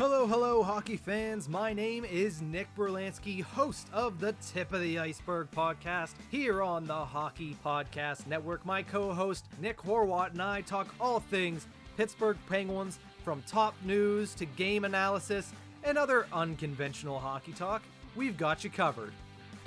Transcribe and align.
Hello, 0.00 0.26
hello, 0.26 0.62
hockey 0.62 0.96
fans. 0.96 1.46
My 1.46 1.74
name 1.74 2.06
is 2.06 2.40
Nick 2.40 2.74
Berlansky, 2.74 3.42
host 3.42 3.86
of 3.92 4.18
the 4.18 4.32
Tip 4.40 4.72
of 4.72 4.80
the 4.80 4.98
Iceberg 4.98 5.50
podcast 5.50 6.14
here 6.30 6.62
on 6.62 6.86
the 6.86 6.94
Hockey 6.94 7.54
Podcast 7.62 8.26
Network. 8.26 8.64
My 8.64 8.82
co 8.82 9.12
host, 9.12 9.44
Nick 9.60 9.76
Horwat, 9.76 10.30
and 10.30 10.40
I 10.40 10.62
talk 10.62 10.94
all 10.98 11.20
things 11.20 11.66
Pittsburgh 11.98 12.38
Penguins 12.48 12.98
from 13.22 13.42
top 13.46 13.74
news 13.84 14.32
to 14.36 14.46
game 14.46 14.86
analysis 14.86 15.52
and 15.84 15.98
other 15.98 16.26
unconventional 16.32 17.18
hockey 17.18 17.52
talk. 17.52 17.82
We've 18.16 18.38
got 18.38 18.64
you 18.64 18.70
covered. 18.70 19.12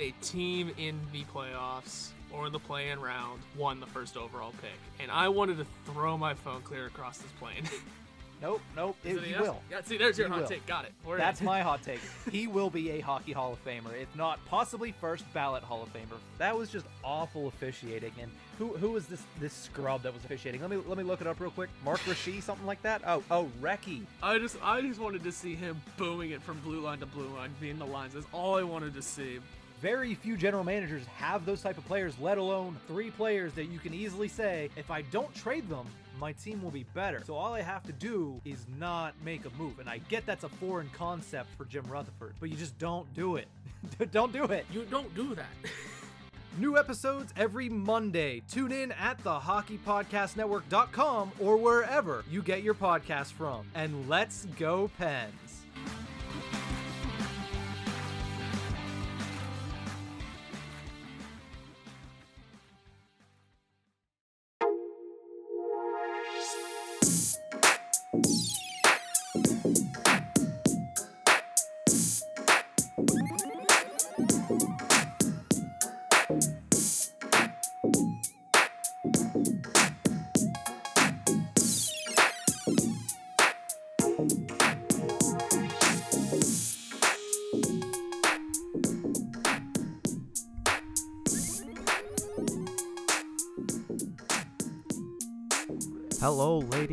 a 0.00 0.10
team 0.20 0.72
in 0.78 0.98
the 1.12 1.22
playoffs 1.32 2.08
or 2.32 2.46
in 2.46 2.52
the 2.52 2.58
play-in 2.58 3.00
round 3.00 3.40
won 3.56 3.78
the 3.78 3.86
first 3.86 4.16
overall 4.16 4.52
pick, 4.60 4.80
and 4.98 5.12
I 5.12 5.28
wanted 5.28 5.58
to 5.58 5.66
throw 5.86 6.18
my 6.18 6.34
phone 6.34 6.62
clear 6.62 6.86
across 6.86 7.18
this 7.18 7.30
plane. 7.38 7.68
Nope, 8.42 8.60
nope, 8.76 8.96
it, 9.04 9.20
he 9.22 9.30
yes? 9.30 9.40
will. 9.40 9.62
Yeah, 9.70 9.80
see, 9.84 9.96
there's 9.96 10.18
your 10.18 10.26
He 10.28 10.32
hot 10.32 10.42
will. 10.42 10.48
take. 10.48 10.66
Got 10.66 10.84
it. 10.84 10.92
We're 11.06 11.16
That's 11.16 11.40
in. 11.40 11.46
my 11.46 11.62
hot 11.62 11.82
take. 11.84 12.00
He 12.30 12.46
will 12.46 12.68
be 12.68 12.90
a 12.90 13.00
Hockey 13.00 13.32
Hall 13.32 13.52
of 13.54 13.64
Famer, 13.64 13.94
if 14.00 14.14
not 14.16 14.44
possibly 14.46 14.92
first 14.92 15.24
ballot 15.32 15.62
Hall 15.62 15.82
of 15.82 15.92
Famer. 15.92 16.18
That 16.38 16.56
was 16.56 16.68
just 16.68 16.84
awful 17.02 17.46
officiating. 17.48 18.12
And 18.20 18.30
who 18.58 18.68
who 18.76 18.90
was 18.90 19.06
this 19.06 19.22
this 19.40 19.52
scrub 19.52 20.02
that 20.02 20.12
was 20.12 20.24
officiating? 20.24 20.60
Let 20.60 20.70
me 20.70 20.76
let 20.86 20.98
me 20.98 21.04
look 21.04 21.20
it 21.20 21.26
up 21.26 21.40
real 21.40 21.50
quick. 21.50 21.70
Mark 21.84 22.00
Rashe, 22.06 22.42
something 22.42 22.66
like 22.66 22.82
that. 22.82 23.02
Oh 23.06 23.22
oh, 23.30 23.48
Recky. 23.62 24.02
I 24.22 24.38
just, 24.38 24.56
I 24.62 24.80
just 24.82 25.00
wanted 25.00 25.22
to 25.24 25.32
see 25.32 25.54
him 25.54 25.80
booming 25.96 26.32
it 26.32 26.42
from 26.42 26.58
blue 26.60 26.80
line 26.80 26.98
to 27.00 27.06
blue 27.06 27.28
line, 27.28 27.54
being 27.60 27.78
the 27.78 27.86
lines. 27.86 28.14
That's 28.14 28.26
all 28.32 28.56
I 28.56 28.62
wanted 28.62 28.94
to 28.94 29.02
see. 29.02 29.38
Very 29.84 30.14
few 30.14 30.38
general 30.38 30.64
managers 30.64 31.04
have 31.18 31.44
those 31.44 31.60
type 31.60 31.76
of 31.76 31.84
players, 31.84 32.14
let 32.18 32.38
alone 32.38 32.78
three 32.88 33.10
players 33.10 33.52
that 33.52 33.66
you 33.66 33.78
can 33.78 33.92
easily 33.92 34.28
say, 34.28 34.70
if 34.76 34.90
I 34.90 35.02
don't 35.02 35.34
trade 35.34 35.68
them, 35.68 35.84
my 36.18 36.32
team 36.32 36.62
will 36.62 36.70
be 36.70 36.86
better. 36.94 37.20
So 37.26 37.34
all 37.34 37.52
I 37.52 37.60
have 37.60 37.82
to 37.82 37.92
do 37.92 38.40
is 38.46 38.64
not 38.78 39.12
make 39.22 39.44
a 39.44 39.50
move. 39.58 39.80
And 39.80 39.90
I 39.90 39.98
get 40.08 40.24
that's 40.24 40.44
a 40.44 40.48
foreign 40.48 40.88
concept 40.94 41.50
for 41.58 41.66
Jim 41.66 41.84
Rutherford, 41.86 42.34
but 42.40 42.48
you 42.48 42.56
just 42.56 42.78
don't 42.78 43.12
do 43.12 43.36
it. 43.36 43.46
don't 44.10 44.32
do 44.32 44.44
it. 44.44 44.64
You 44.72 44.86
don't 44.90 45.14
do 45.14 45.34
that. 45.34 45.52
New 46.58 46.78
episodes 46.78 47.34
every 47.36 47.68
Monday. 47.68 48.40
Tune 48.48 48.72
in 48.72 48.90
at 48.92 49.18
the 49.18 49.38
hockeypodcastnetwork.com 49.38 51.32
or 51.38 51.58
wherever 51.58 52.24
you 52.30 52.40
get 52.40 52.62
your 52.62 52.72
podcast 52.72 53.32
from. 53.32 53.66
And 53.74 54.08
let's 54.08 54.46
go, 54.58 54.90
Pens. 54.96 55.43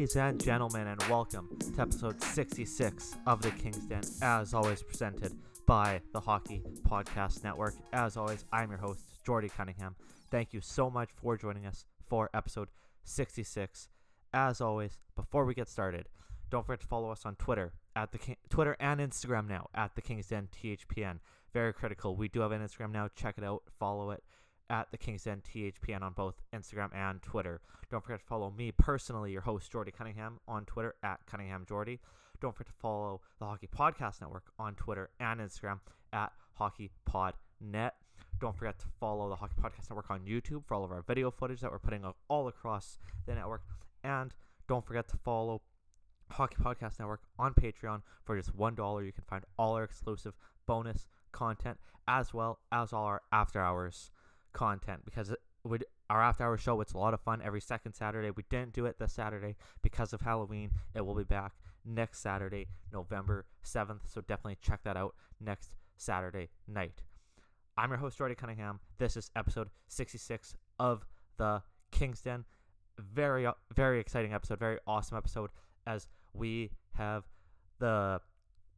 Ladies 0.02 0.16
and 0.16 0.44
gentlemen, 0.44 0.88
and 0.88 1.04
welcome 1.04 1.48
to 1.60 1.80
episode 1.80 2.20
66 2.20 3.18
of 3.28 3.40
the 3.44 3.52
King's 3.52 3.86
Den, 3.86 4.02
as 4.24 4.52
always 4.52 4.82
presented 4.82 5.32
by 5.68 6.02
the 6.12 6.20
Hockey 6.20 6.64
Podcast 6.90 7.44
Network. 7.44 7.76
As 7.94 8.18
always, 8.18 8.44
I'm 8.52 8.72
your 8.72 8.80
host, 8.80 9.04
Jordy 9.24 9.48
Cunningham. 9.48 9.96
Thank 10.32 10.54
you 10.54 10.60
so 10.60 10.90
much 10.90 11.10
for 11.14 11.38
joining 11.38 11.68
us 11.68 11.86
for 12.10 12.32
episode 12.34 12.70
66. 13.04 13.90
As 14.34 14.60
always, 14.60 14.98
before 15.16 15.46
we 15.46 15.54
get 15.54 15.70
started, 15.70 16.10
don't 16.50 16.66
forget 16.66 16.80
to 16.80 16.88
follow 16.88 17.12
us 17.12 17.24
on 17.24 17.36
Twitter 17.36 17.72
at 17.96 18.12
the 18.12 18.18
King- 18.18 18.38
Twitter 18.50 18.76
and 18.80 19.00
Instagram 19.00 19.48
now 19.48 19.70
at 19.76 19.94
the 19.94 20.02
King's 20.02 20.30
Den 20.30 20.48
THPN. 20.52 21.20
Very 21.54 21.74
critical. 21.74 22.16
We 22.16 22.28
do 22.28 22.40
have 22.40 22.52
an 22.54 22.62
Instagram 22.64 22.92
now. 22.92 23.08
Check 23.16 23.36
it 23.38 23.44
out. 23.44 23.62
Follow 23.78 24.10
it 24.10 24.24
at 24.72 24.90
the 24.90 24.98
King's 24.98 25.26
Den 25.26 25.42
THPN 25.42 26.02
on 26.02 26.14
both 26.14 26.42
Instagram 26.56 26.96
and 26.96 27.22
Twitter. 27.22 27.60
Don't 27.92 28.02
forget 28.02 28.22
to 28.22 28.26
follow 28.26 28.50
me 28.50 28.72
personally, 28.72 29.34
your 29.34 29.42
host 29.42 29.70
Jordy 29.70 29.92
Cunningham, 29.92 30.40
on 30.48 30.64
Twitter 30.66 30.96
at 31.04 31.20
Cunningham 31.30 31.66
Jordy. 31.68 32.00
Don't 32.40 32.56
forget 32.56 32.74
to 32.74 32.80
follow 32.80 33.22
the 33.40 33.46
Hockey 33.46 33.68
Podcast 33.68 34.22
Network 34.22 34.46
on 34.58 34.74
Twitter 34.76 35.10
and 35.20 35.42
Instagram 35.42 35.80
at 36.14 36.32
HockeyPodNet. 36.60 37.92
Don't 38.40 38.56
forget 38.58 38.80
to 38.80 38.86
follow 39.00 39.30
the 39.30 39.36
Hockey 39.36 39.56
Podcast 39.62 39.90
Network 39.90 40.10
on 40.10 40.22
YouTube 40.22 40.66
for 40.66 40.74
all 40.74 40.86
of 40.86 40.92
our 40.92 41.02
video 41.02 41.30
footage 41.30 41.60
that 41.60 41.70
we're 41.70 41.78
putting 41.78 42.06
up 42.06 42.16
all 42.30 42.48
across 42.48 42.98
the 43.28 43.36
network. 43.36 43.64
And 44.06 44.34
don't 44.70 44.86
forget 44.86 45.10
to 45.10 45.18
follow 45.18 45.62
Hockey 46.30 46.56
Podcast 46.64 46.98
Network 46.98 47.20
on 47.38 47.54
Patreon 47.54 48.04
for 48.24 48.38
just 48.38 48.56
$1. 48.58 49.06
You 49.06 49.12
can 49.12 49.26
find 49.30 49.44
all 49.60 49.76
our 49.76 49.84
exclusive 49.84 50.34
bonus 50.66 51.08
content 51.34 51.78
as 52.08 52.34
well 52.34 52.60
as 52.72 52.94
all 52.94 53.06
our 53.06 53.22
after 53.32 53.62
hours 53.62 54.12
content 54.54 55.02
because 55.06 55.34
would 55.64 55.86
our 56.10 56.22
after 56.22 56.44
hour 56.44 56.58
show 56.58 56.82
it's 56.82 56.94
a 56.94 56.98
lot 56.98 57.14
of 57.14 57.22
fun. 57.22 57.42
Every 57.44 57.62
second 57.62 57.94
saturday 57.94 58.32
we 58.32 58.44
didn't 58.50 58.74
do 58.74 58.86
it 58.86 59.00
this 59.00 59.14
saturday 59.14 59.56
because 59.82 60.14
of 60.14 60.22
halloween. 60.22 60.72
It 60.96 61.06
will 61.06 61.16
be 61.16 61.24
back 61.24 61.54
next 61.84 62.20
saturday 62.20 62.68
november 62.94 63.46
7th 63.66 64.02
so 64.06 64.22
definitely 64.22 64.58
check 64.62 64.82
that 64.84 64.96
out 64.96 65.16
next 65.40 65.76
saturday 65.98 66.50
night. 66.68 67.02
I'm 67.78 67.90
your 67.90 67.98
host 67.98 68.18
jordy 68.18 68.36
cunningham. 68.36 68.80
This 68.98 69.18
is 69.18 69.32
episode 69.36 69.70
66 69.88 70.56
of 70.80 71.06
the 71.38 71.62
King's 71.92 72.22
Den. 72.22 72.46
Very 73.00 73.46
uh, 73.46 73.54
very 73.74 74.00
exciting 74.00 74.34
episode 74.34 74.60
very 74.60 74.78
awesome 74.86 75.18
episode 75.18 75.50
as 75.88 76.08
we 76.34 76.72
have 76.94 77.24
the 77.80 78.20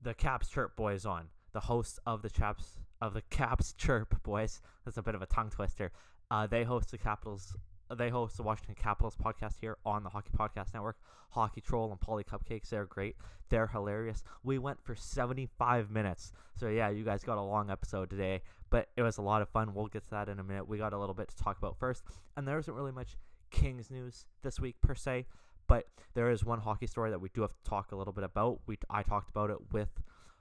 the 0.02 0.14
caps 0.14 0.50
chirp 0.50 0.76
boys 0.76 1.06
on 1.06 1.28
the 1.54 1.60
hosts 1.60 2.00
of 2.06 2.22
the 2.22 2.30
chaps 2.30 2.80
of 3.04 3.14
the 3.14 3.22
caps 3.24 3.74
chirp 3.74 4.24
boys. 4.24 4.62
That's 4.86 4.98
a 4.98 5.04
bit 5.04 5.14
of 5.14 5.22
a 5.22 5.26
tongue 5.26 5.50
twister. 5.50 5.92
Uh, 6.32 6.48
they 6.48 6.64
host 6.64 6.92
the 6.92 6.98
capitals 6.98 7.56
they 7.98 8.10
host 8.10 8.38
the 8.38 8.44
washington 8.44 8.76
capitals 8.82 9.16
podcast 9.16 9.60
here 9.60 9.78
on 9.86 10.04
the 10.04 10.10
hockey 10.10 10.32
podcast 10.36 10.74
network. 10.74 10.98
Hockey 11.32 11.60
troll 11.60 11.92
and 11.92 12.00
polly 12.00 12.24
cupcakes 12.24 12.70
they're 12.70 12.86
great. 12.86 13.18
They're 13.50 13.68
hilarious. 13.68 14.24
We 14.42 14.58
went 14.58 14.82
for 14.82 14.96
75 14.96 15.92
minutes. 15.92 16.32
So 16.56 16.70
yeah 16.70 16.90
you 16.90 17.04
guys 17.04 17.24
got 17.24 17.38
a 17.38 17.42
long 17.42 17.70
episode 17.70 18.10
today 18.10 18.42
but 18.70 18.88
it 18.96 19.02
was 19.02 19.18
a 19.18 19.22
lot 19.22 19.42
of 19.42 19.50
fun. 19.50 19.74
We'll 19.74 19.88
get 19.88 20.06
to 20.06 20.12
that 20.12 20.30
in 20.30 20.40
a 20.40 20.44
minute. 20.44 20.68
We 20.68 20.78
got 20.78 20.94
a 20.94 20.98
little 20.98 21.14
bit 21.14 21.28
to 21.28 21.36
talk 21.36 21.58
about 21.58 21.78
first. 21.78 22.04
And 22.38 22.48
there 22.48 22.58
isn't 22.58 22.74
really 22.74 22.94
much 22.94 23.18
kings 23.52 23.92
news 23.92 24.26
this 24.42 24.60
week 24.60 24.78
per 24.82 24.96
se 24.96 25.28
but 25.68 25.88
there 26.14 26.30
is 26.32 26.44
one 26.44 26.60
hockey 26.60 26.88
story 26.88 27.10
that 27.10 27.20
we 27.20 27.30
do 27.34 27.42
have 27.42 27.54
to 27.54 27.64
talk 27.70 27.92
a 27.92 27.96
little 27.96 28.14
bit 28.14 28.24
about. 28.24 28.60
We 28.66 28.78
i 28.90 29.04
talked 29.04 29.30
about 29.30 29.50
it 29.50 29.58
with 29.72 29.90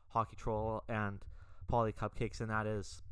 hockey 0.08 0.36
troll 0.36 0.82
and 0.88 1.24
Polly 1.68 1.92
Cupcakes, 1.92 2.40
and 2.40 2.50
that 2.50 2.66
is, 2.66 3.02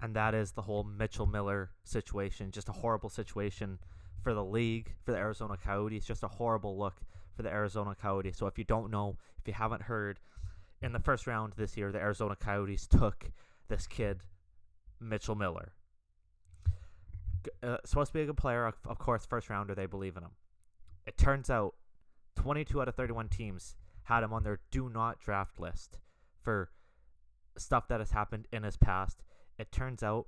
and 0.00 0.14
that 0.14 0.34
is 0.34 0.52
the 0.52 0.62
whole 0.62 0.84
Mitchell 0.84 1.26
Miller 1.26 1.70
situation. 1.84 2.50
Just 2.50 2.68
a 2.68 2.72
horrible 2.72 3.08
situation 3.08 3.78
for 4.22 4.34
the 4.34 4.44
league, 4.44 4.94
for 5.04 5.12
the 5.12 5.18
Arizona 5.18 5.56
Coyotes. 5.56 6.04
Just 6.04 6.22
a 6.22 6.28
horrible 6.28 6.78
look 6.78 7.00
for 7.36 7.42
the 7.42 7.50
Arizona 7.50 7.96
Coyotes. 8.00 8.36
So 8.36 8.46
if 8.46 8.58
you 8.58 8.64
don't 8.64 8.90
know, 8.90 9.16
if 9.38 9.46
you 9.46 9.54
haven't 9.54 9.82
heard, 9.82 10.18
in 10.82 10.92
the 10.92 11.00
first 11.00 11.26
round 11.26 11.54
this 11.56 11.76
year, 11.76 11.90
the 11.92 11.98
Arizona 11.98 12.36
Coyotes 12.36 12.86
took 12.86 13.30
this 13.68 13.86
kid, 13.86 14.22
Mitchell 15.00 15.34
Miller. 15.34 15.72
Uh, 17.62 17.78
supposed 17.84 18.12
to 18.12 18.18
be 18.18 18.22
a 18.22 18.26
good 18.26 18.36
player, 18.36 18.66
of, 18.66 18.98
course. 18.98 19.24
First 19.24 19.48
rounder, 19.48 19.74
they 19.74 19.86
believe 19.86 20.16
in 20.16 20.22
him. 20.22 20.32
It 21.06 21.16
turns 21.16 21.50
out, 21.50 21.74
22 22.36 22.80
out 22.80 22.88
of 22.88 22.94
31 22.94 23.28
teams 23.28 23.76
had 24.04 24.22
him 24.22 24.32
on 24.32 24.42
their 24.42 24.60
do 24.70 24.88
not 24.88 25.20
draft 25.20 25.58
list 25.58 25.98
for 26.42 26.70
stuff 27.58 27.88
that 27.88 28.00
has 28.00 28.10
happened 28.10 28.46
in 28.52 28.62
his 28.62 28.76
past. 28.76 29.22
It 29.58 29.72
turns 29.72 30.02
out 30.02 30.26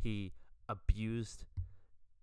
he 0.00 0.32
abused 0.68 1.44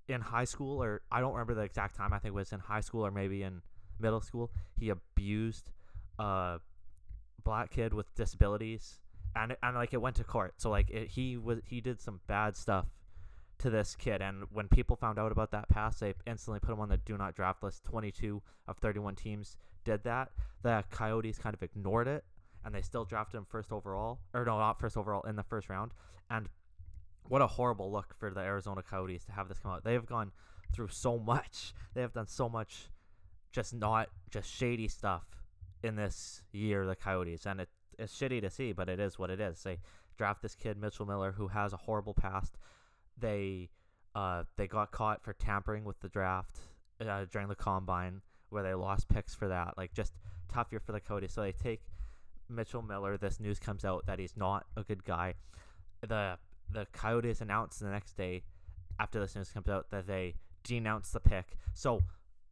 in 0.08 0.22
high 0.22 0.46
school, 0.46 0.82
or 0.82 1.02
I 1.12 1.20
don't 1.20 1.34
remember 1.34 1.54
the 1.54 1.62
exact 1.62 1.96
time. 1.96 2.14
I 2.14 2.20
think 2.20 2.34
it 2.34 2.36
was 2.36 2.52
in 2.52 2.60
high 2.60 2.82
school 2.82 3.06
or 3.06 3.12
maybe 3.12 3.44
in 3.44 3.62
middle 4.00 4.22
school. 4.22 4.52
He 4.78 4.90
abused 4.90 5.72
a 6.20 6.60
black 7.44 7.72
kid 7.72 7.94
with 7.94 8.14
disabilities, 8.16 9.00
and 9.36 9.56
and 9.64 9.76
like 9.76 9.94
it 9.94 10.02
went 10.02 10.16
to 10.18 10.24
court. 10.24 10.54
So 10.58 10.70
like 10.70 10.90
it, 10.90 11.10
he 11.10 11.38
was 11.38 11.60
he 11.66 11.82
did 11.82 12.02
some 12.02 12.22
bad 12.28 12.56
stuff 12.56 12.86
to 13.60 13.70
this 13.70 13.96
kid, 13.96 14.22
and 14.22 14.44
when 14.52 14.68
people 14.68 14.96
found 14.96 15.18
out 15.18 15.32
about 15.32 15.52
that 15.52 15.70
pass, 15.70 16.00
they 16.00 16.14
instantly 16.28 16.60
put 16.60 16.74
him 16.74 16.80
on 16.80 16.90
the 16.90 16.98
do 16.98 17.18
not 17.18 17.36
draft 17.36 17.64
list. 17.64 17.84
Twenty 17.84 18.12
two 18.12 18.42
of 18.68 18.78
thirty 18.78 19.00
one 19.00 19.16
teams 19.16 19.58
did 19.84 20.04
that. 20.04 20.32
The 20.62 20.84
Coyotes 20.92 21.38
kind 21.38 21.54
of 21.54 21.64
ignored 21.64 22.08
it 22.08 22.24
and 22.66 22.74
they 22.74 22.82
still 22.82 23.06
drafted 23.06 23.38
him 23.38 23.46
first 23.48 23.72
overall, 23.72 24.20
or 24.34 24.44
no, 24.44 24.58
not 24.58 24.80
first 24.80 24.98
overall 24.98 25.22
in 25.22 25.36
the 25.36 25.44
first 25.44 25.70
round. 25.70 25.92
And 26.30 26.50
what 27.28 27.42
a 27.42 27.48
horrible 27.48 27.92
look 27.92 28.16
for 28.18 28.32
the 28.32 28.42
Arizona 28.42 28.82
Coyotes 28.82 29.24
to 29.26 29.32
have 29.32 29.48
this 29.48 29.60
come 29.60 29.72
out. 29.72 29.84
They 29.84 29.94
have 29.94 30.08
gone 30.08 30.32
through 30.74 30.90
so 30.90 31.20
much. 31.20 31.74
They 31.94 32.02
have 32.02 32.14
done 32.14 32.28
so 32.28 32.50
much, 32.50 32.90
just 33.52 33.74
not 33.74 34.10
just 34.32 34.52
shady 34.52 34.88
stuff 34.88 35.24
in 35.84 35.96
this 35.96 36.42
year, 36.52 36.86
the 36.86 36.96
Coyotes, 36.96 37.46
and 37.46 37.62
it, 37.62 37.70
it's 38.00 38.14
shitty 38.20 38.42
to 38.42 38.50
see, 38.50 38.74
but 38.74 38.90
it 38.90 39.00
is 39.00 39.20
what 39.20 39.30
it 39.30 39.40
is. 39.40 39.62
They 39.64 39.78
draft 40.18 40.42
this 40.42 40.56
kid 40.56 40.78
Mitchell 40.78 41.06
Miller 41.06 41.32
who 41.32 41.48
has 41.50 41.72
a 41.72 41.78
horrible 41.78 42.14
past. 42.14 42.58
They 43.18 43.70
uh, 44.16 44.44
they 44.58 44.68
got 44.68 44.92
caught 44.92 45.24
for 45.24 45.34
tampering 45.34 45.84
with 45.84 46.00
the 46.00 46.10
draft 46.10 46.60
uh, 47.06 47.26
during 47.32 47.48
the 47.48 47.56
combine, 47.56 48.22
where 48.50 48.64
they 48.64 48.74
lost 48.74 49.08
picks 49.10 49.36
for 49.36 49.48
that. 49.50 49.78
Like 49.78 49.94
just 49.94 50.14
tough 50.52 50.68
year 50.72 50.80
for 50.80 50.94
the 50.94 51.00
Coyotes. 51.00 51.34
So 51.34 51.42
they 51.42 51.52
take 51.52 51.82
Mitchell 52.50 52.82
Miller. 52.82 53.18
This 53.18 53.40
news 53.40 53.60
comes 53.60 53.86
out 53.86 54.06
that 54.06 54.20
he's 54.20 54.38
not 54.38 54.66
a 54.76 54.84
good 54.84 55.04
guy. 55.04 55.36
The 56.08 56.38
the 56.72 56.88
Coyotes 56.94 57.42
announced 57.42 57.80
the 57.80 57.90
next 57.90 58.18
day 58.18 58.44
after 59.00 59.20
this 59.20 59.36
news 59.36 59.50
comes 59.50 59.70
out 59.70 59.90
that 59.92 60.08
they 60.08 60.36
denounce 60.64 61.12
the 61.12 61.20
pick. 61.20 61.58
So 61.74 62.02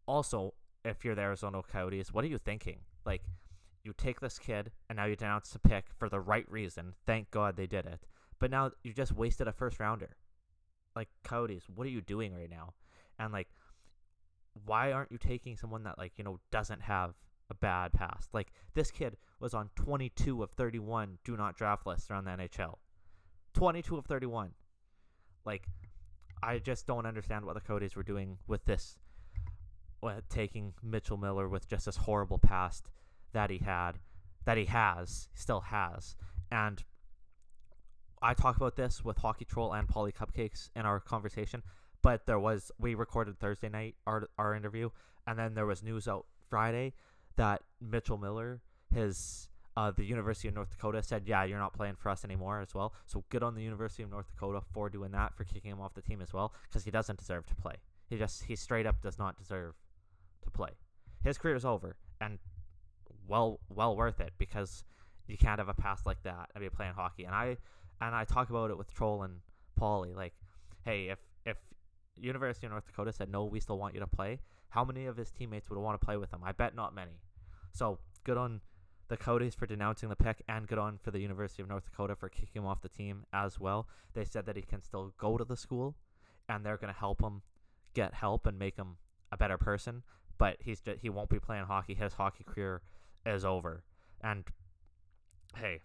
also, 0.05 0.53
if 0.85 1.03
you're 1.03 1.15
the 1.15 1.21
Arizona 1.21 1.61
Coyotes, 1.63 2.13
what 2.13 2.23
are 2.23 2.27
you 2.27 2.37
thinking? 2.37 2.79
Like, 3.05 3.23
you 3.83 3.93
take 3.97 4.19
this 4.19 4.39
kid 4.39 4.71
and 4.89 4.97
now 4.97 5.05
you 5.05 5.15
denounce 5.15 5.49
the 5.49 5.59
pick 5.59 5.85
for 5.97 6.09
the 6.09 6.19
right 6.19 6.49
reason. 6.49 6.93
Thank 7.05 7.31
God 7.31 7.55
they 7.55 7.67
did 7.67 7.85
it. 7.85 8.05
But 8.39 8.51
now 8.51 8.71
you 8.83 8.93
just 8.93 9.13
wasted 9.13 9.47
a 9.47 9.51
first 9.51 9.79
rounder. 9.79 10.15
Like, 10.95 11.09
Coyotes, 11.23 11.65
what 11.73 11.87
are 11.87 11.91
you 11.91 12.01
doing 12.01 12.35
right 12.35 12.49
now? 12.49 12.73
And, 13.17 13.33
like, 13.33 13.47
why 14.65 14.91
aren't 14.91 15.11
you 15.11 15.17
taking 15.17 15.57
someone 15.57 15.83
that, 15.83 15.97
like, 15.97 16.13
you 16.17 16.23
know, 16.23 16.39
doesn't 16.51 16.81
have 16.81 17.15
a 17.49 17.53
bad 17.53 17.93
past? 17.93 18.33
Like, 18.33 18.51
this 18.73 18.91
kid 18.91 19.17
was 19.39 19.53
on 19.53 19.69
22 19.75 20.43
of 20.43 20.51
31 20.51 21.17
do 21.23 21.37
not 21.37 21.57
draft 21.57 21.85
lists 21.85 22.09
around 22.09 22.25
the 22.25 22.31
NHL. 22.31 22.75
22 23.53 23.97
of 23.97 24.05
31. 24.05 24.51
Like, 25.45 25.67
I 26.41 26.59
just 26.59 26.87
don't 26.87 27.05
understand 27.05 27.45
what 27.45 27.55
the 27.55 27.61
Coyotes 27.61 27.95
were 27.95 28.03
doing 28.03 28.37
with 28.47 28.65
this, 28.65 28.97
uh, 30.01 30.21
taking 30.29 30.73
Mitchell 30.81 31.17
Miller 31.17 31.47
with 31.47 31.67
just 31.67 31.85
this 31.85 31.97
horrible 31.97 32.37
past 32.37 32.89
that 33.33 33.49
he 33.49 33.59
had, 33.59 33.93
that 34.45 34.57
he 34.57 34.65
has, 34.65 35.29
still 35.33 35.61
has. 35.61 36.15
And 36.51 36.83
I 38.21 38.33
talk 38.33 38.57
about 38.57 38.75
this 38.75 39.03
with 39.03 39.17
Hockey 39.17 39.45
Troll 39.45 39.73
and 39.73 39.87
Polly 39.87 40.11
Cupcakes 40.11 40.69
in 40.75 40.85
our 40.85 40.99
conversation, 40.99 41.63
but 42.01 42.25
there 42.25 42.39
was, 42.39 42.71
we 42.79 42.95
recorded 42.95 43.39
Thursday 43.39 43.69
night, 43.69 43.95
our, 44.05 44.29
our 44.37 44.55
interview, 44.55 44.89
and 45.27 45.37
then 45.39 45.53
there 45.53 45.65
was 45.65 45.83
news 45.83 46.07
out 46.07 46.25
Friday 46.49 46.93
that 47.35 47.61
Mitchell 47.81 48.17
Miller, 48.17 48.61
his 48.93 49.49
uh, 49.75 49.91
the 49.91 50.03
University 50.03 50.47
of 50.47 50.53
North 50.53 50.69
Dakota 50.69 51.01
said, 51.01 51.23
"Yeah, 51.25 51.43
you're 51.43 51.59
not 51.59 51.73
playing 51.73 51.95
for 51.95 52.09
us 52.09 52.23
anymore." 52.23 52.61
As 52.61 52.73
well, 52.73 52.93
so 53.05 53.23
good 53.29 53.43
on 53.43 53.55
the 53.55 53.63
University 53.63 54.03
of 54.03 54.11
North 54.11 54.27
Dakota 54.27 54.61
for 54.71 54.89
doing 54.89 55.11
that, 55.11 55.35
for 55.35 55.43
kicking 55.43 55.71
him 55.71 55.81
off 55.81 55.93
the 55.93 56.01
team 56.01 56.21
as 56.21 56.33
well, 56.33 56.53
because 56.69 56.83
he 56.83 56.91
doesn't 56.91 57.17
deserve 57.17 57.45
to 57.47 57.55
play. 57.55 57.75
He 58.09 58.17
just 58.17 58.43
he 58.43 58.55
straight 58.55 58.85
up 58.85 59.01
does 59.01 59.17
not 59.17 59.37
deserve 59.37 59.73
to 60.43 60.51
play. 60.51 60.69
His 61.23 61.37
career 61.37 61.55
is 61.55 61.65
over, 61.65 61.95
and 62.21 62.37
well 63.27 63.59
well 63.69 63.95
worth 63.95 64.19
it 64.19 64.33
because 64.37 64.83
you 65.27 65.37
can't 65.37 65.59
have 65.59 65.69
a 65.69 65.73
past 65.73 66.05
like 66.05 66.21
that 66.23 66.49
and 66.53 66.63
be 66.63 66.69
playing 66.69 66.93
hockey. 66.93 67.23
And 67.23 67.33
I 67.33 67.57
and 68.01 68.13
I 68.13 68.25
talk 68.25 68.49
about 68.49 68.69
it 68.69 68.77
with 68.77 68.93
Troll 68.93 69.23
and 69.23 69.39
Paulie, 69.79 70.15
like, 70.15 70.33
hey, 70.85 71.07
if 71.09 71.19
if 71.45 71.57
University 72.15 72.67
of 72.67 72.71
North 72.71 72.85
Dakota 72.85 73.11
said 73.11 73.31
no, 73.31 73.45
we 73.45 73.59
still 73.59 73.77
want 73.77 73.93
you 73.93 73.99
to 74.01 74.07
play, 74.07 74.39
how 74.73 74.83
many 74.83 75.05
of 75.05 75.17
his 75.17 75.29
teammates 75.29 75.69
would 75.69 75.77
want 75.77 75.99
to 75.99 76.03
play 76.03 76.17
with 76.17 76.33
him? 76.33 76.39
I 76.43 76.51
bet 76.51 76.75
not 76.75 76.95
many. 76.95 77.21
So 77.73 77.99
good 78.23 78.37
on 78.37 78.61
the 79.07 79.17
Coyotes 79.17 79.53
for 79.53 79.67
denouncing 79.67 80.09
the 80.09 80.15
pick 80.15 80.41
and 80.49 80.67
good 80.67 80.79
on 80.79 80.97
for 80.97 81.11
the 81.11 81.19
University 81.19 81.61
of 81.61 81.69
North 81.69 81.85
Dakota 81.85 82.15
for 82.15 82.27
kicking 82.27 82.63
him 82.63 82.65
off 82.65 82.81
the 82.81 82.89
team 82.89 83.23
as 83.31 83.59
well. 83.59 83.87
They 84.15 84.25
said 84.25 84.47
that 84.47 84.55
he 84.55 84.63
can 84.63 84.81
still 84.81 85.13
go 85.19 85.37
to 85.37 85.45
the 85.45 85.55
school 85.55 85.95
and 86.49 86.65
they're 86.65 86.77
going 86.77 86.91
to 86.91 86.99
help 86.99 87.21
him 87.21 87.43
get 87.93 88.15
help 88.15 88.47
and 88.47 88.57
make 88.57 88.75
him 88.75 88.97
a 89.31 89.37
better 89.37 89.59
person, 89.59 90.01
but 90.39 90.57
he's 90.59 90.81
just, 90.81 91.01
he 91.01 91.09
won't 91.09 91.29
be 91.29 91.39
playing 91.39 91.65
hockey. 91.65 91.93
His 91.93 92.13
hockey 92.13 92.43
career 92.43 92.81
is 93.27 93.45
over. 93.45 93.83
And 94.21 94.43
hey, 95.55 95.81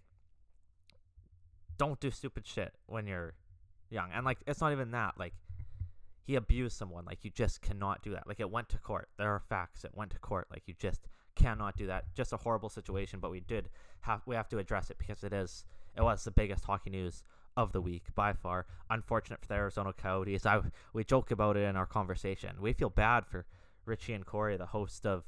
don't 1.76 2.00
do 2.00 2.10
stupid 2.10 2.46
shit 2.46 2.72
when 2.86 3.06
you're 3.06 3.34
young. 3.90 4.08
And 4.14 4.24
like 4.24 4.38
it's 4.46 4.62
not 4.62 4.72
even 4.72 4.92
that. 4.92 5.14
Like 5.18 5.34
he 6.28 6.34
abused 6.34 6.76
someone. 6.76 7.06
Like 7.06 7.24
you 7.24 7.30
just 7.30 7.62
cannot 7.62 8.02
do 8.02 8.10
that. 8.10 8.28
Like 8.28 8.38
it 8.38 8.50
went 8.50 8.68
to 8.68 8.78
court. 8.78 9.08
There 9.16 9.34
are 9.34 9.40
facts. 9.40 9.82
It 9.82 9.92
went 9.94 10.10
to 10.10 10.18
court. 10.18 10.46
Like 10.50 10.64
you 10.66 10.74
just 10.78 11.08
cannot 11.34 11.74
do 11.74 11.86
that. 11.86 12.04
Just 12.14 12.34
a 12.34 12.36
horrible 12.36 12.68
situation, 12.68 13.18
but 13.18 13.30
we 13.30 13.40
did 13.40 13.70
have 14.02 14.20
we 14.26 14.36
have 14.36 14.46
to 14.50 14.58
address 14.58 14.90
it 14.90 14.98
because 14.98 15.24
it 15.24 15.32
is 15.32 15.64
it 15.96 16.02
was 16.02 16.22
the 16.24 16.30
biggest 16.30 16.66
hockey 16.66 16.90
news 16.90 17.24
of 17.56 17.72
the 17.72 17.80
week 17.80 18.14
by 18.14 18.34
far. 18.34 18.66
Unfortunate 18.90 19.40
for 19.40 19.46
the 19.46 19.54
Arizona 19.54 19.94
Coyotes. 19.94 20.44
I 20.44 20.60
we 20.92 21.02
joke 21.02 21.30
about 21.30 21.56
it 21.56 21.62
in 21.62 21.76
our 21.76 21.86
conversation. 21.86 22.56
We 22.60 22.74
feel 22.74 22.90
bad 22.90 23.24
for 23.24 23.46
Richie 23.86 24.12
and 24.12 24.26
Corey, 24.26 24.58
the 24.58 24.66
host 24.66 25.06
of 25.06 25.24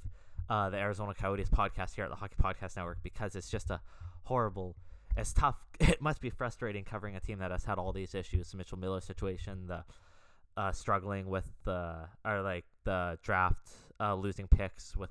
uh, 0.50 0.69
the 0.69 0.76
Arizona 0.76 1.14
Coyotes 1.14 1.49
podcast 1.49 1.94
here 1.94 2.05
at 2.05 2.11
the 2.11 2.17
Hockey 2.17 2.37
Podcast 2.38 2.76
Network, 2.76 3.03
because 3.03 3.35
it's 3.37 3.49
just 3.49 3.70
a 3.70 3.81
horrible. 4.25 4.76
It's 5.17 5.32
tough. 5.32 5.56
It 5.81 6.03
must 6.03 6.20
be 6.20 6.29
frustrating 6.29 6.85
covering 6.85 7.17
a 7.17 7.20
team 7.20 7.38
that 7.38 7.50
has 7.50 7.64
had 7.64 7.79
all 7.79 7.91
these 7.91 8.14
issues. 8.14 8.50
The 8.50 8.58
Mitchell 8.58 8.79
Miller 8.79 9.00
situation, 9.00 9.67
the 9.67 9.82
uh, 10.61 10.73
struggling 10.73 11.27
with 11.27 11.51
the 11.65 11.95
or 12.23 12.43
like 12.43 12.67
the 12.85 13.19
draft, 13.23 13.71
uh, 13.99 14.15
losing 14.15 14.47
picks 14.47 14.95
with 14.95 15.11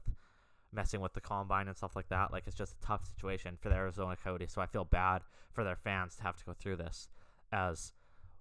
messing 0.72 1.02
with 1.02 1.14
the 1.14 1.22
combine 1.22 1.68
and 1.68 1.76
stuff 1.76 1.96
like 1.96 2.08
that. 2.10 2.32
Like 2.32 2.44
it's 2.46 2.56
just 2.56 2.74
a 2.74 2.86
tough 2.86 3.04
situation 3.08 3.58
for 3.60 3.70
the 3.70 3.76
Arizona 3.76 4.16
Coyotes. 4.24 4.54
So 4.54 4.62
I 4.62 4.68
feel 4.68 4.86
bad 4.86 5.24
for 5.52 5.64
their 5.64 5.76
fans 5.76 6.16
to 6.18 6.24
have 6.24 6.38
to 6.38 6.46
go 6.46 6.54
through 6.54 6.76
this 6.76 7.10
as 7.52 7.94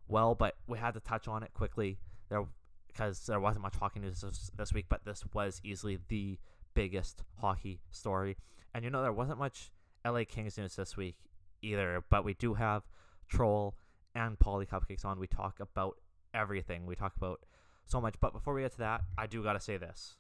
well. 0.07 0.35
But 0.35 0.57
we 0.67 0.77
had 0.77 0.93
to 0.95 1.01
touch 1.01 1.27
on 1.29 1.43
it 1.43 1.55
quickly 1.55 1.99
there 2.29 2.45
because 2.89 3.25
there 3.27 3.41
wasn't 3.41 3.63
much 3.63 3.77
hockey 3.77 4.01
news 4.01 4.21
this, 4.21 4.51
this 4.55 4.75
week. 4.75 4.87
But 4.91 5.07
this 5.07 5.25
was 5.33 5.63
easily 5.65 5.99
the 6.09 6.37
biggest 6.75 7.23
hockey 7.41 7.81
story. 7.91 8.37
And 8.75 8.85
you 8.85 8.91
know 8.91 9.01
there 9.01 9.13
wasn't 9.13 9.39
much 9.39 9.71
LA 10.05 10.25
Kings 10.29 10.59
news 10.59 10.77
this 10.77 10.95
week 10.95 11.17
either. 11.63 12.05
But 12.11 12.27
we 12.27 12.35
do 12.35 12.53
have 12.53 12.83
Troll 13.29 13.77
and 14.15 14.39
Polly 14.39 14.67
Cupcakes 14.67 15.07
on. 15.07 15.19
We 15.19 15.27
talk 15.27 15.59
about 15.59 15.97
everything. 16.35 16.87
We 16.87 16.95
talk 16.95 17.17
about 17.17 17.45
so 17.87 18.01
much. 18.01 18.15
But 18.21 18.33
before 18.33 18.55
we 18.55 18.63
get 18.63 18.73
to 18.73 18.79
that, 18.79 19.03
I 19.17 19.27
do 19.27 19.43
got 19.43 19.55
to 19.55 19.61
say 19.61 19.77
this 19.77 20.17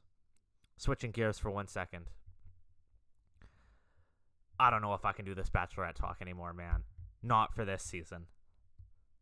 switching 0.76 1.10
gears 1.10 1.38
for 1.38 1.50
one 1.50 1.66
second. 1.66 2.06
I 4.60 4.70
don't 4.70 4.82
know 4.82 4.94
if 4.94 5.04
I 5.04 5.12
can 5.12 5.24
do 5.24 5.34
this 5.34 5.50
bachelorette 5.50 5.94
talk 5.94 6.18
anymore, 6.20 6.52
man. 6.52 6.82
Not 7.22 7.54
for 7.54 7.64
this 7.64 7.82
season. 7.82 8.26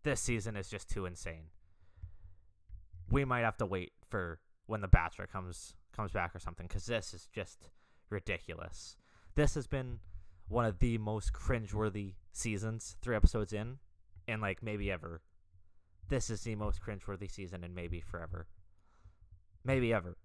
This 0.03 0.21
season 0.21 0.57
is 0.57 0.69
just 0.69 0.89
too 0.89 1.07
insane. 1.07 1.51
We 3.11 3.25
might 3.25 3.41
have 3.41 3.57
to 3.59 3.67
wait 3.67 3.93
for 4.09 4.41
when 4.67 4.81
the 4.81 4.89
bachelor 4.89 5.27
comes 5.27 5.75
comes 5.93 6.13
back 6.13 6.35
or 6.35 6.39
something 6.39 6.69
cuz 6.69 6.87
this 6.87 7.15
is 7.15 7.27
just 7.33 7.71
ridiculous. 8.11 8.97
This 9.35 9.55
has 9.55 9.67
been 9.67 10.01
one 10.49 10.65
of 10.65 10.79
the 10.79 10.99
most 10.99 11.33
cringeworthy 11.33 12.15
seasons, 12.33 12.97
3 13.01 13.17
episodes 13.17 13.53
in, 13.53 13.79
and 14.29 14.43
like 14.43 14.63
maybe 14.63 14.91
ever. 14.91 15.23
This 16.09 16.31
is 16.31 16.43
the 16.43 16.55
most 16.55 16.81
cringeworthy 16.81 17.31
season 17.31 17.65
in 17.65 17.75
maybe 17.75 18.01
forever. 18.01 18.47
Maybe 19.65 19.93
ever 19.93 20.17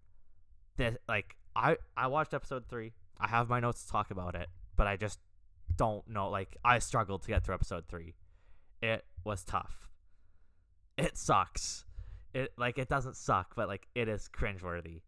this 0.78 0.98
like 1.08 1.36
I 1.56 1.78
I 1.96 2.08
watched 2.08 2.34
episode 2.34 2.68
three. 2.68 2.94
I 3.20 3.28
have 3.28 3.50
my 3.50 3.60
notes 3.60 3.84
to 3.86 3.92
talk 3.92 4.12
about 4.12 4.36
it, 4.36 4.48
but 4.76 4.88
I 4.88 4.98
just 4.98 5.20
don't 5.76 6.08
know. 6.08 6.30
Like 6.30 6.58
I 6.64 6.80
struggled 6.80 7.22
to 7.24 7.28
get 7.28 7.46
through 7.46 7.56
episode 7.56 7.86
three. 7.88 8.16
It 8.82 9.06
was 9.24 9.44
tough. 9.44 9.90
It 10.98 11.18
sucks. 11.18 11.86
It 12.34 12.52
like 12.58 12.78
it 12.78 12.90
doesn't 12.90 13.16
suck, 13.16 13.56
but 13.56 13.68
like 13.68 13.88
it 13.96 14.08
is 14.08 14.30
cringeworthy. 14.30 15.02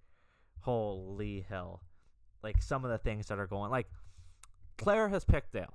Holy 0.61 1.45
hell! 1.47 1.81
Like 2.43 2.61
some 2.61 2.85
of 2.85 2.91
the 2.91 2.97
things 2.97 3.27
that 3.27 3.39
are 3.39 3.47
going 3.47 3.71
like 3.71 3.87
Claire 4.77 5.09
has 5.09 5.23
picked 5.23 5.53
Dale. 5.53 5.73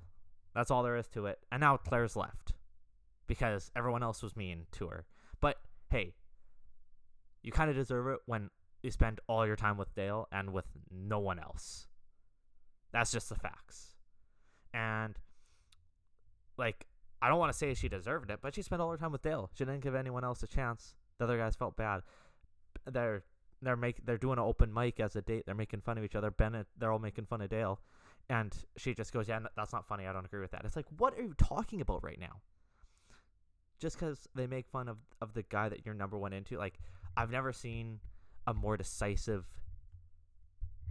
That's 0.55 0.71
all 0.71 0.83
there 0.83 0.97
is 0.97 1.09
to 1.09 1.26
it. 1.26 1.38
And 1.52 1.61
now 1.61 1.76
Claire's 1.76 2.17
left 2.17 2.52
because 3.28 3.70
everyone 3.76 4.02
else 4.02 4.23
was 4.23 4.35
mean 4.35 4.66
to 4.73 4.88
her. 4.88 5.06
But 5.40 5.58
hey, 5.90 6.14
you 7.42 7.52
kind 7.52 7.70
of 7.70 7.76
deserve 7.76 8.08
it 8.08 8.18
when 8.26 8.50
you 8.82 8.90
spend 8.90 9.20
all 9.28 9.47
your 9.47 9.56
time 9.56 9.76
with 9.76 9.94
Dale 9.94 10.26
and 10.32 10.52
with 10.52 10.66
no 10.90 11.20
one 11.20 11.38
else. 11.38 11.87
That's 12.92 13.12
just 13.12 13.28
the 13.28 13.37
facts. 13.37 13.94
And 14.75 15.16
like 16.56 16.87
I 17.20 17.28
don't 17.28 17.38
want 17.38 17.52
to 17.52 17.58
say 17.58 17.75
she 17.75 17.88
deserved 17.88 18.30
it, 18.30 18.40
but 18.42 18.54
she 18.54 18.62
spent 18.62 18.80
all 18.82 18.90
her 18.90 18.97
time 18.97 19.12
with 19.12 19.23
Dale. 19.23 19.50
She 19.54 19.64
didn't 19.64 19.80
give 19.80 19.94
anyone 19.94 20.25
else 20.25 20.42
a 20.42 20.47
chance. 20.47 20.94
The 21.18 21.25
other 21.25 21.38
guys 21.38 21.56
felt 21.56 21.76
bad. 21.76 22.02
They're 22.87 23.23
they're 23.61 23.76
make 23.76 24.04
they're 24.06 24.18
doing 24.18 24.38
an 24.38 24.44
open 24.44 24.73
mic 24.73 25.00
as 25.00 25.16
a 25.16 25.23
date. 25.23 25.44
They're 25.47 25.54
making 25.54 25.80
fun 25.80 25.99
of 25.99 26.04
each 26.04 26.14
other. 26.14 26.30
Bennett, 26.30 26.66
they're 26.76 26.92
all 26.92 26.99
making 26.99 27.26
fun 27.26 27.40
of 27.40 27.50
Dale, 27.50 27.80
and 28.30 28.54
she 28.76 28.94
just 28.94 29.12
goes, 29.12 29.28
"Yeah, 29.28 29.40
that's 29.56 29.73
not 29.73 29.87
funny. 29.87 30.06
I 30.06 30.12
don't 30.12 30.25
agree 30.25 30.40
with 30.40 30.52
that." 30.52 30.64
It's 30.64 30.76
like, 30.76 30.87
what 30.97 31.18
are 31.18 31.23
you 31.23 31.35
talking 31.37 31.80
about 31.80 32.04
right 32.04 32.20
now? 32.20 32.40
Just 33.78 33.99
because 33.99 34.28
they 34.35 34.47
make 34.47 34.68
fun 34.68 34.88
of 34.88 34.99
of 35.20 35.35
the 35.35 35.42
guy 35.42 35.68
that 35.68 35.85
you're 35.85 35.94
number 35.94 36.18
one 36.18 36.32
into, 36.32 36.56
like 36.58 36.78
I've 37.16 37.30
never 37.30 37.52
seen 37.52 38.00
a 38.47 38.54
more 38.54 38.76
decisive 38.76 39.44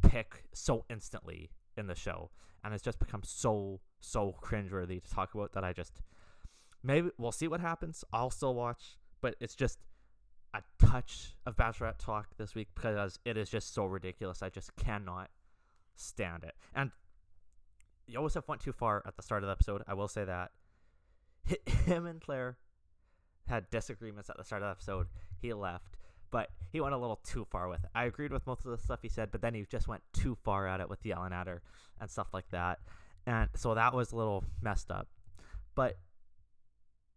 pick 0.01 0.43
so 0.53 0.85
instantly 0.89 1.51
in 1.75 1.87
the 1.87 1.95
show, 1.95 2.29
and 2.63 2.73
it's 2.73 2.83
just 2.83 2.99
become 2.99 3.21
so 3.23 3.79
so 3.99 4.35
cringeworthy 4.41 5.03
to 5.03 5.09
talk 5.09 5.33
about 5.33 5.53
that 5.53 5.63
I 5.63 5.73
just 5.73 6.01
maybe 6.83 7.09
we'll 7.17 7.31
see 7.31 7.47
what 7.47 7.59
happens. 7.59 8.03
I'll 8.13 8.29
still 8.29 8.55
watch, 8.55 8.97
but 9.21 9.35
it's 9.39 9.55
just 9.55 9.79
a 10.53 10.61
touch 10.83 11.35
of 11.45 11.55
Bachelorette 11.55 11.97
talk 11.97 12.29
this 12.37 12.55
week 12.55 12.69
because 12.75 13.19
it 13.25 13.37
is 13.37 13.49
just 13.49 13.73
so 13.73 13.85
ridiculous. 13.85 14.41
I 14.41 14.49
just 14.49 14.75
cannot 14.75 15.29
stand 15.95 16.43
it. 16.43 16.55
And 16.73 16.91
Joseph 18.09 18.47
went 18.47 18.61
too 18.61 18.71
far 18.71 19.03
at 19.05 19.17
the 19.17 19.23
start 19.23 19.43
of 19.43 19.47
the 19.47 19.51
episode. 19.51 19.83
I 19.87 19.93
will 19.93 20.07
say 20.07 20.23
that. 20.23 20.51
Him 21.85 22.05
and 22.05 22.21
Claire 22.21 22.57
had 23.47 23.69
disagreements 23.69 24.29
at 24.29 24.37
the 24.37 24.43
start 24.43 24.61
of 24.61 24.67
the 24.67 24.71
episode. 24.71 25.07
He 25.41 25.53
left, 25.53 25.97
but 26.31 26.49
he 26.71 26.81
went 26.81 26.93
a 26.93 26.97
little 26.97 27.19
too 27.23 27.45
far 27.49 27.69
with 27.69 27.83
it. 27.83 27.89
I 27.95 28.05
agreed 28.05 28.31
with 28.31 28.45
most 28.47 28.65
of 28.65 28.71
the 28.71 28.77
stuff 28.77 28.99
he 29.01 29.09
said, 29.09 29.31
but 29.31 29.41
then 29.41 29.53
he 29.53 29.65
just 29.69 29.87
went 29.87 30.03
too 30.13 30.37
far 30.43 30.67
at 30.67 30.81
it 30.81 30.89
with 30.89 31.05
yelling 31.05 31.33
at 31.33 31.47
her 31.47 31.61
and 31.99 32.09
stuff 32.09 32.27
like 32.33 32.49
that. 32.51 32.79
And 33.25 33.49
so 33.55 33.75
that 33.75 33.93
was 33.93 34.11
a 34.11 34.15
little 34.15 34.43
messed 34.61 34.91
up. 34.91 35.07
But 35.75 35.97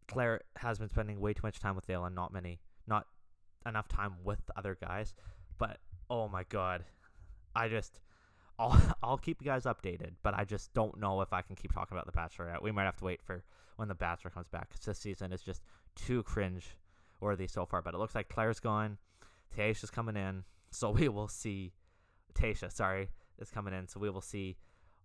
Claire 0.08 0.42
has 0.56 0.78
been 0.78 0.88
spending 0.88 1.20
way 1.20 1.32
too 1.32 1.42
much 1.44 1.60
time 1.60 1.76
with 1.76 1.86
Dale 1.86 2.04
and 2.04 2.14
not 2.14 2.32
many, 2.32 2.60
not 2.86 3.06
enough 3.66 3.88
time 3.88 4.14
with 4.24 4.40
other 4.56 4.76
guys. 4.80 5.14
But 5.58 5.78
oh 6.08 6.28
my 6.28 6.44
god, 6.44 6.84
I 7.54 7.68
just. 7.68 8.00
I'll, 8.60 8.94
I'll 9.02 9.18
keep 9.18 9.40
you 9.40 9.46
guys 9.46 9.64
updated, 9.64 10.12
but 10.22 10.34
I 10.34 10.44
just 10.44 10.72
don't 10.74 11.00
know 11.00 11.22
if 11.22 11.32
I 11.32 11.40
can 11.42 11.56
keep 11.56 11.72
talking 11.72 11.96
about 11.96 12.06
The 12.06 12.12
Bachelorette. 12.12 12.62
We 12.62 12.70
might 12.70 12.84
have 12.84 12.96
to 12.96 13.04
wait 13.04 13.22
for 13.22 13.42
when 13.76 13.88
The 13.88 13.94
Bachelor 13.94 14.30
comes 14.30 14.48
back 14.48 14.68
because 14.68 14.84
this 14.84 14.98
season 14.98 15.32
is 15.32 15.42
just 15.42 15.62
too 15.96 16.22
cringe 16.22 16.76
worthy 17.20 17.46
so 17.46 17.64
far. 17.64 17.80
But 17.82 17.94
it 17.94 17.98
looks 17.98 18.14
like 18.14 18.28
Claire's 18.28 18.60
gone. 18.60 18.98
Tayshia's 19.56 19.90
coming 19.90 20.16
in. 20.16 20.44
So 20.72 20.92
we 20.92 21.08
will 21.08 21.26
see. 21.26 21.72
Tayshia, 22.32 22.70
sorry, 22.70 23.08
is 23.40 23.50
coming 23.50 23.74
in. 23.74 23.88
So 23.88 23.98
we 23.98 24.08
will 24.08 24.20
see 24.20 24.56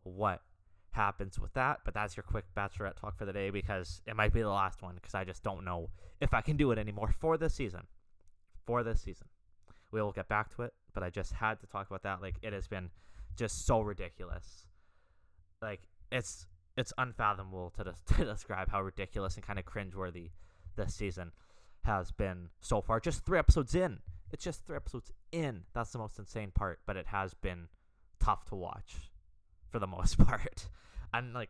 what 0.04 0.44
happens 0.92 1.40
with 1.40 1.52
that. 1.56 1.80
But 1.84 1.96
that's 1.96 2.16
your 2.16 2.24
quick 2.24 2.46
Bachelorette 2.56 2.98
talk 2.98 3.18
for 3.18 3.26
the 3.26 3.34
day 3.34 3.50
because 3.50 4.00
it 4.06 4.16
might 4.16 4.32
be 4.32 4.44
the 4.44 4.50
last 4.50 4.84
one 4.84 4.94
because 4.94 5.16
I 5.16 5.24
just 5.24 5.42
don't 5.42 5.66
know 5.66 5.90
if 6.22 6.36
I 6.36 6.42
can 6.42 6.56
do 6.56 6.70
it 6.70 6.78
anymore 6.78 7.16
for 7.20 7.36
this 7.36 7.56
season. 7.56 7.82
For 8.68 8.84
this 8.84 9.02
season. 9.02 9.26
We 9.92 10.04
will 10.04 10.12
get 10.12 10.28
back 10.28 10.56
to 10.56 10.62
it, 10.62 10.74
but 10.94 11.02
I 11.02 11.10
just 11.10 11.34
had 11.34 11.60
to 11.62 11.66
talk 11.66 11.88
about 11.88 12.04
that. 12.04 12.22
Like, 12.22 12.36
it 12.44 12.54
has 12.54 12.68
been 12.68 12.92
just 13.36 13.66
so 13.66 13.82
ridiculous. 13.82 14.66
Like, 15.62 15.82
it's 16.12 16.48
it's 16.78 16.94
unfathomable 16.98 17.72
to, 17.78 17.84
to 18.16 18.26
describe 18.26 18.70
how 18.70 18.82
ridiculous 18.82 19.36
and 19.36 19.46
kind 19.46 19.60
of 19.60 19.66
cringeworthy 19.66 20.32
this 20.76 20.94
season 20.94 21.32
has 21.84 22.12
been 22.12 22.50
so 22.62 22.82
far. 22.82 23.00
Just 23.00 23.26
three 23.26 23.40
episodes 23.40 23.76
in. 23.76 24.00
It's 24.32 24.44
just 24.44 24.66
three 24.66 24.76
episodes 24.76 25.12
in. 25.32 25.64
That's 25.74 25.92
the 25.92 26.00
most 26.00 26.20
insane 26.20 26.52
part, 26.54 26.80
but 26.86 26.98
it 26.98 27.08
has 27.08 27.34
been 27.34 27.68
tough 28.20 28.46
to 28.46 28.56
watch 28.56 29.12
for 29.70 29.80
the 29.80 29.88
most 29.96 30.18
part. 30.18 30.68
And 31.14 31.34
like, 31.34 31.50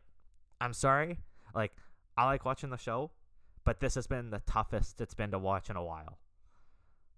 I'm 0.61 0.73
sorry. 0.73 1.19
Like, 1.53 1.71
I 2.17 2.25
like 2.25 2.45
watching 2.45 2.69
the 2.69 2.77
show, 2.77 3.11
but 3.63 3.79
this 3.79 3.95
has 3.95 4.07
been 4.07 4.29
the 4.29 4.41
toughest 4.45 5.01
it's 5.01 5.13
been 5.13 5.31
to 5.31 5.39
watch 5.39 5.69
in 5.69 5.75
a 5.75 5.83
while. 5.83 6.19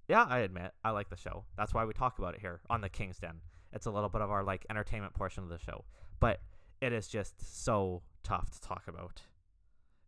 Yeah, 0.08 0.24
I 0.24 0.40
admit 0.40 0.72
I 0.84 0.92
like 0.92 1.10
the 1.10 1.18
show. 1.18 1.44
That's 1.58 1.74
why 1.74 1.84
we 1.86 1.94
talk 1.94 2.18
about 2.18 2.34
it 2.36 2.40
here 2.40 2.62
on 2.70 2.82
the 2.82 2.90
King's 2.90 3.20
Den. 3.20 3.42
It's 3.74 3.86
a 3.86 3.92
little 3.92 4.10
bit 4.10 4.22
of 4.22 4.32
our 4.32 4.44
like 4.44 4.66
entertainment 4.70 5.14
portion 5.14 5.44
of 5.44 5.50
the 5.50 5.58
show, 5.58 5.86
but 6.20 6.42
it 6.82 6.94
is 6.94 7.08
just 7.08 7.64
so 7.64 8.02
tough 8.24 8.50
to 8.52 8.62
talk 8.62 8.84
about. 8.88 9.22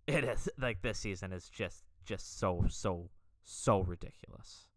It 0.07 0.23
is 0.23 0.49
like 0.57 0.81
this 0.81 0.99
season 0.99 1.31
is 1.31 1.49
just 1.49 1.83
just 2.05 2.39
so 2.39 2.65
so 2.69 3.09
so 3.43 3.81
ridiculous. 3.81 4.67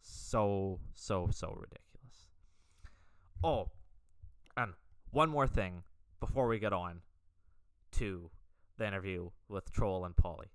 So 0.00 0.80
so 0.94 1.28
so 1.32 1.48
ridiculous. 1.48 2.28
Oh, 3.42 3.70
and 4.56 4.72
one 5.10 5.30
more 5.30 5.46
thing 5.46 5.82
before 6.20 6.48
we 6.48 6.58
get 6.58 6.72
on 6.72 7.00
to 7.92 8.30
the 8.76 8.86
interview 8.86 9.30
with 9.48 9.72
Troll 9.72 10.04
and 10.04 10.16
Polly. 10.16 10.48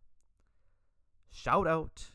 Shout 1.32 1.68
out 1.68 2.12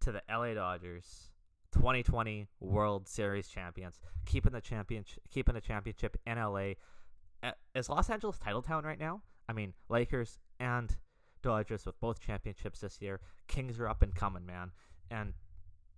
to 0.00 0.12
the 0.12 0.22
LA 0.30 0.54
Dodgers 0.54 1.30
2020 1.72 2.46
World 2.60 3.08
Series 3.08 3.48
champions, 3.48 4.00
keeping 4.24 4.52
the 4.52 4.60
championship 4.60 5.22
keeping 5.30 5.54
the 5.54 5.60
championship 5.60 6.16
in 6.26 6.38
LA. 6.38 6.72
Is 7.74 7.88
Los 7.88 8.10
Angeles 8.10 8.38
title 8.38 8.62
town 8.62 8.84
right 8.84 8.98
now? 8.98 9.22
I 9.48 9.52
mean, 9.52 9.74
Lakers 9.88 10.38
and 10.58 10.96
Dodgers 11.42 11.86
with 11.86 12.00
both 12.00 12.20
championships 12.20 12.80
this 12.80 13.00
year. 13.00 13.20
Kings 13.46 13.78
are 13.78 13.88
up 13.88 14.02
and 14.02 14.14
coming, 14.14 14.44
man, 14.44 14.72
and 15.10 15.34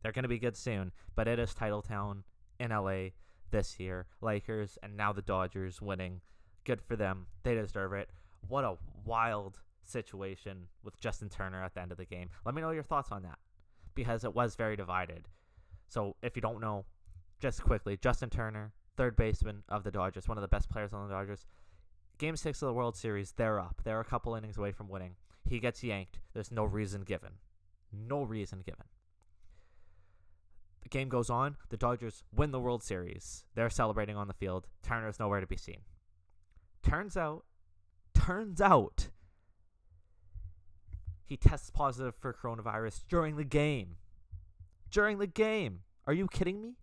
they're 0.02 0.12
going 0.12 0.24
to 0.24 0.28
be 0.28 0.38
good 0.38 0.56
soon. 0.56 0.92
But 1.14 1.28
it 1.28 1.38
is 1.38 1.54
title 1.54 1.82
town 1.82 2.24
in 2.58 2.70
LA 2.70 3.10
this 3.50 3.80
year. 3.80 4.06
Lakers 4.20 4.78
and 4.82 4.96
now 4.96 5.12
the 5.12 5.22
Dodgers 5.22 5.80
winning. 5.80 6.20
Good 6.64 6.82
for 6.82 6.96
them. 6.96 7.26
They 7.42 7.54
deserve 7.54 7.94
it. 7.94 8.10
What 8.46 8.64
a 8.64 8.76
wild 9.04 9.60
situation 9.82 10.68
with 10.84 11.00
Justin 11.00 11.28
Turner 11.28 11.62
at 11.62 11.74
the 11.74 11.80
end 11.80 11.90
of 11.90 11.98
the 11.98 12.04
game. 12.04 12.28
Let 12.44 12.54
me 12.54 12.62
know 12.62 12.70
your 12.70 12.82
thoughts 12.82 13.10
on 13.10 13.22
that 13.22 13.38
because 13.94 14.24
it 14.24 14.34
was 14.34 14.54
very 14.54 14.76
divided. 14.76 15.26
So 15.90 16.14
if 16.22 16.36
you 16.36 16.40
don't 16.40 16.60
know, 16.60 16.84
just 17.40 17.62
quickly, 17.62 17.98
Justin 18.00 18.30
Turner, 18.30 18.72
third 18.96 19.16
baseman 19.16 19.64
of 19.68 19.82
the 19.82 19.90
Dodgers, 19.90 20.28
one 20.28 20.38
of 20.38 20.42
the 20.42 20.48
best 20.48 20.70
players 20.70 20.92
on 20.92 21.06
the 21.06 21.14
Dodgers. 21.14 21.46
Game 22.16 22.36
six 22.36 22.62
of 22.62 22.68
the 22.68 22.74
World 22.74 22.96
Series, 22.96 23.32
they're 23.32 23.58
up. 23.58 23.82
They're 23.84 24.00
a 24.00 24.04
couple 24.04 24.34
innings 24.36 24.56
away 24.56 24.70
from 24.70 24.88
winning. 24.88 25.16
He 25.48 25.58
gets 25.58 25.82
yanked. 25.82 26.20
There's 26.32 26.52
no 26.52 26.64
reason 26.64 27.02
given. 27.02 27.32
No 27.92 28.22
reason 28.22 28.60
given. 28.64 28.86
The 30.82 30.88
game 30.88 31.08
goes 31.08 31.28
on. 31.28 31.56
The 31.70 31.76
Dodgers 31.76 32.22
win 32.32 32.52
the 32.52 32.60
World 32.60 32.84
Series. 32.84 33.44
They're 33.54 33.68
celebrating 33.68 34.16
on 34.16 34.28
the 34.28 34.34
field. 34.34 34.68
Turner's 34.82 35.18
nowhere 35.18 35.40
to 35.40 35.46
be 35.46 35.56
seen. 35.56 35.80
Turns 36.82 37.16
out, 37.16 37.44
turns 38.14 38.60
out, 38.60 39.08
he 41.24 41.36
tests 41.36 41.70
positive 41.70 42.14
for 42.14 42.32
coronavirus 42.32 43.02
during 43.08 43.36
the 43.36 43.44
game. 43.44 43.96
During 44.90 45.18
the 45.18 45.26
game. 45.26 45.80
Are 46.06 46.12
you 46.12 46.26
kidding 46.26 46.60
me? 46.60 46.76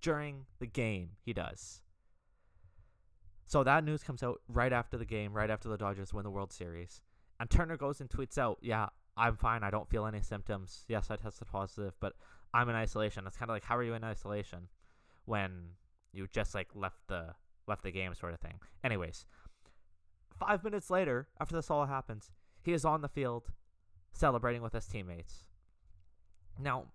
During 0.00 0.46
the 0.58 0.66
game, 0.66 1.10
he 1.24 1.32
does. 1.32 1.80
So 3.46 3.62
that 3.64 3.84
news 3.84 4.02
comes 4.02 4.22
out 4.22 4.40
right 4.48 4.72
after 4.72 4.96
the 4.96 5.04
game, 5.04 5.32
right 5.32 5.50
after 5.50 5.68
the 5.68 5.76
Dodgers 5.76 6.12
win 6.12 6.24
the 6.24 6.30
World 6.30 6.52
Series. 6.52 7.00
And 7.38 7.50
Turner 7.50 7.76
goes 7.76 8.00
and 8.00 8.10
tweets 8.10 8.38
out, 8.38 8.58
Yeah, 8.62 8.88
I'm 9.16 9.36
fine. 9.36 9.62
I 9.62 9.70
don't 9.70 9.88
feel 9.88 10.06
any 10.06 10.20
symptoms. 10.20 10.84
Yes, 10.88 11.10
I 11.10 11.16
tested 11.16 11.48
positive, 11.48 11.94
but 12.00 12.14
I'm 12.52 12.68
in 12.68 12.74
isolation. 12.74 13.26
It's 13.26 13.36
kind 13.36 13.50
of 13.50 13.54
like, 13.54 13.64
How 13.64 13.76
are 13.76 13.82
you 13.82 13.94
in 13.94 14.04
isolation 14.04 14.68
when 15.24 15.70
you 16.12 16.26
just 16.32 16.54
like 16.54 16.68
left 16.74 16.98
the 17.08 17.34
left 17.66 17.82
the 17.82 17.90
game 17.90 18.14
sort 18.14 18.34
of 18.34 18.40
thing. 18.40 18.60
Anyways, 18.84 19.24
five 20.38 20.64
minutes 20.64 20.90
later, 20.90 21.28
after 21.40 21.54
this 21.54 21.70
all 21.70 21.86
happens, 21.86 22.30
he 22.62 22.72
is 22.72 22.84
on 22.84 23.02
the 23.02 23.08
field 23.08 23.48
celebrating 24.12 24.62
with 24.62 24.72
his 24.72 24.86
teammates. 24.86 25.44
Now, 26.58 26.86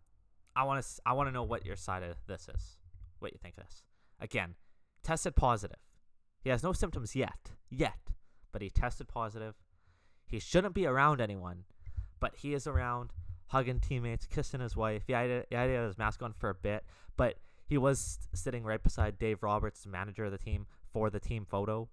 I 0.55 0.63
want 0.63 0.83
to 0.83 1.01
I 1.05 1.13
want 1.13 1.27
to 1.27 1.31
know 1.31 1.43
what 1.43 1.65
your 1.65 1.75
side 1.75 2.03
of 2.03 2.17
this 2.27 2.49
is. 2.53 2.77
What 3.19 3.31
you 3.31 3.39
think 3.41 3.57
of 3.57 3.63
this? 3.63 3.83
Again, 4.19 4.55
tested 5.03 5.35
positive. 5.35 5.79
He 6.41 6.49
has 6.49 6.63
no 6.63 6.73
symptoms 6.73 7.15
yet, 7.15 7.51
yet, 7.69 8.11
but 8.51 8.61
he 8.61 8.69
tested 8.69 9.07
positive. 9.07 9.55
He 10.25 10.39
shouldn't 10.39 10.73
be 10.73 10.85
around 10.85 11.21
anyone, 11.21 11.63
but 12.19 12.35
he 12.37 12.53
is 12.53 12.67
around, 12.67 13.11
hugging 13.47 13.79
teammates, 13.79 14.25
kissing 14.25 14.59
his 14.59 14.75
wife. 14.75 15.03
Yeah, 15.07 15.23
he 15.23 15.41
he 15.49 15.55
had 15.55 15.69
his 15.69 15.97
mask 15.97 16.21
on 16.21 16.33
for 16.33 16.49
a 16.49 16.55
bit, 16.55 16.83
but 17.15 17.35
he 17.67 17.77
was 17.77 18.19
sitting 18.33 18.63
right 18.63 18.81
beside 18.81 19.19
Dave 19.19 19.43
Roberts, 19.43 19.83
the 19.83 19.89
manager 19.89 20.25
of 20.25 20.31
the 20.31 20.37
team, 20.37 20.67
for 20.91 21.09
the 21.09 21.19
team 21.19 21.45
photo. 21.45 21.89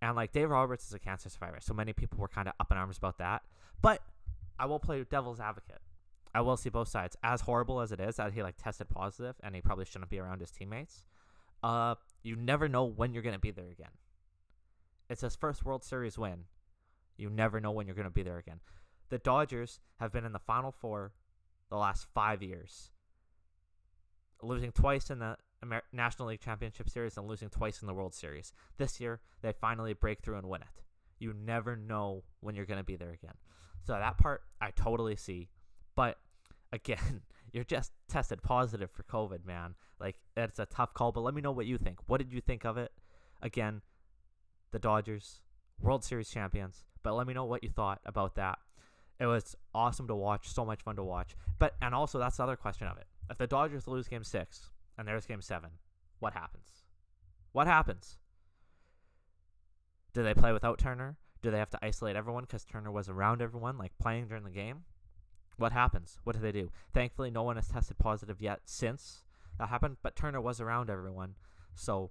And 0.00 0.16
like 0.16 0.32
Dave 0.32 0.50
Roberts 0.50 0.86
is 0.86 0.94
a 0.94 0.98
cancer 0.98 1.28
survivor, 1.28 1.58
so 1.60 1.74
many 1.74 1.92
people 1.92 2.18
were 2.18 2.28
kind 2.28 2.48
of 2.48 2.54
up 2.58 2.70
in 2.70 2.78
arms 2.78 2.98
about 2.98 3.18
that. 3.18 3.42
But 3.80 4.02
I 4.58 4.66
will 4.66 4.80
play 4.80 5.04
devil's 5.04 5.40
advocate. 5.40 5.80
I 6.34 6.40
will 6.40 6.56
see 6.56 6.70
both 6.70 6.88
sides. 6.88 7.16
As 7.22 7.42
horrible 7.42 7.80
as 7.80 7.92
it 7.92 8.00
is 8.00 8.16
that 8.16 8.32
he 8.32 8.42
like 8.42 8.56
tested 8.56 8.88
positive 8.88 9.36
and 9.42 9.54
he 9.54 9.60
probably 9.60 9.84
shouldn't 9.84 10.10
be 10.10 10.18
around 10.18 10.40
his 10.40 10.50
teammates. 10.50 11.04
Uh, 11.62 11.94
you 12.22 12.36
never 12.36 12.68
know 12.68 12.84
when 12.84 13.12
you're 13.12 13.22
gonna 13.22 13.38
be 13.38 13.50
there 13.50 13.68
again. 13.68 13.92
It's 15.08 15.20
his 15.20 15.36
first 15.36 15.64
World 15.64 15.84
Series 15.84 16.18
win. 16.18 16.44
You 17.16 17.28
never 17.28 17.60
know 17.60 17.70
when 17.70 17.86
you're 17.86 17.96
gonna 17.96 18.10
be 18.10 18.22
there 18.22 18.38
again. 18.38 18.60
The 19.10 19.18
Dodgers 19.18 19.80
have 20.00 20.12
been 20.12 20.24
in 20.24 20.32
the 20.32 20.38
Final 20.38 20.72
Four 20.72 21.12
the 21.68 21.76
last 21.76 22.06
five 22.14 22.42
years, 22.42 22.90
losing 24.42 24.72
twice 24.72 25.10
in 25.10 25.18
the 25.18 25.36
Amer- 25.62 25.82
National 25.92 26.28
League 26.28 26.40
Championship 26.40 26.88
Series 26.88 27.16
and 27.16 27.28
losing 27.28 27.50
twice 27.50 27.82
in 27.82 27.86
the 27.86 27.94
World 27.94 28.14
Series. 28.14 28.52
This 28.78 29.00
year, 29.00 29.20
they 29.42 29.52
finally 29.52 29.92
break 29.92 30.22
through 30.22 30.38
and 30.38 30.48
win 30.48 30.62
it. 30.62 30.82
You 31.18 31.34
never 31.34 31.76
know 31.76 32.24
when 32.40 32.54
you're 32.54 32.66
gonna 32.66 32.82
be 32.82 32.96
there 32.96 33.12
again. 33.12 33.34
So 33.86 33.92
that 33.92 34.18
part 34.18 34.42
I 34.60 34.70
totally 34.70 35.16
see. 35.16 35.50
But 35.94 36.18
again, 36.72 37.22
you're 37.52 37.64
just 37.64 37.92
tested 38.08 38.42
positive 38.42 38.90
for 38.90 39.02
COVID, 39.04 39.44
man. 39.44 39.74
Like 40.00 40.16
it's 40.36 40.58
a 40.58 40.66
tough 40.66 40.94
call, 40.94 41.12
but 41.12 41.20
let 41.20 41.34
me 41.34 41.42
know 41.42 41.52
what 41.52 41.66
you 41.66 41.78
think. 41.78 41.98
What 42.06 42.18
did 42.18 42.32
you 42.32 42.40
think 42.40 42.64
of 42.64 42.76
it? 42.76 42.92
Again, 43.42 43.82
the 44.70 44.78
Dodgers, 44.78 45.40
World 45.80 46.04
Series 46.04 46.30
champions. 46.30 46.84
But 47.02 47.14
let 47.14 47.26
me 47.26 47.34
know 47.34 47.44
what 47.44 47.64
you 47.64 47.70
thought 47.70 48.00
about 48.06 48.36
that. 48.36 48.58
It 49.18 49.26
was 49.26 49.56
awesome 49.74 50.08
to 50.08 50.14
watch, 50.14 50.48
so 50.48 50.64
much 50.64 50.82
fun 50.82 50.96
to 50.96 51.04
watch. 51.04 51.36
But 51.58 51.74
and 51.80 51.94
also 51.94 52.18
that's 52.18 52.36
the 52.38 52.42
other 52.42 52.56
question 52.56 52.88
of 52.88 52.96
it. 52.96 53.06
If 53.30 53.38
the 53.38 53.46
Dodgers 53.46 53.86
lose 53.86 54.08
game 54.08 54.24
6 54.24 54.70
and 54.98 55.06
there's 55.06 55.26
game 55.26 55.42
7, 55.42 55.70
what 56.18 56.32
happens? 56.32 56.84
What 57.52 57.66
happens? 57.66 58.18
Do 60.12 60.22
they 60.22 60.34
play 60.34 60.52
without 60.52 60.78
Turner? 60.78 61.16
Do 61.42 61.50
they 61.50 61.58
have 61.58 61.70
to 61.70 61.78
isolate 61.82 62.16
everyone 62.16 62.44
because 62.44 62.64
Turner 62.64 62.90
was 62.90 63.08
around 63.08 63.42
everyone, 63.42 63.78
like 63.78 63.92
playing 64.00 64.28
during 64.28 64.44
the 64.44 64.50
game? 64.50 64.84
What 65.56 65.72
happens? 65.72 66.18
What 66.24 66.34
do 66.34 66.42
they 66.42 66.52
do? 66.52 66.70
Thankfully, 66.92 67.30
no 67.30 67.42
one 67.42 67.56
has 67.56 67.68
tested 67.68 67.98
positive 67.98 68.40
yet 68.40 68.60
since 68.64 69.22
that 69.58 69.68
happened, 69.68 69.98
but 70.02 70.16
Turner 70.16 70.40
was 70.40 70.60
around 70.60 70.90
everyone. 70.90 71.34
So 71.74 72.10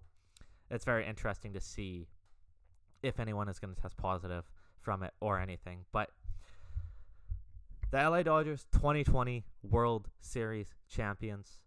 it's 0.69 0.85
very 0.85 1.05
interesting 1.05 1.53
to 1.53 1.61
see 1.61 2.07
if 3.03 3.19
anyone 3.19 3.49
is 3.49 3.59
going 3.59 3.73
to 3.73 3.81
test 3.81 3.97
positive 3.97 4.45
from 4.79 5.03
it 5.03 5.13
or 5.19 5.39
anything. 5.39 5.85
But 5.91 6.09
the 7.91 7.97
LA 7.97 8.23
Dodgers 8.23 8.65
2020 8.71 9.43
World 9.63 10.07
Series 10.21 10.73
champions. 10.87 11.59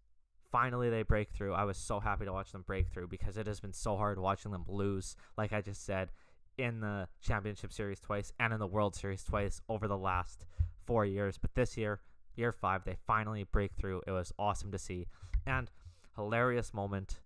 Finally, 0.51 0.89
they 0.89 1.03
break 1.03 1.29
through. 1.31 1.53
I 1.53 1.65
was 1.65 1.77
so 1.77 1.99
happy 1.99 2.25
to 2.25 2.33
watch 2.33 2.51
them 2.51 2.63
break 2.65 2.87
through 2.87 3.09
because 3.09 3.37
it 3.37 3.45
has 3.45 3.59
been 3.59 3.73
so 3.73 3.97
hard 3.97 4.17
watching 4.17 4.51
them 4.51 4.63
lose, 4.67 5.15
like 5.37 5.51
I 5.51 5.61
just 5.61 5.85
said, 5.85 6.11
in 6.57 6.79
the 6.79 7.07
championship 7.21 7.73
series 7.73 7.99
twice 7.99 8.31
and 8.39 8.53
in 8.53 8.59
the 8.59 8.67
World 8.67 8.95
Series 8.95 9.23
twice 9.23 9.61
over 9.67 9.87
the 9.87 9.97
last 9.97 10.45
four 10.85 11.05
years. 11.05 11.37
But 11.37 11.55
this 11.55 11.77
year, 11.77 12.01
year 12.35 12.51
five, 12.51 12.83
they 12.85 12.97
finally 13.07 13.43
break 13.43 13.73
through. 13.73 14.01
It 14.07 14.11
was 14.11 14.33
awesome 14.37 14.71
to 14.71 14.79
see. 14.79 15.07
And 15.45 15.69
hilarious 16.15 16.73
moment 16.73 17.19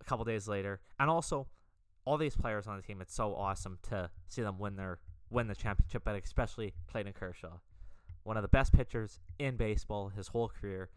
a 0.00 0.04
couple 0.04 0.24
days 0.24 0.48
later. 0.48 0.80
And 0.98 1.10
also, 1.10 1.46
all 2.04 2.18
these 2.18 2.36
players 2.36 2.66
on 2.66 2.76
the 2.76 2.82
team, 2.82 3.00
it's 3.00 3.14
so 3.14 3.34
awesome 3.34 3.78
to 3.88 4.10
see 4.28 4.42
them 4.42 4.58
win 4.58 4.76
their 4.76 4.98
win 5.30 5.48
the 5.48 5.54
championship, 5.54 6.02
but 6.04 6.14
especially 6.14 6.74
Clayton 6.86 7.14
Kershaw 7.14 7.58
one 8.24 8.36
of 8.36 8.42
the 8.42 8.48
best 8.48 8.72
pitchers 8.72 9.20
in 9.38 9.56
baseball 9.56 10.08
his 10.08 10.28
whole 10.28 10.48
career. 10.48 10.90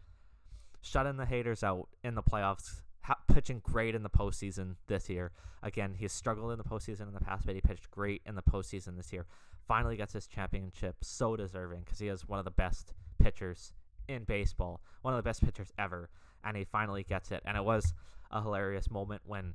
Shutting 0.80 1.16
the 1.16 1.26
haters 1.26 1.62
out 1.62 1.88
in 2.02 2.14
the 2.14 2.22
playoffs, 2.22 2.82
ha- 3.08 3.18
pitching 3.26 3.60
great 3.64 3.94
in 3.94 4.02
the 4.02 4.10
postseason 4.10 4.76
this 4.86 5.08
year. 5.08 5.32
Again, 5.62 5.94
he's 5.96 6.12
struggled 6.12 6.52
in 6.52 6.58
the 6.58 6.64
postseason 6.64 7.08
in 7.08 7.14
the 7.14 7.20
past, 7.20 7.46
but 7.46 7.54
he 7.54 7.60
pitched 7.60 7.90
great 7.90 8.22
in 8.26 8.34
the 8.34 8.42
postseason 8.42 8.96
this 8.96 9.12
year. 9.12 9.26
Finally 9.66 9.96
gets 9.96 10.12
his 10.12 10.26
championship, 10.26 10.96
so 11.02 11.34
deserving 11.34 11.80
because 11.80 11.98
he 11.98 12.08
is 12.08 12.28
one 12.28 12.38
of 12.38 12.44
the 12.44 12.50
best 12.50 12.92
pitchers 13.18 13.72
in 14.08 14.24
baseball, 14.24 14.80
one 15.02 15.14
of 15.14 15.18
the 15.18 15.28
best 15.28 15.44
pitchers 15.44 15.72
ever, 15.78 16.08
and 16.44 16.56
he 16.56 16.64
finally 16.64 17.02
gets 17.02 17.30
it. 17.30 17.42
And 17.44 17.56
it 17.56 17.64
was 17.64 17.92
a 18.30 18.42
hilarious 18.42 18.90
moment 18.90 19.22
when 19.24 19.54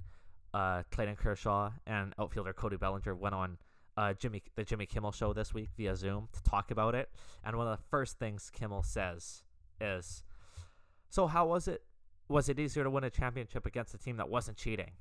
uh, 0.54 0.84
Clayton 0.92 1.16
Kershaw 1.16 1.72
and 1.88 2.14
outfielder 2.20 2.54
Cody 2.54 2.78
Bellinger 2.78 3.16
went 3.16 3.36
on 3.36 3.58
uh, 3.96 4.14
Jimmy 4.14 4.42
the 4.56 4.64
Jimmy 4.64 4.88
Kimmel 4.88 5.12
show 5.12 5.34
this 5.34 5.54
week 5.54 5.70
via 5.78 5.96
Zoom 5.96 6.28
to 6.34 6.44
talk 6.44 6.72
about 6.72 6.96
it. 6.96 7.10
And 7.44 7.56
one 7.56 7.68
of 7.68 7.78
the 7.78 7.84
first 7.90 8.18
things 8.18 8.50
Kimmel 8.52 8.82
says 8.82 9.44
is, 9.80 10.24
"So 11.10 11.28
how 11.28 11.46
was 11.46 11.68
it? 11.68 11.84
Was 12.28 12.50
it 12.50 12.60
easier 12.60 12.84
to 12.84 12.90
win 12.90 13.04
a 13.04 13.10
championship 13.10 13.66
against 13.66 13.94
a 13.94 13.98
team 13.98 14.18
that 14.18 14.30
wasn't 14.30 14.58
cheating?" 14.58 14.92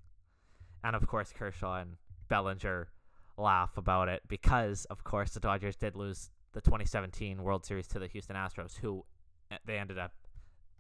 And 0.85 0.97
of 0.97 1.07
course, 1.07 1.33
Kershaw 1.33 1.81
and 1.81 1.97
Bellinger 2.29 2.88
laugh 3.37 3.76
about 3.76 4.09
it 4.09 4.23
because, 4.29 4.85
of 4.87 5.05
course, 5.05 5.33
the 5.33 5.41
Dodgers 5.41 5.76
did 5.76 5.97
lose 5.97 6.31
the 6.52 6.61
2017 6.61 7.43
World 7.43 7.64
Series 7.64 7.87
to 7.88 7.99
the 7.99 8.07
Houston 8.09 8.37
Astros, 8.37 8.79
who 8.79 9.05
eh, 9.50 9.59
they 9.64 9.79
ended 9.79 9.99
up 9.99 10.12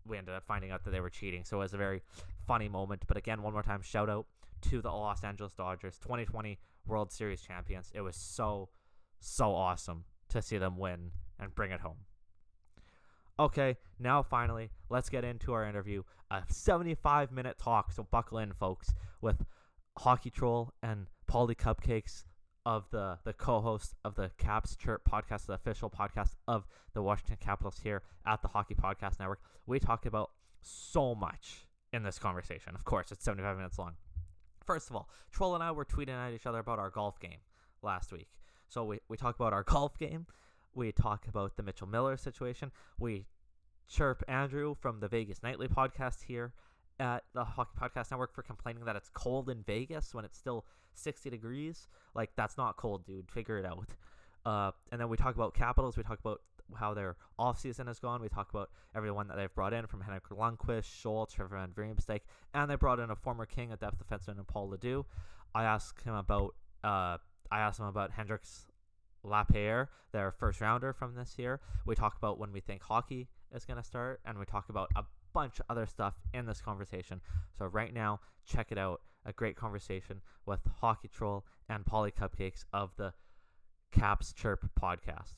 we 0.06 0.18
ended 0.18 0.34
up 0.34 0.44
finding 0.44 0.70
out 0.70 0.84
that 0.84 0.90
they 0.90 1.00
were 1.00 1.10
cheating. 1.10 1.44
So 1.44 1.58
it 1.58 1.60
was 1.60 1.74
a 1.74 1.78
very 1.78 2.02
funny 2.46 2.68
moment. 2.68 3.04
But 3.06 3.16
again, 3.16 3.42
one 3.42 3.52
more 3.52 3.62
time, 3.62 3.82
shout 3.82 4.10
out 4.10 4.26
to 4.62 4.82
the 4.82 4.90
Los 4.90 5.22
Angeles 5.24 5.52
Dodgers, 5.52 5.98
2020 5.98 6.58
World 6.86 7.12
Series 7.12 7.40
champions. 7.40 7.90
It 7.94 8.00
was 8.00 8.16
so, 8.16 8.68
so 9.20 9.54
awesome 9.54 10.04
to 10.30 10.42
see 10.42 10.58
them 10.58 10.76
win 10.76 11.12
and 11.38 11.54
bring 11.54 11.70
it 11.70 11.80
home. 11.80 11.98
Okay, 13.38 13.76
now 13.98 14.22
finally, 14.22 14.70
let's 14.90 15.08
get 15.08 15.24
into 15.24 15.52
our 15.52 15.64
interview. 15.64 16.02
A 16.30 16.42
75 16.48 17.32
minute 17.32 17.58
talk, 17.58 17.92
so 17.92 18.02
buckle 18.10 18.38
in, 18.38 18.52
folks, 18.52 18.94
with 19.20 19.44
Hockey 19.98 20.30
Troll 20.30 20.72
and 20.82 21.06
Paulie 21.30 21.56
Cupcakes 21.56 22.24
of 22.64 22.88
the 22.90 23.18
the 23.24 23.32
co-host 23.32 23.94
of 24.04 24.14
the 24.14 24.30
Caps 24.38 24.76
Chirp 24.76 25.02
podcast, 25.10 25.46
the 25.46 25.54
official 25.54 25.90
podcast 25.90 26.34
of 26.46 26.66
the 26.94 27.02
Washington 27.02 27.38
Capitals 27.40 27.80
here 27.82 28.02
at 28.26 28.42
the 28.42 28.48
Hockey 28.48 28.74
Podcast 28.74 29.18
Network. 29.18 29.40
We 29.66 29.80
talked 29.80 30.06
about 30.06 30.30
so 30.60 31.14
much 31.14 31.66
in 31.92 32.02
this 32.02 32.18
conversation. 32.18 32.74
Of 32.74 32.84
course, 32.84 33.10
it's 33.10 33.24
75 33.24 33.56
minutes 33.56 33.78
long. 33.78 33.94
First 34.64 34.90
of 34.90 34.96
all, 34.96 35.08
Troll 35.30 35.54
and 35.54 35.64
I 35.64 35.72
were 35.72 35.84
tweeting 35.84 36.14
at 36.14 36.32
each 36.32 36.46
other 36.46 36.60
about 36.60 36.78
our 36.78 36.90
golf 36.90 37.18
game 37.18 37.40
last 37.82 38.12
week. 38.12 38.28
So 38.68 38.84
we, 38.84 39.00
we 39.08 39.16
talk 39.16 39.34
about 39.34 39.52
our 39.52 39.64
golf 39.64 39.98
game. 39.98 40.26
We 40.74 40.92
talk 40.92 41.26
about 41.28 41.56
the 41.56 41.62
Mitchell 41.62 41.86
Miller 41.86 42.16
situation. 42.16 42.70
We 42.98 43.26
chirp 43.88 44.22
Andrew 44.26 44.74
from 44.80 45.00
the 45.00 45.08
Vegas 45.08 45.42
Nightly 45.42 45.68
podcast 45.68 46.22
here 46.22 46.52
at 46.98 47.24
the 47.34 47.44
Hockey 47.44 47.72
Podcast 47.78 48.10
Network 48.10 48.34
for 48.34 48.42
complaining 48.42 48.84
that 48.84 48.96
it's 48.96 49.10
cold 49.10 49.50
in 49.50 49.62
Vegas 49.62 50.14
when 50.14 50.24
it's 50.24 50.38
still 50.38 50.64
60 50.94 51.30
degrees. 51.30 51.88
Like, 52.14 52.30
that's 52.36 52.56
not 52.56 52.76
cold, 52.76 53.04
dude. 53.04 53.30
Figure 53.30 53.58
it 53.58 53.66
out. 53.66 53.88
Uh, 54.44 54.72
and 54.90 55.00
then 55.00 55.08
we 55.08 55.16
talk 55.16 55.34
about 55.34 55.54
Capitals. 55.54 55.96
We 55.96 56.02
talk 56.02 56.18
about 56.20 56.40
how 56.76 56.94
their 56.94 57.16
offseason 57.38 57.86
has 57.86 57.98
gone. 57.98 58.22
We 58.22 58.28
talk 58.28 58.50
about 58.50 58.70
everyone 58.94 59.28
that 59.28 59.36
they've 59.36 59.54
brought 59.54 59.72
in 59.72 59.86
from 59.86 60.00
Henrik 60.00 60.28
Lundqvist, 60.30 60.84
Schultz, 60.84 61.34
Trevor 61.34 61.56
Van 61.56 61.70
Riemsdyk, 61.70 62.20
and 62.54 62.70
they 62.70 62.76
brought 62.76 62.98
in 62.98 63.10
a 63.10 63.16
former 63.16 63.46
King, 63.46 63.72
a 63.72 63.76
depth 63.76 64.02
defenseman, 64.02 64.38
and 64.38 64.46
Paul 64.46 64.70
LaDue. 64.70 65.04
I 65.54 65.64
asked 65.64 66.02
him 66.02 66.14
about 66.14 66.54
uh, 66.82 67.18
I 67.50 67.60
asked 67.60 67.78
him 67.78 67.86
about 67.86 68.10
Hendrix 68.12 68.66
Lapierre, 69.24 69.90
their 70.12 70.32
first 70.32 70.60
rounder 70.60 70.92
from 70.92 71.14
this 71.14 71.38
year. 71.38 71.60
We 71.86 71.94
talk 71.94 72.16
about 72.16 72.38
when 72.38 72.52
we 72.52 72.60
think 72.60 72.82
hockey 72.82 73.28
is 73.54 73.64
going 73.64 73.76
to 73.78 73.82
start, 73.82 74.20
and 74.24 74.38
we 74.38 74.44
talk 74.44 74.68
about 74.68 74.90
a 74.96 75.04
bunch 75.32 75.60
of 75.60 75.66
other 75.68 75.86
stuff 75.86 76.14
in 76.34 76.46
this 76.46 76.60
conversation. 76.60 77.20
So 77.58 77.66
right 77.66 77.92
now, 77.92 78.20
check 78.46 78.72
it 78.72 78.78
out. 78.78 79.00
A 79.24 79.32
great 79.32 79.56
conversation 79.56 80.20
with 80.46 80.60
Hockey 80.80 81.08
Troll 81.08 81.44
and 81.68 81.86
Polly 81.86 82.10
Cupcakes 82.10 82.64
of 82.72 82.90
the 82.96 83.12
Caps 83.92 84.32
Chirp 84.32 84.68
podcast. 84.80 85.34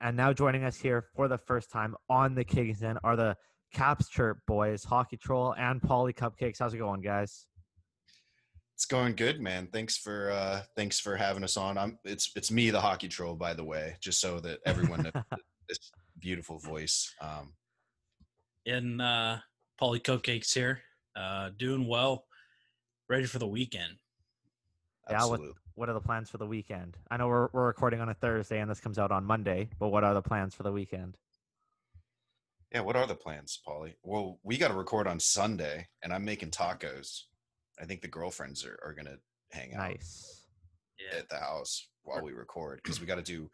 And 0.00 0.16
now 0.16 0.32
joining 0.32 0.62
us 0.62 0.76
here 0.76 1.06
for 1.16 1.26
the 1.26 1.38
first 1.38 1.72
time 1.72 1.96
on 2.08 2.34
the 2.34 2.44
King's 2.44 2.80
Den 2.80 2.98
are 3.02 3.16
the 3.16 3.36
Caps 3.72 4.08
Chirp 4.08 4.38
boys, 4.46 4.84
Hockey 4.84 5.16
Troll 5.16 5.54
and 5.58 5.82
Polly 5.82 6.12
Cupcakes. 6.12 6.58
How's 6.60 6.74
it 6.74 6.78
going, 6.78 7.00
guys? 7.00 7.46
It's 8.76 8.84
going 8.84 9.14
good, 9.14 9.40
man. 9.40 9.68
Thanks 9.72 9.96
for 9.96 10.30
uh 10.30 10.60
thanks 10.76 11.00
for 11.00 11.16
having 11.16 11.42
us 11.42 11.56
on. 11.56 11.78
I'm 11.78 11.98
it's 12.04 12.30
it's 12.36 12.50
me, 12.50 12.68
the 12.68 12.80
hockey 12.82 13.08
troll, 13.08 13.34
by 13.34 13.54
the 13.54 13.64
way, 13.64 13.96
just 14.02 14.20
so 14.20 14.38
that 14.40 14.58
everyone 14.66 15.04
knows 15.04 15.12
this 15.68 15.78
beautiful 16.18 16.58
voice. 16.58 17.10
Um 17.18 17.54
and 18.66 19.00
uh 19.00 19.38
Paulie 19.80 20.02
Cupcakes 20.02 20.52
here. 20.52 20.82
Uh 21.16 21.52
doing 21.56 21.88
well. 21.88 22.26
Ready 23.08 23.24
for 23.24 23.38
the 23.38 23.46
weekend. 23.46 23.94
Yeah, 25.08 25.24
what, 25.24 25.40
what 25.74 25.88
are 25.88 25.94
the 25.94 26.00
plans 26.00 26.28
for 26.28 26.36
the 26.36 26.46
weekend? 26.46 26.98
I 27.10 27.16
know 27.16 27.28
we're 27.28 27.48
we're 27.54 27.68
recording 27.68 28.02
on 28.02 28.10
a 28.10 28.14
Thursday 28.14 28.60
and 28.60 28.70
this 28.70 28.80
comes 28.80 28.98
out 28.98 29.10
on 29.10 29.24
Monday, 29.24 29.70
but 29.78 29.88
what 29.88 30.04
are 30.04 30.12
the 30.12 30.20
plans 30.20 30.54
for 30.54 30.64
the 30.64 30.72
weekend? 30.72 31.16
Yeah, 32.74 32.80
what 32.80 32.96
are 32.96 33.06
the 33.06 33.14
plans, 33.14 33.58
Polly? 33.64 33.96
Well, 34.02 34.38
we 34.42 34.58
got 34.58 34.68
to 34.68 34.74
record 34.74 35.06
on 35.06 35.18
Sunday, 35.18 35.86
and 36.02 36.12
I'm 36.12 36.26
making 36.26 36.50
tacos. 36.50 37.22
I 37.80 37.84
think 37.84 38.00
the 38.02 38.08
girlfriends 38.08 38.64
are, 38.64 38.78
are 38.84 38.92
gonna 38.94 39.16
hang 39.52 39.74
out 39.74 39.78
Nice. 39.90 40.42
At 41.16 41.28
the 41.28 41.36
house 41.36 41.88
while 42.04 42.22
we 42.22 42.32
record 42.32 42.80
because 42.82 43.00
we 43.00 43.06
got 43.12 43.16
to 43.16 43.22
do 43.22 43.50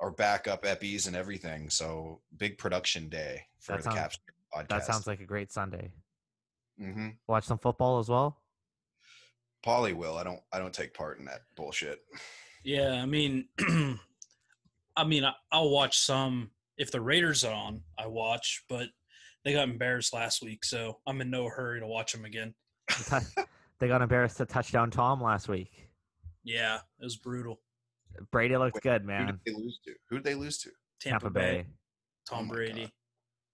our 0.00 0.10
backup 0.10 0.64
epis 0.64 1.06
and 1.06 1.16
everything. 1.16 1.70
So 1.70 2.20
big 2.36 2.58
production 2.58 3.08
day 3.08 3.42
for 3.60 3.72
That 3.72 3.78
the 3.78 3.82
sounds- 3.84 3.96
Caps 3.98 4.18
podcast. 4.54 4.68
That 4.68 4.84
sounds 4.84 5.06
like 5.06 5.20
a 5.20 5.24
great 5.24 5.50
Sunday. 5.52 5.90
hmm 6.78 7.08
Watch 7.26 7.44
some 7.44 7.58
football 7.58 7.98
as 7.98 8.08
well. 8.08 8.38
Paulie 9.64 9.94
will. 9.94 10.16
I 10.18 10.24
don't. 10.24 10.40
I 10.52 10.58
don't 10.58 10.74
take 10.74 10.92
part 10.92 11.18
in 11.18 11.24
that 11.26 11.42
bullshit. 11.56 12.00
Yeah, 12.64 12.92
I 13.02 13.06
mean 13.06 13.46
I 14.96 15.04
mean 15.04 15.24
I, 15.24 15.32
I'll 15.50 15.70
watch 15.70 15.98
some 15.98 16.50
if 16.76 16.90
the 16.90 17.00
Raiders 17.00 17.44
are 17.44 17.54
on, 17.54 17.82
I 17.98 18.06
watch, 18.08 18.64
but 18.68 18.88
they 19.44 19.52
got 19.52 19.68
embarrassed 19.68 20.12
last 20.12 20.42
week, 20.42 20.64
so 20.64 20.98
I'm 21.06 21.20
in 21.20 21.30
no 21.30 21.48
hurry 21.48 21.80
to 21.80 21.86
watch 21.86 22.12
them 22.12 22.24
again. 22.24 22.54
they 23.82 23.88
got 23.88 24.00
embarrassed 24.00 24.36
to 24.36 24.46
touchdown 24.46 24.92
Tom 24.92 25.20
last 25.20 25.48
week. 25.48 25.88
Yeah, 26.44 26.76
it 27.00 27.04
was 27.04 27.16
brutal. 27.16 27.58
Brady 28.30 28.56
looked 28.56 28.76
Wait, 28.76 28.82
good, 28.84 29.00
Who 29.02 29.08
man. 29.08 29.26
did 29.26 29.40
they 29.44 29.52
lose 29.60 29.80
to? 29.84 29.92
Who 30.08 30.16
did 30.18 30.24
they 30.24 30.34
lose 30.36 30.58
to? 30.58 30.70
Tampa, 31.00 31.30
Bay, 31.30 31.66
Oh 31.66 32.36
Tom 32.36 32.46
my 32.46 32.54
Brady. 32.54 32.82
God. 32.82 32.90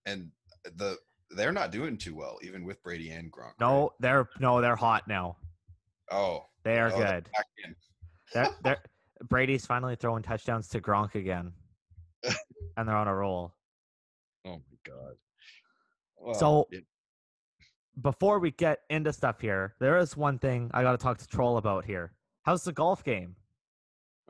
And 0.05 0.31
the 0.77 0.99
they're 1.31 1.53
not 1.53 1.73
doing 1.73 1.97
too 1.97 2.15
well, 2.15 2.39
even 2.43 2.63
with 2.67 2.83
Brady 2.83 3.09
and 3.09 3.33
Gronk. 3.33 3.53
No, 3.59 3.81
right? 3.85 3.89
they're 4.01 4.29
no, 4.39 4.61
they're 4.61 4.77
hot 4.77 5.09
now. 5.09 5.39
Oh, 6.11 6.45
They 6.63 6.79
are 6.79 6.93
oh, 6.93 6.99
they're 6.99 7.07
good. 7.23 7.31
back 7.33 7.47
in. 7.65 7.75
They're, 8.35 8.49
they're, 8.63 8.83
Brady's 9.31 9.65
finally 9.65 9.97
throwing 9.97 10.23
touchdowns 10.23 10.69
to 10.69 10.81
Gronk 10.83 11.15
again, 11.15 11.53
and 12.77 12.87
they're 12.87 12.95
on 12.97 13.09
a 13.09 13.15
roll. 13.15 13.55
Oh 14.45 14.51
my 14.71 14.77
god. 14.85 15.15
Well, 16.19 16.35
So- 16.35 16.69
it- 16.71 16.85
Before 18.01 18.39
we 18.39 18.53
get 18.53 18.81
into 18.91 19.13
stuff 19.13 19.41
here, 19.41 19.75
there 19.81 19.99
is 19.99 20.17
one 20.17 20.39
thing 20.39 20.71
I 20.73 20.83
got 20.83 20.93
to 20.93 20.99
talk 20.99 21.19
to 21.19 21.27
Troll 21.27 21.57
about 21.57 21.85
here. 21.85 22.13
How's 22.45 22.63
the 22.65 22.73
golf 22.73 23.03
game? 23.05 23.35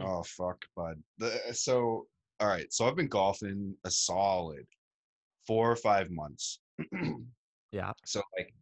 oh 0.01 0.23
fuck, 0.23 0.65
bud. 0.77 1.03
The, 1.19 1.41
so 1.53 2.07
all 2.41 2.47
right, 2.49 2.73
so 2.73 2.87
I've 2.87 2.97
been 2.97 3.09
golfing 3.09 3.75
a 3.85 3.91
solid 3.91 4.65
four 5.47 5.71
or 5.71 5.77
five 5.77 6.11
months. 6.11 6.61
Yeah. 7.71 7.93
So 8.07 8.23
like 8.39 8.55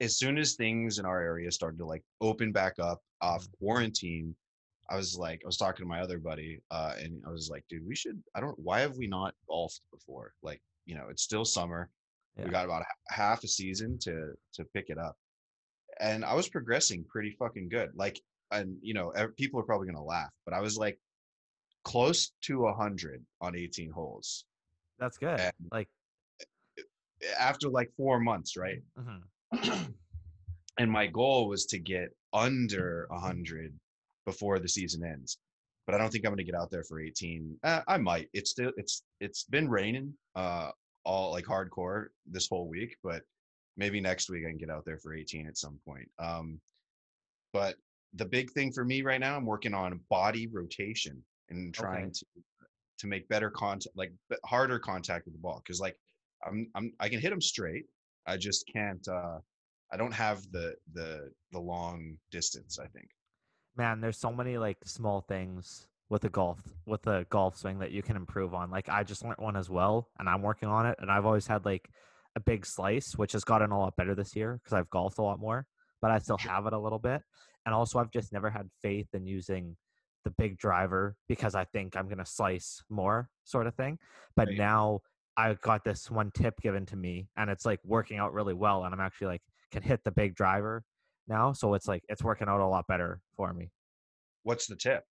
as 0.00 0.16
soon 0.18 0.38
as 0.38 0.54
things 0.54 1.00
in 1.00 1.04
our 1.04 1.20
area 1.20 1.50
started 1.50 1.78
to 1.78 1.84
like 1.84 2.04
open 2.20 2.52
back 2.52 2.74
up 2.78 3.00
off 3.20 3.42
Mm-hmm. 3.42 3.64
quarantine, 3.66 4.36
I 4.88 4.96
was 4.96 5.16
like, 5.18 5.40
I 5.44 5.46
was 5.46 5.56
talking 5.56 5.84
to 5.84 5.88
my 5.88 6.00
other 6.00 6.20
buddy, 6.20 6.60
uh, 6.70 6.94
and 6.96 7.20
I 7.26 7.30
was 7.30 7.48
like, 7.50 7.64
dude, 7.68 7.84
we 7.84 7.96
should 7.96 8.22
I 8.36 8.40
don't 8.40 8.56
why 8.60 8.78
have 8.80 8.96
we 8.96 9.08
not 9.08 9.34
golfed 9.48 9.80
before? 9.92 10.34
Like, 10.42 10.62
you 10.86 10.94
know, 10.94 11.06
it's 11.10 11.24
still 11.24 11.44
summer. 11.44 11.90
Yeah. 12.38 12.44
We 12.46 12.50
got 12.50 12.64
about 12.64 12.84
half 13.08 13.44
a 13.44 13.48
season 13.48 13.98
to 14.00 14.32
to 14.54 14.64
pick 14.74 14.86
it 14.88 14.98
up. 14.98 15.16
and 16.00 16.24
I 16.24 16.34
was 16.34 16.48
progressing 16.48 17.04
pretty 17.04 17.30
fucking 17.38 17.68
good. 17.68 17.90
Like, 17.94 18.18
and 18.50 18.76
you 18.82 18.94
know, 18.94 19.12
people 19.36 19.60
are 19.60 19.64
probably 19.64 19.86
gonna 19.86 20.02
laugh, 20.04 20.30
but 20.44 20.54
I 20.54 20.60
was 20.60 20.76
like 20.78 20.98
close 21.84 22.32
to 22.42 22.66
a 22.66 22.72
hundred 22.74 23.24
on 23.40 23.56
18 23.56 23.90
holes 23.90 24.44
That's 24.98 25.18
good. 25.18 25.38
And- 25.40 25.52
Like, 25.70 25.88
after 27.38 27.68
like 27.68 27.90
four 27.96 28.18
months, 28.20 28.56
right? 28.56 28.82
mhm. 28.98 29.22
and 30.78 30.90
my 30.90 31.06
goal 31.06 31.48
was 31.48 31.66
to 31.66 31.78
get 31.78 32.08
under 32.32 33.06
a 33.10 33.18
hundred 33.18 33.78
before 34.24 34.58
the 34.58 34.68
season 34.68 35.04
ends. 35.04 35.38
But 35.86 35.94
I 35.94 35.98
don't 35.98 36.10
think 36.10 36.24
I'm 36.24 36.32
gonna 36.32 36.44
get 36.44 36.54
out 36.54 36.70
there 36.70 36.84
for 36.84 37.00
18. 37.00 37.58
Uh, 37.62 37.82
I 37.86 37.98
might. 37.98 38.28
It's 38.32 38.50
still 38.50 38.72
it's 38.76 39.02
it's 39.20 39.44
been 39.44 39.68
raining 39.68 40.14
uh 40.34 40.70
all 41.04 41.32
like 41.32 41.44
hardcore 41.44 42.06
this 42.26 42.48
whole 42.48 42.68
week, 42.68 42.96
but 43.02 43.22
maybe 43.76 44.00
next 44.00 44.30
week 44.30 44.44
I 44.46 44.50
can 44.50 44.58
get 44.58 44.70
out 44.70 44.84
there 44.84 44.98
for 44.98 45.14
18 45.14 45.46
at 45.46 45.56
some 45.58 45.78
point. 45.86 46.08
Um, 46.18 46.60
but 47.52 47.76
the 48.14 48.24
big 48.24 48.50
thing 48.52 48.72
for 48.72 48.84
me 48.84 49.02
right 49.02 49.20
now, 49.20 49.36
I'm 49.36 49.46
working 49.46 49.74
on 49.74 50.00
body 50.10 50.46
rotation 50.48 51.22
and 51.50 51.72
trying 51.74 52.04
Okay. 52.04 52.12
to 52.12 52.26
to 52.98 53.06
make 53.08 53.26
better 53.28 53.50
contact, 53.50 53.96
like 53.96 54.12
harder 54.44 54.78
contact 54.78 55.24
with 55.24 55.34
the 55.34 55.40
ball. 55.40 55.60
Because 55.64 55.80
like 55.80 55.96
I'm 56.46 56.68
I'm 56.74 56.92
I 57.00 57.08
can 57.08 57.20
hit 57.20 57.30
them 57.30 57.40
straight. 57.40 57.86
I 58.26 58.36
just 58.36 58.64
can't. 58.72 59.06
uh 59.08 59.38
I 59.92 59.96
don't 59.96 60.12
have 60.12 60.42
the 60.52 60.74
the 60.94 61.30
the 61.50 61.58
long 61.58 62.16
distance. 62.30 62.78
I 62.78 62.86
think. 62.88 63.08
man, 63.76 64.00
there's 64.00 64.18
so 64.18 64.32
many 64.32 64.56
like 64.58 64.78
small 64.84 65.22
things 65.22 65.88
with 66.12 66.24
a 66.24 66.28
golf 66.28 66.60
with 66.86 67.00
the 67.02 67.26
golf 67.30 67.56
swing 67.56 67.78
that 67.78 67.90
you 67.90 68.02
can 68.02 68.16
improve 68.16 68.52
on. 68.52 68.70
Like 68.70 68.90
I 68.90 69.02
just 69.02 69.24
learned 69.24 69.38
one 69.38 69.56
as 69.56 69.70
well, 69.70 70.10
and 70.18 70.28
I'm 70.28 70.42
working 70.42 70.68
on 70.68 70.84
it. 70.84 70.96
And 70.98 71.10
I've 71.10 71.24
always 71.24 71.46
had 71.46 71.64
like 71.64 71.88
a 72.36 72.40
big 72.40 72.66
slice, 72.66 73.16
which 73.16 73.32
has 73.32 73.44
gotten 73.44 73.70
a 73.70 73.78
lot 73.78 73.96
better 73.96 74.14
this 74.14 74.36
year 74.36 74.60
because 74.62 74.74
I've 74.74 74.90
golfed 74.90 75.16
a 75.18 75.22
lot 75.22 75.40
more, 75.40 75.66
but 76.02 76.10
I 76.10 76.18
still 76.18 76.36
have 76.36 76.66
it 76.66 76.74
a 76.74 76.78
little 76.78 76.98
bit. 76.98 77.22
And 77.64 77.74
also, 77.74 77.98
I've 77.98 78.10
just 78.10 78.30
never 78.30 78.50
had 78.50 78.68
faith 78.82 79.08
in 79.14 79.24
using 79.26 79.78
the 80.24 80.30
big 80.32 80.58
driver 80.58 81.16
because 81.28 81.54
I 81.54 81.64
think 81.64 81.96
I'm 81.96 82.10
gonna 82.10 82.26
slice 82.26 82.84
more, 82.90 83.30
sort 83.44 83.66
of 83.66 83.74
thing. 83.74 83.98
But 84.36 84.48
Right. 84.48 84.58
now 84.58 85.00
I 85.38 85.54
got 85.54 85.82
this 85.82 86.10
one 86.10 86.30
tip 86.30 86.60
given 86.60 86.84
to 86.86 86.96
me, 86.96 87.30
and 87.38 87.48
it's 87.48 87.64
like 87.64 87.80
working 87.84 88.18
out 88.18 88.34
really 88.34 88.54
well. 88.54 88.84
And 88.84 88.94
I'm 88.94 89.00
actually 89.00 89.28
like 89.28 89.42
can 89.70 89.82
hit 89.82 90.04
the 90.04 90.10
big 90.12 90.34
driver 90.34 90.84
now, 91.26 91.54
so 91.54 91.72
it's 91.72 91.88
like 91.88 92.04
it's 92.10 92.22
working 92.22 92.48
out 92.48 92.60
a 92.60 92.66
lot 92.66 92.86
better 92.86 93.22
for 93.34 93.54
me 93.54 93.70
What's 94.42 94.66
the 94.66 94.76
tip? 94.76 95.04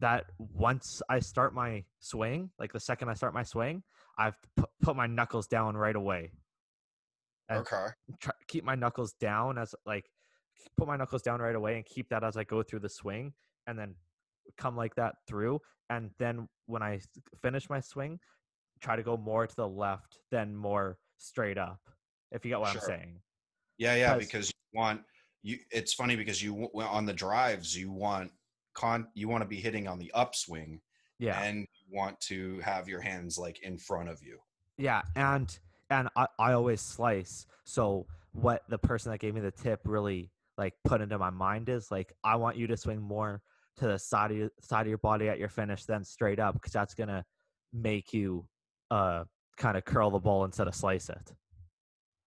That 0.00 0.24
once 0.38 1.00
I 1.08 1.20
start 1.20 1.54
my 1.54 1.84
swing, 2.00 2.50
like 2.58 2.72
the 2.72 2.80
second 2.80 3.08
I 3.08 3.14
start 3.14 3.34
my 3.34 3.42
swing, 3.42 3.82
I've 4.18 4.36
pu- 4.56 4.66
put 4.82 4.96
my 4.96 5.06
knuckles 5.06 5.46
down 5.46 5.76
right 5.76 5.96
away. 5.96 6.32
Okay. 7.50 7.86
try, 8.20 8.32
keep 8.48 8.64
my 8.64 8.74
knuckles 8.74 9.12
down 9.14 9.58
as 9.58 9.74
like 9.84 10.06
put 10.76 10.88
my 10.88 10.96
knuckles 10.96 11.22
down 11.22 11.40
right 11.40 11.54
away 11.54 11.76
and 11.76 11.84
keep 11.84 12.08
that 12.08 12.24
as 12.24 12.36
I 12.36 12.44
go 12.44 12.62
through 12.62 12.80
the 12.80 12.88
swing, 12.88 13.32
and 13.66 13.78
then 13.78 13.94
come 14.56 14.76
like 14.76 14.94
that 14.96 15.14
through. 15.26 15.60
And 15.90 16.10
then 16.18 16.48
when 16.66 16.82
I 16.82 17.00
finish 17.42 17.68
my 17.68 17.80
swing, 17.80 18.18
try 18.80 18.96
to 18.96 19.02
go 19.02 19.16
more 19.16 19.46
to 19.46 19.56
the 19.56 19.68
left 19.68 20.18
than 20.30 20.56
more 20.56 20.98
straight 21.18 21.58
up. 21.58 21.80
If 22.30 22.44
you 22.44 22.50
get 22.50 22.60
what 22.60 22.74
I'm 22.74 22.80
saying. 22.80 23.20
Yeah, 23.78 23.94
yeah, 23.96 24.16
Because 24.16 24.48
you 24.48 24.78
want 24.78 25.02
you. 25.42 25.58
It's 25.70 25.92
funny 25.92 26.16
because 26.16 26.42
you 26.42 26.68
on 26.74 27.06
the 27.06 27.12
drives 27.12 27.76
you 27.76 27.90
want 27.90 28.30
con 28.74 29.06
you 29.14 29.28
want 29.28 29.42
to 29.42 29.48
be 29.48 29.56
hitting 29.60 29.86
on 29.88 29.98
the 29.98 30.10
upswing 30.14 30.80
Yeah. 31.18 31.40
and 31.42 31.66
want 31.90 32.20
to 32.22 32.58
have 32.60 32.88
your 32.88 33.00
hands 33.00 33.38
like 33.38 33.60
in 33.62 33.78
front 33.78 34.08
of 34.08 34.22
you. 34.22 34.38
Yeah, 34.78 35.02
and 35.16 35.56
and 35.90 36.08
I, 36.16 36.26
I 36.38 36.52
always 36.52 36.80
slice. 36.80 37.46
So 37.64 38.06
what 38.32 38.62
the 38.68 38.78
person 38.78 39.12
that 39.12 39.18
gave 39.18 39.34
me 39.34 39.40
the 39.40 39.50
tip 39.50 39.80
really 39.84 40.30
like 40.56 40.74
put 40.84 41.00
into 41.00 41.18
my 41.18 41.30
mind 41.30 41.68
is 41.68 41.90
like 41.90 42.12
I 42.24 42.36
want 42.36 42.56
you 42.56 42.66
to 42.68 42.76
swing 42.76 43.00
more 43.00 43.42
to 43.76 43.86
the 43.86 43.98
side 43.98 44.30
of 44.30 44.36
your, 44.36 44.50
side 44.62 44.82
of 44.82 44.88
your 44.88 44.98
body 44.98 45.28
at 45.28 45.38
your 45.38 45.48
finish 45.48 45.84
than 45.84 46.04
straight 46.04 46.38
up 46.38 46.54
because 46.54 46.72
that's 46.72 46.94
gonna 46.94 47.24
make 47.72 48.12
you 48.12 48.46
uh 48.90 49.24
kind 49.56 49.76
of 49.76 49.84
curl 49.84 50.10
the 50.10 50.18
ball 50.18 50.44
instead 50.44 50.66
of 50.68 50.74
slice 50.74 51.08
it. 51.10 51.32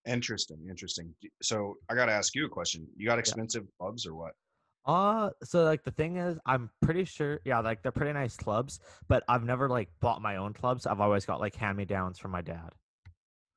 Interesting, 0.08 0.68
interesting. 0.70 1.14
So 1.42 1.78
I 1.90 1.96
got 1.96 2.06
to 2.06 2.12
ask 2.12 2.36
you 2.36 2.46
a 2.46 2.50
question. 2.50 2.88
You 2.96 3.08
got 3.08 3.18
expensive 3.18 3.64
clubs 3.80 4.06
or 4.06 4.14
what? 4.16 4.34
Uh 4.86 5.32
so 5.44 5.64
like 5.64 5.84
the 5.84 5.92
thing 5.92 6.18
is 6.18 6.38
I'm 6.46 6.70
pretty 6.82 7.06
sure 7.06 7.40
yeah 7.44 7.60
like 7.60 7.82
they're 7.82 7.92
pretty 7.92 8.14
nice 8.14 8.38
clubs 8.38 8.80
but 9.08 9.24
I've 9.28 9.44
never 9.44 9.68
like 9.68 9.90
bought 10.00 10.22
my 10.22 10.36
own 10.36 10.54
clubs 10.54 10.86
I've 10.86 11.02
always 11.02 11.26
got 11.26 11.40
like 11.40 11.56
hand 11.56 11.78
me 11.78 11.86
downs 11.86 12.20
from 12.20 12.32
my 12.32 12.42
dad. 12.42 12.70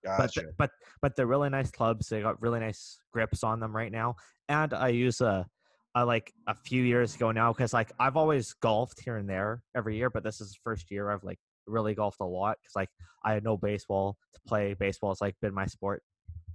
but 0.03 0.19
Gotcha. 0.19 0.43
but 0.57 0.71
but 1.03 1.17
they're 1.17 1.27
really 1.27 1.51
nice 1.51 1.71
clubs. 1.71 2.09
They 2.09 2.23
got 2.23 2.41
really 2.41 2.61
nice 2.61 2.99
grips 3.13 3.43
on 3.45 3.61
them 3.61 3.75
right 3.77 3.93
now, 3.93 4.17
and 4.49 4.73
I 4.73 4.89
use 4.89 5.21
a, 5.21 5.47
a 5.95 6.05
like 6.07 6.33
a 6.47 6.55
few 6.55 6.83
years 6.83 7.15
ago 7.17 7.33
now 7.33 7.53
because 7.53 7.73
like 7.73 7.93
I've 7.99 8.17
always 8.17 8.55
golfed 8.55 9.01
here 9.01 9.17
and 9.17 9.29
there 9.29 9.63
every 9.77 9.97
year, 9.97 10.09
but 10.09 10.23
this 10.23 10.41
is 10.41 10.53
the 10.53 10.59
first 10.65 10.91
year 10.91 11.11
I've 11.11 11.25
like 11.25 11.39
really 11.67 11.95
golfed 11.95 12.21
a 12.21 12.25
lot 12.25 12.57
because 12.63 12.77
like 12.77 12.89
I 13.25 13.35
had 13.35 13.45
no 13.45 13.57
baseball 13.57 14.17
to 14.35 14.41
play. 14.47 14.75
Baseball 14.75 15.11
has 15.11 15.21
like 15.21 15.35
been 15.43 15.53
my 15.53 15.67
sport 15.67 16.03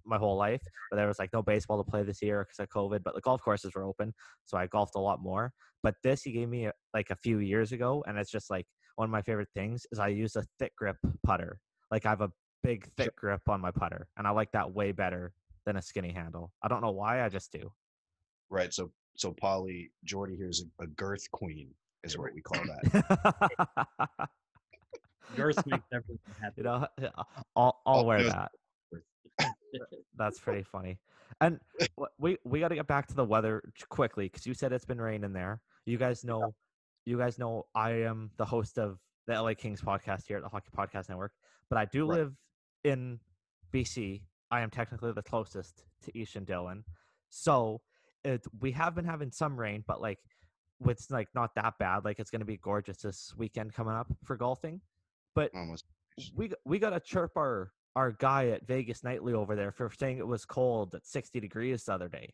my 0.06 0.18
whole 0.18 0.38
life, 0.38 0.62
but 0.90 0.98
there 0.98 1.08
was 1.08 1.20
like 1.20 1.32
no 1.34 1.42
baseball 1.42 1.84
to 1.84 1.90
play 1.90 2.04
this 2.04 2.22
year 2.22 2.44
because 2.46 2.60
of 2.60 2.70
COVID. 2.70 3.04
But 3.04 3.16
the 3.16 3.22
golf 3.22 3.42
courses 3.42 3.72
were 3.76 3.84
open, 3.84 4.14
so 4.46 4.58
I 4.58 4.68
golfed 4.68 4.96
a 4.96 5.00
lot 5.00 5.22
more. 5.22 5.52
But 5.82 5.96
this 6.04 6.24
he 6.24 6.32
gave 6.32 6.50
me 6.50 6.70
like 6.94 7.10
a 7.10 7.16
few 7.18 7.40
years 7.40 7.72
ago, 7.72 8.04
and 8.08 8.18
it's 8.18 8.32
just 8.32 8.50
like 8.50 8.66
one 8.96 9.06
of 9.06 9.12
my 9.12 9.22
favorite 9.22 9.50
things 9.54 9.86
is 9.92 10.00
I 10.00 10.10
use 10.10 10.36
a 10.36 10.44
thick 10.60 10.76
grip 10.78 10.98
putter. 11.26 11.60
Like 11.92 12.06
I 12.06 12.10
have 12.10 12.22
a 12.22 12.32
big 12.64 12.88
thick 12.98 13.16
grip 13.16 13.42
on 13.50 13.62
my 13.62 13.72
putter, 13.72 14.08
and 14.18 14.26
I 14.28 14.32
like 14.32 14.52
that 14.54 14.72
way 14.74 14.92
better 14.92 15.34
than 15.66 15.78
a 15.78 15.82
skinny 15.82 16.12
handle. 16.12 16.52
I 16.64 16.68
don't 16.68 16.82
know 16.82 16.92
why, 16.92 17.24
I 17.24 17.30
just 17.30 17.52
do. 17.52 17.72
right. 18.50 18.74
So 18.74 18.92
so 19.16 19.32
Polly 19.40 19.92
Jordy 20.04 20.36
here 20.36 20.50
is 20.50 20.66
a, 20.80 20.84
a 20.84 20.88
girth 20.88 21.30
queen 21.32 21.70
is 22.04 22.18
what 22.18 22.34
we 22.34 22.42
call 22.42 22.60
that. 22.66 24.30
Girth 25.36 25.66
makes 25.66 25.86
everything 25.94 26.20
happen. 26.42 26.54
you 26.58 26.64
know, 26.64 26.88
I'll 27.56 27.82
I'll 27.86 28.00
Oh, 28.02 28.04
wear 28.04 28.24
that. 28.24 28.52
That's 30.18 30.40
pretty 30.40 30.64
funny. 30.64 31.00
And 31.42 31.60
we 32.20 32.38
we 32.44 32.60
got 32.60 32.70
to 32.70 32.76
get 32.76 32.88
back 32.88 33.08
to 33.08 33.16
the 33.16 33.26
weather 33.26 33.62
quickly 33.90 34.26
because 34.26 34.46
you 34.46 34.54
said 34.54 34.72
it's 34.72 34.86
been 34.86 35.02
raining 35.02 35.34
there. 35.34 35.62
You 35.86 35.98
guys 35.98 36.24
know, 36.24 36.54
you 37.06 37.18
guys 37.18 37.38
know 37.40 37.66
I 37.76 37.92
am 38.04 38.32
the 38.38 38.46
host 38.46 38.78
of 38.78 39.00
the 39.28 39.42
LA 39.42 39.54
Kings 39.54 39.82
podcast 39.82 40.28
here 40.28 40.38
at 40.38 40.44
the 40.44 40.50
Hockey 40.50 40.70
Podcast 40.78 41.10
Network, 41.10 41.32
but 41.70 41.78
I 41.78 41.86
do 41.86 42.10
Right. 42.10 42.20
live 42.20 42.34
in 42.84 43.20
BC. 43.74 44.22
I 44.52 44.62
am 44.62 44.70
technically 44.70 45.12
the 45.14 45.24
closest 45.24 45.84
to 46.04 46.18
East 46.18 46.36
and 46.36 46.46
Dillon, 46.46 46.84
so 47.30 47.82
it, 48.24 48.46
we 48.60 48.72
have 48.74 48.94
been 48.96 49.06
having 49.06 49.32
some 49.32 49.60
rain, 49.60 49.84
but 49.88 50.00
like 50.02 50.20
it's 50.86 51.10
like 51.10 51.30
not 51.34 51.56
that 51.56 51.74
bad. 51.80 52.06
Like 52.06 52.20
it's 52.20 52.30
going 52.30 52.42
to 52.42 52.46
be 52.46 52.58
gorgeous 52.58 52.98
this 52.98 53.34
weekend 53.38 53.74
coming 53.74 53.94
up 53.94 54.08
for 54.24 54.36
golfing, 54.38 54.82
but 55.34 55.50
oh, 55.56 55.60
Almost. 55.60 55.86
we 56.36 56.52
we 56.66 56.80
got 56.80 56.92
to 56.92 57.00
chirp 57.00 57.32
our 57.38 57.72
our 57.96 58.12
guy 58.12 58.48
at 58.50 58.66
Vegas 58.66 59.04
Nightly 59.04 59.34
over 59.34 59.56
there 59.56 59.72
for 59.72 59.92
saying 59.98 60.18
it 60.18 60.28
was 60.28 60.46
cold 60.46 60.96
at 60.96 61.06
60 61.06 61.40
degrees 61.40 61.84
the 61.86 61.94
other 61.94 62.10
day. 62.10 62.34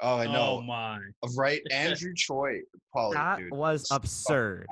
Oh, 0.00 0.16
I 0.16 0.26
oh 0.26 0.32
know. 0.32 0.58
Oh 0.58 0.62
my! 0.62 0.96
Uh, 1.22 1.28
right, 1.36 1.60
Andrew 1.70 2.12
Choi, 2.14 2.60
Polly, 2.94 3.16
That 3.16 3.38
dude. 3.38 3.52
was 3.52 3.82
s- 3.82 3.88
absurd. 3.90 4.66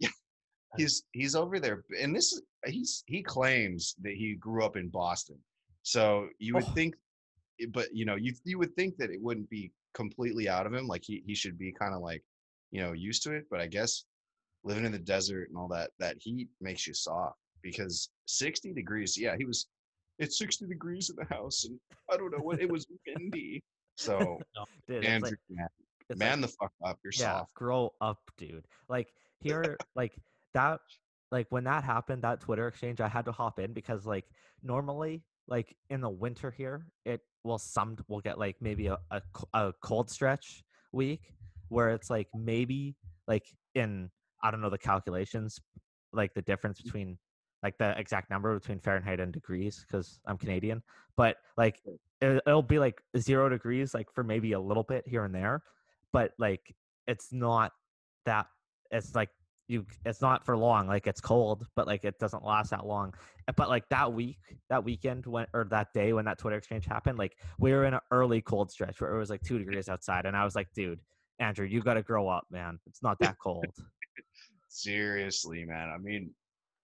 he's 0.76 1.04
he's 1.12 1.36
over 1.36 1.60
there 1.60 1.84
and 2.00 2.16
this 2.16 2.32
is 2.32 2.42
he's 2.66 3.04
he 3.06 3.22
claims 3.22 3.94
that 4.02 4.12
he 4.14 4.34
grew 4.34 4.64
up 4.64 4.76
in 4.76 4.88
boston 4.88 5.38
so 5.82 6.26
you 6.40 6.52
would 6.52 6.64
Oh. 6.64 6.72
think 6.74 6.96
eh, 7.60 7.66
but 7.72 7.86
you 7.94 8.04
know 8.04 8.16
you 8.16 8.34
you 8.42 8.58
would 8.58 8.74
think 8.74 8.96
that 8.96 9.08
it 9.08 9.22
wouldn't 9.22 9.48
be 9.48 9.70
completely 9.94 10.48
out 10.48 10.66
of 10.66 10.74
him 10.74 10.88
like 10.88 11.02
he, 11.04 11.22
he 11.24 11.32
should 11.32 11.56
be 11.56 11.70
kind 11.72 11.94
of 11.94 12.00
like 12.00 12.24
you 12.72 12.82
know 12.82 12.90
used 12.92 13.22
to 13.22 13.32
it 13.34 13.44
but 13.52 13.60
i 13.60 13.68
guess 13.68 14.02
living 14.64 14.84
in 14.84 14.90
the 14.90 14.98
desert 14.98 15.48
and 15.48 15.56
all 15.56 15.68
that 15.68 15.90
that 16.00 16.16
heat 16.18 16.48
makes 16.60 16.88
you 16.88 16.92
soft 16.94 17.38
because 17.64 18.10
60 18.26 18.72
degrees 18.72 19.18
yeah 19.18 19.34
he 19.36 19.44
was 19.44 19.66
it's 20.20 20.38
60 20.38 20.66
degrees 20.66 21.10
in 21.10 21.16
the 21.16 21.34
house 21.34 21.64
and 21.64 21.76
i 22.12 22.16
don't 22.16 22.30
know 22.30 22.42
what 22.42 22.60
it 22.60 22.70
was 22.70 22.86
windy. 23.06 23.60
So 23.96 24.38
Dude, 24.88 25.04
andrew 25.04 25.30
like- 25.30 25.38
man, 25.50 25.68
man 26.16 26.40
like, 26.40 26.50
the 26.50 26.56
fuck 26.60 26.72
up 26.84 26.98
you're 27.04 27.12
yeah, 27.16 27.38
soft. 27.38 27.54
grow 27.54 27.92
up, 28.00 28.18
dude. 28.36 28.66
Like 28.88 29.08
here, 29.40 29.76
like 29.96 30.12
that, 30.54 30.80
like 31.30 31.46
when 31.50 31.64
that 31.64 31.84
happened, 31.84 32.22
that 32.22 32.40
Twitter 32.40 32.68
exchange, 32.68 33.00
I 33.00 33.08
had 33.08 33.24
to 33.26 33.32
hop 33.32 33.58
in 33.58 33.72
because 33.72 34.06
like 34.06 34.24
normally, 34.62 35.22
like 35.48 35.74
in 35.90 36.00
the 36.00 36.10
winter 36.10 36.50
here, 36.50 36.86
it 37.04 37.20
will 37.42 37.58
some 37.58 37.96
will 38.08 38.20
get 38.20 38.38
like 38.38 38.56
maybe 38.60 38.86
a 38.88 38.98
a 39.52 39.72
cold 39.82 40.10
stretch 40.10 40.62
week 40.92 41.34
where 41.68 41.90
it's 41.90 42.10
like 42.10 42.28
maybe 42.34 42.96
like 43.26 43.46
in 43.74 44.10
I 44.42 44.50
don't 44.50 44.60
know 44.60 44.70
the 44.70 44.78
calculations, 44.78 45.58
like 46.12 46.34
the 46.34 46.42
difference 46.42 46.80
mm. 46.80 46.84
between 46.84 47.18
like 47.64 47.78
the 47.78 47.98
exact 47.98 48.30
number 48.30 48.56
between 48.56 48.78
Fahrenheit 48.78 49.20
and 49.20 49.32
degrees 49.32 49.84
because 49.86 50.20
I'm 50.26 50.36
Canadian, 50.36 50.82
but 51.16 51.38
like 51.56 51.80
it, 52.20 52.42
it'll 52.46 52.62
be 52.62 52.78
like 52.78 53.00
zero 53.16 53.48
degrees 53.48 53.94
like 53.94 54.12
for 54.12 54.22
maybe 54.22 54.52
a 54.52 54.60
little 54.60 54.82
bit 54.82 55.08
here 55.08 55.24
and 55.24 55.34
there, 55.34 55.62
but 56.12 56.32
like 56.38 56.76
it's 57.06 57.32
not 57.32 57.72
that 58.26 58.46
it's 58.90 59.14
like 59.14 59.30
you 59.66 59.86
it's 60.04 60.20
not 60.20 60.44
for 60.44 60.58
long. 60.58 60.86
Like 60.86 61.06
it's 61.06 61.22
cold, 61.22 61.66
but 61.74 61.86
like 61.86 62.04
it 62.04 62.18
doesn't 62.18 62.44
last 62.44 62.70
that 62.70 62.84
long. 62.84 63.14
Uh, 63.48 63.52
But 63.56 63.70
like 63.70 63.88
that 63.88 64.12
week, 64.12 64.38
that 64.68 64.84
weekend 64.84 65.24
when 65.24 65.46
or 65.54 65.64
that 65.70 65.88
day 65.94 66.12
when 66.12 66.26
that 66.26 66.38
Twitter 66.38 66.58
exchange 66.58 66.84
happened, 66.84 67.18
like 67.18 67.38
we 67.58 67.72
were 67.72 67.86
in 67.86 67.94
an 67.94 68.00
early 68.10 68.42
cold 68.42 68.70
stretch 68.70 69.00
where 69.00 69.14
it 69.14 69.18
was 69.18 69.30
like 69.30 69.42
two 69.42 69.58
degrees 69.64 69.88
outside, 69.88 70.26
and 70.26 70.36
I 70.36 70.44
was 70.44 70.54
like, 70.54 70.68
dude, 70.74 71.00
Andrew, 71.38 71.66
you 71.66 71.80
got 71.80 71.94
to 71.94 72.02
grow 72.02 72.28
up, 72.28 72.44
man. 72.50 72.78
It's 72.86 73.02
not 73.02 73.18
that 73.20 73.38
cold. 73.42 73.64
Seriously, 74.68 75.64
man. 75.64 75.88
I 75.88 75.98
mean, 75.98 76.30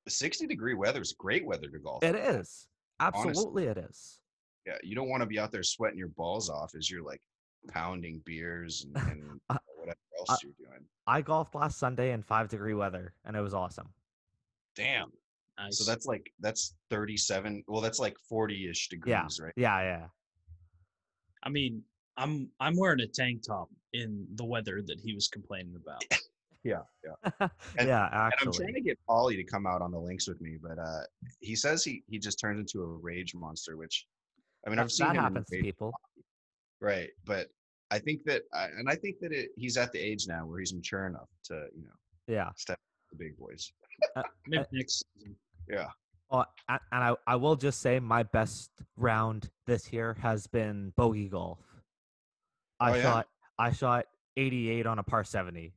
60 0.08 0.46
degree 0.46 0.74
weather 0.74 1.00
is 1.00 1.12
great 1.12 1.44
weather 1.44 1.68
to 1.68 1.78
golf. 1.78 2.02
it 2.02 2.14
is 2.14 2.66
absolutely 3.00 3.66
it 3.66 3.78
is. 3.78 4.20
Yeah, 4.66 4.76
you 4.82 4.94
don't 4.94 5.08
want 5.08 5.22
to 5.22 5.26
be 5.26 5.38
out 5.38 5.52
there 5.52 5.62
sweating 5.62 5.98
your 5.98 6.08
balls 6.08 6.50
off 6.50 6.74
as 6.76 6.90
you're 6.90 7.02
like 7.02 7.20
pounding 7.68 8.20
beers 8.24 8.86
and, 8.86 8.96
and 9.10 9.40
Uh, 9.48 9.56
whatever 9.76 9.98
else 10.18 10.30
uh, 10.30 10.36
you're 10.42 10.68
doing. 10.68 10.84
I 11.06 11.22
golfed 11.22 11.54
last 11.54 11.78
Sunday 11.78 12.12
in 12.12 12.22
five 12.22 12.48
degree 12.48 12.74
weather, 12.74 13.14
and 13.24 13.36
it 13.36 13.40
was 13.40 13.54
awesome. 13.54 13.88
Damn. 14.76 15.10
Nice. 15.58 15.78
So 15.78 15.90
that's 15.90 16.06
like 16.06 16.32
that's 16.40 16.74
37. 16.90 17.64
Well, 17.68 17.80
that's 17.80 17.98
like 17.98 18.16
40-ish 18.30 18.88
degrees, 18.88 19.40
right? 19.42 19.52
Yeah, 19.56 19.80
yeah. 19.80 20.06
I 21.42 21.48
mean, 21.48 21.82
I'm 22.16 22.48
I'm 22.60 22.76
wearing 22.76 23.00
a 23.00 23.06
tank 23.06 23.42
top 23.46 23.68
in 23.92 24.26
the 24.34 24.44
weather 24.44 24.82
that 24.86 25.00
he 25.02 25.14
was 25.14 25.28
complaining 25.28 25.74
about. 25.76 26.02
Yeah, 26.64 26.80
yeah. 27.04 27.30
And- 27.78 27.88
yeah, 27.88 28.06
And 28.12 28.32
I'm 28.42 28.52
trying 28.52 28.74
to 28.74 28.80
get 28.80 28.98
Paulie 29.08 29.36
to 29.36 29.44
come 29.44 29.66
out 29.66 29.80
on 29.82 29.90
the 29.90 29.98
links 29.98 30.28
with 30.28 30.40
me, 30.40 30.58
but 30.62 30.78
uh 30.78 31.02
he 31.40 31.54
says 31.56 31.82
he 31.84 32.02
he 32.08 32.18
just 32.18 32.38
turns 32.38 32.60
into 32.60 32.82
a 32.82 32.86
rage 32.86 33.34
monster, 33.34 33.76
which 33.76 34.06
I 34.66 34.70
mean 34.70 34.76
That, 34.76 34.82
I've 34.82 34.92
seen 34.92 35.06
that 35.08 35.16
happens 35.16 35.48
to 35.48 35.60
people. 35.62 35.92
right? 36.80 37.08
But 37.24 37.48
I 37.92 37.98
think 37.98 38.22
that, 38.26 38.42
I, 38.54 38.66
and 38.66 38.88
I 38.88 38.94
think 38.94 39.16
that 39.20 39.32
it, 39.32 39.50
he's 39.56 39.76
at 39.76 39.90
the 39.92 39.98
age 39.98 40.28
now 40.28 40.46
where 40.46 40.60
he's 40.60 40.72
mature 40.72 41.06
enough 41.06 41.28
to 41.44 41.66
you 41.74 41.84
know 41.84 41.96
Yeah. 42.28 42.50
step 42.56 42.78
the 43.10 43.16
big 43.16 43.36
boys. 43.38 43.72
Maybe 44.46 44.62
Uh, 44.62 44.64
next 44.72 45.04
season. 45.18 45.36
Well, 46.30 46.46
a- 46.68 46.78
and 46.92 47.04
I, 47.04 47.16
I 47.26 47.36
will 47.36 47.56
just 47.56 47.80
say 47.80 47.98
my 47.98 48.22
best 48.22 48.70
round 48.96 49.50
this 49.66 49.92
year 49.92 50.14
has 50.20 50.46
been 50.46 50.92
bogey 50.96 51.28
golf. 51.28 51.58
I 52.78 52.92
Oh, 52.92 52.94
yeah? 52.94 53.02
shot 53.02 53.28
I 53.58 53.72
shot 53.72 54.06
88 54.36 54.86
on 54.86 54.98
a 54.98 55.02
par 55.02 55.24
70. 55.24 55.74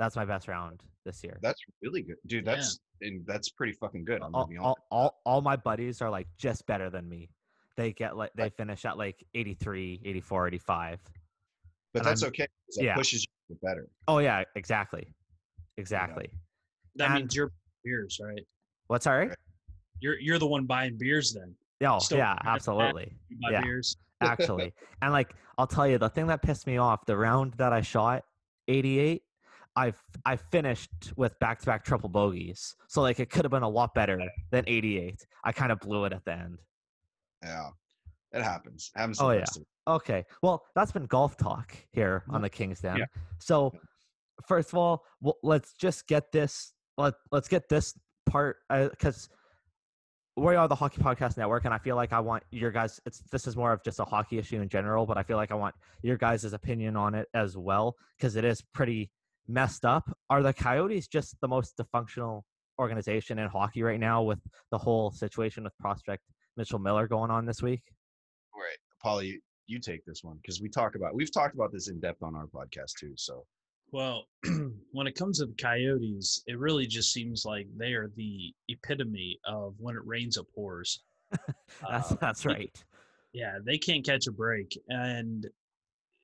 That's 0.00 0.16
my 0.16 0.24
best 0.24 0.48
round 0.48 0.82
this 1.04 1.22
year. 1.22 1.38
That's 1.42 1.60
really 1.82 2.00
good, 2.00 2.16
dude. 2.26 2.46
Yeah. 2.46 2.54
That's 2.54 2.80
and 3.02 3.22
that's 3.26 3.50
pretty 3.50 3.74
fucking 3.74 4.06
good. 4.06 4.22
I'm 4.22 4.34
all, 4.34 4.46
be 4.46 4.56
all, 4.56 4.78
all, 4.90 5.20
all 5.26 5.42
my 5.42 5.56
buddies 5.56 6.00
are 6.00 6.08
like 6.08 6.26
just 6.38 6.66
better 6.66 6.88
than 6.88 7.06
me. 7.06 7.28
They 7.76 7.92
get 7.92 8.16
like 8.16 8.30
they 8.34 8.48
finish 8.48 8.86
at 8.86 8.96
like 8.96 9.22
83, 9.34 10.00
84, 10.02 10.46
85. 10.48 11.00
But 11.92 11.98
and 12.00 12.06
that's 12.06 12.22
I'm- 12.22 12.28
okay. 12.30 12.46
That 12.76 12.82
yeah. 12.84 12.94
pushes 12.94 13.26
you 13.50 13.56
better. 13.62 13.88
Oh 14.08 14.18
yeah, 14.18 14.42
exactly. 14.56 15.12
Exactly. 15.76 16.30
That 16.96 17.10
and- 17.10 17.14
means 17.16 17.36
you're 17.36 17.52
beers, 17.84 18.18
right? 18.24 18.42
What's 18.86 19.06
all 19.06 19.18
right? 19.18 19.28
Right. 19.28 19.38
You're 20.00 20.18
you're 20.18 20.38
the 20.38 20.46
one 20.46 20.64
buying 20.64 20.96
beers 20.98 21.34
then. 21.34 21.54
Oh, 21.86 21.98
Still 21.98 22.16
yeah, 22.18 22.34
better 22.36 22.38
than 22.38 22.46
that. 22.46 22.54
absolutely. 22.54 23.12
Buy 23.42 23.50
Yeah. 23.52 23.62
beers. 23.62 23.96
actually. 24.22 24.72
and 25.02 25.12
like 25.12 25.34
I'll 25.58 25.66
tell 25.66 25.86
you, 25.86 25.98
the 25.98 26.08
thing 26.08 26.26
that 26.28 26.40
pissed 26.40 26.66
me 26.66 26.78
off, 26.78 27.04
the 27.04 27.18
round 27.18 27.52
that 27.58 27.74
I 27.74 27.82
shot, 27.82 28.24
88, 28.68 29.22
I 29.80 29.92
I 30.24 30.36
finished 30.36 30.90
with 31.16 31.38
back 31.40 31.60
to 31.60 31.66
back 31.66 31.84
triple 31.84 32.08
bogeys. 32.08 32.74
So 32.88 33.00
like 33.02 33.18
it 33.20 33.30
could 33.30 33.44
have 33.44 33.50
been 33.52 33.62
a 33.62 33.68
lot 33.68 33.94
better 33.94 34.20
than 34.50 34.64
88. 34.66 35.24
I 35.44 35.52
kind 35.52 35.72
of 35.72 35.80
blew 35.80 36.04
it 36.04 36.12
at 36.12 36.24
the 36.24 36.32
end. 36.32 36.58
Yeah, 37.42 37.70
it 38.32 38.42
happens. 38.42 38.90
happens. 38.94 39.20
Oh, 39.20 39.28
the 39.28 39.34
yeah. 39.34 39.40
best 39.40 39.56
of 39.56 39.62
us. 39.62 39.66
Okay, 40.02 40.24
well 40.42 40.62
that's 40.74 40.92
been 40.92 41.06
golf 41.06 41.36
talk 41.36 41.74
here 41.92 42.24
on 42.28 42.40
Mhm. 42.40 42.42
the 42.44 42.50
King's 42.50 42.80
Den. 42.80 42.98
Yeah. 42.98 43.04
So 43.38 43.72
first 44.46 44.68
of 44.72 44.78
all, 44.78 45.04
well, 45.20 45.36
let's 45.42 45.72
just 45.74 46.06
get 46.06 46.30
this. 46.32 46.72
Let 46.98 47.14
Let's 47.32 47.48
get 47.48 47.68
this 47.68 47.98
part 48.26 48.56
because. 48.68 49.28
we 50.36 50.54
are 50.56 50.68
the 50.68 50.74
Hockey 50.74 51.02
Podcast 51.02 51.36
Network, 51.36 51.64
and 51.66 51.74
I 51.74 51.78
feel 51.78 51.96
like 51.96 52.12
I 52.12 52.20
want 52.20 52.42
your 52.50 52.70
guys. 52.70 53.00
It's 53.04 53.20
this 53.32 53.46
is 53.46 53.56
more 53.56 53.72
of 53.72 53.82
just 53.82 53.98
a 54.00 54.04
hockey 54.04 54.38
issue 54.38 54.60
in 54.60 54.68
general, 54.68 55.04
but 55.04 55.18
I 55.18 55.22
feel 55.22 55.36
like 55.36 55.50
I 55.50 55.54
want 55.54 55.74
your 56.02 56.16
guys' 56.16 56.44
opinion 56.52 56.96
on 56.96 57.14
it 57.14 57.28
as 57.34 57.56
well 57.56 57.96
because 58.16 58.36
it 58.36 58.44
is 58.44 58.62
pretty 58.72 59.10
messed 59.50 59.84
up. 59.84 60.10
Are 60.28 60.42
the 60.42 60.52
Coyotes 60.52 61.08
just 61.08 61.36
the 61.40 61.48
most 61.48 61.76
dysfunctional 61.76 62.42
organization 62.78 63.38
in 63.38 63.48
hockey 63.48 63.82
right 63.82 64.00
now 64.00 64.22
with 64.22 64.40
the 64.70 64.78
whole 64.78 65.10
situation 65.10 65.64
with 65.64 65.76
prospect 65.78 66.22
Mitchell 66.56 66.78
Miller 66.78 67.06
going 67.06 67.30
on 67.30 67.44
this 67.44 67.62
week? 67.62 67.82
Right, 68.54 68.78
Paulie, 69.04 69.26
you, 69.26 69.40
you 69.66 69.78
take 69.78 70.04
this 70.04 70.24
one 70.24 70.38
because 70.42 70.60
we 70.60 70.68
talk 70.68 70.94
about 70.94 71.14
we've 71.14 71.32
talked 71.32 71.54
about 71.54 71.72
this 71.72 71.88
in 71.88 72.00
depth 72.00 72.22
on 72.22 72.34
our 72.34 72.46
podcast 72.46 72.94
too. 72.98 73.12
So 73.16 73.44
Well, 73.92 74.24
when 74.92 75.06
it 75.06 75.14
comes 75.14 75.38
to 75.38 75.46
the 75.46 75.54
Coyotes, 75.54 76.42
it 76.46 76.58
really 76.58 76.86
just 76.86 77.12
seems 77.12 77.44
like 77.44 77.66
they 77.76 77.92
are 77.92 78.10
the 78.16 78.52
epitome 78.68 79.38
of 79.46 79.74
when 79.78 79.94
it 79.94 80.04
rains, 80.04 80.36
it 80.36 80.46
pours. 80.54 81.02
That's 81.88 82.12
Uh, 82.12 82.16
that's 82.20 82.44
right. 82.44 82.84
Yeah, 83.32 83.58
they 83.64 83.78
can't 83.78 84.04
catch 84.04 84.26
a 84.26 84.32
break. 84.32 84.76
And 84.88 85.46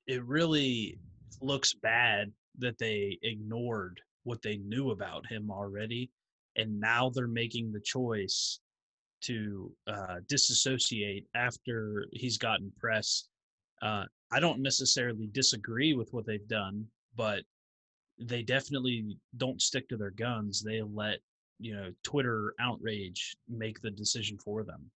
it 0.09 0.25
really 0.25 0.99
looks 1.41 1.75
bad 1.75 2.33
that 2.59 2.79
they 2.79 3.19
ignored 3.23 4.01
what 4.25 4.43
they 4.43 4.57
knew 4.59 4.91
about 4.91 5.27
him 5.27 5.51
already. 5.51 6.11
And 6.57 6.81
now 6.81 7.11
they're 7.11 7.29
making 7.29 7.73
the 7.73 7.81
choice 7.81 8.61
to 9.23 9.73
uh, 9.87 10.17
disassociate 10.29 11.27
after 11.35 12.07
he's 12.13 12.39
gotten 12.39 12.73
press. 12.79 13.29
Uh, 13.83 14.05
I 14.33 14.41
don't 14.41 14.61
necessarily 14.61 15.29
disagree 15.33 15.95
with 15.95 16.13
what 16.13 16.27
they've 16.27 16.49
done, 16.49 16.87
but 17.15 17.43
they 18.19 18.43
definitely 18.43 19.17
don't 19.37 19.61
stick 19.61 19.89
to 19.89 19.97
their 19.97 20.11
guns. 20.11 20.63
They 20.63 20.83
let, 20.83 21.19
you 21.61 21.77
know, 21.77 21.93
Twitter 22.03 22.55
outrage 22.59 23.37
make 23.49 23.81
the 23.81 23.91
decision 23.91 24.39
for 24.39 24.65
them. 24.65 24.91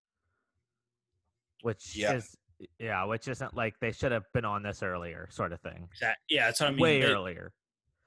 Which 1.62 1.94
Yeah. 1.94 2.14
is 2.14 2.36
yeah, 2.78 3.04
which 3.04 3.28
isn't 3.28 3.54
like 3.54 3.74
they 3.80 3.92
should 3.92 4.12
have 4.12 4.24
been 4.34 4.44
on 4.44 4.62
this 4.62 4.82
earlier, 4.82 5.28
sort 5.30 5.52
of 5.52 5.60
thing. 5.60 5.88
That, 6.00 6.16
yeah, 6.28 6.46
that's 6.46 6.60
what 6.60 6.68
I 6.68 6.72
mean. 6.72 6.80
Way 6.80 7.00
They- 7.00 7.06
earlier. 7.06 7.52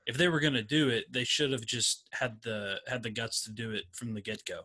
if 0.06 0.18
they 0.18 0.28
were 0.28 0.40
going 0.40 0.54
to 0.54 0.64
do 0.64 0.90
it, 0.90 1.06
they 1.12 1.24
should 1.24 1.52
have 1.52 1.66
just 1.66 2.08
had 2.12 2.42
the 2.44 2.80
had 2.88 3.04
the 3.04 3.10
guts 3.10 3.44
to 3.46 3.52
do 3.52 3.72
it 3.72 3.86
from 3.94 4.14
the 4.14 4.22
get 4.22 4.44
go. 4.46 4.62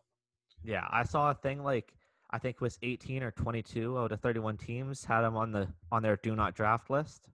Yeah, 0.65 0.87
I 0.91 1.05
saw 1.05 1.31
a 1.31 1.35
thing 1.35 1.63
like 1.63 1.93
I 2.31 2.39
think 2.39 2.57
it 2.57 2.61
was 2.61 2.79
18 2.83 3.23
or 3.23 3.31
22 3.31 3.97
out 3.99 4.13
of 4.13 4.21
31 4.21 4.57
teams 4.59 5.05
had 5.05 5.25
him 5.25 5.37
on 5.37 5.53
the 5.53 5.69
on 5.93 6.03
their 6.03 6.17
do 6.23 6.35
not 6.37 6.55
draft 6.55 6.91
list, 6.91 7.29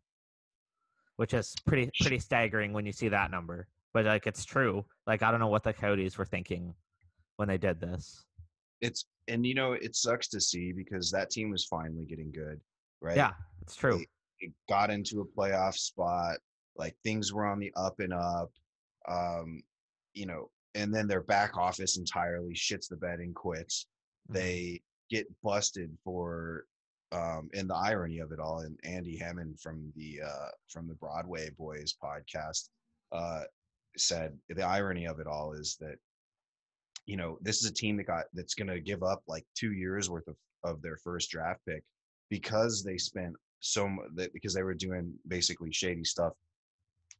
which 1.17 1.33
is 1.35 1.55
pretty 1.67 1.91
pretty 2.01 2.19
staggering 2.19 2.73
when 2.73 2.87
you 2.87 2.93
see 2.93 3.09
that 3.09 3.31
number. 3.31 3.67
But 3.93 4.05
like 4.05 4.27
it's 4.27 4.45
true. 4.45 4.85
Like 5.07 5.23
I 5.23 5.31
don't 5.31 5.41
know 5.41 5.49
what 5.49 5.63
the 5.63 5.73
Coyotes 5.73 6.19
were 6.19 6.25
thinking 6.25 6.75
when 7.37 7.49
they 7.49 7.59
did 7.59 7.81
this. 7.81 8.25
It's 8.85 9.07
and 9.29 9.47
you 9.47 9.55
know 9.55 9.73
it 9.73 9.97
sucks 9.97 10.29
to 10.29 10.41
see 10.41 10.73
because 10.73 11.11
that 11.11 11.31
team 11.31 11.51
was 11.51 11.65
finally 11.65 12.05
getting 12.05 12.31
good, 12.31 12.61
right? 13.01 13.17
Yeah, 13.17 13.33
it's 13.63 13.75
true. 13.77 13.99
They- 13.99 14.09
it 14.41 14.53
got 14.69 14.91
into 14.91 15.21
a 15.21 15.25
playoff 15.25 15.75
spot. 15.75 16.39
Like 16.77 16.97
things 17.05 17.33
were 17.33 17.47
on 17.47 17.61
the 17.61 17.73
up 17.77 18.01
and 18.01 18.13
up. 18.13 18.51
Um, 19.09 19.63
you 20.13 20.27
know, 20.27 20.51
and 20.75 20.93
then 20.93 21.07
their 21.07 21.23
back 21.23 21.57
office 21.57 21.97
entirely 21.99 22.53
shits 22.53 22.89
the 22.89 22.97
bed 22.97 23.21
and 23.21 23.35
quits. 23.35 23.87
Mhm. 24.31 24.35
They 24.35 24.83
get 25.11 25.27
busted 25.43 25.97
for 26.05 26.67
um 27.13 27.49
and 27.55 27.71
the 27.71 27.75
irony 27.77 28.19
of 28.19 28.33
it 28.33 28.41
all 28.41 28.59
and 28.61 28.79
Andy 28.83 29.17
Hammond 29.17 29.61
from 29.61 29.93
the 29.97 30.21
uh 30.23 30.49
from 30.69 30.89
the 30.89 30.95
Broadway 30.97 31.49
Boys 31.51 31.95
podcast 32.03 32.69
uh 33.13 33.45
said 33.97 34.37
the 34.49 34.63
irony 34.67 35.07
of 35.07 35.21
it 35.21 35.27
all 35.29 35.53
is 35.53 35.77
that 35.81 35.97
you 37.07 37.17
know 37.17 37.39
this 37.43 37.63
is 37.63 37.71
a 37.71 37.75
team 37.75 37.97
that 37.97 38.05
got 38.07 38.25
that's 38.35 38.55
going 38.55 38.69
to 38.69 38.81
give 38.81 39.03
up 39.03 39.23
like 39.27 39.45
2 39.57 39.73
years 39.73 40.09
worth 40.11 40.27
of 40.29 40.37
of 40.65 40.81
their 40.83 40.97
first 40.97 41.31
draft 41.31 41.61
pick 41.69 41.83
because 42.31 42.83
they 42.83 42.97
spent 42.97 43.35
so 43.61 43.89
much 43.89 44.07
because 44.33 44.55
they 44.55 44.63
were 44.63 44.75
doing 44.75 45.13
basically 45.29 45.73
shady 45.73 46.05
stuff 46.05 46.33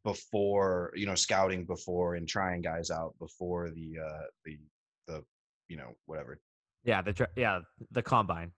before 0.05 0.93
you 0.95 1.07
know 1.07 1.15
scouting 1.15 1.65
before 1.65 2.15
and 2.17 2.29
trying 2.29 2.61
guys 2.61 2.91
out 2.91 3.15
before 3.19 3.71
the 3.71 3.95
uh 4.05 4.23
the 4.45 4.59
the 5.09 5.25
you 5.69 5.77
know 5.77 5.91
whatever 6.07 6.39
Yeah, 6.85 7.01
the 7.03 7.13
dra- 7.13 7.29
yeah 7.37 7.61
the 7.93 8.03
combine. 8.03 8.53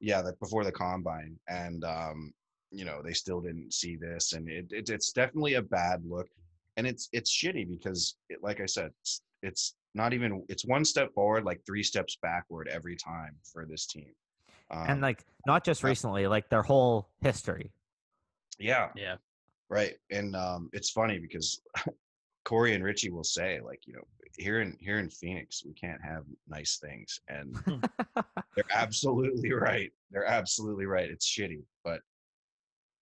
yeah 0.00 0.22
that 0.22 0.38
before 0.38 0.64
the 0.64 0.72
combine 0.72 1.36
and 1.48 1.84
um 1.84 2.32
you 2.70 2.84
know 2.84 3.02
they 3.02 3.12
still 3.12 3.40
didn't 3.40 3.72
see 3.72 3.96
this 3.96 4.32
and 4.32 4.48
it, 4.48 4.66
it 4.70 4.90
it's 4.90 5.12
definitely 5.12 5.54
a 5.54 5.62
bad 5.62 6.02
look 6.04 6.28
and 6.76 6.86
it's 6.86 7.08
it's 7.12 7.30
shitty 7.36 7.68
because 7.68 8.16
it, 8.28 8.38
like 8.42 8.60
i 8.60 8.66
said 8.66 8.90
it's, 9.02 9.22
it's 9.42 9.74
not 9.96 10.12
even 10.12 10.44
it's 10.48 10.64
one 10.64 10.84
step 10.84 11.12
forward 11.14 11.44
like 11.44 11.60
three 11.66 11.82
steps 11.82 12.16
backward 12.22 12.68
every 12.68 12.96
time 12.96 13.36
for 13.52 13.66
this 13.66 13.86
team. 13.86 14.12
Um, 14.70 14.84
and 14.88 15.00
like 15.00 15.24
not 15.46 15.64
just 15.64 15.82
recently, 15.82 16.26
like 16.26 16.48
their 16.48 16.62
whole 16.62 17.08
history. 17.20 17.72
yeah. 18.58 18.88
Yeah, 18.96 19.16
right 19.68 19.94
and 20.10 20.36
um 20.36 20.70
it's 20.72 20.90
funny 20.90 21.18
because 21.18 21.60
corey 22.44 22.74
and 22.74 22.84
richie 22.84 23.10
will 23.10 23.24
say 23.24 23.60
like 23.64 23.80
you 23.86 23.94
know 23.94 24.02
here 24.36 24.60
in 24.60 24.76
here 24.80 24.98
in 24.98 25.08
phoenix 25.08 25.62
we 25.64 25.72
can't 25.72 26.00
have 26.02 26.24
nice 26.48 26.78
things 26.78 27.20
and 27.28 27.56
they're 28.54 28.64
absolutely 28.74 29.52
right 29.52 29.90
they're 30.10 30.26
absolutely 30.26 30.86
right 30.86 31.10
it's 31.10 31.26
shitty 31.28 31.62
but 31.84 32.00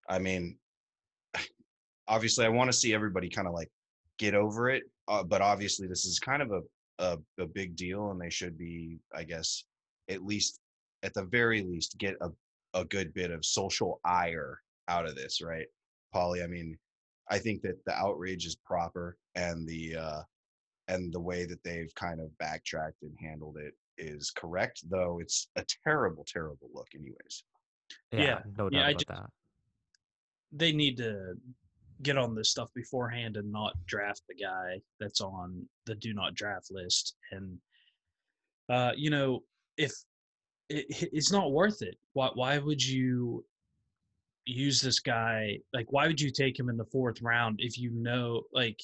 i 0.08 0.18
mean 0.18 0.56
obviously 2.08 2.46
i 2.46 2.48
want 2.48 2.70
to 2.70 2.76
see 2.76 2.94
everybody 2.94 3.28
kind 3.28 3.48
of 3.48 3.54
like 3.54 3.70
get 4.18 4.34
over 4.34 4.70
it 4.70 4.84
uh, 5.08 5.22
but 5.22 5.42
obviously 5.42 5.86
this 5.86 6.06
is 6.06 6.18
kind 6.18 6.40
of 6.40 6.50
a, 6.52 6.60
a 6.98 7.18
a 7.38 7.46
big 7.46 7.76
deal, 7.76 8.10
and 8.10 8.20
they 8.20 8.30
should 8.30 8.56
be, 8.58 8.98
I 9.14 9.24
guess, 9.24 9.64
at 10.08 10.24
least 10.24 10.60
at 11.02 11.14
the 11.14 11.24
very 11.24 11.62
least 11.62 11.98
get 11.98 12.16
a 12.20 12.30
a 12.74 12.84
good 12.84 13.14
bit 13.14 13.30
of 13.30 13.44
social 13.44 14.00
ire 14.04 14.60
out 14.88 15.06
of 15.06 15.14
this, 15.14 15.40
right, 15.40 15.66
Polly? 16.12 16.42
I 16.42 16.46
mean, 16.48 16.76
I 17.30 17.38
think 17.38 17.62
that 17.62 17.82
the 17.86 17.94
outrage 17.94 18.46
is 18.46 18.56
proper, 18.56 19.16
and 19.34 19.66
the 19.66 19.96
uh, 19.96 20.22
and 20.88 21.12
the 21.12 21.20
way 21.20 21.46
that 21.46 21.62
they've 21.62 21.94
kind 21.94 22.20
of 22.20 22.36
backtracked 22.38 23.02
and 23.02 23.16
handled 23.20 23.56
it 23.58 23.74
is 23.96 24.30
correct, 24.30 24.82
though 24.90 25.20
it's 25.20 25.48
a 25.56 25.64
terrible, 25.84 26.24
terrible 26.26 26.68
look, 26.74 26.88
anyways. 26.94 27.44
Yeah, 28.12 28.20
Yeah, 28.20 28.38
no 28.58 28.68
doubt 28.68 28.72
yeah, 28.78 28.88
about 28.88 28.92
just- 28.98 29.08
that. 29.08 29.30
they 30.52 30.72
need 30.72 30.96
to 30.98 31.34
get 32.02 32.18
on 32.18 32.34
this 32.34 32.50
stuff 32.50 32.68
beforehand 32.74 33.36
and 33.36 33.50
not 33.50 33.74
draft 33.86 34.22
the 34.28 34.34
guy 34.34 34.80
that's 35.00 35.20
on 35.20 35.66
the 35.86 35.94
do 35.94 36.14
not 36.14 36.34
draft 36.34 36.70
list. 36.70 37.16
And 37.32 37.58
uh 38.68 38.92
you 38.96 39.10
know 39.10 39.42
if 39.76 39.92
it, 40.68 40.86
it's 40.90 41.32
not 41.32 41.52
worth 41.52 41.82
it. 41.82 41.96
Why 42.12 42.30
why 42.34 42.58
would 42.58 42.84
you 42.84 43.44
use 44.46 44.80
this 44.80 45.00
guy? 45.00 45.58
Like 45.72 45.86
why 45.90 46.06
would 46.06 46.20
you 46.20 46.30
take 46.30 46.58
him 46.58 46.68
in 46.68 46.76
the 46.76 46.86
fourth 46.86 47.22
round 47.22 47.60
if 47.60 47.78
you 47.78 47.90
know 47.90 48.42
like 48.52 48.80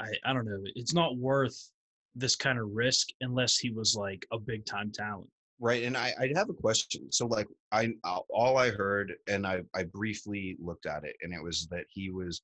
i 0.00 0.12
i 0.24 0.32
don't 0.32 0.46
know. 0.46 0.62
It's 0.74 0.94
not 0.94 1.16
worth 1.16 1.70
this 2.14 2.36
kind 2.36 2.58
of 2.58 2.70
risk 2.72 3.08
unless 3.20 3.56
he 3.56 3.70
was 3.70 3.94
like 3.96 4.26
a 4.32 4.38
big 4.38 4.66
time 4.66 4.90
talent. 4.90 5.30
Right, 5.62 5.84
and 5.84 5.96
I 5.96 6.14
I 6.18 6.32
have 6.34 6.48
a 6.48 6.54
question. 6.54 7.12
So 7.12 7.26
like 7.26 7.46
I 7.70 7.92
all 8.30 8.56
I 8.56 8.70
heard, 8.70 9.12
and 9.28 9.46
I 9.46 9.60
I 9.74 9.84
briefly 9.84 10.56
looked 10.58 10.86
at 10.86 11.04
it, 11.04 11.16
and 11.22 11.34
it 11.34 11.42
was 11.42 11.68
that 11.70 11.84
he 11.90 12.10
was 12.10 12.40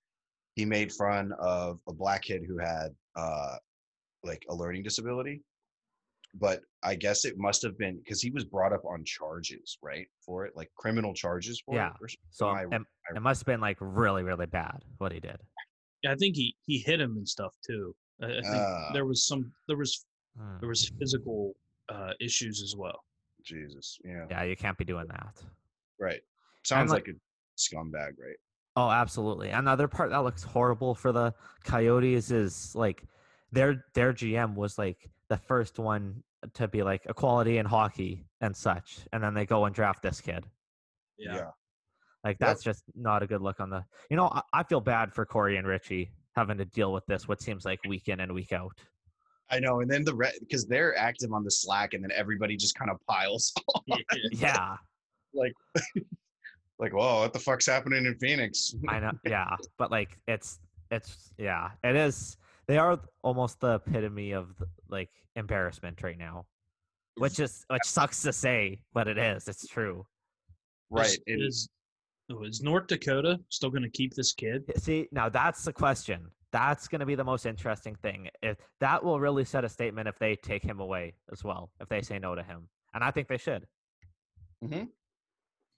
he 0.57 0.64
made 0.64 0.90
fun 0.90 1.33
of 1.38 1.79
a 1.87 1.92
black 1.92 2.23
kid 2.23 2.42
who 2.49 2.59
had 2.59 2.88
uh 3.14 3.57
like 4.25 4.45
a 4.49 4.55
learning 4.55 4.83
disability, 4.83 5.42
but 6.35 6.62
I 6.83 6.97
guess 6.97 7.25
it 7.25 7.35
must 7.38 7.62
have 7.62 7.79
been 7.79 7.99
because 7.99 8.21
he 8.21 8.31
was 8.31 8.45
brought 8.45 8.73
up 8.73 8.85
on 8.85 9.05
charges, 9.05 9.79
right, 9.83 10.09
for 10.25 10.45
it, 10.47 10.57
like 10.57 10.71
criminal 10.75 11.14
charges 11.14 11.62
for 11.64 11.77
Yeah, 11.77 11.90
it. 11.90 11.95
Or, 12.01 12.09
So 12.31 12.49
I- 12.49 12.62
it, 12.62 12.69
I- 12.73 13.16
it 13.16 13.21
must 13.23 13.42
have 13.42 13.47
been 13.47 13.61
like 13.61 13.77
really, 13.81 14.25
really 14.25 14.47
bad 14.47 14.83
what 14.99 15.12
he 15.12 15.21
did. 15.21 15.38
i 16.09 16.14
think 16.16 16.37
he 16.37 16.55
he 16.66 16.79
hit 16.79 17.01
him 17.01 17.16
and 17.16 17.27
stuff 17.29 17.53
too 17.66 17.95
i, 18.23 18.27
I 18.27 18.40
think 18.42 18.47
Ah. 18.55 18.90
there 18.92 19.07
was 19.07 19.25
some 19.27 19.53
there 19.69 19.77
was 19.77 20.05
Hmm. 20.38 20.59
there 20.61 20.69
was 20.69 20.90
physical 20.99 21.55
uh, 21.88 22.12
issues 22.21 22.61
as 22.62 22.75
well. 22.77 22.99
Jesus, 23.42 23.99
yeah, 24.05 24.27
Yeah, 24.29 24.42
you 24.42 24.55
can't 24.57 24.77
be 24.77 24.85
doing 24.85 25.07
that. 25.07 25.35
right. 26.01 26.21
Sounds 26.64 26.90
like- 26.90 27.07
like 27.07 27.16
a 27.16 27.19
scumbag, 27.57 28.12
right? 28.19 28.37
Oh, 28.77 28.91
absolutely. 28.91 29.49
Another 29.51 29.89
part 29.89 30.11
that 30.11 30.19
looks 30.23 30.43
horrible 30.43 30.95
for 30.95 31.11
the 31.11 31.33
Coyotes 31.65 32.31
is 32.31 32.75
like 32.75 33.03
their 33.53 33.85
their 33.95 34.12
GM 34.12 34.55
was 34.55 34.77
like 34.77 35.09
the 35.29 35.37
first 35.39 35.79
one 35.79 36.23
to 36.55 36.69
be 36.69 36.83
like 36.83 37.07
equality 37.07 37.59
in 37.59 37.67
hockey 37.67 38.27
and 38.41 38.55
such, 38.55 38.99
and 39.12 39.23
then 39.23 39.33
they 39.35 39.47
go 39.47 39.65
and 39.65 39.75
draft 39.75 40.03
this 40.03 40.21
kid. 40.21 40.45
Yeah, 41.19 41.51
Like 42.23 42.37
Yep. 42.39 42.49
that's 42.49 42.62
just 42.62 42.85
not 42.95 43.23
a 43.23 43.27
good 43.27 43.41
look 43.41 43.59
on 43.61 43.71
the. 43.71 43.83
You 44.11 44.17
know, 44.19 44.29
I, 44.29 44.43
I 44.53 44.62
feel 44.62 44.81
bad 44.81 45.15
for 45.15 45.25
Corey 45.25 45.57
and 45.57 45.67
Richie 45.67 46.11
having 46.37 46.59
to 46.59 46.67
deal 46.67 46.93
with 46.93 47.07
this. 47.07 47.27
What 47.27 47.41
seems 47.41 47.65
like 47.65 47.81
week 47.89 48.09
in 48.09 48.21
and 48.21 48.33
week 48.35 48.53
out. 48.53 48.77
I 49.51 49.59
know, 49.61 49.81
and 49.81 49.91
then 49.91 50.05
the 50.05 50.15
re- 50.15 50.37
because 50.41 50.67
they're 50.67 50.97
active 50.99 51.33
on 51.33 51.45
the 51.45 51.51
Slack, 51.51 51.95
and 51.95 52.05
then 52.05 52.11
everybody 52.15 52.57
just 52.57 52.75
kind 52.79 52.91
of 52.91 52.99
piles 53.09 53.55
on. 53.91 53.99
Yeah, 54.33 54.77
like, 55.33 55.53
whoa, 56.79 57.21
what 57.21 57.33
the 57.33 57.39
fuck's 57.39 57.67
happening 57.67 58.07
in 58.07 58.15
Phoenix? 58.19 58.75
I 58.89 59.01
know. 59.01 59.12
Yeah, 59.25 59.57
but 59.79 59.91
like 59.91 60.19
it's 60.29 60.61
it's 60.91 61.33
yeah, 61.39 61.71
it 61.83 61.97
is. 61.97 62.37
They 62.67 62.79
are 62.79 62.99
almost 63.23 63.61
the 63.61 63.75
epitome 63.77 64.33
of 64.33 64.49
like 64.89 65.11
embarrassment 65.37 66.03
right 66.03 66.19
now, 66.19 66.47
which 67.17 67.39
is 67.41 67.65
which 67.71 67.85
sucks 67.85 68.23
to 68.23 68.33
say, 68.33 68.81
but 68.93 69.09
it 69.09 69.19
is. 69.19 69.49
It's 69.49 69.67
true. 69.67 70.07
right. 70.91 71.17
It 71.27 71.41
is. 71.41 71.41
and- 71.41 71.43
is, 71.43 71.69
oh, 72.33 72.43
is 72.45 72.61
North 72.62 72.89
Dakota 72.89 73.39
still 73.51 73.71
going 73.71 73.83
to 73.85 73.91
keep 73.91 74.15
this 74.15 74.33
kid? 74.33 74.65
See, 74.77 75.09
now 75.12 75.29
that's 75.29 75.65
the 75.65 75.73
question. 75.73 76.27
That's 76.53 76.89
going 76.89 77.01
to 77.01 77.07
be 77.07 77.15
the 77.15 77.25
most 77.25 77.45
interesting 77.47 77.95
thing. 78.03 78.29
If 78.43 78.57
that 78.81 79.03
will 79.05 79.21
really 79.21 79.45
set 79.45 79.65
a 79.65 79.69
statement 79.69 80.09
if 80.09 80.19
they 80.19 80.37
take 80.37 80.62
him 80.62 80.81
away 80.81 81.15
as 81.33 81.45
well, 81.45 81.71
if 81.81 81.89
they 81.89 82.01
say 82.03 82.19
no 82.19 82.35
to 82.35 82.43
him, 82.43 82.69
and 82.95 83.05
I 83.05 83.11
think 83.11 83.29
they 83.29 83.37
should. 83.37 83.67
Mhm. 84.65 84.89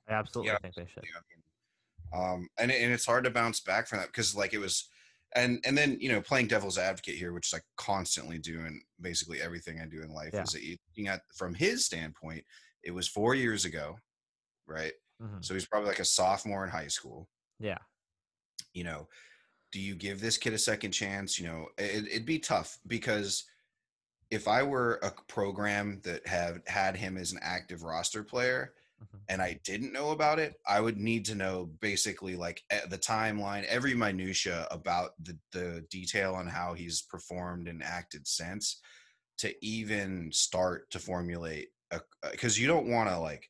I 0.09 0.15
absolutely 0.15 0.53
Yeah, 0.53 0.59
think 0.59 0.75
they 0.75 0.87
should. 0.87 1.05
Yeah, 1.05 1.21
I 1.21 1.23
mean, 1.31 2.33
um, 2.41 2.49
and 2.59 2.71
and 2.73 2.93
it's 2.93 3.05
hard 3.07 3.25
to 3.25 3.31
bounce 3.31 3.61
back 3.61 3.87
from 3.87 3.99
that 3.99 4.09
because 4.09 4.35
like 4.35 4.55
it 4.55 4.59
was, 4.59 4.89
and 5.35 5.61
and 5.65 5.77
then 5.77 5.99
you 6.01 6.09
know 6.09 6.23
playing 6.23 6.49
devil's 6.49 6.79
advocate 6.79 7.17
here, 7.17 7.33
which 7.33 7.53
I 7.55 7.59
constantly 7.77 8.39
do 8.39 8.61
in 8.65 8.81
basically 9.01 9.41
everything 9.43 9.81
I 9.81 9.87
do 9.87 10.03
in 10.03 10.11
life, 10.11 10.33
Yeah. 10.33 10.43
is 10.43 10.51
that 10.53 10.63
you 10.63 10.77
looking 10.91 11.09
at 11.09 11.23
from 11.35 11.55
his 11.55 11.85
standpoint, 11.85 12.45
it 12.83 12.93
was 12.93 13.09
four 13.09 13.35
years 13.35 13.65
ago, 13.65 13.99
right? 14.67 14.95
Mhm. 15.23 15.45
So 15.45 15.55
he's 15.55 15.67
probably 15.67 15.89
like 15.89 15.99
a 15.99 16.05
sophomore 16.05 16.65
in 16.65 16.71
high 16.71 16.89
school. 16.89 17.29
Yeah, 17.59 17.79
You 18.73 18.85
know, 18.85 19.09
do 19.73 19.81
you 19.81 19.95
give 19.97 20.21
this 20.21 20.39
kid 20.39 20.55
a 20.55 20.59
second 20.59 20.93
chance? 20.93 21.39
You 21.39 21.47
know, 21.49 21.69
it, 21.79 22.07
it'd 22.09 22.27
be 22.27 22.39
tough 22.39 22.79
because 22.87 23.45
if 24.31 24.47
I 24.49 24.63
were 24.63 24.97
a 25.03 25.11
program 25.11 26.01
that 26.03 26.27
had 26.27 26.63
had 26.69 26.97
him 26.97 27.17
as 27.17 27.33
an 27.33 27.39
active 27.43 27.83
roster 27.83 28.23
player. 28.25 28.75
And 29.29 29.43
I 29.43 29.61
didn't 29.65 29.93
know 29.93 30.11
about 30.11 30.39
it, 30.39 30.55
I 30.67 30.81
would 30.81 30.97
need 30.97 31.25
to 31.27 31.35
know 31.35 31.71
basically 31.81 32.35
like 32.35 32.63
the 32.89 32.99
timeline, 32.99 33.65
every 33.65 33.95
minutia 33.95 34.67
about 34.71 35.13
the 35.23 35.39
the 35.53 35.85
detail 35.91 36.35
on 36.35 36.47
how 36.47 36.75
he's 36.75 37.03
performed 37.03 37.69
and 37.69 37.83
acted 37.83 38.27
since 38.27 38.81
to 39.39 39.55
even 39.65 40.33
start 40.33 40.91
to 40.91 40.99
formulate 40.99 41.69
a 41.91 42.01
because 42.31 42.59
you 42.59 42.67
don't 42.67 42.89
want 42.89 43.09
to 43.09 43.19
like 43.19 43.49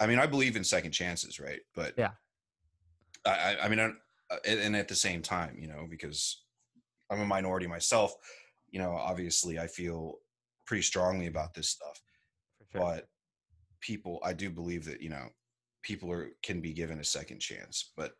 I 0.00 0.06
mean 0.06 0.18
I 0.18 0.26
believe 0.26 0.56
in 0.56 0.64
second 0.64 0.92
chances, 0.92 1.40
right? 1.40 1.60
But 1.74 1.94
Yeah. 1.98 2.12
I 3.26 3.56
I, 3.62 3.68
mean 3.68 3.80
I, 3.80 3.90
uh, 4.30 4.38
and 4.46 4.76
at 4.76 4.88
the 4.88 4.94
same 4.94 5.22
time, 5.22 5.58
you 5.58 5.68
know, 5.68 5.86
because 5.88 6.44
I'm 7.10 7.20
a 7.20 7.26
minority 7.26 7.66
myself, 7.66 8.14
you 8.70 8.78
know, 8.78 8.92
obviously 8.92 9.58
I 9.58 9.66
feel 9.66 10.18
pretty 10.66 10.82
strongly 10.82 11.26
about 11.26 11.54
this 11.54 11.70
stuff 11.70 12.00
sure. 12.72 12.80
but 12.80 13.08
people 13.80 14.20
i 14.24 14.32
do 14.32 14.50
believe 14.50 14.84
that 14.84 15.00
you 15.00 15.08
know 15.08 15.28
people 15.82 16.10
are 16.10 16.30
can 16.42 16.60
be 16.60 16.72
given 16.72 17.00
a 17.00 17.04
second 17.04 17.38
chance 17.40 17.92
but 17.96 18.12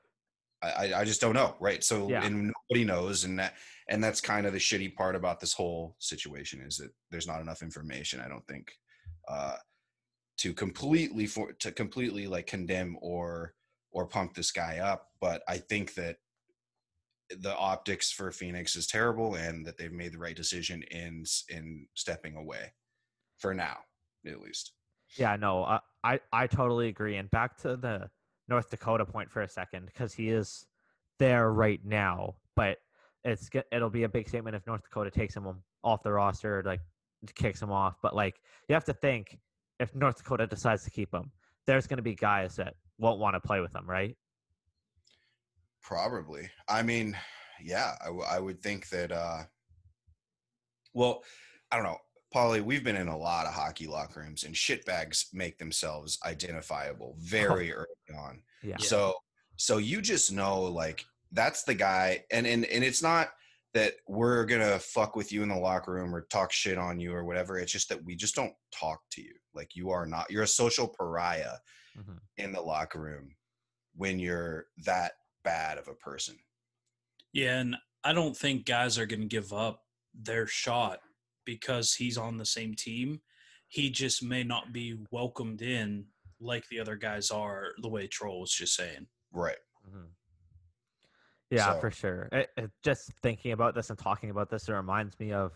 i 0.63 0.93
i, 0.95 1.05
just 1.05 1.21
don't 1.21 1.35
know 1.35 1.55
right 1.61 1.83
so 1.85 2.09
Yeah. 2.09 2.25
and 2.25 2.53
nobody 2.71 2.85
knows 2.85 3.25
and 3.25 3.39
that 3.39 3.55
and 3.89 4.03
that's 4.03 4.21
kind 4.21 4.47
of 4.47 4.53
the 4.53 4.59
shitty 4.59 4.95
part 4.95 5.17
about 5.17 5.41
this 5.41 5.53
whole 5.53 5.97
situation 5.99 6.61
is 6.61 6.77
that 6.77 6.91
there's 7.11 7.27
not 7.27 7.41
enough 7.41 7.63
information 7.63 8.21
i 8.21 8.29
don't 8.29 8.47
think 8.47 8.73
uh 9.29 9.57
to 10.39 10.53
completely 10.55 11.27
for 11.27 11.53
to 11.55 11.73
completely 11.73 12.27
like 12.27 12.47
condemn 12.47 12.97
or 13.01 13.55
or 13.91 14.07
pump 14.07 14.35
this 14.35 14.53
guy 14.53 14.79
up 14.79 15.09
but 15.21 15.43
i 15.49 15.57
think 15.57 15.95
that 15.95 16.17
the 17.41 17.55
optics 17.57 18.11
for 18.11 18.33
phoenix 18.33 18.75
is 18.75 18.87
terrible 18.87 19.35
and 19.35 19.67
that 19.67 19.77
they've 19.77 19.93
made 19.93 20.13
the 20.13 20.19
right 20.19 20.37
decision 20.37 20.83
in 20.91 21.25
in 21.51 21.87
stepping 21.95 22.37
away 22.37 22.73
for 23.39 23.53
now 23.53 23.79
at 24.27 24.41
least 24.41 24.73
Yeah, 25.17 25.37
no, 25.37 25.65
I, 25.65 25.81
I 26.05 26.21
I 26.33 26.47
totally 26.47 26.89
agree. 26.89 27.17
And 27.17 27.31
back 27.31 27.57
to 27.59 27.77
the 27.77 28.11
North 28.49 28.71
Dakota 28.71 29.05
point 29.05 29.31
for 29.31 29.43
a 29.43 29.49
second, 29.49 29.87
because 29.87 30.15
he 30.15 30.31
is 30.31 30.67
there 31.19 31.53
right 31.53 31.81
now, 31.85 32.37
but 32.55 32.79
it's 33.25 33.51
it'll 33.73 33.91
be 33.91 34.05
a 34.05 34.09
big 34.09 34.29
statement 34.29 34.57
if 34.57 34.67
North 34.67 34.83
Dakota 34.83 35.11
takes 35.11 35.37
him 35.37 35.47
off 35.83 36.03
the 36.03 36.13
roster, 36.13 36.63
like 36.65 36.81
kicks 37.35 37.61
him 37.61 37.71
off. 37.73 37.97
But 38.03 38.15
like 38.15 38.41
you 38.69 38.75
have 38.75 38.85
to 38.85 38.93
think, 38.93 39.39
if 39.81 39.95
North 39.95 40.19
Dakota 40.19 40.47
decides 40.47 40.85
to 40.85 40.91
keep 40.91 41.13
him, 41.13 41.33
there's 41.67 41.87
going 41.87 41.99
to 41.99 42.03
be 42.03 42.15
guys 42.15 42.57
that 42.57 42.75
won't 42.99 43.19
want 43.19 43.35
to 43.35 43.41
play 43.41 43.61
with 43.61 43.75
him, 43.75 43.89
right? 43.89 44.17
Probably. 45.83 46.51
I 46.69 46.83
mean, 46.83 47.17
yeah, 47.63 47.95
I, 48.03 48.07
w- 48.07 48.25
I 48.29 48.39
would 48.39 48.61
think 48.63 48.89
that. 48.91 49.11
uh 49.13 49.45
Well, 50.95 51.23
I 51.71 51.77
don't 51.77 51.85
know, 51.85 51.99
Paulie. 52.35 52.63
We've 52.63 52.85
been 52.85 52.97
in 52.97 53.09
a 53.09 53.17
lot 53.17 53.47
of 53.47 53.55
hockey 53.55 53.87
locker 53.87 54.21
rooms, 54.21 54.45
and 54.45 54.55
shitbags 54.55 55.27
make 55.33 55.59
themselves 55.59 56.19
identifiable 56.25 57.17
very 57.21 57.73
early 57.73 57.87
on. 58.17 58.43
Yeah. 58.63 58.77
So, 58.79 59.15
so 59.57 59.79
you 59.79 60.01
just 60.01 60.33
know, 60.33 60.63
like, 60.63 61.05
that's 61.33 61.63
the 61.65 61.75
guy, 61.75 62.25
and 62.31 62.47
and 62.47 62.65
and 62.67 62.83
it's 62.85 63.03
not 63.03 63.29
that 63.75 63.95
we're 64.07 64.45
gonna 64.47 64.79
fuck 64.79 65.15
with 65.15 65.31
you 65.31 65.43
in 65.43 65.49
the 65.51 65.57
locker 65.57 65.93
room 65.93 66.15
or 66.15 66.23
talk 66.23 66.53
shit 66.53 66.79
on 66.79 66.99
you 66.99 67.13
or 67.13 67.25
whatever. 67.25 67.59
It's 67.59 67.73
just 67.73 67.89
that 67.91 68.03
we 68.05 68.17
just 68.17 68.35
don't 68.35 68.55
talk 68.73 69.01
to 69.13 69.23
you. 69.23 69.35
Like, 69.55 69.77
you 69.77 69.91
are 69.91 70.07
not. 70.07 70.31
You're 70.31 70.45
a 70.45 70.47
social 70.49 70.89
pariah 70.89 71.57
Mhm. 71.99 72.19
in 72.39 72.53
the 72.53 72.61
locker 72.63 73.01
room 73.01 73.35
when 73.95 74.19
you're 74.19 74.67
that 74.85 75.13
bad 75.45 75.79
of 75.79 75.89
a 75.89 75.95
person. 75.95 76.39
Yeah, 77.33 77.59
and 77.59 77.77
I 78.05 78.13
don't 78.13 78.37
think 78.37 78.65
guys 78.65 78.99
are 78.99 79.07
going 79.07 79.21
to 79.21 79.27
give 79.27 79.53
up 79.53 79.83
their 80.15 80.47
shot 80.47 81.01
because 81.49 81.95
he's 81.95 82.19
on 82.19 82.37
the 82.37 82.45
same 82.45 82.75
team. 82.75 83.19
He 83.69 83.89
just 83.89 84.23
may 84.23 84.43
not 84.45 84.71
be 84.71 84.99
welcomed 85.11 85.63
in 85.63 86.05
like 86.41 86.69
the 86.69 86.79
other 86.79 86.95
guys 86.95 87.31
are, 87.31 87.69
the 87.81 87.89
way 87.89 88.07
Troll 88.07 88.41
was 88.41 88.53
just 88.53 88.75
saying. 88.77 89.07
Right. 89.33 89.57
Mm-hmm. 89.89 90.05
Yeah, 91.51 91.73
So- 91.75 91.81
for 91.81 91.91
sure. 91.91 92.29
It, 92.33 92.51
it, 92.59 92.71
just 92.85 93.11
thinking 93.23 93.53
about 93.53 93.75
this 93.75 93.89
and 93.89 93.99
talking 93.99 94.29
about 94.29 94.51
this, 94.51 94.69
it 94.69 94.73
reminds 94.75 95.19
me 95.19 95.33
of 95.33 95.53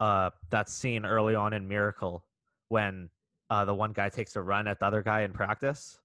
uh, 0.00 0.30
that 0.48 0.70
scene 0.70 1.04
early 1.04 1.34
on 1.34 1.52
in 1.52 1.68
Miracle 1.68 2.24
when 2.70 3.10
uh, 3.50 3.66
the 3.66 3.74
one 3.74 3.92
guy 3.92 4.08
takes 4.08 4.36
a 4.36 4.40
run 4.40 4.66
at 4.66 4.78
the 4.80 4.86
other 4.86 5.02
guy 5.02 5.20
in 5.24 5.32
practice. 5.32 5.98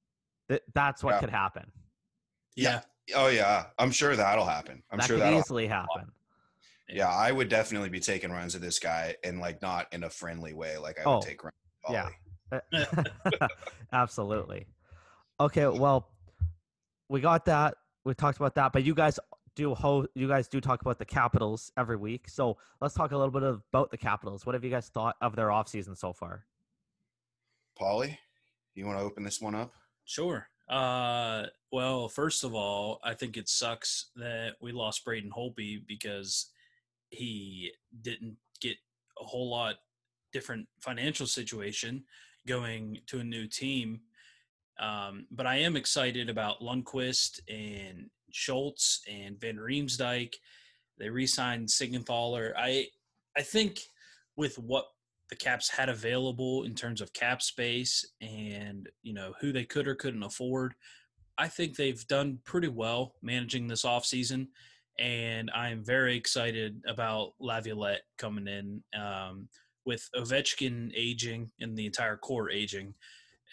Th- 0.49 0.61
that's 0.73 1.01
what 1.01 1.15
Yeah. 1.15 1.19
could 1.21 1.29
happen. 1.29 1.71
Yeah. 2.57 2.81
Oh 3.15 3.27
yeah, 3.27 3.67
I'm 3.79 3.89
sure 3.91 4.17
that'll 4.17 4.45
happen. 4.45 4.83
I'm 4.91 4.97
that 4.99 5.07
sure 5.07 5.15
could 5.15 5.23
that'll. 5.23 5.39
easily 5.39 5.65
happen. 5.65 6.11
Yeah, 6.89 7.09
I 7.09 7.31
would 7.31 7.49
definitely 7.49 7.89
be 7.89 7.99
taking 7.99 8.31
runs 8.31 8.55
at 8.55 8.61
this 8.61 8.79
guy, 8.79 9.15
and 9.23 9.39
like 9.39 9.61
not 9.61 9.87
in 9.93 10.03
a 10.03 10.09
friendly 10.09 10.53
way, 10.53 10.77
like 10.77 10.99
I 10.99 11.07
would 11.07 11.17
Oh, 11.17 11.21
take 11.21 11.43
runs. 11.43 11.55
yeah. 11.89 12.09
Absolutely. 13.93 14.65
Okay, 15.39 15.67
well, 15.67 16.09
we 17.07 17.21
got 17.21 17.45
that. 17.45 17.75
We 18.05 18.13
talked 18.13 18.37
about 18.37 18.55
that, 18.55 18.73
but 18.73 18.83
you 18.83 18.93
guys 18.95 19.19
do 19.55 19.73
ho- 19.75 20.07
you 20.15 20.27
guys 20.27 20.47
do 20.47 20.59
talk 20.61 20.81
about 20.81 20.99
the 20.99 21.05
Capitals 21.05 21.71
every 21.77 21.95
week. 21.97 22.27
So 22.29 22.57
let's 22.81 22.93
talk 22.93 23.11
a 23.11 23.17
little 23.17 23.31
bit 23.31 23.43
about 23.43 23.91
the 23.91 23.97
Capitals. 23.97 24.45
What 24.45 24.55
have 24.55 24.63
you 24.63 24.69
guys 24.71 24.89
thought 24.89 25.15
of 25.21 25.35
their 25.35 25.47
offseason 25.49 25.97
so 25.97 26.13
far? 26.13 26.45
Paulie, 27.79 28.17
you 28.75 28.85
want 28.85 28.97
to 28.99 29.03
open 29.03 29.23
this 29.23 29.39
one 29.41 29.55
up? 29.55 29.73
Sure. 30.05 30.47
Uh, 30.67 31.45
well, 31.71 32.07
first 32.09 32.43
of 32.43 32.53
all, 32.53 32.99
I 33.03 33.13
think 33.13 33.37
it 33.37 33.49
sucks 33.49 34.07
that 34.15 34.55
we 34.61 34.71
lost 34.71 35.03
Braden 35.05 35.31
Holtby 35.31 35.85
because 35.87 36.47
he 37.09 37.71
didn't 38.01 38.37
get 38.61 38.77
a 39.19 39.23
whole 39.23 39.49
lot 39.49 39.75
different 40.31 40.67
financial 40.79 41.25
situation 41.25 42.03
going 42.47 42.99
to 43.07 43.19
a 43.19 43.23
new 43.23 43.47
team. 43.47 44.01
Um, 44.79 45.25
but 45.31 45.45
I 45.45 45.57
am 45.57 45.75
excited 45.75 46.29
about 46.29 46.61
Lundqvist 46.61 47.41
and 47.49 48.09
Schultz 48.31 49.01
and 49.09 49.39
Van 49.39 49.57
Riemsdyk. 49.57 50.35
They 50.97 51.09
re-signed 51.09 51.67
Siegenthaler. 51.67 52.53
I 52.57 52.87
I 53.37 53.41
think 53.41 53.81
with 54.35 54.57
what 54.57 54.85
the 55.29 55.35
Caps 55.35 55.69
had 55.69 55.89
available 55.89 56.63
in 56.63 56.73
terms 56.73 57.01
of 57.01 57.13
cap 57.13 57.41
space 57.41 58.05
and 58.21 58.89
you 59.03 59.13
know 59.13 59.33
who 59.39 59.51
they 59.51 59.65
could 59.65 59.87
or 59.87 59.95
couldn't 59.95 60.23
afford, 60.23 60.75
I 61.37 61.47
think 61.47 61.75
they've 61.75 62.07
done 62.07 62.39
pretty 62.43 62.67
well 62.67 63.15
managing 63.21 63.67
this 63.67 63.83
offseason. 63.83 64.47
And 64.99 65.49
I'm 65.55 65.83
very 65.83 66.15
excited 66.17 66.83
about 66.85 67.33
Laviolette 67.39 68.01
coming 68.17 68.47
in 68.47 68.83
um, 68.99 69.47
with 69.85 70.07
Ovechkin 70.15 70.91
aging 70.93 71.49
and 71.61 71.77
the 71.77 71.85
entire 71.85 72.17
core 72.17 72.51
aging 72.51 72.93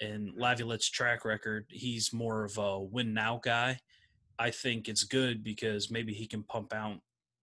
and 0.01 0.32
Laviolette's 0.36 0.90
track 0.90 1.24
record. 1.24 1.66
He's 1.70 2.12
more 2.12 2.44
of 2.44 2.59
a 2.59 2.80
win 2.80 3.14
now 3.14 3.40
guy. 3.42 3.78
I 4.38 4.51
think 4.51 4.88
it's 4.88 5.05
good 5.05 5.42
because 5.42 5.90
maybe 5.90 6.12
he 6.12 6.26
can 6.26 6.42
pump 6.42 6.74
out 6.74 6.99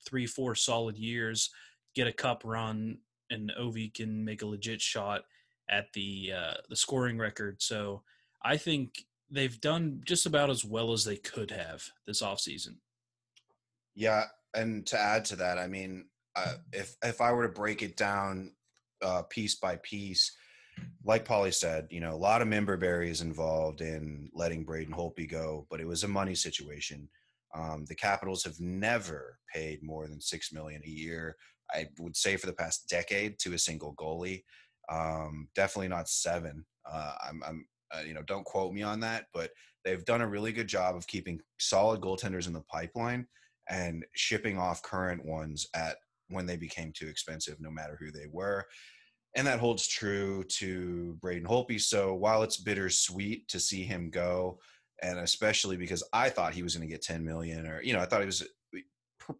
three, 0.05 0.27
four 0.27 0.53
solid 0.53 0.97
years, 0.97 1.49
get 1.95 2.07
a 2.07 2.13
cup 2.13 2.43
run, 2.45 2.97
and 3.29 3.51
Ovi 3.59 3.93
can 3.93 4.23
make 4.23 4.41
a 4.41 4.45
legit 4.45 4.81
shot 4.81 5.23
at 5.69 5.91
the 5.93 6.33
uh, 6.35 6.53
the 6.69 6.75
scoring 6.75 7.17
record. 7.17 7.61
So 7.61 8.03
I 8.43 8.57
think 8.57 9.05
they've 9.31 9.59
done 9.61 10.01
just 10.05 10.25
about 10.25 10.49
as 10.49 10.63
well 10.63 10.91
as 10.91 11.05
they 11.05 11.15
could 11.15 11.49
have 11.51 11.83
this 12.05 12.21
offseason. 12.21 12.75
Yeah, 13.95 14.25
and 14.55 14.85
to 14.87 14.99
add 14.99 15.25
to 15.25 15.35
that, 15.37 15.57
I 15.57 15.67
mean, 15.67 16.05
uh, 16.35 16.55
if 16.71 16.95
if 17.03 17.21
I 17.21 17.31
were 17.31 17.47
to 17.47 17.53
break 17.53 17.81
it 17.81 17.95
down 17.95 18.53
uh, 19.03 19.23
piece 19.23 19.55
by 19.55 19.77
piece, 19.77 20.31
like 21.03 21.25
Paulie 21.25 21.53
said, 21.53 21.87
you 21.91 21.99
know, 21.99 22.13
a 22.13 22.17
lot 22.17 22.41
of 22.41 22.47
member 22.47 22.77
berries 22.77 23.21
involved 23.21 23.81
in 23.81 24.29
letting 24.33 24.63
Braden 24.63 24.93
Holtby 24.93 25.29
go, 25.29 25.67
but 25.69 25.79
it 25.79 25.87
was 25.87 26.03
a 26.03 26.07
money 26.07 26.35
situation. 26.35 27.07
Um, 27.55 27.85
the 27.87 27.95
Capitals 27.95 28.43
have 28.45 28.59
never 28.59 29.37
paid 29.53 29.83
more 29.83 30.07
than 30.07 30.19
six 30.19 30.51
million 30.51 30.81
a 30.83 30.89
year. 30.89 31.35
I 31.71 31.87
would 31.99 32.15
say 32.15 32.35
for 32.37 32.47
the 32.47 32.53
past 32.53 32.89
decade 32.89 33.39
to 33.39 33.53
a 33.53 33.59
single 33.59 33.95
goalie. 33.95 34.43
Um, 34.91 35.47
definitely 35.55 35.87
not 35.87 36.09
seven. 36.09 36.65
Uh, 36.89 37.13
I'm, 37.27 37.43
I'm 37.45 37.65
uh, 37.93 38.01
you 38.01 38.13
know, 38.13 38.23
don't 38.23 38.45
quote 38.45 38.73
me 38.73 38.81
on 38.81 38.99
that, 39.01 39.25
but 39.33 39.51
they've 39.85 40.03
done 40.03 40.21
a 40.21 40.27
really 40.27 40.51
good 40.51 40.67
job 40.67 40.95
of 40.95 41.07
keeping 41.07 41.39
solid 41.59 42.01
goaltenders 42.01 42.47
in 42.47 42.53
the 42.53 42.61
pipeline 42.61 43.27
and 43.69 44.05
shipping 44.13 44.57
off 44.57 44.81
current 44.83 45.25
ones 45.25 45.67
at 45.75 45.97
when 46.29 46.45
they 46.45 46.57
became 46.57 46.91
too 46.91 47.07
expensive, 47.07 47.59
no 47.59 47.71
matter 47.71 47.97
who 47.99 48.11
they 48.11 48.27
were. 48.31 48.65
And 49.35 49.47
that 49.47 49.59
holds 49.59 49.87
true 49.87 50.43
to 50.59 51.17
Braden 51.21 51.47
Holtby. 51.47 51.81
So 51.81 52.13
while 52.13 52.43
it's 52.43 52.57
bittersweet 52.57 53.47
to 53.47 53.59
see 53.59 53.83
him 53.83 54.09
go, 54.09 54.59
and 55.01 55.19
especially 55.19 55.75
because 55.75 56.03
I 56.13 56.29
thought 56.29 56.53
he 56.53 56.63
was 56.63 56.75
going 56.75 56.87
to 56.87 56.91
get 56.91 57.01
10 57.01 57.25
million, 57.25 57.67
or 57.67 57.81
you 57.81 57.93
know, 57.93 57.99
I 57.99 58.05
thought 58.05 58.21
he 58.21 58.27
was 58.27 58.47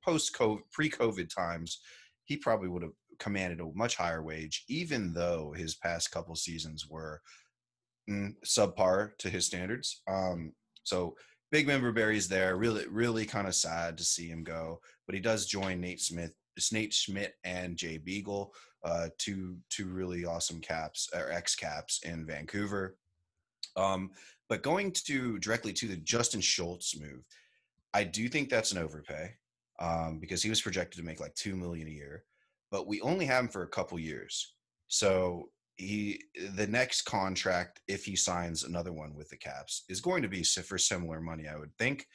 post 0.04 0.36
COVID, 0.36 0.62
pre 0.72 0.90
COVID 0.90 1.34
times, 1.34 1.80
he 2.26 2.38
probably 2.38 2.70
would 2.70 2.84
have 2.84 2.94
commanded 3.20 3.60
a 3.60 3.70
much 3.76 3.96
higher 3.96 4.24
wage, 4.24 4.66
even 4.68 5.14
though 5.14 5.54
his 5.56 5.76
past 5.76 6.12
couple 6.12 6.36
seasons 6.36 6.88
were 6.90 7.22
mm, 8.10 8.34
subpar 8.46 9.12
to 9.20 9.30
his 9.30 9.46
standards. 9.46 10.02
Um, 10.08 10.54
so 10.84 11.16
big 11.54 11.68
member 11.68 11.92
berries 11.92 12.28
there. 12.28 12.58
Really, 12.58 12.88
really 12.88 13.28
kind 13.28 13.48
of 13.48 13.54
sad 13.54 13.96
to 14.00 14.04
see 14.04 14.28
him 14.28 14.44
go, 14.44 14.82
but 15.06 15.14
he 15.14 15.22
does 15.22 15.46
join 15.46 15.80
Nate 15.80 16.02
Smith, 16.02 16.34
Nate 16.72 16.92
Schmidt, 16.92 17.36
and 17.44 17.78
Jay 17.78 18.00
Beagle, 18.00 18.56
uh, 18.84 19.10
two 19.20 19.58
two 19.70 19.86
really 19.86 20.26
awesome 20.26 20.60
caps 20.60 21.08
or 21.14 21.32
ex 21.32 21.56
caps 21.56 22.02
in 22.04 22.26
Vancouver. 22.26 22.98
Um, 23.76 24.10
but 24.50 24.64
going 24.64 24.92
to 25.06 25.38
directly 25.38 25.74
to 25.74 25.88
the 25.88 25.98
Justin 25.98 26.42
Schultz 26.42 27.00
move, 27.00 27.24
I 27.94 28.04
do 28.04 28.28
think 28.28 28.50
that's 28.50 28.72
an 28.72 28.80
overpay 28.80 29.36
um, 29.80 30.18
because 30.20 30.42
he 30.42 30.50
was 30.50 30.62
projected 30.62 31.00
to 31.00 31.06
make 31.06 31.20
like 31.20 31.36
two 31.36 31.56
million 31.56 31.88
a 31.88 31.92
year, 31.92 32.24
but 32.72 32.88
we 32.88 33.00
only 33.02 33.28
have 33.28 33.44
him 33.44 33.50
for 33.50 33.62
a 33.62 33.70
couple 33.70 34.00
years. 34.00 34.56
So 34.88 35.50
he 35.84 36.24
the 36.56 36.68
next 36.68 37.04
contract, 37.04 37.82
if 37.88 38.06
he 38.06 38.16
signs 38.16 38.64
another 38.64 38.94
one 38.94 39.16
with 39.16 39.30
the 39.30 39.38
Caps, 39.38 39.84
is 39.90 40.02
going 40.02 40.22
to 40.24 40.28
be 40.30 40.44
for 40.44 40.78
similar 40.78 41.22
money, 41.22 41.48
I 41.48 41.58
would 41.58 41.76
think, 41.78 42.08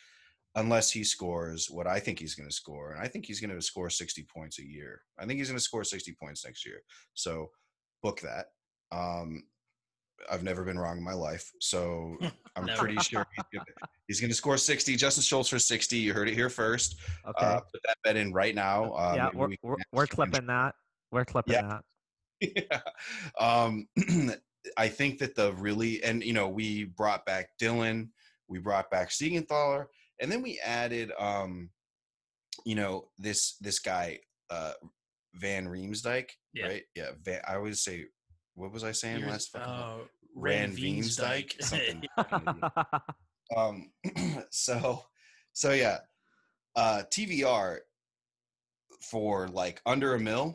unless 0.55 0.91
he 0.91 1.05
scores 1.05 1.69
what 1.71 1.87
I 1.87 2.01
think 2.01 2.19
he's 2.19 2.35
going 2.35 2.49
to 2.49 2.55
score, 2.55 2.93
and 2.93 3.01
I 3.01 3.09
think 3.09 3.27
he's 3.27 3.41
going 3.41 3.55
to 3.55 3.63
score 3.63 3.91
sixty 3.91 4.27
points 4.35 4.59
a 4.59 4.65
year. 4.65 5.03
I 5.19 5.27
think 5.27 5.39
he's 5.39 5.49
going 5.49 5.59
to 5.59 5.65
score 5.65 5.85
sixty 5.85 6.13
points 6.13 6.45
next 6.45 6.67
year. 6.67 6.81
So 7.15 7.51
book 8.03 8.21
that. 8.21 8.47
Um, 8.91 9.45
I've 10.31 10.43
never 10.43 10.65
been 10.65 10.79
wrong 10.79 10.99
in 10.99 11.05
my 11.05 11.13
life, 11.13 11.51
so 11.61 12.17
I'm 12.57 12.67
pretty 12.77 12.97
sure 12.99 13.27
he's 14.09 14.21
going 14.21 14.31
to 14.31 14.35
score 14.35 14.57
60. 14.57 14.97
Justin 14.97 15.23
Schultz 15.23 15.49
for 15.49 15.61
60. 15.61 15.97
You 15.97 16.13
heard 16.13 16.29
it 16.29 16.35
here 16.35 16.51
first. 16.51 16.97
Okay. 17.29 17.47
Uh, 17.47 17.61
put 17.61 17.81
that 17.87 17.97
bet 18.03 18.17
in 18.17 18.33
right 18.33 18.55
now. 18.55 18.93
Uh, 18.95 19.13
yeah, 19.15 19.31
we're, 19.33 19.49
we 19.49 19.59
we're 19.93 20.07
clipping 20.09 20.47
that. 20.47 20.75
We're 21.13 21.25
clipping 21.25 21.55
Yeah. 21.55 21.69
that. 21.69 21.85
yeah. 22.57 22.81
Um, 23.39 23.89
I 24.77 24.89
think 24.89 25.19
that 25.19 25.35
the 25.35 25.53
really 25.55 26.03
and 26.03 26.23
you 26.23 26.33
know 26.33 26.49
we 26.49 26.85
brought 26.85 27.25
back 27.27 27.51
Dillon, 27.59 28.11
we 28.49 28.59
brought 28.59 28.91
back 28.91 29.11
Siegenthaler, 29.11 29.87
and 30.21 30.31
then 30.31 30.43
we 30.43 30.61
added 30.65 31.11
um, 31.19 31.71
you 32.65 32.75
know 32.75 33.09
this 33.19 33.57
this 33.61 33.79
guy 33.79 34.19
uh, 34.51 34.73
Van 35.35 35.67
Riemsdyk, 35.67 36.31
Yeah. 36.55 36.67
right? 36.67 36.83
Yeah, 36.95 37.11
Van, 37.23 37.41
I 37.47 37.55
always 37.57 37.83
say 37.83 38.07
what 38.55 38.73
was 38.73 38.85
I 38.85 38.93
saying 38.93 39.21
Yours- 39.21 39.51
last? 39.55 39.57
uh, 39.57 39.99
Rand 40.35 40.75
Rand 40.75 40.79
Veensdyke, 40.79 41.57
Veensdyke. 41.59 41.63
something. 41.63 42.63
um 43.57 43.91
so 44.51 45.03
so 45.55 45.73
yeah 45.73 45.99
uh 46.77 47.03
tvr 47.11 47.79
for 49.01 49.49
like 49.49 49.81
under 49.87 50.15
a 50.15 50.19
mil 50.21 50.55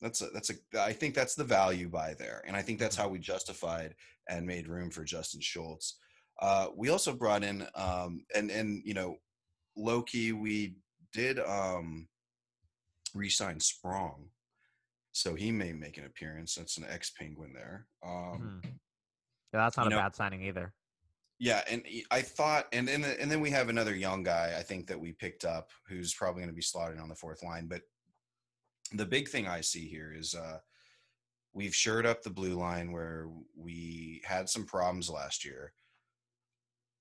that's 0.00 0.22
a 0.22 0.26
that's 0.30 0.50
a 0.50 0.54
i 0.80 0.92
think 0.92 1.14
that's 1.14 1.34
the 1.34 1.44
value 1.44 1.88
by 1.88 2.14
there 2.14 2.42
and 2.46 2.56
i 2.56 2.62
think 2.62 2.78
that's 2.78 2.96
how 2.96 3.08
we 3.08 3.18
justified 3.18 3.94
and 4.28 4.46
made 4.46 4.68
room 4.68 4.90
for 4.90 5.04
justin 5.04 5.40
schultz 5.40 5.98
uh 6.40 6.68
we 6.76 6.88
also 6.88 7.12
brought 7.12 7.42
in 7.44 7.66
um 7.74 8.24
and 8.34 8.50
and 8.50 8.82
you 8.84 8.94
know 8.94 9.16
loki 9.76 10.32
we 10.32 10.74
did 11.12 11.38
um 11.40 12.06
re-sign 13.14 13.58
sprong 13.60 14.26
so 15.12 15.34
he 15.34 15.50
may 15.50 15.72
make 15.72 15.98
an 15.98 16.06
appearance 16.06 16.54
that's 16.54 16.78
an 16.78 16.86
ex-penguin 16.88 17.52
there 17.52 17.86
um 18.04 18.60
Mhm. 18.64 18.72
Yeah, 19.52 19.62
that's 19.64 19.76
not 19.76 19.88
a 19.88 19.90
know- 19.90 19.96
bad 19.98 20.14
signing 20.14 20.42
either. 20.44 20.72
yeah, 21.40 21.64
and 21.68 21.82
I 22.12 22.22
thought, 22.22 22.68
and 22.72 22.86
then 22.86 23.02
and 23.02 23.28
then 23.28 23.40
we 23.40 23.50
have 23.50 23.68
another 23.68 23.96
young 23.96 24.22
guy 24.22 24.54
I 24.56 24.62
think 24.62 24.86
that 24.86 25.00
we 25.00 25.10
picked 25.12 25.44
up 25.44 25.70
who's 25.88 26.14
probably 26.14 26.42
going 26.42 26.52
to 26.52 26.54
be 26.54 26.62
slotted 26.62 27.00
on 27.00 27.08
the 27.08 27.16
fourth 27.16 27.42
line. 27.42 27.66
But 27.66 27.82
the 28.92 29.06
big 29.06 29.28
thing 29.28 29.46
I 29.46 29.60
see 29.60 29.86
here 29.86 30.12
is 30.16 30.34
uh, 30.34 30.58
we've 31.52 31.74
shored 31.74 32.06
up 32.06 32.22
the 32.22 32.30
blue 32.30 32.54
line 32.54 32.92
where 32.92 33.28
we 33.56 34.22
had 34.24 34.48
some 34.48 34.64
problems 34.64 35.08
last 35.08 35.44
year. 35.44 35.72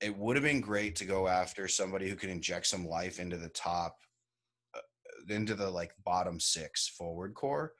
It 0.02 0.16
would 0.16 0.36
have 0.36 0.44
been 0.44 0.62
great 0.62 0.96
to 0.98 1.06
go 1.06 1.28
after 1.28 1.68
somebody 1.68 2.10
who 2.10 2.16
could 2.16 2.30
inject 2.30 2.68
some 2.68 2.88
life 2.88 3.20
into 3.20 3.38
the 3.38 3.50
top, 3.50 3.98
uh, 4.76 4.80
into 5.34 5.56
the 5.56 5.70
like 5.70 5.92
bottom 6.06 6.40
six 6.40 6.88
forward 6.88 7.34
core. 7.34 7.74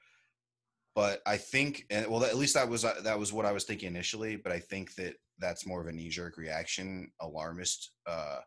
But 0.94 1.22
I 1.26 1.36
think, 1.36 1.86
and 1.90 2.06
well, 2.08 2.24
at 2.24 2.36
least 2.36 2.54
that 2.54 2.68
was 2.68 2.84
uh, 2.84 3.00
that 3.04 3.18
was 3.18 3.32
what 3.32 3.46
I 3.46 3.52
was 3.52 3.64
thinking 3.64 3.88
initially. 3.88 4.36
But 4.36 4.52
I 4.52 4.58
think 4.58 4.94
that 4.96 5.14
that's 5.38 5.66
more 5.66 5.80
of 5.80 5.86
a 5.86 5.92
knee 5.92 6.08
jerk 6.08 6.36
reaction, 6.36 7.10
alarmist 7.20 7.92
uh, 8.06 8.40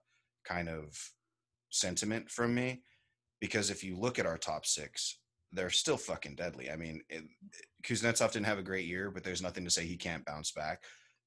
kind 0.45 0.69
of 0.69 0.95
sentiment 1.69 2.29
from 2.29 2.53
me 2.53 2.83
because 3.43 3.69
if 3.69 3.83
you 3.83 3.97
look 3.97 4.19
at 4.19 4.25
our 4.25 4.37
top 4.37 4.65
six, 4.65 5.17
they're 5.53 5.69
still 5.69 5.97
fucking 5.97 6.35
deadly. 6.35 6.69
I 6.71 6.75
mean, 6.75 7.01
it, 7.09 7.23
Kuznetsov 7.83 8.31
didn't 8.31 8.47
have 8.47 8.59
a 8.59 8.63
great 8.63 8.85
year, 8.85 9.11
but 9.11 9.23
there's 9.23 9.41
nothing 9.41 9.63
to 9.63 9.71
say 9.71 9.85
he 9.85 9.97
can't 9.97 10.25
bounce 10.25 10.51
back. 10.51 10.83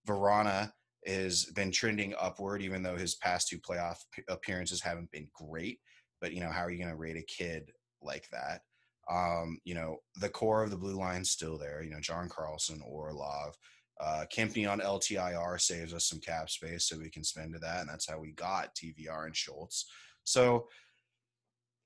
Vrana 0.07 0.73
has 1.07 1.45
been 1.45 1.71
trending 1.71 2.15
upward, 2.21 2.63
even 2.63 2.83
though 2.83 2.97
his 2.97 3.15
past 3.15 3.49
two 3.49 3.59
playoff 3.59 3.97
appearances 4.29 4.81
haven't 4.81 5.11
been 5.13 5.29
great. 5.33 5.79
But 6.21 6.33
you 6.33 6.41
know, 6.41 6.51
how 6.51 6.63
are 6.63 6.71
you 6.71 6.79
going 6.79 6.91
to 6.91 6.97
rate 6.97 7.17
a 7.17 7.23
kid 7.23 7.71
like 8.03 8.29
that? 8.31 8.63
Um, 9.09 9.59
you 9.65 9.75
know, 9.75 9.99
the 10.21 10.29
core 10.29 10.65
of 10.65 10.71
the 10.71 10.77
blue 10.77 10.97
line's 10.97 11.31
still 11.31 11.57
there. 11.59 11.83
You 11.83 11.91
know, 11.91 12.01
John 12.01 12.29
Carlson, 12.29 12.83
Orlov, 12.85 13.57
uh, 14.01 14.25
Kempny 14.35 14.71
on 14.71 14.81
LTIR 14.81 15.61
saves 15.61 15.95
us 15.95 16.09
some 16.09 16.21
cap 16.21 16.51
space, 16.51 16.89
so 16.89 16.99
we 16.99 17.11
can 17.11 17.25
spend 17.25 17.53
to 17.55 17.59
that, 17.61 17.81
and 17.81 17.89
that's 17.89 18.09
how 18.09 18.19
we 18.19 18.33
got 18.33 18.75
TVR 18.75 19.27
and 19.27 19.37
Schultz. 19.37 19.87
So, 20.25 20.67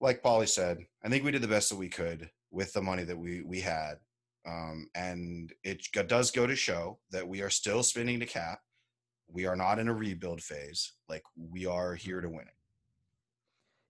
like 0.00 0.22
Paulie 0.22 0.48
said, 0.48 0.78
I 1.04 1.08
think 1.08 1.24
we 1.24 1.30
did 1.30 1.42
the 1.42 1.48
best 1.48 1.68
that 1.70 1.76
we 1.76 1.88
could 1.88 2.30
with 2.50 2.72
the 2.72 2.82
money 2.82 3.04
that 3.04 3.18
we 3.18 3.42
we 3.42 3.60
had, 3.60 3.94
um, 4.46 4.88
and 4.94 5.52
it 5.62 5.86
does 6.08 6.30
go 6.30 6.46
to 6.46 6.56
show 6.56 6.98
that 7.10 7.26
we 7.26 7.42
are 7.42 7.50
still 7.50 7.82
spending 7.82 8.18
the 8.18 8.26
cap. 8.26 8.60
We 9.28 9.46
are 9.46 9.56
not 9.56 9.78
in 9.78 9.88
a 9.88 9.94
rebuild 9.94 10.42
phase. 10.42 10.92
Like 11.08 11.22
we 11.36 11.66
are 11.66 11.94
here 11.94 12.20
to 12.20 12.28
win 12.28 12.40
it. 12.40 12.54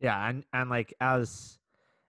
Yeah, 0.00 0.28
and 0.28 0.44
and 0.52 0.68
like 0.68 0.92
as 1.00 1.58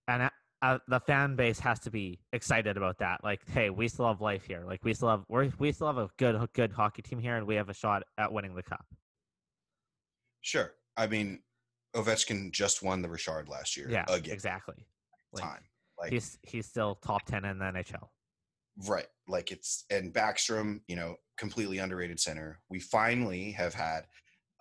and 0.08 0.24
a- 0.24 0.32
uh, 0.62 0.78
the 0.88 0.99
fan 0.99 1.36
base 1.36 1.60
has 1.60 1.80
to 1.80 1.89
be 1.89 2.20
excited 2.34 2.78
about 2.78 2.99
that. 2.99 3.24
Like, 3.24 3.41
hey, 3.49 3.72
we 3.72 3.88
still 3.88 4.06
have 4.08 4.22
life 4.22 4.45
here. 4.45 4.64
Like, 4.64 4.84
we 4.84 4.93
still 4.93 5.10
have 5.10 5.24
we 5.28 5.52
we 5.58 5.72
still 5.72 5.88
have 5.88 5.97
a 5.97 6.10
good 6.18 6.47
good 6.54 6.72
hockey 6.72 7.02
team 7.02 7.20
here, 7.20 7.36
and 7.36 7.47
we 7.47 7.56
have 7.56 7.70
a 7.70 7.74
shot 7.74 8.04
at 8.18 8.32
winning 8.32 8.56
the 8.56 8.64
cup. 8.64 8.86
Sure. 10.41 10.74
I 10.97 11.08
mean, 11.08 11.39
Ovechkin 11.96 12.52
just 12.52 12.82
won 12.84 13.02
the 13.02 13.10
Richard 13.10 13.50
last 13.50 13.76
year. 13.76 13.89
Yeah, 13.89 14.06
again. 14.10 14.34
exactly. 14.34 14.86
Like, 15.34 15.44
Time. 15.44 15.64
Like 16.00 16.12
he's 16.12 16.38
he's 16.44 16.66
still 16.66 16.96
top 16.96 17.26
ten 17.26 17.46
in 17.46 17.60
the 17.60 17.66
NHL. 17.66 18.08
Right. 18.88 19.08
Like 19.28 19.52
it's 19.52 19.86
and 19.89 20.14
Backstrom, 20.14 20.82
you 20.88 20.96
know, 20.96 21.16
completely 21.38 21.78
underrated 21.78 22.20
center. 22.20 22.60
We 22.70 22.80
finally 22.80 23.52
have 23.52 23.74
had 23.74 24.08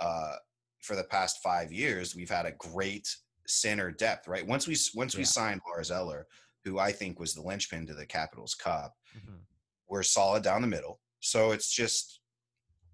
uh 0.01 0.35
for 0.81 0.97
the 0.97 1.05
past 1.05 1.43
5 1.43 1.71
years, 1.73 2.17
we've 2.17 2.31
had 2.31 2.47
a 2.47 2.53
great 2.53 3.07
center 3.47 3.91
depth, 3.91 4.27
right? 4.29 4.47
Once 4.47 4.67
we 4.67 4.77
once 4.95 5.15
we 5.15 5.21
Yeah. 5.23 5.27
signed 5.27 5.61
Lars 5.69 5.91
Eller, 5.91 6.27
who 6.65 6.79
I 6.79 6.93
think 6.93 7.19
was 7.19 7.35
the 7.35 7.43
linchpin 7.43 7.87
to 7.87 7.95
the 7.95 8.07
Capitals 8.07 8.55
Cup, 8.55 8.97
Mhm. 9.17 9.41
we're 9.89 10.03
solid 10.03 10.43
down 10.43 10.63
the 10.63 10.69
middle. 10.69 11.01
So 11.21 11.53
it's 11.53 11.73
just 11.73 12.21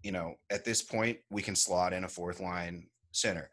you 0.03 0.12
know, 0.12 0.37
at 0.51 0.64
this 0.64 0.82
point 0.82 1.18
we 1.30 1.43
can 1.43 1.57
slot 1.57 1.93
in 1.93 2.05
a 2.05 2.09
fourth 2.09 2.39
line 2.39 2.89
center. 3.11 3.51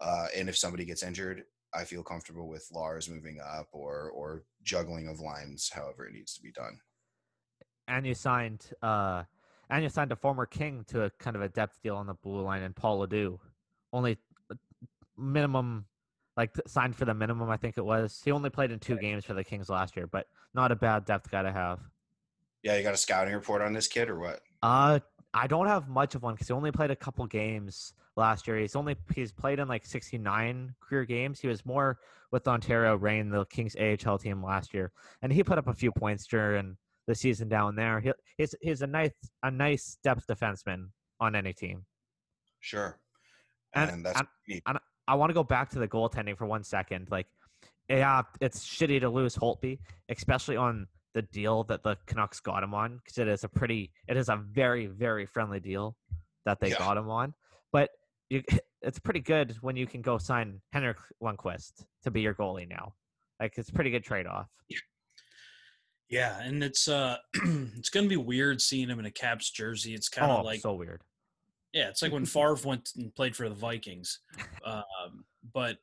Uh 0.00 0.26
and 0.36 0.48
if 0.48 0.56
somebody 0.56 0.84
gets 0.84 1.02
injured, 1.02 1.44
I 1.74 1.84
feel 1.84 2.02
comfortable 2.02 2.48
with 2.48 2.68
Lars 2.72 3.08
moving 3.08 3.38
up 3.40 3.68
or 3.72 4.10
or 4.10 4.44
juggling 4.62 5.08
of 5.08 5.20
lines 5.20 5.70
however 5.72 6.06
it 6.06 6.12
needs 6.12 6.34
to 6.34 6.42
be 6.42 6.52
done. 6.52 6.80
And 7.88 8.06
you 8.06 8.14
signed 8.14 8.66
uh 8.82 9.24
and 9.68 9.82
you 9.82 9.88
signed 9.88 10.12
a 10.12 10.16
former 10.16 10.46
king 10.46 10.84
to 10.88 11.04
a 11.04 11.10
kind 11.10 11.36
of 11.36 11.42
a 11.42 11.48
depth 11.48 11.82
deal 11.82 11.96
on 11.96 12.06
the 12.06 12.14
blue 12.14 12.42
line 12.42 12.62
and 12.62 12.74
Paul 12.74 13.06
LaDue. 13.06 13.38
Only 13.92 14.18
uh, 14.50 14.54
minimum 15.16 15.86
like 16.36 16.54
signed 16.66 16.94
for 16.94 17.04
the 17.04 17.14
minimum 17.14 17.50
I 17.50 17.56
think 17.56 17.78
it 17.78 17.84
was. 17.84 18.20
He 18.24 18.30
only 18.30 18.50
played 18.50 18.70
in 18.70 18.78
two 18.78 18.96
games 18.98 19.24
for 19.24 19.34
the 19.34 19.44
Kings 19.44 19.68
last 19.68 19.96
year, 19.96 20.06
but 20.06 20.26
not 20.54 20.70
a 20.72 20.76
bad 20.76 21.04
depth 21.04 21.30
guy 21.30 21.42
to 21.42 21.52
have. 21.52 21.80
Yeah, 22.62 22.76
you 22.76 22.82
got 22.82 22.94
a 22.94 22.98
scouting 22.98 23.34
report 23.34 23.62
on 23.62 23.72
this 23.72 23.88
kid 23.88 24.10
or 24.10 24.18
what? 24.18 24.40
Uh, 24.62 25.00
I 25.32 25.46
don't 25.46 25.66
have 25.66 25.88
much 25.88 26.14
of 26.14 26.22
one 26.22 26.34
because 26.34 26.48
he 26.48 26.52
only 26.52 26.72
played 26.72 26.90
a 26.90 26.96
couple 26.96 27.26
games 27.26 27.92
last 28.16 28.46
year. 28.46 28.58
He's 28.58 28.76
only 28.76 28.96
he's 29.14 29.32
played 29.32 29.58
in 29.58 29.68
like 29.68 29.84
69 29.86 30.74
career 30.80 31.04
games. 31.04 31.40
He 31.40 31.48
was 31.48 31.64
more 31.64 31.98
with 32.32 32.48
Ontario 32.48 32.96
Reign, 32.96 33.30
the 33.30 33.44
Kings 33.46 33.76
AHL 33.76 34.18
team 34.18 34.42
last 34.42 34.74
year, 34.74 34.92
and 35.22 35.32
he 35.32 35.42
put 35.44 35.58
up 35.58 35.68
a 35.68 35.74
few 35.74 35.92
points 35.92 36.26
during 36.26 36.76
the 37.06 37.14
season 37.14 37.48
down 37.48 37.76
there. 37.76 38.00
He, 38.00 38.12
he's 38.36 38.54
he's 38.60 38.82
a 38.82 38.86
nice 38.86 39.12
a 39.42 39.50
nice 39.50 39.98
depth 40.02 40.26
defenseman 40.26 40.88
on 41.20 41.34
any 41.36 41.52
team. 41.52 41.84
Sure. 42.60 42.98
And- 43.74 43.90
And, 43.90 44.06
that's 44.06 44.18
and- 44.20 44.28
neat. 44.48 44.62
I 45.08 45.14
want 45.14 45.30
to 45.30 45.34
go 45.34 45.44
back 45.44 45.70
to 45.70 45.78
the 45.78 45.86
goaltending 45.86 46.36
for 46.36 46.46
one 46.46 46.64
second. 46.64 47.06
Like, 47.12 47.28
yeah, 47.88 48.22
it's 48.40 48.66
shitty 48.66 48.98
to 49.02 49.08
lose 49.08 49.36
Holtby, 49.36 49.78
especially 50.08 50.56
on 50.56 50.88
the 51.14 51.22
deal 51.22 51.62
that 51.64 51.84
the 51.84 51.96
Canucks 52.06 52.40
got 52.40 52.64
him 52.64 52.74
on, 52.74 52.96
because 52.96 53.16
it 53.18 53.28
is 53.28 53.44
a 53.44 53.48
pretty, 53.48 53.92
it 54.08 54.16
is 54.16 54.28
a 54.28 54.34
very, 54.36 54.86
very 54.86 55.24
friendly 55.24 55.60
deal 55.60 55.96
that 56.44 56.58
they 56.58 56.70
Yeah. 56.70 56.78
got 56.78 56.96
him 56.96 57.08
on. 57.08 57.34
But 57.72 57.90
you, 58.30 58.42
it's 58.82 58.98
pretty 58.98 59.20
good 59.20 59.56
when 59.60 59.76
you 59.76 59.86
can 59.86 60.02
go 60.02 60.18
sign 60.18 60.60
Henrik 60.72 60.98
Lundqvist 61.22 61.84
to 62.04 62.10
be 62.10 62.20
your 62.20 62.34
goalie 62.34 62.68
now. 62.68 62.94
Like, 63.40 63.54
it's 63.56 63.68
a 63.68 63.72
pretty 63.72 63.90
good 63.90 64.04
trade 64.04 64.26
off. 64.26 64.48
Yeah, 66.08 66.40
and 66.40 66.62
it's 66.62 66.86
uh 66.88 67.16
it's 67.34 67.90
gonna 67.90 68.08
be 68.08 68.16
weird 68.16 68.60
seeing 68.60 68.88
him 68.88 68.98
in 69.00 69.06
a 69.06 69.10
Caps 69.10 69.50
jersey. 69.50 69.92
It's 69.94 70.08
kind 70.08 70.30
of 70.30 70.40
Oh, 70.40 70.42
like 70.42 70.60
so 70.60 70.74
weird. 70.74 71.02
yeah, 71.72 71.88
it's 71.88 72.00
like 72.00 72.12
when 72.12 72.24
Favre 72.26 72.56
went 72.64 72.90
and 72.96 73.14
played 73.14 73.34
for 73.36 73.48
the 73.48 73.54
Vikings. 73.54 74.20
Um, 74.64 75.24
but 75.54 75.78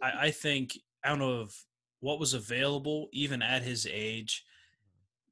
I, 0.00 0.12
I 0.26 0.30
think 0.30 0.78
out 1.04 1.20
of 1.20 1.52
what 2.00 2.20
was 2.20 2.34
available, 2.34 3.08
even 3.12 3.42
at 3.42 3.62
his 3.62 3.84
age, 3.90 4.44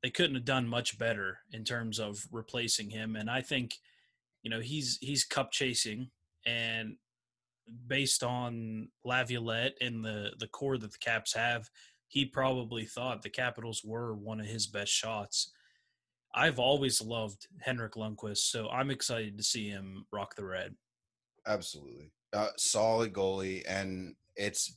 they 0.03 0.11
couldn't 0.11 0.35
have 0.35 0.45
done 0.45 0.67
much 0.67 0.99
better 0.99 1.39
in 1.53 1.63
terms 1.63 2.01
of 2.01 2.27
replacing 2.33 2.91
him. 2.91 3.15
And 3.15 3.31
I 3.31 3.43
think, 3.43 3.75
you 4.43 4.51
know, 4.51 4.59
he's 4.61 4.99
he's 5.01 5.25
cup 5.25 5.53
chasing, 5.53 6.11
and 6.47 6.97
based 7.87 8.23
on 8.23 8.89
Laviolette 9.05 9.75
and 9.81 10.05
the 10.05 10.31
the 10.39 10.49
core 10.49 10.79
that 10.79 10.93
the 10.93 10.99
Caps 10.99 11.35
have, 11.35 11.69
he 12.09 12.25
probably 12.25 12.85
thought 12.85 13.23
the 13.23 13.29
Capitals 13.29 13.83
were 13.85 14.15
one 14.15 14.41
of 14.41 14.47
his 14.47 14.67
best 14.67 14.93
shots. 14.93 15.53
I've 16.35 16.59
always 16.59 17.03
loved 17.03 17.49
Henrik 17.61 17.95
Lundqvist, 17.95 18.51
so 18.51 18.69
I'm 18.69 18.91
excited 18.91 19.37
to 19.39 19.43
see 19.43 19.69
him 19.69 20.07
rock 20.13 20.37
the 20.37 20.45
red. 20.45 20.75
Absolutely. 21.47 22.13
Uh, 22.33 22.49
solid 22.59 23.13
goalie. 23.13 23.63
And 23.67 24.15
it's 24.37 24.77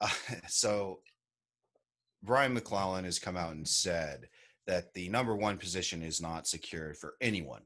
uh, 0.00 0.08
so 0.48 1.00
Brian 2.22 2.54
MacLellan 2.54 3.04
has 3.04 3.18
come 3.18 3.36
out 3.36 3.52
and 3.52 3.68
said 3.68 4.28
that 4.66 4.94
the 4.94 5.08
number 5.10 5.36
one 5.36 5.58
position 5.58 6.02
is 6.02 6.22
not 6.22 6.46
secured 6.46 6.96
for 6.96 7.14
anyone, 7.20 7.62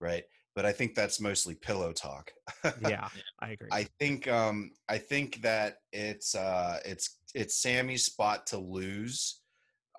right? 0.00 0.24
But 0.58 0.66
I 0.66 0.72
think 0.72 0.96
that's 0.96 1.20
mostly 1.20 1.54
pillow 1.54 1.92
talk. 1.92 2.32
Yeah, 2.80 3.08
I 3.38 3.50
agree. 3.50 3.68
I 3.70 3.84
think 4.00 4.26
um 4.26 4.72
I 4.88 4.98
think 4.98 5.40
that 5.42 5.76
it's 5.92 6.34
uh 6.34 6.80
it's 6.84 7.20
it's 7.32 7.62
Sammy's 7.62 8.04
spot 8.04 8.48
to 8.48 8.58
lose. 8.58 9.40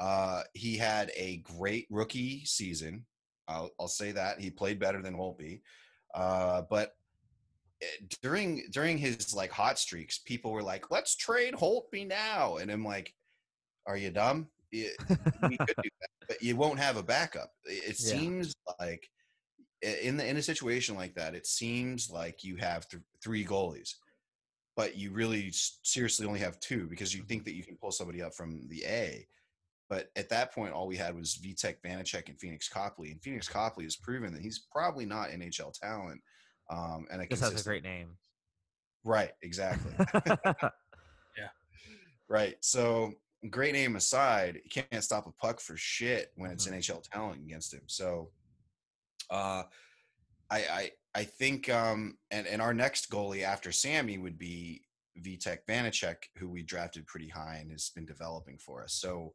Uh 0.02 0.44
he 0.54 0.76
had 0.76 1.14
a 1.16 1.38
great 1.38 1.88
rookie 1.90 2.44
season. 2.44 3.06
I'll 3.48 3.70
I'll 3.80 3.88
say 3.88 4.12
that. 4.12 4.42
He 4.42 4.52
played 4.52 4.82
better 4.82 5.02
than 5.02 5.16
Holtby. 5.16 5.62
Uh 6.14 6.64
but 6.70 6.92
eh, 7.82 7.86
during 8.22 8.64
during 8.72 8.98
his 8.98 9.34
like 9.34 9.52
hot 9.52 9.80
streaks, 9.80 10.18
people 10.20 10.52
were 10.52 10.62
like, 10.74 10.92
"Let's 10.92 11.16
trade 11.16 11.54
Holtby 11.54 12.06
now." 12.06 12.58
And 12.58 12.70
I'm 12.70 12.84
like, 12.84 13.14
"Are 13.88 13.96
you 13.96 14.12
dumb? 14.12 14.50
It- 14.74 14.98
we 15.42 15.58
could 15.58 15.78
do 15.82 15.90
that, 16.02 16.10
but 16.28 16.44
you 16.44 16.58
won't 16.58 16.80
have 16.80 16.98
a 16.98 17.04
backup." 17.04 17.54
It, 17.64 17.92
it 17.92 18.00
Yeah. 18.02 18.12
seems 18.12 18.54
like 18.78 19.10
in 19.82 20.18
the 20.18 20.28
in 20.28 20.38
a 20.38 20.42
situation 20.42 20.96
like 20.96 21.16
that, 21.16 21.36
it 21.36 21.48
seems 21.48 22.10
like 22.10 22.44
you 22.44 22.56
have 22.58 22.88
th- 22.90 23.04
three 23.24 23.46
goalies, 23.46 23.96
but 24.76 24.98
you 24.98 25.12
really 25.12 25.52
seriously 25.54 26.26
only 26.26 26.40
have 26.40 26.60
two 26.60 26.88
because 26.88 27.14
you 27.16 27.24
think 27.24 27.46
that 27.46 27.54
you 27.56 27.64
can 27.64 27.78
pull 27.78 27.92
somebody 27.92 28.22
up 28.22 28.34
from 28.34 28.68
the 28.70 28.84
A. 28.86 29.28
But 29.90 30.12
at 30.16 30.30
that 30.30 30.54
point, 30.54 30.74
all 30.74 30.86
we 30.88 30.98
had 30.98 31.16
was 31.16 31.40
Vitek 31.44 31.78
Vanacek 31.84 32.28
and 32.30 32.38
Pheonix 32.38 32.70
Copley, 32.70 33.10
and 33.12 33.20
Pheonix 33.22 33.50
Copley 33.50 33.86
has 33.86 33.96
proven 33.96 34.34
that 34.34 34.42
he's 34.42 34.60
probably 34.72 35.06
not 35.06 35.30
NHL 35.30 35.74
talent. 35.80 36.22
Um, 36.70 37.08
and 37.12 37.22
a 37.22 37.28
Just 37.28 37.42
has 37.42 37.60
a 37.62 37.64
great 37.64 37.84
name. 37.84 38.10
right, 39.04 39.32
exactly, 39.42 39.92
yeah. 41.38 41.50
right. 42.28 42.56
So 42.60 43.14
great 43.50 43.74
name 43.74 43.96
aside, 43.96 44.60
you 44.64 44.84
can't 44.84 45.04
stop 45.04 45.26
a 45.26 45.32
puck 45.32 45.60
for 45.60 45.76
shit 45.78 46.32
when 46.36 46.52
it's 46.52 46.68
Mhm. 46.68 46.74
NHL 46.74 47.02
talent 47.10 47.42
against 47.42 47.74
him. 47.74 47.82
So, 47.88 48.30
uh, 49.30 49.64
I 50.50 50.58
I 50.58 50.92
I 51.16 51.24
think 51.24 51.70
um 51.70 52.18
and 52.32 52.48
and 52.48 52.62
our 52.62 52.74
next 52.74 53.10
goalie 53.10 53.44
after 53.44 53.72
Sammy 53.72 54.18
would 54.18 54.38
be 54.38 54.82
Vitek 55.22 55.60
Vanacek, 55.68 56.16
who 56.38 56.50
we 56.50 56.64
drafted 56.64 57.08
pretty 57.08 57.30
high 57.30 57.58
and 57.62 57.72
has 57.72 57.90
been 57.90 58.06
developing 58.06 58.58
for 58.58 58.84
us. 58.84 58.94
So 58.94 59.34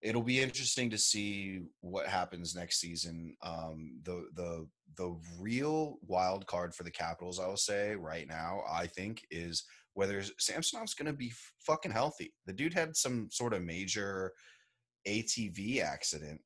it'll 0.00 0.22
be 0.22 0.40
interesting 0.40 0.90
to 0.90 0.98
see 0.98 1.62
what 1.80 2.06
happens 2.06 2.54
next 2.54 2.80
season. 2.80 3.36
Um, 3.42 4.00
the 4.04 4.28
the 4.34 4.66
the 4.96 5.16
real 5.38 5.98
wild 6.06 6.46
card 6.46 6.74
for 6.74 6.82
the 6.82 6.90
Capitals, 6.90 7.38
I 7.38 7.46
will 7.46 7.56
say 7.56 7.94
right 7.94 8.28
now, 8.28 8.62
I 8.70 8.86
think 8.86 9.26
is 9.30 9.64
whether 9.94 10.22
Samsonov's 10.38 10.94
going 10.94 11.06
to 11.06 11.12
be 11.12 11.32
fucking 11.60 11.92
healthy. 11.92 12.32
The 12.46 12.52
dude 12.52 12.74
had 12.74 12.96
some 12.96 13.28
sort 13.30 13.52
of 13.52 13.62
major 13.62 14.32
ATV 15.06 15.82
accident, 15.82 16.40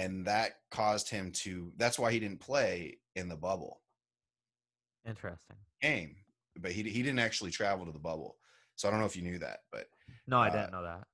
and 0.00 0.26
that 0.26 0.52
caused 0.70 1.08
him 1.10 1.30
to. 1.32 1.72
That's 1.76 1.98
why 1.98 2.12
he 2.12 2.18
didn't 2.20 2.40
play 2.40 2.98
in 3.16 3.28
the 3.28 3.36
bubble 3.36 3.80
Interesting. 5.06 5.56
game. 5.82 6.16
but 6.58 6.72
he 6.72 6.82
he 6.82 7.02
didn't 7.02 7.18
actually 7.18 7.50
travel 7.50 7.86
to 7.86 7.92
the 7.92 7.98
bubble. 7.98 8.36
So 8.76 8.88
I 8.88 8.90
don't 8.90 9.00
know 9.00 9.06
if 9.06 9.16
you 9.16 9.22
knew 9.22 9.38
that, 9.38 9.60
but 9.72 9.86
No, 10.26 10.38
I 10.40 10.48
Uh, 10.48 10.52
didn't 10.52 10.72
know 10.72 10.82
that. 10.82 11.04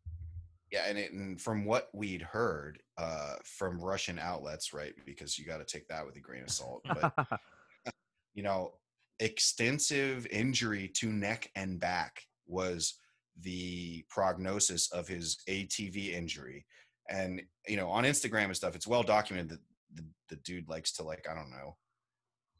yeah, 0.70 0.84
and, 0.88 0.98
it, 0.98 1.12
and 1.12 1.40
from 1.40 1.64
what 1.64 1.88
we'd 1.92 2.22
heard 2.22 2.80
uh, 2.96 3.36
from 3.44 3.80
Russian 3.80 4.18
outlets, 4.18 4.72
right? 4.72 4.94
Because 5.04 5.38
you 5.38 5.44
got 5.44 5.58
to 5.58 5.64
take 5.64 5.86
that 5.88 6.04
with 6.06 6.16
a 6.16 6.20
grain 6.20 6.42
of 6.44 6.50
salt. 6.50 6.82
But 6.84 7.12
you 8.34 8.42
know, 8.42 8.74
extensive 9.20 10.26
injury 10.30 10.88
to 10.88 11.12
neck 11.12 11.50
and 11.56 11.78
back 11.80 12.22
was 12.46 12.98
the 13.40 14.04
prognosis 14.08 14.90
of 14.92 15.06
his 15.08 15.38
ATV 15.48 16.12
injury. 16.14 16.66
And 17.08 17.42
you 17.68 17.76
know, 17.76 17.88
on 17.88 18.04
Instagram 18.04 18.44
and 18.46 18.56
stuff, 18.56 18.74
it's 18.74 18.86
well 18.86 19.02
documented 19.02 19.50
that 19.50 19.60
the, 19.94 20.04
the 20.28 20.36
dude 20.36 20.68
likes 20.68 20.92
to 20.92 21.02
like 21.02 21.26
I 21.30 21.34
don't 21.34 21.50
know, 21.50 21.76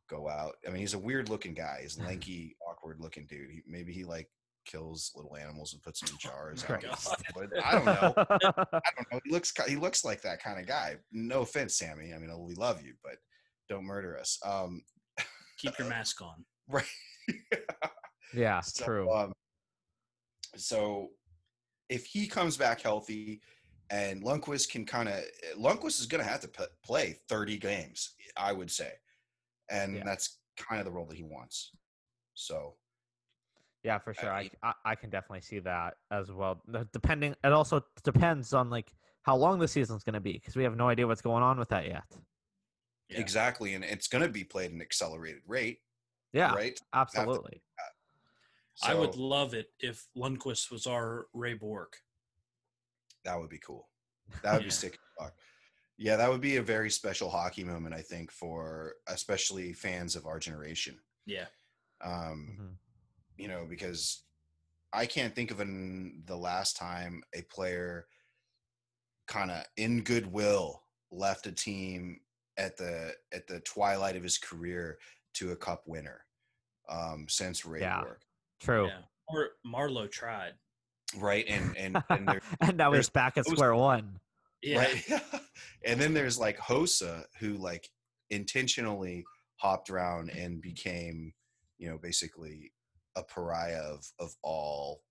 go 0.09 0.29
out. 0.29 0.55
I 0.67 0.71
mean, 0.71 0.81
he's 0.81 0.95
a 0.95 0.99
weird 0.99 1.29
looking 1.29 1.55
guy. 1.55 1.81
He's 1.83 1.99
lanky, 1.99 2.57
awkward 2.69 3.01
looking 3.01 3.27
dude. 3.27 3.51
He, 3.51 3.63
maybe 3.67 3.93
he 3.93 4.05
like 4.05 4.29
kills 4.65 5.13
little 5.15 5.37
animals 5.37 5.73
and 5.73 5.83
puts 5.83 6.01
them 6.01 6.11
in 6.13 6.19
jars. 6.19 6.65
out 6.69 6.83
in 6.83 6.91
God. 6.91 7.51
the. 7.51 7.67
I 7.67 7.73
don't 7.73 7.85
know. 7.85 8.15
I 8.73 8.81
don't 8.97 9.13
know. 9.13 9.21
He 9.25 9.31
looks 9.33 9.53
he 9.69 9.77
looks 9.77 10.05
like 10.05 10.23
that 10.23 10.43
kind 10.43 10.61
of 10.61 10.67
guy. 10.67 10.97
No 11.13 11.43
offense, 11.43 11.77
Sammy. 11.77 12.13
I 12.15 12.19
mean, 12.19 12.31
we 12.45 12.55
love 12.55 12.83
you, 12.83 12.95
but 13.03 13.17
don't 13.69 13.85
murder 13.85 14.19
us. 14.19 14.39
Um, 14.45 14.83
Keep 15.59 15.79
your 15.79 15.89
mask 15.89 16.21
on. 16.23 16.45
right. 16.69 16.85
yeah, 18.35 18.61
So, 18.65 18.85
true. 18.85 19.13
Um, 19.13 19.33
so 20.57 21.09
if 21.89 22.07
he 22.07 22.27
comes 22.27 22.57
back 22.57 22.81
healthy 22.81 23.41
and 23.91 24.23
Lundqvist 24.23 24.71
can 24.71 24.85
kind 24.85 25.09
of 25.09 25.23
Lundqvist 25.57 26.01
is 26.01 26.07
going 26.07 26.23
to 26.23 26.29
have 26.29 26.41
to 26.41 26.49
p- 26.49 26.65
play 26.85 27.19
30 27.29 27.57
games, 27.59 28.15
I 28.37 28.53
would 28.53 28.71
say. 28.71 28.93
And 29.71 29.97
Yeah. 29.97 30.05
that's 30.05 30.39
kind 30.57 30.81
of 30.81 30.85
the 30.87 30.91
role 30.93 31.07
that 31.07 31.17
he 31.17 31.23
wants. 31.23 31.73
So 32.35 32.77
Yeah, 33.83 33.99
for 33.99 34.15
sure. 34.15 34.33
I, 34.33 34.43
mean- 34.43 34.51
I 34.63 34.73
I 34.85 34.95
can 34.97 35.11
definitely 35.11 35.43
see 35.43 35.61
that 35.61 35.95
as 36.11 36.33
well. 36.33 36.63
Depending, 36.93 37.35
it 37.45 37.53
also 37.53 37.85
depends 38.03 38.53
on 38.53 38.71
like 38.71 38.93
how 39.23 39.37
long 39.37 39.59
the 39.59 39.69
season's 39.69 40.03
going 40.05 40.15
to 40.15 40.21
be 40.21 40.33
because 40.35 40.57
we 40.57 40.63
have 40.65 40.77
no 40.77 40.89
idea 40.89 41.07
what's 41.07 41.23
going 41.23 41.43
on 41.43 41.59
with 41.59 41.69
that 41.71 41.87
yet. 41.87 42.05
Yeah. 43.09 43.21
exactly 43.21 43.75
and 43.75 43.85
it's 43.85 44.09
going 44.09 44.23
to 44.25 44.29
be 44.29 44.43
played 44.43 44.67
at 44.67 44.73
an 44.73 44.83
accelerated 44.83 45.43
rate, 45.47 45.79
Yeah, 46.33 46.53
right? 46.55 46.81
absolutely. 46.93 47.63
I 48.83 48.95
would 48.95 49.15
love 49.17 49.55
it 49.55 49.71
if 49.79 50.09
Lundqvist 50.17 50.71
was 50.73 50.87
our 50.89 51.29
Ray 51.33 51.55
Bourque. 51.55 52.03
That 53.27 53.39
would 53.41 53.51
be 53.51 53.59
cool. 53.59 53.89
That 54.43 54.53
would 54.55 54.61
be 54.61 54.67
Yeah. 54.67 54.71
sick. 54.71 54.99
fuck. 55.19 55.37
Yeah, 55.99 56.17
that 56.17 56.29
would 56.31 56.41
be 56.43 56.57
a 56.59 56.63
very 56.63 56.91
special 56.91 57.29
hockey 57.29 57.65
moment, 57.65 57.95
I 57.95 58.03
think, 58.03 58.31
for 58.31 58.97
especially 59.09 59.73
fans 59.73 60.15
of 60.15 60.27
our 60.27 60.39
generation. 60.39 61.01
Yeah. 61.25 61.49
Um, 62.03 62.57
Mhm. 62.61 62.79
you 63.37 63.49
know, 63.49 63.67
because 63.67 64.23
I 64.93 65.07
can't 65.07 65.35
think 65.35 65.51
of 65.51 65.59
an, 65.61 66.23
the 66.27 66.37
last 66.37 66.77
time 66.77 67.25
a 67.35 67.43
player 67.43 68.09
kind 69.27 69.51
of 69.51 69.65
in 69.77 70.03
goodwill 70.05 70.87
left 71.11 71.47
a 71.47 71.53
team 71.53 72.21
at 72.59 72.77
the 72.77 73.17
at 73.33 73.47
the 73.49 73.61
twilight 73.61 74.17
of 74.17 74.23
his 74.23 74.39
career 74.39 74.99
to 75.35 75.51
a 75.53 75.57
cup 75.57 75.87
winner 75.89 76.25
um, 76.89 77.29
since 77.29 77.65
Ray 77.65 77.81
Yeah. 77.81 78.03
Bourque. 78.03 78.25
True. 78.61 78.87
Yeah. 78.87 79.03
Or 79.29 79.51
Marleau 79.67 80.09
tried. 80.11 80.55
Right? 81.17 81.45
And 81.49 81.77
and 81.77 82.03
and 82.11 82.29
there, 82.29 82.41
and 82.61 82.77
now 82.77 82.91
he's 82.91 82.97
there's 82.97 83.09
back 83.11 83.37
at 83.37 83.47
square 83.47 83.75
one. 83.75 84.19
Yeah. 84.63 84.79
right, 84.79 85.23
and 85.85 86.01
then 86.01 86.15
there's 86.15 86.39
like 86.39 86.59
Hossa 86.59 87.25
who 87.39 87.55
like 87.55 87.89
intentionally 88.31 89.25
hopped 89.57 89.91
around 89.91 90.31
and 90.31 90.61
became, 90.61 91.33
you 91.79 91.89
know, 91.89 91.99
basically 91.99 92.73
a 93.17 93.23
pariah 93.23 93.81
of 93.81 94.07
of 94.19 94.35
all 94.43 95.03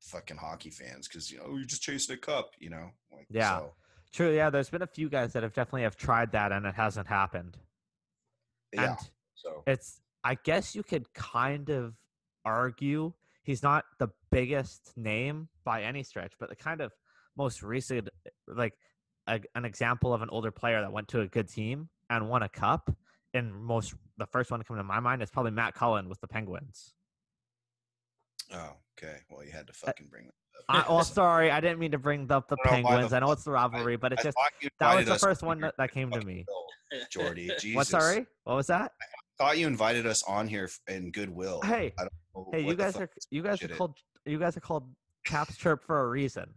fucking 0.00 0.36
hockey 0.36 0.70
fans 0.70 1.06
because 1.06 1.30
you 1.30 1.38
know 1.38 1.44
oh, 1.46 1.56
you're 1.56 1.64
just 1.64 1.82
chasing 1.82 2.14
a 2.14 2.18
cup, 2.18 2.50
you 2.58 2.70
know, 2.70 2.90
like 3.12 3.26
Yeah. 3.30 3.58
So, 3.58 3.72
True. 4.12 4.34
Yeah, 4.34 4.50
there's 4.50 4.68
been 4.68 4.82
a 4.82 4.86
few 4.86 5.08
guys 5.08 5.32
that 5.32 5.42
have 5.42 5.54
definitely 5.54 5.82
have 5.82 5.96
tried 5.96 6.32
that 6.32 6.52
and 6.52 6.66
it 6.66 6.74
hasn't 6.74 7.06
happened. 7.06 7.56
yeah. 8.72 8.90
And 8.90 8.98
So 9.34 9.62
it's 9.66 10.00
I 10.24 10.34
guess 10.34 10.74
you 10.74 10.82
could 10.82 11.12
kind 11.14 11.70
of 11.70 11.94
argue 12.44 13.12
he's 13.42 13.62
not 13.62 13.84
the 13.98 14.08
biggest 14.30 14.92
name 14.96 15.48
by 15.64 15.82
any 15.82 16.02
stretch, 16.02 16.32
but 16.38 16.48
the 16.48 16.56
kind 16.56 16.80
of 16.80 16.92
most 17.36 17.62
recent 17.62 18.08
like 18.46 18.74
a, 19.26 19.40
an 19.54 19.64
example 19.64 20.12
of 20.12 20.22
an 20.22 20.28
older 20.30 20.50
player 20.50 20.80
that 20.80 20.92
went 20.92 21.08
to 21.08 21.20
a 21.20 21.26
good 21.26 21.48
team 21.48 21.88
and 22.10 22.28
won 22.28 22.42
a 22.42 22.48
cup. 22.48 22.94
And 23.34 23.54
most 23.54 23.94
the 24.18 24.26
first 24.26 24.50
one 24.50 24.60
to 24.60 24.64
come 24.64 24.76
to 24.76 24.82
my 24.82 25.00
mind 25.00 25.22
is 25.22 25.30
probably 25.30 25.52
Matt 25.52 25.74
Cullen 25.74 26.08
with 26.08 26.20
the 26.20 26.28
Penguins. 26.28 26.94
oh, 28.52 28.76
okay. 28.98 29.16
Well, 29.30 29.44
you 29.44 29.52
had 29.52 29.66
to 29.68 29.72
uh, 29.72 29.86
fucking 29.86 30.08
bring 30.10 30.26
that. 30.26 30.34
I, 30.68 30.84
oh, 30.88 31.02
sorry, 31.02 31.50
I 31.50 31.60
didn't 31.60 31.78
mean 31.78 31.90
to 31.92 31.98
bring 31.98 32.30
up 32.30 32.48
the 32.48 32.56
I 32.64 32.68
don't 32.68 32.82
know 32.82 32.88
why 32.88 32.90
the 32.90 32.96
Penguins. 32.96 33.12
I 33.12 33.18
know 33.20 33.32
it's 33.32 33.44
the 33.44 33.52
rivalry, 33.52 33.96
but 33.96 34.12
it's 34.12 34.20
I 34.20 34.24
just 34.24 34.36
that 34.78 34.96
was 34.96 35.06
the 35.06 35.18
first 35.18 35.42
one 35.42 35.60
that, 35.60 35.74
that 35.78 35.92
came 35.92 36.10
to 36.10 36.20
me. 36.20 36.44
Bill, 36.46 37.00
Jordy. 37.10 37.50
Jesus. 37.58 37.74
What? 37.74 37.86
Sorry, 37.86 38.26
what 38.44 38.56
was 38.56 38.66
that? 38.66 38.92
Thought 39.42 39.58
you 39.58 39.66
invited 39.66 40.06
us 40.06 40.22
on 40.22 40.46
here 40.46 40.70
in 40.86 41.10
goodwill. 41.10 41.60
Hey, 41.64 41.92
I 41.98 42.02
don't 42.02 42.12
know 42.32 42.48
Hey, 42.52 42.64
you 42.64 42.76
guys 42.76 42.94
are 42.94 43.10
you 43.32 43.42
guys 43.42 43.54
are 43.54 43.56
shit 43.56 43.70
is. 43.72 43.76
called 43.76 43.96
you 44.24 44.38
guys 44.38 44.56
are 44.56 44.60
called 44.60 44.88
Caps 45.24 45.56
Chirp 45.56 45.82
for 45.84 46.04
a 46.04 46.08
reason. 46.08 46.48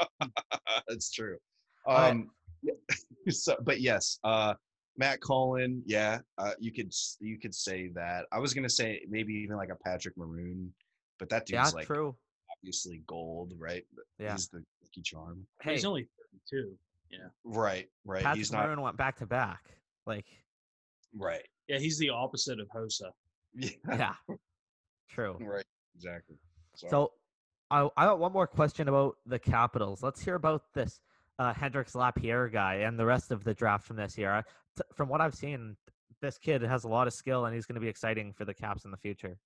That's 0.88 1.12
true. 1.12 1.36
right. 1.86 2.10
Um, 2.10 2.30
so, 3.28 3.54
but 3.62 3.80
yes, 3.80 4.18
uh, 4.24 4.54
Matt 4.98 5.20
Cullen, 5.20 5.84
yeah, 5.86 6.18
uh, 6.36 6.50
you 6.58 6.72
could 6.72 6.92
you 7.20 7.38
could 7.38 7.54
say 7.54 7.92
that. 7.94 8.24
I 8.32 8.40
was 8.40 8.52
gonna 8.52 8.68
say 8.68 9.02
maybe 9.08 9.32
even 9.34 9.56
like 9.56 9.70
a 9.70 9.76
Patrick 9.76 10.16
Maroon, 10.16 10.74
but 11.20 11.28
that 11.28 11.46
dude's 11.46 11.52
yeah, 11.52 11.76
like 11.76 11.86
true. 11.86 12.16
obviously 12.50 13.04
gold, 13.06 13.52
right? 13.56 13.84
Yeah. 14.18 14.32
He's 14.32 14.48
the 14.48 14.64
lucky 14.82 15.02
charm. 15.02 15.46
Hey, 15.62 15.74
He's 15.74 15.84
only 15.84 16.08
32. 16.50 16.76
Yeah, 17.08 17.18
Right, 17.44 17.86
right. 18.04 18.24
Patrick 18.24 18.38
he's 18.38 18.50
not 18.50 18.64
Maroon 18.64 18.80
went 18.80 18.96
back 18.96 19.16
to 19.18 19.26
back. 19.26 19.60
Like, 20.08 20.26
right. 21.16 21.46
Yeah, 21.68 21.78
he's 21.78 21.98
the 21.98 22.10
opposite 22.10 22.60
of 22.60 22.68
Hossa. 22.68 23.10
Yeah, 23.54 23.70
yeah, 23.88 24.14
true. 25.08 25.36
right. 25.40 25.64
Exactly. 25.94 26.36
So, 26.74 26.88
So, 26.88 27.12
I 27.70 27.88
I 27.96 28.04
got 28.06 28.18
one 28.18 28.32
more 28.32 28.46
question 28.46 28.88
about 28.88 29.16
the 29.26 29.38
Capitals. 29.38 30.02
Let's 30.02 30.20
hear 30.22 30.34
about 30.34 30.62
this 30.74 31.00
uh, 31.38 31.52
Hendrix 31.54 31.94
Lapierre 31.94 32.48
guy 32.48 32.74
and 32.76 32.98
the 32.98 33.06
rest 33.06 33.30
of 33.30 33.42
the 33.44 33.54
draft 33.54 33.84
from 33.86 33.96
this 33.96 34.16
year. 34.18 34.30
I- 34.32 34.42
t- 34.76 34.82
from 34.94 35.08
what 35.08 35.20
I've 35.20 35.34
seen, 35.34 35.76
this 36.20 36.38
kid 36.38 36.62
has 36.62 36.84
a 36.84 36.88
lot 36.88 37.06
of 37.06 37.12
skill 37.14 37.46
and 37.46 37.54
he's 37.54 37.66
going 37.66 37.74
to 37.76 37.80
be 37.80 37.88
exciting 37.88 38.32
for 38.32 38.44
the 38.44 38.54
Caps 38.54 38.84
in 38.84 38.90
the 38.90 38.96
future. 38.98 39.38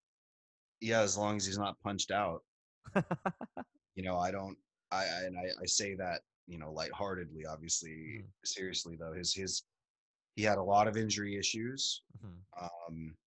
yeah, 0.81 1.01
as 1.01 1.16
long 1.16 1.37
as 1.37 1.47
he's 1.47 1.59
not 1.59 1.77
punched 1.85 2.11
out, 2.11 2.43
you 3.95 4.03
know, 4.03 4.18
I 4.18 4.31
don't. 4.31 4.57
I, 4.93 5.05
I 5.05 5.23
and 5.27 5.37
I, 5.39 5.45
I 5.62 5.66
say 5.66 5.95
that 5.95 6.23
you 6.49 6.59
know 6.59 6.73
lightheartedly. 6.73 7.47
Obviously, 7.47 7.91
Mhm. 7.91 8.25
seriously 8.45 8.97
though, 8.99 9.12
his 9.12 9.33
his 9.35 9.62
he 10.41 10.47
had 10.47 10.57
a 10.57 10.62
lot 10.62 10.88
of 10.88 10.97
injury 10.97 11.36
issues. 11.36 12.03
Mhm. 12.18 12.43
Um, 12.59 13.18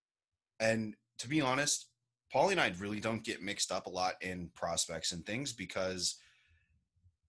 and 0.59 0.95
to 1.19 1.27
be 1.27 1.41
honest, 1.41 1.89
Paulie 2.33 2.53
and 2.53 2.59
I 2.59 2.69
really 2.79 2.99
don't 2.99 3.23
get 3.23 3.43
mixed 3.43 3.71
up 3.71 3.85
a 3.85 3.91
lot 3.91 4.15
in 4.23 4.49
prospects 4.55 5.11
and 5.11 5.23
things 5.23 5.53
because 5.53 6.19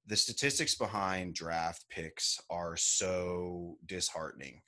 the 0.06 0.16
statistics 0.16 0.74
behind 0.74 1.34
draft 1.34 1.86
picks 1.90 2.40
are 2.48 2.78
so 2.78 3.76
disheartening. 3.84 4.62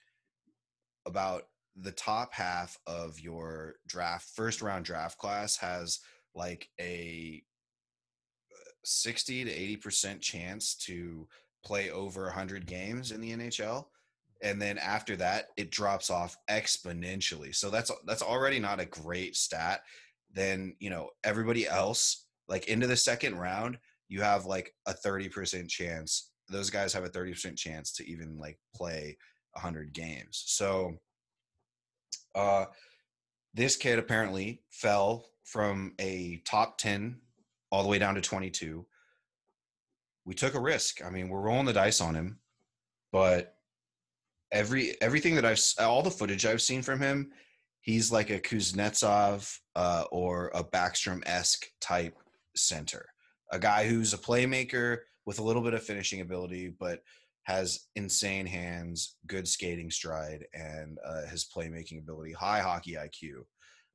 About 1.07 1.49
the 1.75 1.93
top 1.93 2.35
half 2.35 2.79
of 2.87 3.19
your 3.19 3.77
draft, 3.87 4.29
first 4.35 4.61
round 4.61 4.85
draft 4.85 5.17
class 5.17 5.57
has 5.57 6.01
like 6.35 6.69
a 6.79 7.43
uh, 8.53 8.71
60 8.85 9.45
to 9.45 9.51
80% 9.51 10.21
chance 10.21 10.75
to 10.75 11.27
play 11.65 11.91
over 11.91 12.25
100 12.25 12.67
games 12.67 13.13
in 13.13 13.23
the 13.23 13.33
NHL 13.33 13.89
and 14.43 14.61
then 14.61 14.79
after 14.79 15.17
that 15.17 15.49
it 15.57 15.71
drops 15.71 16.11
off 16.11 16.37
exponentially. 16.51 17.55
So 17.55 17.71
that's 17.71 17.91
that's 18.07 18.23
already 18.23 18.59
not 18.59 18.81
a 18.81 18.87
great 18.87 19.37
stat. 19.37 19.81
Then 20.33 20.75
you 20.79 20.91
know 20.91 21.11
everybody 21.25 21.67
else 21.67 22.27
like 22.49 22.69
into 22.69 22.87
the 22.87 22.97
second 22.97 23.37
round 23.37 23.79
you 24.09 24.21
have 24.21 24.47
like 24.47 24.73
a 24.87 24.93
30% 24.93 25.69
chance. 25.69 26.31
Those 26.49 26.71
guys 26.71 26.93
have 26.93 27.03
a 27.03 27.09
30% 27.09 27.57
chance 27.57 27.93
to 27.95 28.09
even 28.09 28.39
like 28.39 28.57
play 28.75 29.17
100 29.53 29.93
games. 29.93 30.45
So 30.47 30.95
uh 32.35 32.67
this 33.55 33.77
kid 33.77 33.99
apparently 33.99 34.63
fell 34.71 35.25
from 35.45 35.95
a 35.99 36.43
top 36.45 36.77
10 36.77 37.19
all 37.71 37.83
the 37.83 37.89
way 37.89 37.99
down 37.99 38.15
to 38.15 38.21
22 38.21 38.85
we 40.27 40.35
took 40.35 40.55
a 40.55 40.61
risk. 40.61 41.05
I 41.05 41.11
mean 41.11 41.29
we're 41.29 41.41
rolling 41.41 41.67
the 41.67 41.73
dice 41.73 42.01
on 42.01 42.15
him 42.15 42.39
but 43.13 43.56
every 44.57 45.01
everything 45.03 45.35
that 45.35 45.45
I've 45.45 45.61
all 45.79 46.03
the 46.03 46.11
footage 46.11 46.47
I've 46.47 46.63
seen 46.63 46.83
from 46.83 47.01
him, 47.01 47.31
he's 47.83 48.11
like 48.11 48.31
a 48.31 48.41
Kuznetsov 48.41 49.59
uh, 49.75 50.05
or 50.11 50.51
a 50.55 50.65
Backstrom 50.65 51.23
esque 51.27 51.67
type 51.81 52.17
center, 52.57 53.07
a 53.53 53.59
guy 53.59 53.87
who's 53.87 54.15
a 54.15 54.19
playmaker 54.19 54.99
with 55.27 55.39
a 55.39 55.43
little 55.43 55.63
bit 55.63 55.75
of 55.75 55.83
finishing 55.83 56.21
ability, 56.21 56.75
but 56.81 57.01
has 57.45 57.87
insane 57.95 58.47
hands, 58.47 59.17
good 59.27 59.47
skating 59.47 59.91
stride, 59.91 60.45
and 60.53 60.99
uh, 61.07 61.27
his 61.27 61.47
playmaking 61.55 61.99
ability, 61.99 62.33
high 62.33 62.61
hockey 62.61 62.95
IQ. 62.95 63.45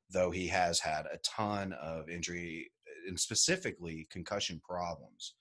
though 0.09 0.31
he 0.31 0.47
has 0.47 0.79
had 0.79 1.05
a 1.05 1.17
ton 1.23 1.73
of 1.81 2.09
injury 2.09 2.69
and 3.07 3.19
specifically 3.19 4.07
concussion 4.11 4.61
problems 4.67 5.35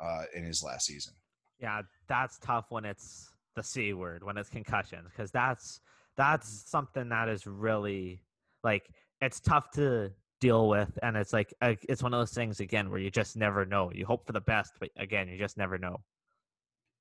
uh, 0.00 0.24
in 0.34 0.44
his 0.44 0.62
last 0.62 0.86
season. 0.86 1.14
Yeah, 1.60 1.82
that's 2.08 2.38
tough 2.38 2.66
when 2.68 2.84
it's 2.84 3.30
the 3.56 3.62
C 3.62 3.92
word, 3.92 4.22
when 4.22 4.36
it's 4.36 4.48
concussions, 4.48 5.08
because 5.14 5.30
that's 5.30 5.80
that's 6.16 6.68
something 6.70 7.08
that 7.08 7.28
is 7.28 7.46
really 7.46 8.22
like 8.64 8.90
it's 9.20 9.40
tough 9.40 9.70
to 9.72 10.10
deal 10.40 10.68
with, 10.68 10.98
and 11.02 11.16
it's 11.16 11.32
like 11.32 11.54
it's 11.60 12.02
one 12.02 12.14
of 12.14 12.20
those 12.20 12.32
things 12.32 12.60
again 12.60 12.90
where 12.90 13.00
you 13.00 13.10
just 13.10 13.36
never 13.36 13.64
know. 13.64 13.90
You 13.92 14.06
hope 14.06 14.26
for 14.26 14.32
the 14.32 14.40
best, 14.40 14.72
but 14.80 14.90
again, 14.96 15.28
you 15.28 15.38
just 15.38 15.56
never 15.56 15.78
know. 15.78 16.00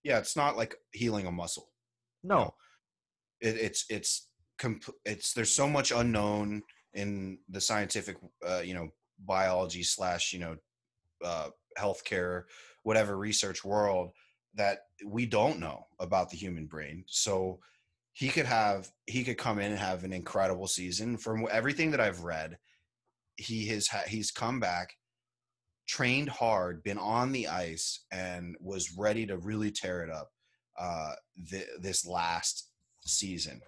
Yeah, 0.03 0.19
it's 0.19 0.35
not 0.35 0.57
like 0.57 0.75
healing 0.93 1.25
a 1.27 1.31
muscle. 1.31 1.69
No, 2.23 2.35
know, 2.35 2.53
it, 3.41 3.55
it's 3.57 3.85
it's 3.89 4.29
comp- 4.57 4.95
it's 5.05 5.33
there's 5.33 5.53
so 5.53 5.67
much 5.67 5.91
unknown 5.91 6.63
in 6.93 7.37
the 7.49 7.61
scientific, 7.61 8.17
uh, 8.47 8.61
you 8.63 8.73
know, 8.73 8.89
biology 9.25 9.83
slash 9.83 10.33
you 10.33 10.39
know, 10.39 10.55
uh, 11.23 11.49
healthcare, 11.77 12.43
whatever 12.83 13.17
research 13.17 13.63
world 13.63 14.11
that 14.55 14.79
we 15.05 15.25
don't 15.25 15.59
know 15.59 15.85
about 15.99 16.29
the 16.29 16.37
human 16.37 16.65
brain. 16.65 17.03
So 17.07 17.59
he 18.13 18.29
could 18.29 18.45
have 18.45 18.89
he 19.05 19.23
could 19.23 19.37
come 19.37 19.59
in 19.59 19.71
and 19.71 19.79
have 19.79 20.03
an 20.03 20.13
incredible 20.13 20.67
season. 20.67 21.17
From 21.17 21.47
everything 21.51 21.91
that 21.91 22.01
I've 22.01 22.23
read, 22.23 22.57
he 23.35 23.67
has 23.67 23.87
he's 24.07 24.31
come 24.31 24.59
back, 24.59 24.95
trained 25.87 26.29
hard, 26.29 26.81
been 26.83 26.97
on 26.97 27.31
the 27.31 27.47
ice, 27.47 28.05
and 28.11 28.55
was 28.59 28.97
ready 28.97 29.25
to 29.27 29.37
really 29.37 29.71
tear 29.71 30.01
it 30.03 30.09
up 30.09 30.31
uh, 30.79 31.13
th- 31.49 31.67
this 31.79 32.05
last 32.05 32.71
season. 33.05 33.61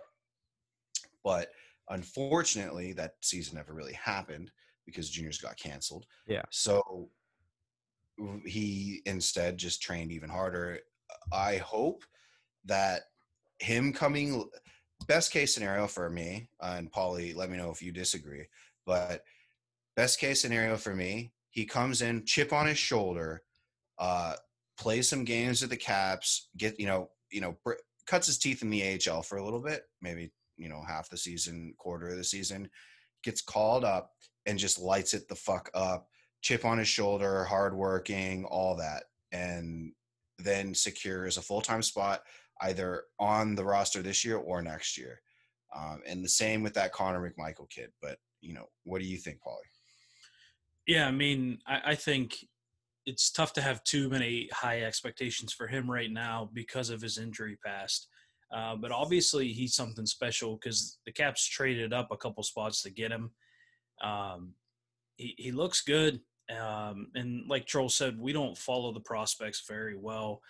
But 1.24 1.50
unfortunately, 1.90 2.94
that 2.94 3.14
season 3.22 3.56
never 3.56 3.74
really 3.74 3.94
happened 3.94 4.52
because 4.86 5.10
juniors 5.10 5.38
got 5.38 5.58
canceled. 5.58 6.06
Yeah. 6.28 6.44
So 6.50 7.10
he 8.46 9.02
instead 9.06 9.58
just 9.58 9.82
trained 9.82 10.12
even 10.12 10.30
harder. 10.30 10.80
I 11.32 11.58
hope 11.58 12.04
that 12.66 13.04
him 13.60 13.94
coming 13.94 14.50
best 15.08 15.32
case 15.32 15.54
scenario 15.54 15.88
for 15.88 16.10
me 16.10 16.50
and 16.62 16.92
Paulie, 16.92 17.36
let 17.36 17.50
me 17.50 17.58
know 17.58 17.72
if 17.72 17.82
you 17.82 17.92
disagree. 17.92 18.46
But 18.86 19.24
best 19.96 20.20
case 20.20 20.42
scenario 20.42 20.78
for 20.78 20.96
me, 20.96 21.32
he 21.52 21.66
comes 21.66 22.02
in, 22.02 22.26
chip 22.26 22.54
on 22.54 22.68
his 22.68 22.78
shoulder, 22.78 23.42
uh, 23.98 24.36
plays 24.78 25.10
some 25.10 25.24
games 25.26 25.62
with 25.62 25.72
the 25.72 25.78
Caps, 25.78 26.50
get 26.58 26.80
you 26.80 26.86
know, 26.86 27.10
you 27.32 27.42
know, 27.42 27.58
br- 27.64 27.74
cuts 28.08 28.28
his 28.28 28.38
teeth 28.38 28.62
in 28.62 28.70
the 28.70 29.00
AHL 29.08 29.22
for 29.22 29.38
a 29.38 29.44
little 29.44 29.62
bit, 29.62 29.84
maybe 30.02 30.32
you 30.58 30.70
know 30.70 30.82
half 30.88 31.10
the 31.10 31.18
season, 31.18 31.74
quarter 31.78 32.10
of 32.10 32.18
the 32.18 32.24
season, 32.24 32.70
gets 33.24 33.42
called 33.42 33.84
up 33.84 34.12
and 34.46 34.58
just 34.58 34.80
lights 34.80 35.14
it 35.14 35.28
the 35.28 35.36
fuck 35.36 35.70
up 35.74 36.08
chip 36.42 36.66
on 36.66 36.78
his 36.78 36.88
shoulder, 36.88 37.44
hardworking, 37.46 38.46
all 38.46 38.76
that, 38.78 39.04
and 39.32 39.92
then 40.38 40.74
secures 40.74 41.38
a 41.38 41.42
full 41.42 41.62
time 41.62 41.82
spot 41.82 42.22
either 42.62 43.04
on 43.20 43.56
the 43.56 43.64
roster 43.64 44.02
this 44.02 44.26
year 44.26 44.38
or 44.38 44.62
next 44.62 44.98
year. 44.98 45.22
Um, 45.76 46.02
and 46.08 46.24
the 46.24 46.30
same 46.30 46.64
with 46.64 46.74
that 46.74 46.92
Connor 46.92 47.22
McMichael 47.22 47.70
kid. 47.70 47.92
But 48.02 48.18
you 48.42 48.54
know, 48.54 48.66
what 48.84 49.02
do 49.02 49.08
you 49.08 49.18
think, 49.18 49.40
Paulie? 49.46 49.58
Yeah, 50.88 51.08
I 51.08 51.12
mean, 51.12 51.60
I, 51.68 51.82
I 51.88 51.96
think 51.96 52.38
it's 53.06 53.32
tough 53.32 53.54
to 53.54 53.62
have 53.62 53.84
too 53.84 54.10
many 54.10 54.50
high 54.52 54.82
expectations 54.82 55.54
for 55.54 55.68
him 55.68 55.90
right 55.90 56.12
now 56.12 56.50
because 56.54 56.90
of 56.90 57.02
his 57.02 57.18
injury 57.18 57.58
past. 57.66 58.08
Uh, 58.52 58.76
but 58.76 58.92
obviously, 58.92 59.50
he's 59.50 59.76
something 59.76 60.06
special 60.06 60.58
because 60.58 60.98
the 61.06 61.12
Caps 61.12 61.48
traded 61.48 61.94
up 61.94 62.08
a 62.12 62.18
couple 62.18 62.42
spots 62.44 62.82
to 62.82 62.90
get 62.90 63.12
him. 63.12 63.32
Um, 64.04 64.54
he, 65.18 65.36
he 65.38 65.52
looks 65.52 65.82
good. 65.82 66.20
Um, 66.50 67.08
and 67.16 67.48
like 67.48 67.66
Troll 67.66 67.90
said, 67.90 68.20
we 68.20 68.34
don't 68.34 68.58
follow 68.58 68.92
the 68.92 69.00
prospects 69.00 69.64
very 69.68 69.96
well. 69.96 70.42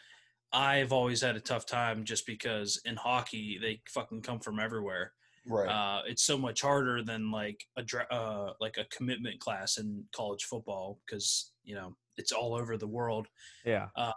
I've 0.51 0.91
always 0.91 1.21
had 1.21 1.35
a 1.35 1.41
tough 1.41 1.65
time 1.65 2.03
just 2.03 2.25
because 2.25 2.81
in 2.85 2.95
hockey 2.95 3.59
they 3.61 3.81
fucking 3.87 4.21
come 4.21 4.39
from 4.39 4.59
everywhere. 4.59 5.13
Right. 5.45 5.69
Uh, 5.69 6.01
it's 6.05 6.23
so 6.23 6.37
much 6.37 6.61
harder 6.61 7.03
than 7.03 7.31
like 7.31 7.63
a 7.77 8.13
uh, 8.13 8.53
like 8.59 8.77
a 8.77 8.85
commitment 8.95 9.39
class 9.39 9.77
in 9.77 10.03
college 10.15 10.45
football 10.45 10.99
because 11.05 11.51
you 11.63 11.75
know 11.75 11.95
it's 12.17 12.31
all 12.31 12.55
over 12.55 12.77
the 12.77 12.87
world. 12.87 13.27
yeah, 13.65 13.87
Um, 13.95 14.13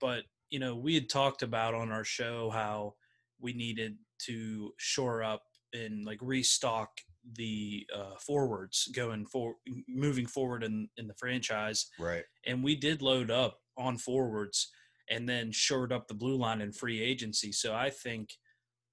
but 0.00 0.24
you 0.50 0.58
know, 0.58 0.74
we 0.74 0.94
had 0.94 1.08
talked 1.08 1.42
about 1.42 1.74
on 1.74 1.92
our 1.92 2.04
show 2.04 2.50
how 2.50 2.94
we 3.40 3.52
needed 3.52 3.96
to 4.26 4.72
shore 4.78 5.22
up 5.22 5.42
and 5.72 6.04
like 6.04 6.18
restock 6.20 6.90
the 7.34 7.86
uh, 7.94 8.16
forwards 8.18 8.88
going 8.94 9.26
for 9.26 9.54
moving 9.88 10.26
forward 10.26 10.64
in 10.64 10.88
in 10.96 11.06
the 11.06 11.14
franchise, 11.14 11.86
right. 11.98 12.24
and 12.46 12.62
we 12.62 12.74
did 12.74 13.02
load 13.02 13.30
up 13.30 13.58
on 13.76 13.96
forwards 13.96 14.70
and 15.10 15.28
then 15.28 15.52
shored 15.52 15.92
up 15.92 16.08
the 16.08 16.14
blue 16.14 16.36
line 16.36 16.60
in 16.60 16.72
free 16.72 17.00
agency. 17.00 17.52
So 17.52 17.74
I 17.74 17.90
think 17.90 18.30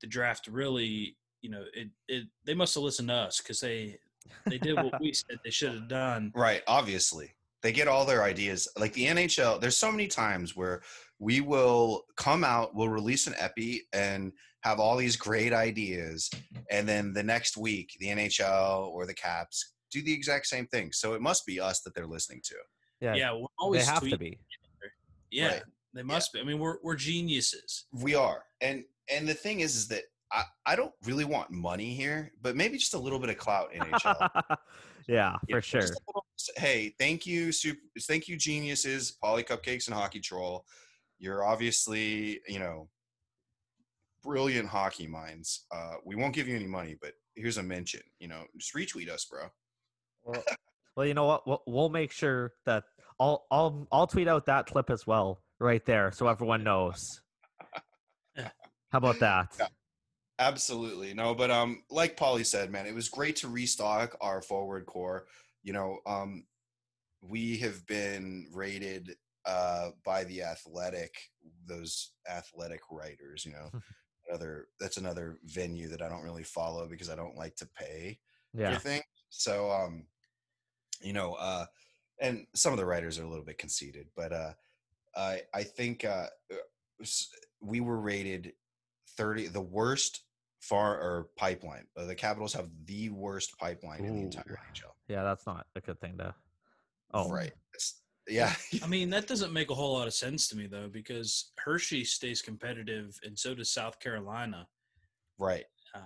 the 0.02 0.08
draft 0.08 0.48
really, 0.48 1.18
you 1.42 1.50
know, 1.50 1.64
it 1.74 1.90
it 2.08 2.28
they 2.46 2.54
must 2.54 2.76
have 2.76 2.84
listened 2.84 3.10
to 3.10 3.16
us 3.16 3.40
because 3.40 3.60
they 3.60 3.98
they 4.46 4.58
did 4.58 4.76
what 4.76 5.00
we 5.02 5.14
said 5.14 5.38
they 5.44 5.52
should 5.52 5.74
have 5.74 5.88
done. 5.88 6.32
Right. 6.36 6.62
Obviously, 6.68 7.32
they 7.62 7.72
get 7.72 7.88
all 7.88 8.06
their 8.06 8.24
ideas. 8.24 8.68
Like 8.78 8.94
the 8.94 9.06
NHL, 9.06 9.60
there's 9.60 9.78
so 9.78 9.92
many 9.92 10.08
times 10.08 10.56
where 10.56 10.82
we 11.20 11.42
will 11.42 12.04
come 12.18 12.44
out, 12.44 12.76
we'll 12.76 12.90
release 12.90 13.28
an 13.28 13.36
epi 13.38 13.88
and 13.94 14.34
have 14.66 14.80
all 14.80 14.98
these 14.98 15.16
great 15.16 15.54
ideas, 15.54 16.30
and 16.72 16.90
then 16.90 17.14
the 17.14 17.22
next 17.24 17.56
week, 17.56 17.96
the 18.00 18.08
NHL 18.08 18.88
or 18.88 19.06
the 19.06 19.14
Caps 19.14 19.74
do 19.92 20.02
the 20.02 20.12
exact 20.12 20.48
same 20.48 20.66
thing. 20.68 20.92
So 20.92 21.14
it 21.14 21.22
must 21.22 21.46
be 21.46 21.60
us 21.60 21.82
that 21.82 21.94
they're 21.94 22.08
listening 22.08 22.42
to. 22.46 22.56
yeah, 23.00 23.14
Yeah, 23.14 23.32
we're 23.34 23.46
always 23.60 23.86
they 23.86 23.92
always 23.92 24.02
have 24.02 24.10
to 24.10 24.18
be. 24.18 24.40
Yeah, 25.32 25.48
Right. 25.54 25.64
they 25.94 26.02
must 26.04 26.34
be. 26.34 26.40
I 26.40 26.44
mean, 26.44 26.58
we're 26.60 26.78
we're 26.84 26.96
geniuses. 26.96 27.86
We 27.94 28.16
are, 28.16 28.44
and 28.62 28.84
and 29.10 29.28
the 29.28 29.34
thing 29.36 29.60
is, 29.60 29.76
is 29.76 29.88
that 29.90 30.04
I 30.32 30.44
I 30.66 30.76
don't 30.76 30.94
really 31.06 31.26
want 31.26 31.52
money 31.52 31.94
here, 31.94 32.32
but 32.42 32.56
maybe 32.56 32.78
just 32.80 32.96
a 32.96 33.00
little 33.00 33.20
bit 33.20 33.30
of 33.30 33.38
clout 33.38 33.72
in 33.74 33.82
NHL. 33.82 34.30
yeah, 35.08 35.36
Yeah, 35.48 35.56
for 35.56 35.62
sure. 35.62 35.82
little- 35.82 36.26
hey, 36.58 36.94
thank 37.00 37.26
you, 37.28 37.52
super, 37.52 37.80
thank 38.08 38.28
you, 38.28 38.36
geniuses, 38.38 39.16
Paulie 39.24 39.46
Cupcakes 39.46 39.88
and 39.88 39.96
Hockey 39.96 40.20
Troll. 40.20 40.66
You're 41.20 41.44
obviously, 41.46 42.40
you 42.48 42.60
know, 42.60 42.90
brilliant 44.26 44.68
hockey 44.68 45.08
minds. 45.08 45.66
Uh, 45.72 45.96
we 46.04 46.16
won't 46.16 46.34
give 46.34 46.48
you 46.48 46.56
any 46.56 46.68
money, 46.68 46.98
but 47.00 47.14
here's 47.36 47.58
a 47.58 47.64
mention. 47.64 48.02
You 48.20 48.28
know, 48.28 48.44
just 48.58 48.74
retweet 48.74 49.10
us, 49.10 49.26
bro. 49.26 49.44
Well, 50.24 50.44
well, 50.98 51.06
you 51.06 51.14
know 51.14 51.26
what? 51.26 51.48
We'll, 51.48 51.64
we'll 51.68 51.90
make 51.90 52.12
sure 52.12 52.54
that 52.66 52.84
I'll 53.20 53.46
I'll 53.52 53.88
I'll 53.92 54.08
tweet 54.08 54.28
out 54.28 54.48
that 54.48 54.66
clip 54.66 54.90
as 54.90 55.06
well, 55.06 55.42
right 55.60 55.86
there, 55.86 56.12
so 56.12 56.28
everyone 56.28 56.64
knows. 56.64 57.22
Yeah. 58.36 58.50
How 58.92 58.98
about 58.98 59.20
that? 59.20 59.54
Yeah. 59.60 59.68
Absolutely. 60.38 61.14
No, 61.14 61.34
but 61.34 61.50
um, 61.50 61.84
like 61.90 62.18
Paulie 62.18 62.46
said, 62.46 62.70
man, 62.70 62.86
it 62.86 62.94
was 62.94 63.08
great 63.08 63.38
to 63.38 63.48
restock 63.48 64.18
our 64.20 64.42
forward 64.42 64.86
core. 64.86 65.28
You 65.64 65.72
know, 65.72 66.00
um, 66.06 66.46
we 67.22 67.58
have 67.60 67.86
been 67.88 68.48
rated 68.54 69.16
uh 69.46 69.92
by 70.04 70.24
the 70.26 70.42
athletic, 70.42 71.16
those 71.66 72.12
athletic 72.30 72.82
writers, 72.92 73.46
you 73.46 73.54
know. 73.54 73.70
another 74.28 74.68
that's 74.80 74.98
another 74.98 75.40
venue 75.46 75.88
that 75.90 76.02
I 76.02 76.10
don't 76.10 76.24
really 76.24 76.44
follow 76.44 76.88
because 76.88 77.10
I 77.10 77.16
don't 77.16 77.36
like 77.38 77.56
to 77.58 77.68
pay 77.78 78.20
Yeah, 78.54 78.72
for. 78.72 79.02
So 79.30 79.72
um, 79.72 80.06
you 81.02 81.14
know, 81.14 81.34
uh 81.34 81.66
and 82.22 82.46
some 82.56 82.72
of 82.72 82.78
the 82.80 82.86
writers 82.86 83.20
are 83.20 83.24
a 83.24 83.30
little 83.30 83.44
bit 83.46 83.58
conceited, 83.58 84.08
but 84.16 84.32
uh 84.32 84.54
I 85.16 85.42
I 85.54 85.64
think 85.64 86.06
uh 86.06 86.28
we 87.62 87.80
were 87.82 88.00
rated 88.00 88.54
30 89.18 89.48
the 89.48 89.62
worst 89.62 90.22
far 90.62 90.96
or 91.00 91.30
pipeline. 91.36 91.86
Uh, 91.96 92.06
the 92.06 92.16
Capitals 92.16 92.54
have 92.54 92.70
the 92.86 93.10
worst 93.10 93.58
pipeline 93.60 94.04
in 94.04 94.16
the 94.16 94.22
entire 94.24 94.44
Ooh. 94.54 94.74
NHL. 94.74 94.92
yeah, 95.08 95.24
that's 95.24 95.46
not 95.46 95.68
a 95.76 95.82
good 95.82 96.00
thing 96.00 96.18
to. 96.18 96.34
Oh, 97.14 97.30
Right. 97.30 97.54
It's, 97.74 98.02
yeah. 98.28 98.54
I 98.84 98.88
mean, 98.88 99.10
that 99.12 99.28
doesn't 99.28 99.54
make 99.54 99.70
a 99.72 99.76
whole 99.76 99.94
lot 99.94 100.08
of 100.08 100.14
sense 100.14 100.48
to 100.50 100.58
me 100.58 100.68
though, 100.68 100.90
because 100.92 101.52
Hershey 101.58 102.04
stays 102.04 102.42
competitive, 102.42 103.18
and 103.24 103.38
so 103.38 103.54
does 103.54 103.70
South 103.70 104.00
Carolina. 104.00 104.68
right. 105.40 105.66
Uh, 105.94 106.00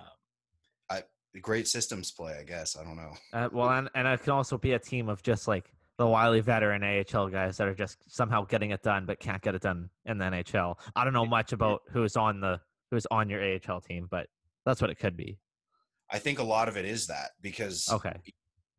Great 1.41 1.67
systems 1.67 2.11
play, 2.11 2.35
I 2.39 2.43
guess. 2.43 2.75
I 2.75 2.83
don't 2.83 2.95
know. 2.95 3.13
Uh, 3.31 3.49
well, 3.51 3.69
and 3.69 3.87
and 3.93 4.07
it 4.07 4.23
can 4.23 4.33
also 4.33 4.57
be 4.57 4.73
a 4.73 4.79
team 4.79 5.09
of 5.09 5.21
just 5.21 5.47
like 5.47 5.71
the 5.97 6.07
wily 6.07 6.39
veteran 6.39 6.83
AHL 6.83 7.27
guys 7.27 7.57
that 7.57 7.67
are 7.67 7.75
just 7.75 7.97
somehow 8.07 8.45
getting 8.45 8.71
it 8.71 8.81
done, 8.81 9.05
but 9.05 9.19
can't 9.19 9.41
get 9.41 9.53
it 9.53 9.61
done 9.61 9.89
in 10.05 10.17
the 10.17 10.25
NHL. 10.25 10.75
I 10.95 11.03
don't 11.03 11.13
know 11.13 11.25
much 11.25 11.53
about 11.53 11.81
who's 11.91 12.15
on 12.17 12.41
the 12.41 12.59
who's 12.89 13.05
on 13.11 13.29
your 13.29 13.41
AHL 13.43 13.79
team, 13.79 14.07
but 14.09 14.27
that's 14.65 14.81
what 14.81 14.89
it 14.89 14.97
could 14.97 15.15
be. 15.15 15.37
I 16.09 16.17
think 16.17 16.39
a 16.39 16.43
lot 16.43 16.67
of 16.67 16.77
it 16.77 16.85
is 16.85 17.07
that 17.07 17.31
because 17.41 17.87
Okay. 17.91 18.15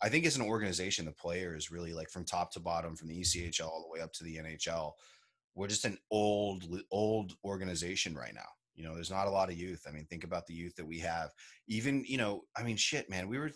I 0.03 0.09
think 0.09 0.25
as 0.25 0.37
an 0.37 0.43
organization, 0.43 1.05
the 1.05 1.13
players 1.13 1.71
really 1.71 1.93
like 1.93 2.11
from 2.11 2.25
top 2.25 2.53
to 2.53 2.61
bottom, 2.61 2.97
from 2.97 3.09
the 3.09 3.21
ECHL 3.21 3.69
all 3.69 3.83
the 3.83 3.93
way 3.93 4.03
up 4.03 4.13
to 4.15 4.25
the 4.25 4.37
NHL, 4.37 4.93
we're 5.55 5.69
just 5.69 5.85
an 5.85 5.99
old, 6.11 6.65
old 6.91 7.35
organization 7.45 8.15
right 8.15 8.35
now. 8.35 8.49
You 8.75 8.85
know, 8.85 8.95
there's 8.95 9.11
not 9.11 9.27
a 9.27 9.31
lot 9.31 9.51
of 9.51 9.59
youth. 9.59 9.85
I 9.87 9.93
mean, 9.93 10.07
think 10.07 10.25
about 10.25 10.47
the 10.47 10.55
youth 10.55 10.77
that 10.77 10.87
we 10.87 11.01
have. 11.01 11.31
Even, 11.69 12.05
you 12.07 12.17
know, 12.17 12.45
I 12.57 12.63
mean, 12.63 12.77
shit, 12.77 13.11
man, 13.11 13.29
we 13.29 13.39
were 13.39 13.51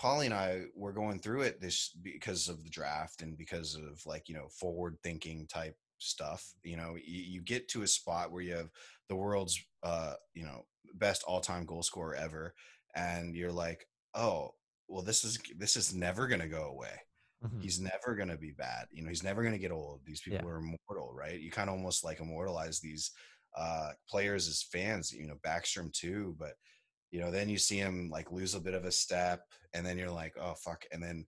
Paulie 0.00 0.24
and 0.24 0.34
I 0.34 0.62
were 0.74 0.92
going 0.92 1.18
through 1.18 1.42
it 1.42 1.60
this 1.60 1.90
because 2.02 2.48
of 2.48 2.64
the 2.64 2.70
draft 2.70 3.20
and 3.20 3.36
because 3.36 3.74
of 3.74 4.04
like 4.06 4.28
you 4.30 4.34
know 4.34 4.48
forward 4.48 4.96
thinking 5.02 5.46
type 5.46 5.76
stuff. 5.98 6.54
You 6.62 6.78
know, 6.78 6.96
you, 6.96 7.22
you 7.22 7.42
get 7.42 7.68
to 7.70 7.82
a 7.82 7.86
spot 7.86 8.32
where 8.32 8.42
you 8.42 8.54
have 8.54 8.70
the 9.08 9.16
world's 9.16 9.60
uh 9.82 10.14
you 10.32 10.44
know 10.44 10.64
best 10.94 11.22
all 11.24 11.40
time 11.40 11.66
goal 11.66 11.82
scorer 11.82 12.14
ever, 12.14 12.54
and 12.94 13.34
you're 13.36 13.52
like, 13.52 13.86
oh 14.14 14.52
well, 14.90 15.02
this 15.02 15.24
is 15.24 15.38
this 15.56 15.76
is 15.76 15.94
never 15.94 16.26
gonna 16.26 16.48
go 16.48 16.64
away. 16.64 17.00
Mhm. 17.44 17.62
He's 17.62 17.80
never 17.80 18.14
gonna 18.16 18.36
be 18.36 18.50
bad. 18.50 18.86
You 18.90 19.02
know, 19.02 19.08
he's 19.08 19.22
never 19.22 19.42
gonna 19.42 19.58
get 19.58 19.70
old. 19.70 20.04
These 20.04 20.20
people 20.20 20.40
Yeah. 20.40 20.46
are 20.54 20.58
immortal, 20.58 21.12
right? 21.14 21.40
You 21.40 21.50
kind 21.50 21.70
of 21.70 21.76
almost 21.76 22.04
like 22.04 22.20
immortalize 22.20 22.80
these 22.80 23.12
uh 23.56 23.92
players 24.08 24.46
as 24.48 24.62
fans. 24.62 25.12
You 25.12 25.26
know, 25.26 25.36
Backstrom 25.36 25.92
too, 25.92 26.36
but 26.38 26.54
you 27.10 27.20
know, 27.20 27.30
then 27.30 27.48
you 27.48 27.58
see 27.58 27.76
him 27.78 28.08
like 28.10 28.30
lose 28.30 28.54
a 28.54 28.60
bit 28.60 28.74
of 28.74 28.84
a 28.84 28.92
step, 28.92 29.46
and 29.72 29.84
then 29.86 29.96
you're 29.98 30.10
like, 30.10 30.36
oh 30.36 30.54
fuck, 30.54 30.84
and 30.92 31.02
then 31.02 31.26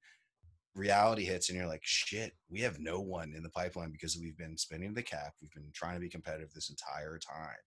reality 0.74 1.24
hits, 1.24 1.48
and 1.48 1.58
you're 1.58 1.66
like, 1.66 1.84
shit, 1.84 2.32
we 2.48 2.60
have 2.60 2.78
no 2.78 3.00
one 3.00 3.34
in 3.34 3.42
the 3.42 3.50
pipeline 3.50 3.90
because 3.90 4.16
we've 4.16 4.36
been 4.36 4.56
spending 4.56 4.94
the 4.94 5.02
cap. 5.02 5.34
We've 5.40 5.50
been 5.52 5.70
trying 5.72 5.94
to 5.94 6.00
be 6.00 6.08
competitive 6.08 6.52
this 6.52 6.70
entire 6.70 7.18
time. 7.18 7.58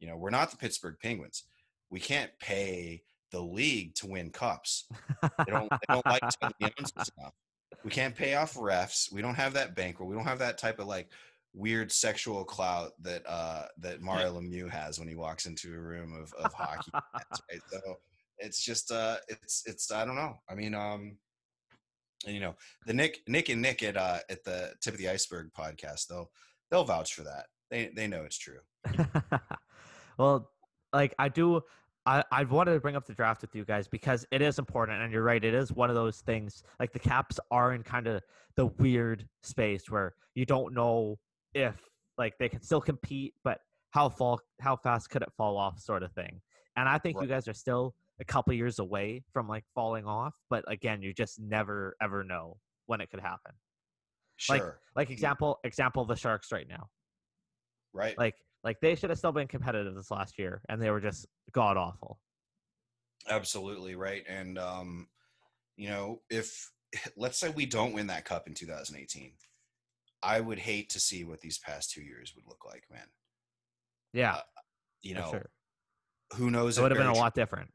You 0.00 0.08
know, 0.08 0.16
we're 0.16 0.30
not 0.30 0.50
the 0.50 0.56
Pittsburgh 0.56 0.96
Penguins. 1.00 1.44
We 1.90 2.00
can't 2.00 2.30
pay 2.40 3.02
the 3.30 3.40
league 3.40 3.94
to 3.96 4.06
win 4.06 4.30
cups. 4.30 4.86
They 5.22 5.52
don't, 5.52 5.70
they 5.70 5.78
don't 5.88 6.06
like 6.06 6.22
telling 6.40 6.54
the 6.60 6.66
announcers 6.78 7.10
enough. 7.18 7.34
We 7.84 7.90
can't 7.90 8.14
pay 8.14 8.34
off 8.34 8.54
refs. 8.54 9.12
We 9.12 9.22
don't 9.22 9.34
have 9.34 9.52
that 9.54 9.76
bankroll. 9.76 10.08
We 10.08 10.14
don't 10.16 10.24
have 10.24 10.40
that 10.40 10.58
type 10.58 10.78
of 10.78 10.86
like 10.86 11.08
weird 11.54 11.90
sexual 11.90 12.44
clout 12.44 12.92
that 13.00 13.22
uh 13.26 13.64
that 13.78 14.00
Mario 14.00 14.38
Lemieux 14.38 14.70
has 14.70 14.98
when 14.98 15.08
he 15.08 15.14
walks 15.14 15.46
into 15.46 15.74
a 15.74 15.80
room 15.80 16.12
of, 16.12 16.32
of 16.34 16.52
hockey. 16.52 16.90
fans, 16.92 17.42
right? 17.50 17.60
So 17.70 17.96
it's 18.38 18.62
just 18.62 18.90
uh 18.92 19.16
it's 19.28 19.62
it's 19.66 19.90
I 19.92 20.04
don't 20.04 20.16
know. 20.16 20.34
I 20.48 20.54
mean 20.54 20.74
um 20.74 21.16
and, 22.26 22.34
you 22.34 22.40
know 22.40 22.54
the 22.86 22.94
Nick 22.94 23.20
Nick 23.26 23.48
and 23.48 23.62
Nick 23.62 23.82
at 23.82 23.96
uh 23.96 24.18
at 24.28 24.44
the 24.44 24.72
tip 24.80 24.94
of 24.94 24.98
the 24.98 25.08
iceberg 25.08 25.50
podcast 25.56 26.06
they'll 26.08 26.30
they'll 26.70 26.84
vouch 26.84 27.14
for 27.14 27.22
that. 27.22 27.46
They 27.70 27.90
they 27.94 28.06
know 28.06 28.24
it's 28.24 28.38
true. 28.38 28.60
well, 30.18 30.50
like 30.92 31.14
I 31.18 31.28
do, 31.28 31.60
I 32.08 32.24
I 32.32 32.44
wanted 32.44 32.72
to 32.74 32.80
bring 32.80 32.96
up 32.96 33.04
the 33.06 33.12
draft 33.14 33.42
with 33.42 33.54
you 33.54 33.64
guys 33.64 33.86
because 33.86 34.26
it 34.30 34.40
is 34.42 34.58
important, 34.58 35.00
and 35.02 35.12
you're 35.12 35.22
right. 35.22 35.42
It 35.44 35.54
is 35.54 35.70
one 35.72 35.90
of 35.90 35.96
those 35.96 36.20
things. 36.22 36.62
Like 36.80 36.92
the 36.92 36.98
Caps 36.98 37.38
are 37.50 37.74
in 37.74 37.82
kind 37.82 38.06
of 38.06 38.22
the 38.56 38.66
weird 38.66 39.28
space 39.42 39.90
where 39.90 40.14
you 40.34 40.46
don't 40.46 40.72
know 40.74 41.18
if 41.54 41.76
like 42.16 42.38
they 42.38 42.48
can 42.48 42.62
still 42.62 42.80
compete, 42.80 43.34
but 43.44 43.60
how 43.90 44.08
fall 44.08 44.40
how 44.60 44.74
fast 44.76 45.10
could 45.10 45.22
it 45.22 45.32
fall 45.36 45.56
off, 45.56 45.78
sort 45.78 46.02
of 46.02 46.10
thing. 46.12 46.40
And 46.76 46.88
I 46.88 46.98
think 46.98 47.16
you 47.20 47.28
guys 47.28 47.46
are 47.48 47.54
still 47.54 47.94
a 48.20 48.24
couple 48.24 48.52
years 48.54 48.78
away 48.78 49.22
from 49.32 49.46
like 49.48 49.64
falling 49.74 50.04
off, 50.06 50.34
but 50.50 50.64
again, 50.66 51.02
you 51.02 51.12
just 51.12 51.38
never 51.40 51.94
ever 52.00 52.24
know 52.24 52.56
when 52.86 53.00
it 53.00 53.10
could 53.10 53.20
happen. 53.20 53.52
Like- 54.48 54.62
Sure. 54.62 54.80
Like 54.96 55.08
Mhm. 55.08 55.12
example 55.12 55.58
example 55.64 56.04
the 56.04 56.16
Sharks 56.16 56.50
right 56.52 56.66
now. 56.68 56.88
right. 57.92 58.16
Like 58.18 58.36
like 58.64 58.78
they 58.80 58.94
should 58.94 59.10
have 59.10 59.18
still 59.18 59.32
been 59.32 59.48
competitive 59.48 59.94
this 59.94 60.10
last 60.10 60.38
year, 60.38 60.62
and 60.68 60.80
they 60.80 60.90
were 60.90 61.00
just 61.00 61.26
god 61.52 61.76
awful. 61.76 62.18
Absolutely 63.28 63.94
right. 63.94 64.24
And 64.28 64.58
um, 64.58 65.08
you 65.76 65.88
know, 65.88 66.20
if 66.30 66.70
let's 67.16 67.38
say 67.38 67.50
we 67.50 67.66
don't 67.66 67.92
win 67.92 68.06
that 68.08 68.24
cup 68.24 68.46
in 68.46 68.54
2018, 68.54 69.32
I 70.22 70.40
would 70.40 70.58
hate 70.58 70.90
to 70.90 71.00
see 71.00 71.24
what 71.24 71.40
these 71.40 71.58
past 71.58 71.90
two 71.92 72.02
years 72.02 72.32
would 72.34 72.46
look 72.46 72.64
like, 72.66 72.84
man. 72.90 73.06
Yeah, 74.12 74.36
Uh, 74.36 74.42
You 75.02 75.14
know, 75.14 75.30
sure. 75.30 75.50
who 76.34 76.50
knows? 76.50 76.78
It 76.78 76.82
would 76.82 76.90
have 76.90 76.98
been 76.98 77.06
a 77.06 77.12
lot 77.14 77.34
different. 77.34 77.70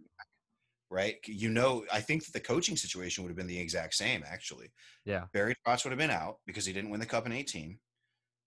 right? 0.89 1.15
You 1.25 1.49
know, 1.49 1.85
I 1.91 2.01
think 2.01 2.25
that 2.25 2.33
the 2.33 2.39
coaching 2.39 2.75
situation 2.77 3.23
would 3.23 3.29
have 3.29 3.37
been 3.37 3.47
the 3.47 3.59
exact 3.59 3.93
same, 3.95 4.23
actually. 4.27 4.71
Yeah. 5.05 5.25
Barry 5.33 5.55
Trotz 5.65 5.83
would 5.83 5.91
have 5.91 5.99
been 5.99 6.11
out 6.11 6.37
because 6.45 6.65
he 6.65 6.73
didn't 6.73 6.89
win 6.91 6.99
the 6.99 7.05
cup 7.05 7.25
in 7.25 7.31
18. 7.31 7.79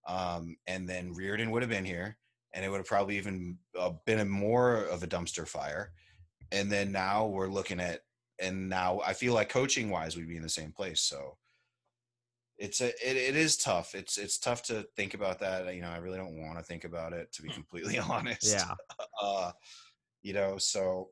Um, 0.06 0.56
and 0.66 0.88
then 0.88 1.12
Reirden 1.14 1.50
would 1.50 1.62
have 1.62 1.70
been 1.70 1.84
here, 1.84 2.16
and 2.56 2.64
it 2.64 2.70
would 2.70 2.78
have 2.78 2.86
probably 2.86 3.18
even 3.18 3.58
uh, 3.78 3.90
been 4.06 4.20
a 4.20 4.24
more 4.24 4.76
of 4.84 5.02
a 5.02 5.06
dumpster 5.06 5.46
fire. 5.46 5.92
And 6.50 6.72
then 6.72 6.90
now 6.90 7.26
we're 7.26 7.48
looking 7.48 7.78
at, 7.78 8.00
and 8.40 8.68
now 8.68 9.00
I 9.06 9.12
feel 9.12 9.34
like 9.34 9.50
coaching 9.50 9.90
wise, 9.90 10.16
we'd 10.16 10.28
be 10.28 10.36
in 10.36 10.42
the 10.42 10.48
same 10.48 10.72
place. 10.72 11.02
So 11.02 11.36
it's 12.56 12.80
a, 12.80 12.88
it, 12.88 13.16
it 13.16 13.36
is 13.36 13.58
tough. 13.58 13.94
It's, 13.94 14.16
it's 14.16 14.38
tough 14.38 14.62
to 14.64 14.86
think 14.96 15.12
about 15.12 15.38
that. 15.40 15.72
You 15.74 15.82
know, 15.82 15.90
I 15.90 15.98
really 15.98 16.16
don't 16.16 16.40
want 16.40 16.58
to 16.58 16.64
think 16.64 16.84
about 16.84 17.12
it, 17.12 17.30
to 17.34 17.42
be 17.42 17.48
completely 17.52 17.98
honest 18.10 18.50
Yeah. 18.50 18.74
uh, 19.22 19.52
you 20.22 20.32
know, 20.32 20.56
so 20.56 21.10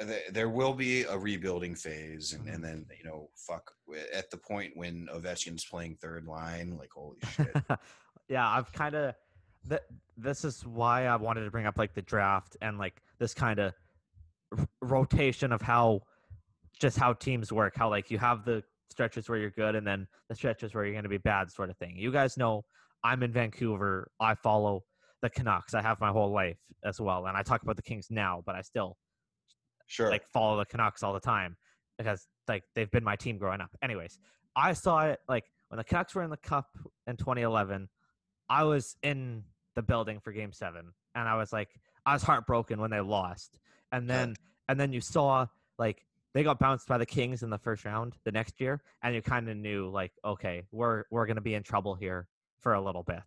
th- 0.00 0.32
there 0.32 0.48
will 0.48 0.74
be 0.74 1.04
a 1.04 1.16
rebuilding 1.16 1.76
phase, 1.76 2.32
and, 2.32 2.48
and 2.48 2.62
then 2.64 2.84
you 2.98 3.08
know, 3.08 3.30
fuck, 3.36 3.70
at 4.12 4.28
the 4.30 4.36
point 4.36 4.72
when 4.74 5.06
Ovechkin's 5.14 5.64
playing 5.64 5.96
third 6.00 6.26
line, 6.26 6.76
like 6.76 6.90
holy 6.92 7.18
shit, 7.32 7.54
yeah, 8.28 8.48
I've 8.48 8.72
kind 8.72 8.94
of 8.94 9.14
th- 9.68 9.82
this 10.16 10.44
is 10.44 10.64
why 10.66 11.06
I 11.06 11.16
wanted 11.16 11.44
to 11.44 11.50
bring 11.50 11.66
up 11.66 11.78
like 11.78 11.94
the 11.94 12.02
draft 12.02 12.56
and 12.60 12.78
like 12.78 13.00
this 13.18 13.34
kind 13.34 13.58
of 13.58 13.72
r- 14.56 14.66
rotation 14.80 15.52
of 15.52 15.62
how 15.62 16.02
just 16.80 16.98
how 16.98 17.12
teams 17.12 17.52
work, 17.52 17.74
how 17.76 17.88
like 17.88 18.10
you 18.10 18.18
have 18.18 18.44
the 18.44 18.62
stretches 18.90 19.28
where 19.28 19.38
you're 19.38 19.50
good 19.50 19.74
and 19.74 19.86
then 19.86 20.06
the 20.28 20.34
stretches 20.34 20.74
where 20.74 20.84
you're 20.84 20.94
going 20.94 21.04
to 21.04 21.08
be 21.08 21.18
bad 21.18 21.50
sort 21.50 21.70
of 21.70 21.76
thing. 21.78 21.96
You 21.96 22.12
guys 22.12 22.36
know 22.36 22.64
I'm 23.02 23.22
in 23.22 23.32
Vancouver. 23.32 24.10
I 24.20 24.34
follow 24.34 24.84
the 25.22 25.30
Canucks. 25.30 25.74
I 25.74 25.82
have 25.82 26.00
my 26.00 26.10
whole 26.10 26.32
life 26.32 26.58
as 26.84 27.00
well 27.00 27.26
and 27.26 27.36
I 27.36 27.42
talk 27.42 27.62
about 27.62 27.76
the 27.76 27.82
Kings 27.82 28.08
now, 28.10 28.42
but 28.44 28.54
I 28.54 28.62
still 28.62 28.96
sure, 29.86 30.10
like 30.10 30.26
follow 30.32 30.58
the 30.58 30.66
Canucks 30.66 31.02
all 31.02 31.12
the 31.12 31.20
time 31.20 31.56
because 31.98 32.26
like 32.48 32.62
they've 32.74 32.90
been 32.90 33.04
my 33.04 33.16
team 33.16 33.38
growing 33.38 33.60
up. 33.60 33.70
Anyways, 33.82 34.18
I 34.56 34.72
saw 34.72 35.06
it 35.06 35.20
like 35.28 35.44
when 35.68 35.78
the 35.78 35.84
Canucks 35.84 36.14
were 36.14 36.22
in 36.22 36.30
the 36.30 36.36
Cup 36.36 36.66
in 37.06 37.16
2011. 37.16 37.88
I 38.50 38.64
was 38.64 38.96
in 39.02 39.44
the 39.74 39.82
building 39.82 40.20
for 40.20 40.32
Game 40.32 40.52
Seven, 40.52 40.92
and 41.14 41.28
I 41.28 41.36
was 41.36 41.52
like, 41.52 41.68
I 42.06 42.12
was 42.12 42.22
heartbroken 42.22 42.80
when 42.80 42.90
they 42.90 43.00
lost. 43.00 43.58
And 43.92 44.08
then 44.08 44.34
and 44.68 44.78
then 44.78 44.92
you 44.92 45.00
saw 45.00 45.46
like 45.78 46.04
they 46.32 46.42
got 46.42 46.58
bounced 46.58 46.88
by 46.88 46.98
the 46.98 47.06
Kings 47.06 47.42
in 47.42 47.50
the 47.50 47.58
first 47.58 47.84
round 47.84 48.14
the 48.24 48.32
next 48.32 48.60
year, 48.60 48.82
and 49.02 49.14
you 49.14 49.22
kind 49.22 49.48
of 49.48 49.56
knew 49.56 49.88
like, 49.88 50.12
okay, 50.24 50.62
we're 50.72 51.04
we're 51.10 51.26
gonna 51.26 51.40
be 51.40 51.54
in 51.54 51.62
trouble 51.62 51.94
here 51.94 52.26
for 52.60 52.74
a 52.74 52.80
little 52.80 53.02
bit. 53.02 53.22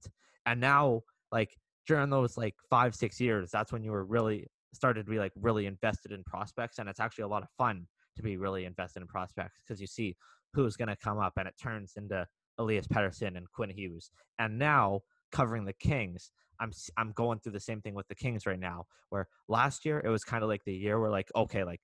And 0.45 0.59
now 0.59 1.03
like 1.31 1.57
during 1.85 2.09
those 2.09 2.37
like 2.37 2.55
five 2.69 2.95
six 2.95 3.19
years, 3.19 3.49
that's 3.51 3.71
when 3.71 3.83
you 3.83 3.91
were 3.91 4.05
really 4.05 4.47
started 4.73 5.05
to 5.05 5.11
be 5.11 5.19
like 5.19 5.31
really 5.35 5.65
invested 5.65 6.11
in 6.11 6.23
prospects 6.23 6.79
and 6.79 6.87
it's 6.87 6.99
actually 6.99 7.23
a 7.23 7.27
lot 7.27 7.43
of 7.43 7.49
fun 7.57 7.87
to 8.15 8.21
be 8.21 8.37
really 8.37 8.65
invested 8.65 9.01
in 9.01 9.07
prospects 9.07 9.61
because 9.61 9.81
you 9.81 9.87
see 9.87 10.15
who's 10.53 10.75
going 10.75 10.87
to 10.87 10.95
come 10.95 11.19
up 11.19 11.33
and 11.37 11.47
it 11.47 11.53
turns 11.61 11.93
into 11.97 12.25
Elias 12.57 12.87
Pettersson 12.87 13.37
and 13.37 13.51
Quinn 13.51 13.69
Hughes 13.69 14.11
and 14.39 14.57
now 14.57 15.01
covering 15.31 15.65
the 15.65 15.73
Kings 15.73 16.31
I'm 16.59 16.71
I'm 16.97 17.11
going 17.11 17.39
through 17.39 17.51
the 17.51 17.59
same 17.59 17.81
thing 17.81 17.93
with 17.93 18.07
the 18.07 18.15
Kings 18.15 18.45
right 18.45 18.59
now 18.59 18.85
where 19.09 19.27
last 19.47 19.85
year 19.85 20.01
it 20.03 20.09
was 20.09 20.23
kind 20.23 20.43
of 20.43 20.49
like 20.49 20.63
the 20.65 20.73
year 20.73 20.99
where 20.99 21.11
like 21.11 21.29
okay 21.35 21.63
like 21.63 21.81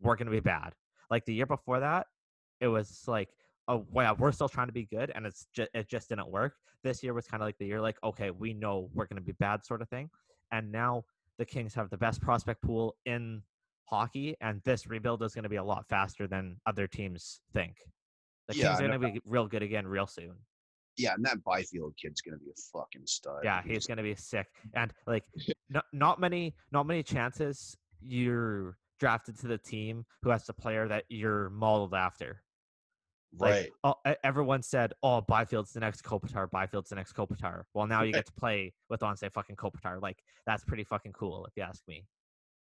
we're 0.00 0.16
going 0.16 0.26
to 0.26 0.32
be 0.32 0.40
bad 0.40 0.72
like 1.10 1.24
the 1.24 1.34
year 1.34 1.46
before 1.46 1.80
that 1.80 2.06
it 2.60 2.68
was 2.68 3.02
like 3.06 3.28
oh 3.68 3.86
wow 3.90 4.14
we're 4.18 4.32
still 4.32 4.48
trying 4.48 4.66
to 4.66 4.72
be 4.72 4.86
good 4.86 5.12
and 5.14 5.26
it's 5.26 5.46
just 5.54 5.70
it 5.74 5.88
just 5.88 6.08
didn't 6.08 6.30
work 6.30 6.54
this 6.82 7.02
year 7.02 7.14
was 7.14 7.26
kind 7.26 7.42
of 7.42 7.46
like 7.46 7.58
the 7.58 7.66
year 7.66 7.80
like 7.80 7.96
okay 8.02 8.30
we 8.30 8.52
know 8.52 8.88
we're 8.94 9.06
going 9.06 9.16
to 9.16 9.22
be 9.22 9.32
bad 9.32 9.64
sort 9.64 9.82
of 9.82 9.88
thing 9.88 10.08
and 10.52 10.70
now 10.70 11.04
the 11.38 11.44
Kings 11.44 11.74
have 11.74 11.90
the 11.90 11.96
best 11.96 12.20
prospect 12.20 12.62
pool 12.62 12.94
in 13.06 13.42
hockey, 13.86 14.36
and 14.40 14.60
this 14.64 14.86
rebuild 14.86 15.22
is 15.22 15.34
going 15.34 15.42
to 15.44 15.48
be 15.48 15.56
a 15.56 15.64
lot 15.64 15.86
faster 15.88 16.26
than 16.26 16.56
other 16.66 16.86
teams 16.86 17.40
think. 17.52 17.76
The 18.48 18.56
Yeah, 18.56 18.68
Kings 18.68 18.80
are 18.80 18.88
going 18.88 19.00
to 19.00 19.12
be 19.12 19.20
real 19.24 19.46
good 19.46 19.62
again 19.62 19.86
real 19.86 20.06
soon. 20.06 20.34
Yeah, 20.96 21.14
and 21.14 21.24
that 21.24 21.42
Byfield 21.44 21.94
kid's 22.00 22.20
gonna 22.20 22.38
be 22.38 22.50
a 22.50 22.78
fucking 22.78 23.06
stud. 23.06 23.40
Yeah, 23.42 23.62
he's 23.64 23.86
going 23.86 23.96
to 23.96 24.02
be 24.02 24.14
sick, 24.14 24.46
and 24.74 24.92
like 25.06 25.24
not 25.68 25.84
not 25.92 26.20
many 26.20 26.54
not 26.70 26.86
many 26.86 27.02
chances 27.02 27.76
you're 28.00 28.76
drafted 29.00 29.38
to 29.40 29.48
the 29.48 29.58
team 29.58 30.04
who 30.22 30.30
has 30.30 30.46
the 30.46 30.52
player 30.52 30.86
that 30.88 31.04
you're 31.08 31.50
modeled 31.50 31.94
after. 31.94 32.42
Like, 33.36 33.72
right. 33.84 33.96
oh, 34.06 34.14
everyone 34.22 34.62
said, 34.62 34.92
"Oh, 35.02 35.20
Byfield's 35.20 35.72
the 35.72 35.80
next 35.80 36.04
Kopitar. 36.04 36.48
Byfield's 36.48 36.90
the 36.90 36.96
next 36.96 37.14
Kopitar." 37.14 37.64
Well, 37.74 37.86
now 37.86 38.02
you 38.02 38.12
get 38.12 38.26
to 38.26 38.32
play 38.32 38.72
with 38.88 39.00
Anze 39.00 39.32
fucking 39.32 39.56
Kopitar. 39.56 40.00
Like 40.00 40.18
that's 40.46 40.64
pretty 40.64 40.84
fucking 40.84 41.12
cool, 41.12 41.44
if 41.46 41.52
you 41.56 41.64
ask 41.64 41.82
me. 41.88 42.06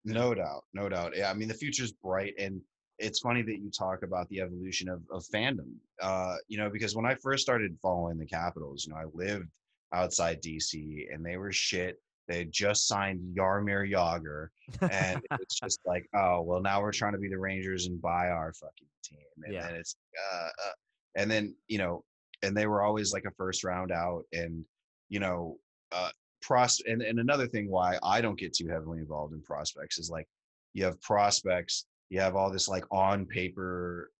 No 0.06 0.36
doubt, 0.36 0.66
no 0.74 0.88
doubt. 0.88 1.14
Yeah, 1.18 1.32
I 1.32 1.34
mean 1.34 1.48
the 1.48 1.56
future's 1.56 1.92
bright, 1.92 2.34
and 2.38 2.62
it's 3.00 3.20
funny 3.20 3.42
that 3.42 3.60
you 3.60 3.72
talk 3.72 4.04
about 4.04 4.28
the 4.30 4.42
evolution 4.42 4.90
of, 4.90 5.02
of 5.12 5.24
fandom. 5.34 5.74
Uh, 6.02 6.36
you 6.48 6.58
know, 6.58 6.70
because 6.70 6.96
when 6.96 7.06
I 7.06 7.16
first 7.16 7.42
started 7.42 7.78
following 7.82 8.18
the 8.18 8.26
Capitals, 8.26 8.86
you 8.86 8.94
know, 8.94 9.00
I 9.00 9.06
lived 9.14 9.48
outside 9.94 10.42
DC, 10.42 11.14
and 11.14 11.26
they 11.26 11.38
were 11.38 11.52
shit. 11.52 12.02
They 12.28 12.40
had 12.40 12.52
just 12.52 12.88
signed 12.88 13.36
Jaromir 13.36 13.90
Jagr, 13.92 14.50
and 14.92 15.20
it's 15.40 15.60
just 15.60 15.80
like, 15.86 16.08
oh 16.14 16.42
well, 16.42 16.62
now 16.62 16.82
we're 16.82 16.92
trying 16.92 17.14
to 17.14 17.20
be 17.20 17.30
the 17.30 17.40
Rangers 17.40 17.88
and 17.88 18.02
buy 18.02 18.30
our 18.30 18.54
fucking 18.54 18.88
team, 19.04 19.20
and 19.44 19.54
Yeah. 19.54 19.68
then 19.68 19.76
it's, 19.76 19.96
uh, 20.32 20.48
uh, 20.68 20.72
and 21.16 21.32
then 21.32 21.56
you 21.68 21.80
know, 21.80 22.04
and 22.44 22.56
they 22.56 22.68
were 22.68 22.84
always 22.84 23.14
like 23.14 23.26
a 23.26 23.32
first 23.32 23.64
round 23.64 23.92
out, 23.92 24.26
and 24.34 24.64
you 25.08 25.20
know, 25.20 25.58
uh, 25.92 26.12
pros 26.42 26.82
and, 26.86 27.02
and 27.02 27.20
another 27.20 27.48
thing 27.48 27.70
why 27.70 27.98
I 28.04 28.22
don't 28.22 28.38
get 28.40 28.54
too 28.54 28.68
heavily 28.68 29.00
involved 29.00 29.34
in 29.34 29.42
prospects 29.42 29.98
is 29.98 30.10
like 30.10 30.28
you 30.74 30.84
have 30.84 31.02
prospects, 31.02 31.86
you 32.10 32.20
have 32.20 32.36
all 32.36 32.50
this 32.52 32.68
like 32.68 32.86
on 32.92 33.26
paper 33.26 34.12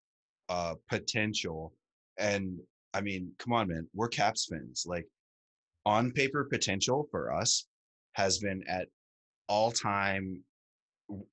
uh 0.48 0.74
potential 0.88 1.72
and 2.18 2.58
I 2.92 3.00
mean, 3.00 3.32
come 3.38 3.52
on, 3.52 3.68
man, 3.68 3.86
we're 3.94 4.08
Caps 4.08 4.46
fans. 4.50 4.84
Like 4.86 5.06
on 5.86 6.10
paper 6.10 6.44
potential 6.44 7.06
for 7.10 7.32
us 7.32 7.66
has 8.14 8.38
been 8.38 8.64
at 8.68 8.88
all 9.48 9.70
time 9.70 10.42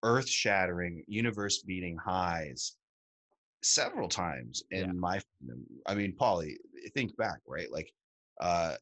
earth 0.03 0.29
shattering, 0.29 1.03
universe 1.07 1.63
beating 1.63 1.97
highs 1.97 2.75
several 3.63 4.07
times 4.07 4.63
in 4.71 4.85
Yeah. 4.85 4.91
my. 4.93 5.19
I 5.87 5.95
mean, 5.95 6.13
Paulie, 6.19 6.55
think 6.93 7.15
back, 7.17 7.39
right? 7.47 7.71
Like 7.71 7.91
uh 8.39 8.75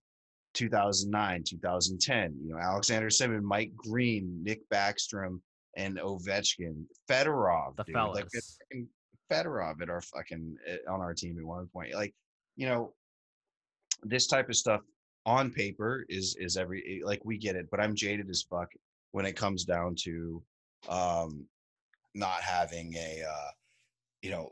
2009, 0.53 1.43
2010, 1.45 2.37
you 2.41 2.51
know, 2.53 2.57
Alexander 2.59 3.07
Semin, 3.09 3.41
Mike 3.41 3.73
Green, 3.75 4.41
Nick 4.43 4.67
Backstrom, 4.69 5.39
and 5.75 5.97
Ovechkin, 5.97 6.85
Fedorov, 7.09 7.75
The 7.77 7.83
dude, 7.83 7.95
like 7.95 8.29
fellas. 8.31 8.57
fucking 8.71 8.87
Fedorov 9.31 9.81
at 9.81 9.89
our 9.89 10.01
fucking 10.01 10.57
eh, 10.67 10.77
on 10.89 11.01
our 11.01 11.13
team 11.13 11.37
at 11.39 11.45
one 11.45 11.67
point. 11.67 11.93
Like, 11.93 12.13
you 12.55 12.67
know, 12.67 12.93
this 14.03 14.27
type 14.27 14.49
of 14.49 14.55
stuff 14.55 14.81
on 15.25 15.51
paper 15.51 16.05
is 16.09 16.35
is 16.39 16.57
every 16.57 17.01
like 17.03 17.23
we 17.25 17.37
get 17.37 17.55
it, 17.55 17.67
but 17.71 17.79
I'm 17.79 17.95
jaded 17.95 18.29
as 18.29 18.43
fuck 18.43 18.69
when 19.11 19.25
it 19.25 19.35
comes 19.35 19.65
down 19.65 19.95
to 20.03 20.43
um 20.87 21.45
not 22.13 22.41
having 22.41 22.93
a 22.95 23.23
uh 23.27 23.49
you 24.21 24.29
know 24.29 24.51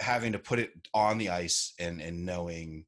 having 0.00 0.32
to 0.32 0.38
put 0.38 0.58
it 0.58 0.70
on 0.94 1.18
the 1.18 1.28
ice 1.28 1.74
and 1.78 2.00
and 2.00 2.24
knowing 2.24 2.84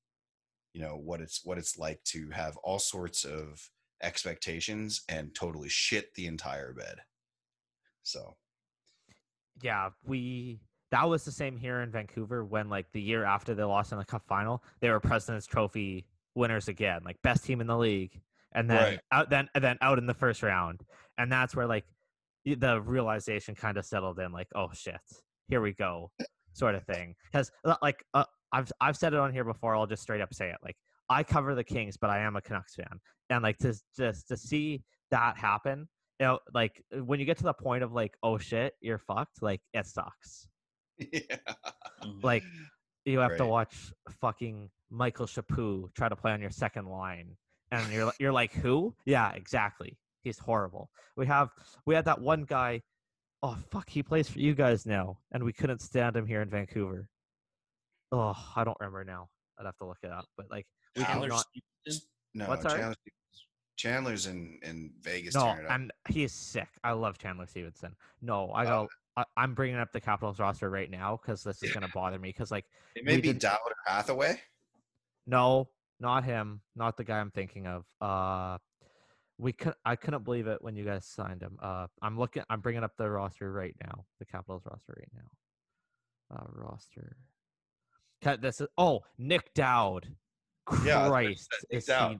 you 0.74 0.80
know 0.80 0.96
what 0.96 1.20
it's 1.20 1.40
what 1.44 1.58
it's 1.58 1.78
like 1.78 2.02
to 2.04 2.28
have 2.30 2.56
all 2.58 2.78
sorts 2.78 3.24
of 3.24 3.70
expectations 4.02 5.02
and 5.08 5.34
totally 5.34 5.68
shit 5.68 6.12
the 6.14 6.26
entire 6.26 6.72
bed 6.72 6.96
so 8.10 8.36
yeah, 9.62 9.90
we 10.06 10.60
that 10.90 11.08
was 11.08 11.24
the 11.24 11.32
same 11.32 11.56
here 11.56 11.80
in 11.82 11.90
Vancouver 11.90 12.44
when 12.44 12.68
like 12.68 12.90
the 12.92 13.00
year 13.00 13.24
after 13.24 13.54
they 13.54 13.62
lost 13.62 13.92
in 13.92 13.98
the 13.98 14.04
cup 14.04 14.22
final, 14.26 14.62
they 14.80 14.90
were 14.90 15.00
President's 15.00 15.46
Trophy 15.46 16.06
winners 16.34 16.68
again, 16.68 17.02
like 17.04 17.20
best 17.22 17.44
team 17.44 17.60
in 17.60 17.66
the 17.66 17.76
league, 17.76 18.20
and 18.52 18.68
then 18.68 18.76
Right. 18.76 19.00
out 19.12 19.30
then 19.30 19.48
and 19.54 19.62
then 19.62 19.78
out 19.80 19.98
in 19.98 20.06
the 20.06 20.14
first 20.14 20.42
round, 20.42 20.82
and 21.18 21.30
that's 21.30 21.54
where 21.54 21.66
like 21.66 21.84
the 22.44 22.80
realization 22.80 23.54
kind 23.54 23.76
of 23.76 23.84
settled 23.84 24.18
in, 24.18 24.32
like 24.32 24.48
oh 24.54 24.70
shit, 24.72 25.00
here 25.48 25.60
we 25.60 25.72
go, 25.72 26.10
sort 26.52 26.74
of 26.74 26.84
thing. 26.84 27.14
Because 27.30 27.50
like 27.82 28.04
uh, 28.14 28.24
I've 28.52 28.72
I've 28.80 28.96
said 28.96 29.12
it 29.12 29.18
on 29.20 29.32
here 29.32 29.44
before, 29.44 29.76
I'll 29.76 29.86
just 29.86 30.02
straight 30.02 30.20
up 30.20 30.34
say 30.34 30.50
it, 30.50 30.56
like 30.64 30.76
I 31.08 31.22
cover 31.22 31.54
the 31.54 31.64
Kings, 31.64 31.96
but 31.96 32.10
I 32.10 32.20
am 32.20 32.36
a 32.36 32.40
Canucks 32.40 32.74
fan, 32.74 33.00
and 33.28 33.42
like 33.42 33.58
to 33.58 33.74
just 33.96 34.28
to 34.28 34.36
see 34.36 34.82
that 35.10 35.36
happen 35.36 35.88
you 36.20 36.26
know, 36.26 36.38
like 36.54 36.84
uh, 36.94 37.02
when 37.02 37.18
you 37.18 37.26
get 37.26 37.38
to 37.38 37.44
the 37.44 37.54
point 37.54 37.82
of 37.82 37.92
like, 37.92 38.14
oh 38.22 38.36
shit, 38.38 38.74
you're 38.80 38.98
fucked, 38.98 39.42
like 39.42 39.62
it 39.72 39.86
sucks. 39.86 40.46
yeah. 40.98 41.36
Like 42.22 42.44
you 43.06 43.18
have 43.20 43.38
to 43.38 43.46
watch 43.46 43.92
fucking 44.20 44.68
Michael 44.90 45.26
Chaput 45.26 45.94
try 45.94 46.08
to 46.08 46.16
play 46.16 46.32
on 46.32 46.40
your 46.40 46.50
second 46.50 46.86
line, 46.86 47.36
and 47.72 47.90
you're 47.90 48.12
you're 48.20 48.32
like, 48.32 48.52
who? 48.52 48.94
Yeah, 49.06 49.32
exactly. 49.32 49.96
He's 50.22 50.38
horrible. 50.38 50.90
We 51.16 51.26
have 51.26 51.48
we 51.86 51.94
had 51.94 52.04
that 52.04 52.20
one 52.20 52.44
guy. 52.44 52.82
Oh 53.42 53.56
fuck, 53.70 53.88
he 53.88 54.02
plays 54.02 54.28
for 54.28 54.38
you 54.38 54.54
guys 54.54 54.84
now, 54.84 55.18
and 55.32 55.42
we 55.42 55.54
couldn't 55.54 55.80
stand 55.80 56.14
him 56.14 56.26
here 56.26 56.42
in 56.42 56.50
Vancouver. 56.50 57.08
Oh, 58.12 58.36
I 58.54 58.64
don't 58.64 58.76
remember 58.78 59.04
now. 59.04 59.28
I'd 59.58 59.64
have 59.64 59.76
to 59.78 59.86
look 59.86 59.98
it 60.02 60.10
up, 60.10 60.26
but 60.36 60.46
like 60.50 60.66
we 60.96 61.04
Chandler 61.04 61.28
cannot. 61.28 61.44
No 62.34 62.46
What's 62.46 62.62
that? 62.64 62.96
Chandler's, 63.80 64.26
in 64.26 64.58
in 64.62 64.92
vegas 65.00 65.34
No, 65.34 65.56
and 65.70 65.90
he 66.10 66.22
is 66.24 66.32
sick. 66.32 66.68
I 66.84 66.92
love 66.92 67.16
Chandler 67.18 67.46
Stephenson. 67.46 67.96
No, 68.20 68.50
I 68.50 68.64
Oh. 68.64 68.68
go. 68.68 68.88
I, 69.16 69.24
I'm 69.36 69.54
bringing 69.54 69.76
up 69.76 69.90
the 69.92 70.00
Capitals 70.00 70.38
roster 70.38 70.70
right 70.70 70.90
now 70.90 71.18
because 71.20 71.42
this 71.42 71.62
is 71.62 71.70
Yeah. 71.70 71.74
gonna 71.74 71.88
bother 71.94 72.18
me. 72.18 72.28
Because 72.28 72.50
like, 72.50 72.66
it 72.94 73.04
may 73.04 73.20
be 73.20 73.32
Dowd 73.32 73.58
or 73.64 73.74
hathaway 73.86 74.40
no, 75.26 75.68
not 75.98 76.24
him, 76.24 76.60
not 76.76 76.96
the 76.96 77.04
guy 77.04 77.18
I'm 77.20 77.30
thinking 77.30 77.66
of. 77.66 77.84
Uh, 78.00 78.58
we 79.38 79.52
could. 79.52 79.74
I 79.84 79.96
couldn't 79.96 80.24
believe 80.24 80.46
it 80.46 80.60
when 80.62 80.74
you 80.76 80.84
guys 80.84 81.06
signed 81.06 81.40
him. 81.42 81.56
Uh, 81.62 81.86
I'm 82.02 82.18
looking. 82.18 82.42
I'm 82.50 82.60
bringing 82.60 82.84
up 82.84 82.96
the 82.96 83.08
roster 83.08 83.50
right 83.52 83.74
now. 83.82 84.04
The 84.18 84.26
Capitals 84.26 84.62
roster 84.66 84.94
right 84.98 85.10
now. 85.14 86.36
Uh, 86.36 86.46
roster. 86.52 87.16
Cut 88.22 88.40
this 88.42 88.60
is. 88.60 88.68
Oh, 88.76 89.00
Nic 89.18 89.52
Dowd. 89.54 90.08
Yeah, 90.70 90.74
I 90.74 90.74
was 90.74 90.86
gonna 90.86 91.08
Christ, 91.10 91.48
Nick 91.70 91.78
is 91.78 91.84
Dowd. 91.86 92.12
he? 92.12 92.18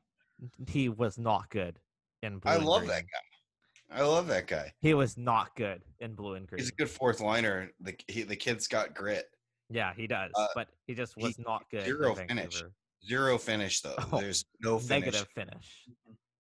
He 0.69 0.89
was 0.89 1.19
not 1.19 1.49
good 1.51 1.79
in 2.23 2.39
blue. 2.39 2.53
i 2.53 2.57
and 2.57 2.67
love 2.67 2.81
green. 2.83 2.91
that 2.91 3.03
guy 3.03 3.99
i 3.99 4.03
love 4.03 4.27
that 4.29 4.47
guy 4.47 4.73
He 4.81 4.95
was 4.95 5.17
not 5.17 5.55
good 5.57 5.83
in 6.01 6.15
blue 6.15 6.35
and 6.35 6.47
green. 6.47 6.59
he's 6.61 6.69
a 6.71 6.75
good 6.75 6.91
fourth 6.91 7.21
liner 7.21 7.71
the, 7.81 7.95
he, 8.09 8.23
the 8.23 8.37
kid's 8.37 8.67
got 8.69 8.95
grit 8.95 9.27
Yeah, 9.71 9.93
he 9.97 10.07
does, 10.07 10.33
Uh, 10.35 10.47
but 10.55 10.69
he 10.87 10.95
just 10.95 11.15
he- 11.17 11.25
was 11.25 11.39
not 11.39 11.65
good. 11.71 11.83
zero 11.85 12.15
finish. 12.15 12.63
Zero 13.07 13.39
finish 13.39 13.81
though 13.81 13.95
Oh, 14.13 14.21
there's 14.21 14.45
no 14.61 14.79
finish 14.79 14.91
Negative 15.07 15.29
finish. 15.35 15.89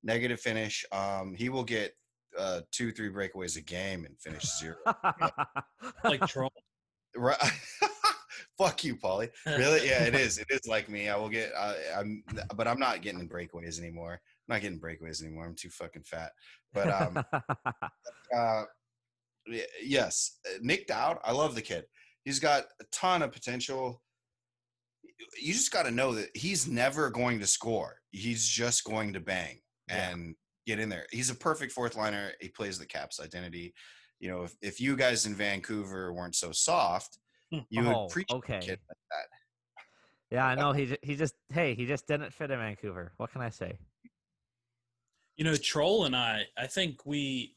negative 0.02 0.40
finish. 0.40 0.84
Um, 0.92 1.34
he 1.34 1.48
will 1.48 1.64
get 1.64 1.94
uh 2.38 2.60
two, 2.70 2.92
three 2.92 3.08
breakaways 3.10 3.56
a 3.56 3.60
game 3.60 4.04
and 4.04 4.18
finish 4.20 4.44
zero. 4.58 4.76
like 6.04 6.26
troll. 6.26 6.52
right? 7.16 7.36
Fuck 8.60 8.84
you, 8.84 8.94
Paulie. 8.94 9.30
Really? 9.46 9.80
Yeah, 9.88 10.04
it 10.04 10.14
is. 10.14 10.36
It 10.36 10.46
is 10.50 10.66
like 10.66 10.90
me. 10.90 11.08
I 11.08 11.16
will 11.16 11.30
get. 11.30 11.50
I, 11.56 11.76
I'm, 11.96 12.22
but 12.54 12.68
I'm 12.68 12.78
not 12.78 13.00
getting 13.00 13.26
breakaways 13.26 13.78
anymore. 13.78 14.20
I'm 14.48 14.54
not 14.54 14.60
getting 14.60 14.78
breakaways 14.78 15.22
anymore. 15.22 15.46
I'm 15.46 15.54
too 15.54 15.70
fucking 15.70 16.02
fat. 16.02 16.32
But 16.74 16.88
um, 16.88 17.24
uh, 18.36 18.64
yes, 19.82 20.38
Nic 20.60 20.86
Dowd. 20.86 21.18
I 21.24 21.32
love 21.32 21.54
the 21.54 21.62
kid. 21.62 21.84
He's 22.24 22.38
got 22.38 22.64
a 22.80 22.84
ton 22.92 23.22
of 23.22 23.32
potential. 23.32 24.02
You 25.40 25.54
just 25.54 25.72
got 25.72 25.84
to 25.84 25.90
know 25.90 26.14
that 26.14 26.28
he's 26.34 26.68
never 26.68 27.08
going 27.08 27.40
to 27.40 27.46
score. 27.46 27.96
He's 28.10 28.46
just 28.46 28.84
going 28.84 29.14
to 29.14 29.20
bang 29.20 29.60
Yeah. 29.88 30.10
and 30.10 30.34
get 30.66 30.78
in 30.78 30.90
there. 30.90 31.06
He's 31.10 31.30
a 31.30 31.34
perfect 31.34 31.72
fourth 31.72 31.96
liner. 31.96 32.32
He 32.40 32.48
plays 32.48 32.78
the 32.78 32.86
Caps 32.86 33.20
identity. 33.20 33.72
You 34.18 34.28
know, 34.30 34.42
if, 34.42 34.54
if 34.60 34.80
you 34.80 34.96
guys 34.96 35.24
in 35.24 35.34
Vancouver 35.34 36.12
weren't 36.12 36.34
so 36.36 36.52
soft, 36.52 37.18
you 37.50 37.62
Oh, 37.86 38.02
would 38.04 38.10
preach 38.12 38.30
okay. 38.30 38.58
a 38.58 38.60
kid 38.60 38.78
like 38.88 38.98
that. 39.10 39.26
yeah, 40.30 40.46
I 40.46 40.54
know. 40.54 40.72
He 40.72 40.86
ju- 40.86 40.96
he 41.02 41.16
just 41.16 41.34
hey, 41.52 41.74
he 41.74 41.86
just 41.86 42.06
didn't 42.06 42.32
fit 42.32 42.50
in 42.50 42.58
Vancouver. 42.58 43.12
What 43.16 43.32
can 43.32 43.40
I 43.40 43.50
say? 43.50 43.78
You 45.36 45.44
know, 45.44 45.56
Troll 45.56 46.04
and 46.04 46.14
I, 46.14 46.44
I 46.58 46.66
think 46.66 47.06
we 47.06 47.56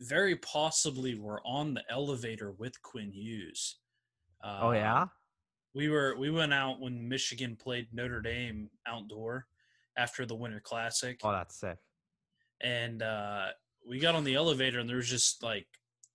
very 0.00 0.36
possibly 0.36 1.14
were 1.18 1.40
on 1.44 1.74
the 1.74 1.82
elevator 1.88 2.50
with 2.52 2.80
Quinn 2.82 3.12
Hughes. 3.12 3.78
Uh, 4.42 4.58
oh 4.62 4.72
yeah, 4.72 5.06
we 5.74 5.88
were. 5.88 6.16
We 6.18 6.30
went 6.30 6.52
out 6.52 6.80
when 6.80 7.08
Michigan 7.08 7.56
played 7.56 7.88
Notre 7.92 8.20
Dame 8.20 8.68
outdoor 8.86 9.46
after 9.96 10.26
the 10.26 10.34
Winter 10.34 10.60
Classic, 10.60 11.18
oh 11.22 11.30
that's 11.32 11.58
sick. 11.60 11.78
and 12.60 13.00
uh, 13.02 13.46
we 13.88 14.00
got 14.00 14.14
on 14.16 14.24
the 14.24 14.34
elevator, 14.34 14.80
and 14.80 14.88
there 14.88 14.96
was 14.96 15.08
just 15.08 15.42
like 15.42 15.66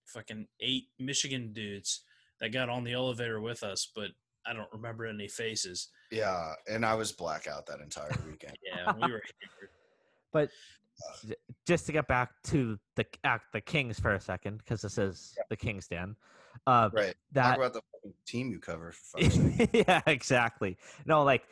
fucking 0.05 0.47
eight 0.59 0.89
Michigan 0.99 1.53
dudes 1.53 2.03
that 2.41 2.49
got 2.49 2.69
on 2.69 2.83
the 2.83 2.93
elevator 2.93 3.41
with 3.41 3.63
us, 3.63 3.91
but 3.95 4.11
I 4.45 4.53
don't 4.53 4.71
remember 4.71 5.05
any 5.05 5.27
faces. 5.27 5.89
Yeah, 6.11 6.53
and 6.67 6.85
I 6.85 6.95
was 6.95 7.11
blackout 7.11 7.65
that 7.67 7.81
entire 7.81 8.11
weekend. 8.27 8.57
Yeah, 8.65 8.93
we 8.93 9.01
were. 9.01 9.07
hammered. 9.07 9.69
But 10.31 10.49
j- 11.27 11.35
just 11.67 11.85
to 11.87 11.91
get 11.91 12.07
back 12.07 12.31
to 12.45 12.79
the 12.95 13.05
act 13.23 13.45
the 13.53 13.61
Kings 13.61 13.99
for 13.99 14.13
a 14.13 14.19
second, 14.19 14.59
because 14.59 14.81
this 14.81 14.97
is 14.97 15.35
the 15.49 15.57
Kings 15.57 15.87
Den. 15.87 16.15
Uh, 16.65 16.89
right. 16.93 17.15
Talk 17.33 17.57
about 17.57 17.73
the 17.73 17.81
fucking 17.93 18.13
team 18.25 18.51
you 18.51 18.59
cover 18.59 18.91
for 18.91 19.19
yeah, 19.73 20.01
exactly. 20.07 20.77
No, 21.05 21.23
like 21.23 21.43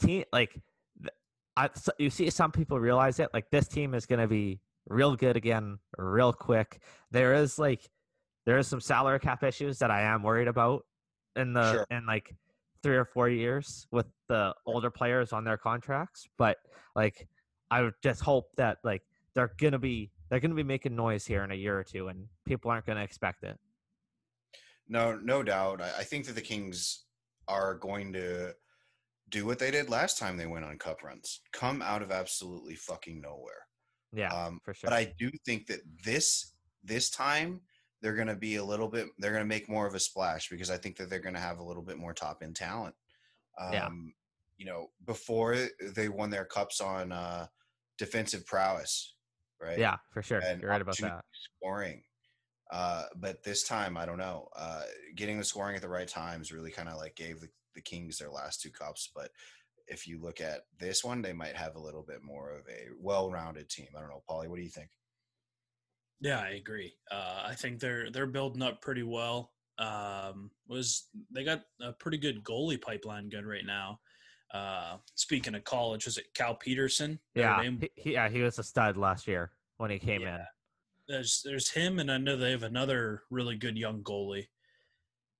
team, 0.00 0.24
like 0.32 0.60
I, 1.56 1.70
so 1.74 1.92
you 1.98 2.10
see, 2.10 2.30
some 2.30 2.52
people 2.52 2.78
realize 2.78 3.18
it. 3.20 3.30
Like 3.32 3.50
this 3.50 3.68
team 3.68 3.94
is 3.94 4.06
going 4.06 4.20
to 4.20 4.28
be 4.28 4.60
real 4.88 5.16
good 5.16 5.36
again, 5.36 5.78
real 5.98 6.32
quick. 6.32 6.80
There 7.10 7.34
is 7.34 7.58
like 7.58 7.88
there 8.50 8.58
is 8.58 8.66
some 8.66 8.80
salary 8.80 9.20
cap 9.20 9.44
issues 9.44 9.78
that 9.78 9.92
I 9.92 10.02
am 10.02 10.24
worried 10.24 10.48
about 10.48 10.84
in 11.36 11.52
the 11.52 11.72
Sure. 11.72 11.86
in 11.92 12.04
like 12.04 12.34
three 12.82 12.96
or 12.96 13.04
four 13.04 13.28
years 13.28 13.86
with 13.92 14.06
the 14.26 14.52
older 14.66 14.90
players 14.90 15.32
on 15.32 15.44
their 15.44 15.56
contracts. 15.56 16.26
But 16.36 16.56
like 16.96 17.28
I 17.70 17.82
would 17.82 17.94
just 18.02 18.20
hope 18.22 18.48
that 18.56 18.78
like 18.82 19.02
they're 19.34 19.52
gonna 19.56 19.78
be 19.78 20.10
they're 20.28 20.40
gonna 20.40 20.56
be 20.56 20.64
making 20.64 20.96
noise 20.96 21.24
here 21.24 21.44
in 21.44 21.52
a 21.52 21.54
year 21.54 21.78
or 21.78 21.84
two, 21.84 22.08
and 22.08 22.26
people 22.44 22.72
aren't 22.72 22.86
gonna 22.86 23.04
expect 23.04 23.44
it. 23.44 23.56
No, 24.88 25.16
no 25.16 25.44
doubt. 25.44 25.80
I, 25.80 25.98
I 25.98 26.02
think 26.02 26.26
that 26.26 26.34
the 26.34 26.42
Kings 26.42 27.04
are 27.46 27.74
going 27.74 28.12
to 28.14 28.56
do 29.28 29.46
what 29.46 29.60
they 29.60 29.70
did 29.70 29.88
last 29.88 30.18
time 30.18 30.36
they 30.36 30.46
went 30.46 30.64
on 30.64 30.76
cup 30.76 31.04
runs. 31.04 31.40
Come 31.52 31.82
out 31.82 32.02
of 32.02 32.10
absolutely 32.10 32.74
fucking 32.74 33.20
nowhere. 33.20 33.68
Yeah, 34.12 34.32
Um, 34.34 34.58
for 34.64 34.74
sure. 34.74 34.90
But 34.90 34.96
I 34.96 35.14
do 35.16 35.30
think 35.46 35.68
that 35.68 35.82
this 36.04 36.54
this 36.82 37.10
time 37.10 37.60
they're 38.02 38.14
going 38.14 38.28
to 38.28 38.36
be 38.36 38.56
a 38.56 38.64
little 38.64 38.88
bit. 38.88 39.08
They're 39.18 39.32
going 39.32 39.44
to 39.44 39.48
make 39.48 39.68
more 39.68 39.86
of 39.86 39.94
a 39.94 40.00
splash 40.00 40.48
because 40.48 40.70
I 40.70 40.76
think 40.76 40.96
that 40.96 41.10
they're 41.10 41.18
going 41.18 41.34
to 41.34 41.40
have 41.40 41.58
a 41.58 41.64
little 41.64 41.82
bit 41.82 41.98
more 41.98 42.14
top 42.14 42.42
end 42.42 42.56
talent. 42.56 42.94
Um, 43.58 43.72
Yeah. 43.72 43.88
You 44.56 44.66
know, 44.66 44.90
before 45.06 45.56
they 45.94 46.10
won 46.10 46.28
their 46.28 46.44
cups 46.44 46.82
on 46.82 47.12
uh, 47.12 47.46
defensive 47.96 48.44
prowess, 48.44 49.14
right? 49.58 49.78
yeah, 49.78 49.96
for 50.12 50.22
sure. 50.22 50.40
and 50.40 50.60
You're 50.60 50.70
right 50.70 50.82
about 50.82 50.98
that. 50.98 51.24
Scoring. 51.56 52.02
Uh, 52.70 53.04
but 53.16 53.42
this 53.42 53.64
time, 53.64 53.96
I 53.96 54.04
don't 54.04 54.18
know. 54.18 54.48
Uh, 54.54 54.82
getting 55.16 55.38
the 55.38 55.44
scoring 55.44 55.76
at 55.76 55.82
the 55.82 55.88
right 55.88 56.06
times 56.06 56.52
really 56.52 56.70
kind 56.70 56.90
of 56.90 56.98
like 56.98 57.16
gave 57.16 57.40
the, 57.40 57.48
the 57.74 57.80
Kings 57.80 58.18
their 58.18 58.30
last 58.30 58.60
two 58.60 58.70
cups. 58.70 59.10
But 59.14 59.30
if 59.86 60.06
you 60.06 60.20
look 60.20 60.42
at 60.42 60.66
this 60.78 61.02
one, 61.02 61.22
they 61.22 61.32
might 61.32 61.56
have 61.56 61.76
a 61.76 61.80
little 61.80 62.02
bit 62.02 62.22
more 62.22 62.50
of 62.50 62.64
a 62.68 62.88
well-rounded 63.00 63.70
team. 63.70 63.88
I 63.96 64.00
don't 64.00 64.10
know, 64.10 64.22
Paulie. 64.28 64.48
What 64.48 64.56
do 64.56 64.62
you 64.62 64.68
think? 64.68 64.90
Yeah, 66.20 66.40
I 66.40 66.50
agree. 66.50 66.94
Uh, 67.10 67.42
I 67.46 67.54
think 67.54 67.80
they're 67.80 68.10
they're 68.10 68.26
building 68.26 68.62
up 68.62 68.80
pretty 68.82 69.02
well. 69.02 69.52
Um, 69.78 70.50
was 70.68 71.08
they 71.30 71.44
got 71.44 71.62
a 71.80 71.92
pretty 71.92 72.18
good 72.18 72.44
goalie 72.44 72.80
pipeline 72.80 73.28
good 73.30 73.46
right 73.46 73.64
now. 73.64 74.00
Uh, 74.52 74.96
speaking 75.14 75.54
of 75.54 75.64
college, 75.64 76.04
was 76.04 76.18
it 76.18 76.26
Cal 76.34 76.54
Petersen? 76.54 77.18
Yeah, 77.34 77.62
he, 77.62 77.90
he- 77.94 78.12
yeah, 78.12 78.28
he 78.28 78.42
was 78.42 78.58
a 78.58 78.62
stud 78.62 78.96
last 78.96 79.26
year 79.26 79.52
when 79.78 79.90
he 79.90 79.98
came 79.98 80.22
Yeah. 80.22 80.36
in. 80.36 80.44
There's 81.08 81.42
there's 81.44 81.70
him, 81.70 81.98
and 81.98 82.10
I 82.12 82.18
know 82.18 82.36
they 82.36 82.50
have 82.50 82.62
another 82.62 83.22
really 83.30 83.56
good 83.56 83.76
young 83.78 84.02
goalie. 84.02 84.48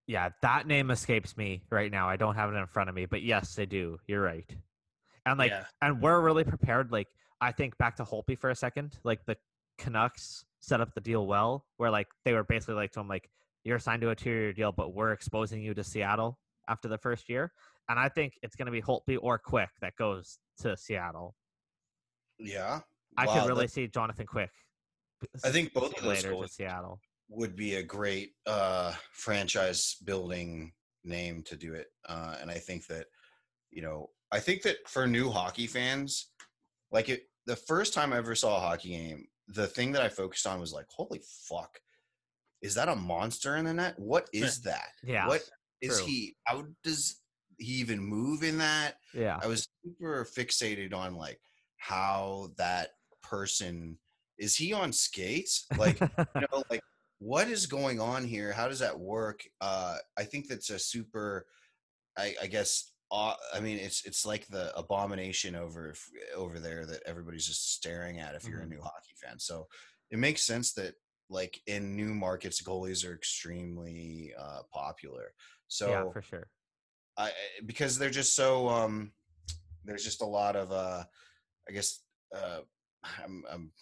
Yeah, 0.06 0.30
that 0.42 0.66
name 0.66 0.90
escapes 0.90 1.36
me 1.36 1.62
right 1.70 1.90
now. 1.92 2.08
I 2.08 2.16
don't 2.16 2.34
have 2.34 2.52
it 2.52 2.56
in 2.56 2.66
front 2.66 2.88
of 2.88 2.96
me, 2.96 3.06
but 3.06 3.22
yes, 3.22 3.54
they 3.54 3.66
do. 3.66 3.98
You're 4.08 4.22
right. 4.22 4.48
And 5.26 5.38
like, 5.38 5.50
yeah, 5.50 5.64
and 5.82 6.00
we're 6.02 6.20
really 6.20 6.42
prepared. 6.42 6.90
Like, 6.90 7.06
I 7.40 7.52
think 7.52 7.76
back 7.78 7.96
to 7.96 8.04
Holtby 8.04 8.38
for 8.38 8.50
a 8.50 8.56
second. 8.56 8.98
Like 9.04 9.24
the 9.26 9.36
Canucks 9.78 10.44
set 10.60 10.80
up 10.80 10.94
the 10.94 11.00
deal 11.00 11.26
well, 11.26 11.66
where 11.78 11.90
like 11.90 12.08
they 12.24 12.32
were 12.32 12.44
basically 12.44 12.74
like 12.74 12.92
to 12.92 13.00
him, 13.00 13.08
like, 13.08 13.28
you're 13.64 13.78
signed 13.78 14.00
to 14.02 14.10
a 14.10 14.14
two-year 14.14 14.52
deal, 14.52 14.72
but 14.72 14.94
we're 14.94 15.12
exposing 15.12 15.60
you 15.60 15.74
to 15.74 15.84
Seattle 15.84 16.38
after 16.68 16.88
the 16.88 16.96
first 16.96 17.28
year. 17.28 17.52
And 17.88 17.98
I 17.98 18.08
think 18.08 18.38
it's 18.42 18.56
going 18.56 18.66
to 18.66 18.72
be 18.72 18.80
Holtby 18.80 19.18
or 19.20 19.38
Quick 19.38 19.70
that 19.80 19.96
goes 19.96 20.38
to 20.60 20.76
Seattle. 20.76 21.34
Yeah, 22.38 22.80
I 23.18 23.26
Wow, 23.26 23.34
could 23.34 23.48
really 23.48 23.66
that 23.66 23.72
see 23.72 23.86
Jonathan 23.88 24.26
Quick. 24.26 24.50
I 25.44 25.50
think 25.50 25.74
both 25.74 25.94
of 25.94 26.02
those 26.02 26.22
to 26.22 26.48
Seattle. 26.48 27.00
would 27.28 27.54
be 27.54 27.74
a 27.74 27.82
great 27.82 28.32
uh, 28.46 28.94
franchise 29.12 29.96
building 30.04 30.72
name 31.04 31.42
to 31.42 31.56
do 31.56 31.74
it. 31.74 31.88
Uh, 32.08 32.36
and 32.40 32.50
I 32.50 32.58
think 32.58 32.86
that, 32.86 33.06
you 33.70 33.82
know, 33.82 34.10
I 34.32 34.40
think 34.40 34.62
that 34.62 34.88
for 34.88 35.06
new 35.06 35.30
hockey 35.30 35.66
fans, 35.66 36.30
like 36.90 37.08
it, 37.08 37.24
the 37.46 37.56
first 37.56 37.92
time 37.92 38.12
I 38.12 38.16
ever 38.16 38.34
saw 38.34 38.56
a 38.56 38.60
hockey 38.60 38.90
game, 38.90 39.26
the 39.54 39.66
thing 39.66 39.92
that 39.92 40.02
I 40.02 40.08
focused 40.08 40.46
on 40.46 40.60
was 40.60 40.72
like, 40.72 40.86
holy 40.88 41.20
fuck, 41.48 41.78
is 42.62 42.74
that 42.74 42.88
a 42.88 42.96
monster 42.96 43.56
in 43.56 43.64
the 43.64 43.74
net? 43.74 43.98
What 43.98 44.28
is 44.32 44.60
that? 44.62 44.88
Yeah, 45.02 45.26
What 45.26 45.42
is 45.80 45.98
true. 45.98 46.06
he? 46.06 46.36
How 46.44 46.64
does 46.84 47.20
he 47.58 47.74
even 47.74 48.00
move 48.00 48.42
in 48.42 48.58
that? 48.58 48.96
Yeah, 49.14 49.38
I 49.42 49.46
was 49.46 49.68
super 49.84 50.24
fixated 50.24 50.94
on 50.94 51.14
like 51.14 51.40
how 51.78 52.50
that 52.56 52.90
person 53.22 53.98
is 54.38 54.56
he 54.56 54.72
on 54.72 54.92
skates? 54.92 55.66
Like, 55.76 56.00
you 56.00 56.46
know, 56.52 56.62
like 56.70 56.82
what 57.18 57.48
is 57.48 57.66
going 57.66 58.00
on 58.00 58.24
here? 58.26 58.52
How 58.52 58.68
does 58.68 58.78
that 58.78 58.98
work? 58.98 59.42
Uh, 59.60 59.96
I 60.18 60.24
think 60.24 60.48
that's 60.48 60.70
a 60.70 60.78
super, 60.78 61.46
I, 62.16 62.34
I 62.42 62.46
guess, 62.46 62.92
uh, 63.10 63.34
I 63.54 63.60
mean, 63.60 63.78
it's 63.78 64.04
it's 64.04 64.24
like 64.24 64.46
the 64.48 64.76
abomination 64.76 65.54
over 65.56 65.94
over 66.34 66.58
there 66.60 66.86
that 66.86 67.02
everybody's 67.06 67.46
just 67.46 67.72
staring 67.74 68.18
at 68.20 68.34
if 68.34 68.44
you're 68.48 68.60
Mhm. 68.60 68.64
a 68.64 68.68
new 68.68 68.80
hockey 68.80 69.14
fan. 69.22 69.38
So 69.38 69.66
it 70.10 70.18
makes 70.18 70.42
sense 70.42 70.72
that 70.74 70.94
like 71.28 71.60
in 71.66 71.94
new 71.96 72.14
markets, 72.14 72.62
goalies 72.62 73.06
are 73.08 73.14
extremely 73.14 74.32
uh, 74.38 74.62
popular. 74.72 75.32
So 75.68 75.90
yeah, 75.90 76.12
for 76.12 76.22
sure. 76.22 76.48
I 77.16 77.28
I- 77.28 77.32
because 77.66 77.98
they're 77.98 78.10
just 78.10 78.34
so 78.36 78.68
um 78.68 79.12
there's 79.84 80.04
just 80.04 80.22
a 80.22 80.26
lot 80.26 80.56
of 80.56 80.70
uh 80.72 81.04
I 81.68 81.72
guess 81.72 82.02
uh 82.34 82.60
I'm 83.04 83.44
I'm, 83.50 83.72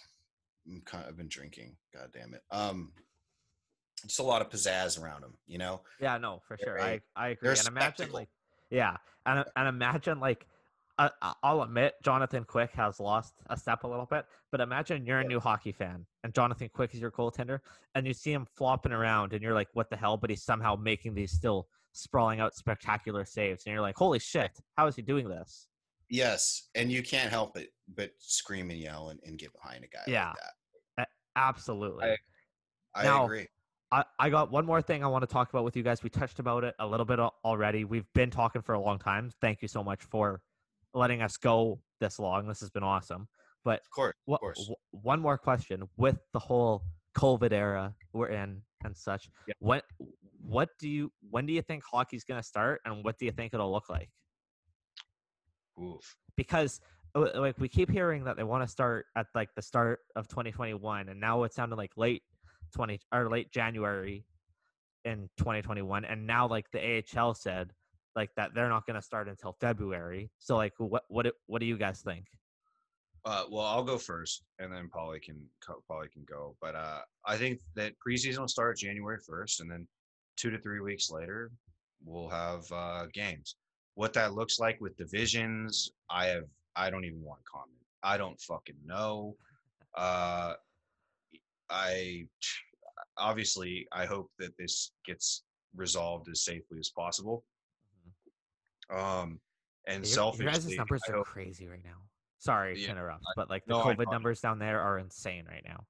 I'm 0.66 0.80
kind 0.84 1.04
of, 1.04 1.10
I've 1.10 1.16
been 1.16 1.28
drinking 1.28 1.76
god 1.94 2.10
damn 2.12 2.34
it 2.34 2.42
um 2.50 2.92
just 4.06 4.20
a 4.20 4.22
lot 4.22 4.42
of 4.42 4.48
pizzazz 4.50 5.00
around 5.00 5.22
them 5.22 5.36
you 5.46 5.58
know 5.58 5.82
Yeah, 6.00 6.18
no, 6.18 6.40
for 6.46 6.56
sure. 6.56 6.78
I 6.80 6.84
Very- 6.88 7.02
I 7.16 7.28
agree. 7.28 7.48
they're 7.48 7.58
And 7.58 7.68
imagine 7.68 8.12
like, 8.12 8.28
yeah, 8.70 8.96
and 9.28 9.44
and 9.56 9.68
imagine 9.68 10.18
like, 10.20 10.46
uh, 10.98 11.10
I- 11.22 11.34
I'll 11.42 11.62
admit 11.62 11.94
Jonathan 12.02 12.44
Quick 12.44 12.72
has 12.72 12.98
lost 13.00 13.34
a 13.50 13.56
step 13.56 13.84
a 13.84 13.86
little 13.86 14.06
bit, 14.06 14.24
but 14.50 14.60
imagine 14.60 15.06
you're 15.06 15.20
a 15.20 15.24
new 15.24 15.38
hockey 15.40 15.72
fan 15.72 16.04
and 16.24 16.34
Jonathan 16.34 16.68
Quick 16.72 16.94
is 16.94 17.00
your 17.00 17.10
goaltender, 17.12 17.60
and 17.94 18.06
you 18.06 18.14
see 18.14 18.32
him 18.32 18.46
flopping 18.56 18.92
around, 18.92 19.32
and 19.32 19.42
you're 19.42 19.54
like, 19.54 19.68
what 19.74 19.90
the 19.90 19.96
hell? 19.96 20.16
But 20.16 20.30
he's 20.30 20.42
somehow 20.42 20.74
making 20.76 21.14
these 21.14 21.30
still 21.32 21.68
sprawling 21.92 22.40
out 22.40 22.54
spectacular 22.54 23.24
saves, 23.24 23.64
and 23.66 23.72
you're 23.72 23.82
like, 23.82 23.96
holy 23.96 24.18
shit, 24.18 24.50
how 24.76 24.86
is 24.86 24.96
he 24.96 25.02
doing 25.02 25.28
this? 25.28 25.66
yes 26.10 26.70
and 26.74 26.90
you 26.90 27.02
can't 27.02 27.28
help 27.28 27.54
it 27.58 27.68
but 27.94 28.10
scream 28.16 28.70
and 28.70 28.78
yell 28.78 29.10
and, 29.10 29.20
and 29.26 29.38
get 29.38 29.52
behind 29.52 29.84
a 29.84 29.86
guy 29.88 30.00
Yeah. 30.06 30.28
like 30.28 30.36
that 30.96 31.08
Absolutely. 31.36 32.16
I 32.94 33.02
Now- 33.04 33.26
agree 33.26 33.46
I, 33.91 34.05
I 34.18 34.28
got 34.28 34.51
one 34.51 34.66
more 34.66 34.82
thing 34.82 35.03
I 35.03 35.07
want 35.07 35.22
to 35.22 35.26
talk 35.26 35.51
about 35.51 35.64
with 35.64 35.76
you 35.76 35.82
guys. 35.82 36.03
We 36.03 36.11
touched 36.11 36.39
about 36.39 36.64
it 36.64 36.74
a 36.78 36.86
little 36.86 37.07
bit 37.07 37.18
already. 37.45 37.84
We've 37.84 38.07
been 38.14 38.30
talking 38.30 38.61
for 38.62 38.74
a 38.74 38.80
long 38.80 38.99
time. 38.99 39.30
Thank 39.41 39.62
you 39.62 39.68
so 39.68 39.82
much 39.82 40.03
for 40.03 40.43
letting 40.95 41.22
us 41.22 41.36
go 41.36 41.80
this 42.01 42.18
long. 42.18 42.47
This 42.47 42.61
has 42.61 42.70
been 42.70 42.82
awesome. 42.82 43.28
But 43.64 43.80
of 43.80 43.91
course 43.91 44.14
of 44.28 44.41
course 44.41 44.70
one 44.93 45.20
more 45.20 45.36
question 45.36 45.82
with 45.97 46.18
the 46.32 46.39
whole 46.39 46.82
COVID 47.16 47.53
era 47.53 47.95
we're 48.12 48.28
in 48.28 48.62
and 48.84 48.97
such. 48.97 49.28
Yeah. 49.47 49.55
What 49.59 49.84
what 50.41 50.70
do 50.78 50.89
you 50.89 51.12
when 51.30 51.47
do 51.47 51.53
you 51.53 51.62
think 51.62 51.82
hockey's 51.91 52.24
going 52.24 52.41
to 52.41 52.47
start 52.47 52.80
and 52.84 53.05
what 53.05 53.18
do 53.18 53.24
you 53.26 53.32
think 53.32 53.53
it'll 53.55 53.72
look 53.72 53.89
like? 53.89 54.11
Oof. 55.80 56.16
because 56.36 56.80
uh, 57.14 57.28
like 57.36 57.59
we 57.59 57.68
keep 57.68 57.91
hearing 57.91 58.24
that 58.24 58.36
they 58.36 58.43
want 58.43 58.64
to 58.64 58.68
start 58.68 59.07
at 59.16 59.26
like 59.34 59.49
the 59.55 59.62
start 59.62 60.01
of 60.16 60.26
2021 60.28 61.09
and 61.09 61.20
now 61.20 61.45
it 61.45 61.53
sounded 61.53 61.76
like 61.76 61.93
late 61.97 62.22
20 62.72 63.00
or 63.12 63.30
late 63.30 63.50
january 63.52 64.24
in 65.04 65.28
2021 65.38 66.04
and 66.04 66.26
now 66.26 66.46
like 66.46 66.70
the 66.70 67.02
ahl 67.16 67.34
said 67.34 67.72
like 68.16 68.30
that 68.36 68.50
they're 68.54 68.68
not 68.68 68.86
going 68.86 68.94
to 68.96 69.02
start 69.02 69.28
until 69.28 69.52
february 69.60 70.30
so 70.38 70.56
like 70.56 70.72
what 70.78 71.04
what 71.08 71.26
what 71.46 71.60
do 71.60 71.66
you 71.66 71.76
guys 71.78 72.00
think 72.00 72.24
Uh, 73.24 73.44
well, 73.50 73.66
I'll 73.66 73.84
go 73.84 73.98
first, 73.98 74.44
and 74.58 74.72
then 74.72 74.88
Paulie 74.88 75.20
can 75.20 75.36
Paulie 75.90 76.10
can 76.10 76.24
go. 76.24 76.56
But 76.62 76.74
uh, 76.74 77.00
I 77.26 77.36
think 77.36 77.60
that 77.74 77.92
preseason 77.98 78.38
will 78.38 78.48
start 78.48 78.78
January 78.78 79.18
first, 79.26 79.60
and 79.60 79.70
then 79.70 79.86
two 80.36 80.50
to 80.50 80.58
three 80.58 80.80
weeks 80.80 81.10
later, 81.10 81.50
we'll 82.04 82.28
have 82.30 82.64
uh, 82.72 83.06
games. 83.12 83.56
What 83.94 84.12
that 84.14 84.32
looks 84.34 84.58
like 84.58 84.80
with 84.80 84.96
divisions, 84.96 85.90
I 86.08 86.26
have 86.26 86.44
I 86.76 86.90
don't 86.90 87.04
even 87.04 87.22
want 87.22 87.40
comment. 87.44 87.82
I 88.02 88.16
don't 88.16 88.40
fucking 88.40 88.80
know. 88.86 89.34
I 91.70 92.26
obviously 93.16 93.86
I 93.92 94.06
hope 94.06 94.30
that 94.38 94.56
this 94.58 94.92
gets 95.04 95.44
resolved 95.74 96.28
as 96.30 96.42
safely 96.44 96.78
as 96.78 96.90
possible. 96.90 97.44
Um, 98.90 99.40
and 99.86 99.98
your, 100.05 100.06
selfishly, 100.06 100.44
your 100.44 100.52
guys' 100.52 100.76
numbers 100.76 101.02
I 101.06 101.10
are 101.12 101.14
hope- 101.16 101.26
crazy 101.26 101.66
right 101.68 101.84
now. 101.84 101.97
Sorry 102.38 102.74
to 102.76 102.80
Yeah, 102.80 102.93
interrupt 102.93 103.24
but 103.34 103.51
like 103.51 103.64
the 103.66 103.72
no, 103.74 103.82
covid 103.82 104.10
numbers 104.12 104.40
down 104.40 104.59
there 104.60 104.80
are 104.80 104.98
insane 104.98 105.44
right 105.51 105.64
now. 105.66 105.84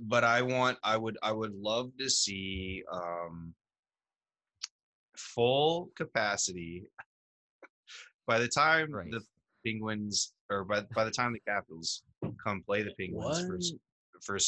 But 0.00 0.22
I 0.24 0.40
want 0.42 0.78
I 0.84 0.96
would 0.96 1.18
I 1.22 1.32
would 1.32 1.52
love 1.54 1.90
to 1.98 2.08
see 2.08 2.84
um 2.90 3.54
full 5.16 5.90
capacity 5.96 6.84
by 8.26 8.38
the 8.38 8.48
time 8.48 8.92
right. 8.92 9.10
The 9.10 9.20
Penguins 9.66 10.32
or 10.50 10.64
by 10.64 10.82
by 10.94 11.04
the 11.04 11.10
time 11.10 11.32
the 11.32 11.40
Capitals 11.40 12.02
come 12.42 12.62
play 12.62 12.82
the 12.82 12.94
Penguins 12.98 13.40
for 13.46 13.56
s- 13.56 13.72
for 14.22 14.38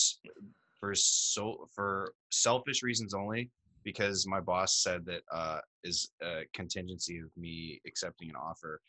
for 0.81 0.95
so 0.95 1.69
for 1.75 2.13
selfish 2.31 2.83
reasons 2.83 3.15
only 3.15 3.51
because 3.85 4.27
my 4.27 4.41
boss 4.41 4.83
said 4.83 5.05
that 5.05 5.23
uh 5.33 5.61
is 5.83 6.11
a 6.23 6.43
contingency 6.55 7.19
of 7.19 7.31
me 7.37 7.81
accepting 7.87 8.31
an 8.31 8.37
offer 8.37 8.81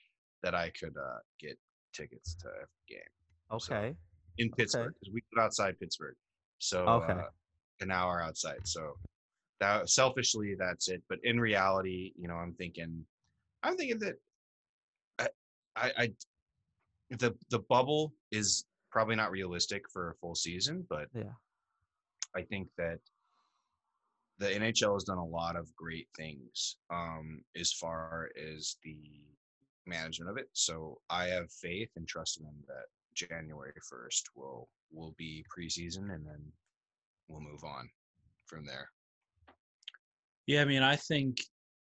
that 0.44 0.56
I 0.56 0.72
could 0.80 0.96
uh 0.98 1.20
get 1.40 1.58
tickets 1.94 2.36
to 2.42 2.48
every 2.48 2.86
game 2.88 3.12
okay 3.52 3.96
in 4.38 4.52
Pittsburgh 4.52 4.94
because 5.00 5.14
we 5.14 5.22
live 5.34 5.46
outside 5.46 5.80
Pittsburgh. 5.80 6.16
So 6.60 6.86
Okay. 6.88 7.14
uh, 7.14 7.30
an 7.82 7.92
hour 7.92 8.22
outside. 8.22 8.60
So 8.64 8.98
that 9.60 9.90
selfishly 9.90 10.56
that's 10.58 10.90
it. 10.90 11.02
But 11.10 11.20
in 11.24 11.40
reality, 11.40 12.14
you 12.18 12.28
know, 12.28 12.36
I'm 12.36 12.54
thinking, 12.54 13.06
I'm 13.64 13.78
thinking 13.78 14.00
that 14.00 14.16
I, 15.20 15.28
I, 15.76 15.92
I 15.98 16.10
the 17.12 17.36
the 17.50 17.60
bubble 17.60 18.14
is 18.32 18.66
probably 18.96 19.16
not 19.16 19.30
realistic 19.30 19.84
for 19.92 20.12
a 20.12 20.16
full 20.16 20.36
season, 20.36 20.88
but 20.90 21.10
yeah 21.14 21.34
I 22.36 22.42
think 22.42 22.68
that 22.78 23.00
the 24.38 24.48
NHL 24.48 24.94
has 24.94 25.04
done 25.04 25.18
a 25.18 25.26
lot 25.26 25.56
of 25.56 25.74
great 25.76 26.08
things 26.16 26.78
um, 26.90 27.42
as 27.60 27.72
far 27.72 28.30
as 28.38 28.76
the 28.84 28.98
management 29.86 30.30
of 30.30 30.38
it. 30.38 30.50
So 30.54 31.00
I 31.10 31.26
have 31.26 31.52
faith 31.52 31.90
and 31.96 32.08
trust 32.08 32.40
in 32.40 32.46
them 32.46 32.56
that 32.68 32.86
January 33.14 33.72
first 33.90 34.30
will 34.36 34.68
will 34.92 35.16
be 35.18 35.46
preseason, 35.58 36.14
and 36.14 36.26
then 36.26 36.52
we'll 37.28 37.42
move 37.42 37.64
on 37.64 37.90
from 38.46 38.66
there. 38.66 38.90
Yeah, 40.48 40.62
I 40.62 40.66
mean, 40.66 40.84
I 40.84 40.96
think 40.96 41.38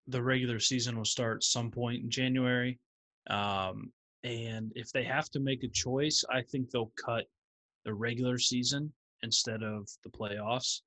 the 0.08 0.22
regular 0.22 0.60
season 0.60 0.98
will 0.98 1.06
start 1.06 1.44
some 1.44 1.72
point 1.72 2.04
in 2.04 2.10
January. 2.10 2.80
Um, 3.30 3.92
and 4.24 4.72
if 4.76 4.92
they 4.92 5.04
have 5.04 5.30
to 5.32 5.40
make 5.40 5.64
a 5.64 5.68
choice, 5.68 6.24
I 6.30 6.42
think 6.42 6.70
they'll 6.70 6.92
cut 7.04 7.26
the 7.86 7.94
regular 7.94 8.38
season 8.38 8.92
instead 9.24 9.64
of 9.64 9.90
the 10.04 10.10
playoffs. 10.10 10.82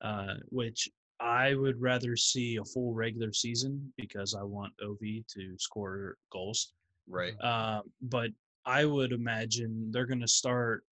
uh, 0.00 0.34
which 0.50 0.88
I 1.20 1.54
would 1.54 1.80
rather 1.80 2.16
see 2.16 2.56
a 2.56 2.64
full 2.64 2.94
regular 2.94 3.32
season 3.32 3.92
because 3.96 4.34
I 4.34 4.42
want 4.44 4.72
Ov 4.82 4.98
to 5.00 5.58
score 5.58 6.16
goals. 6.30 6.72
Right. 7.08 7.34
Uh, 7.40 7.82
but 8.02 8.30
I 8.64 8.84
would 8.84 9.12
imagine 9.12 9.90
they're 9.90 10.06
going 10.06 10.20
to 10.20 10.28
start 10.28 10.84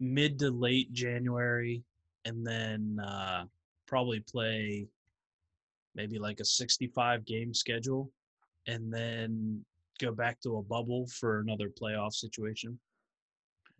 mid 0.00 0.38
to 0.38 0.50
late 0.50 0.92
January 0.92 1.82
and 2.24 2.46
then 2.46 2.98
uh, 3.04 3.44
probably 3.86 4.20
play 4.20 4.86
maybe 5.94 6.18
like 6.18 6.40
a 6.40 6.44
65 6.44 7.24
game 7.24 7.54
schedule 7.54 8.10
and 8.66 8.92
then 8.92 9.64
go 9.98 10.12
back 10.12 10.40
to 10.42 10.56
a 10.58 10.62
bubble 10.62 11.06
for 11.08 11.40
another 11.40 11.68
playoff 11.70 12.12
situation 12.14 12.78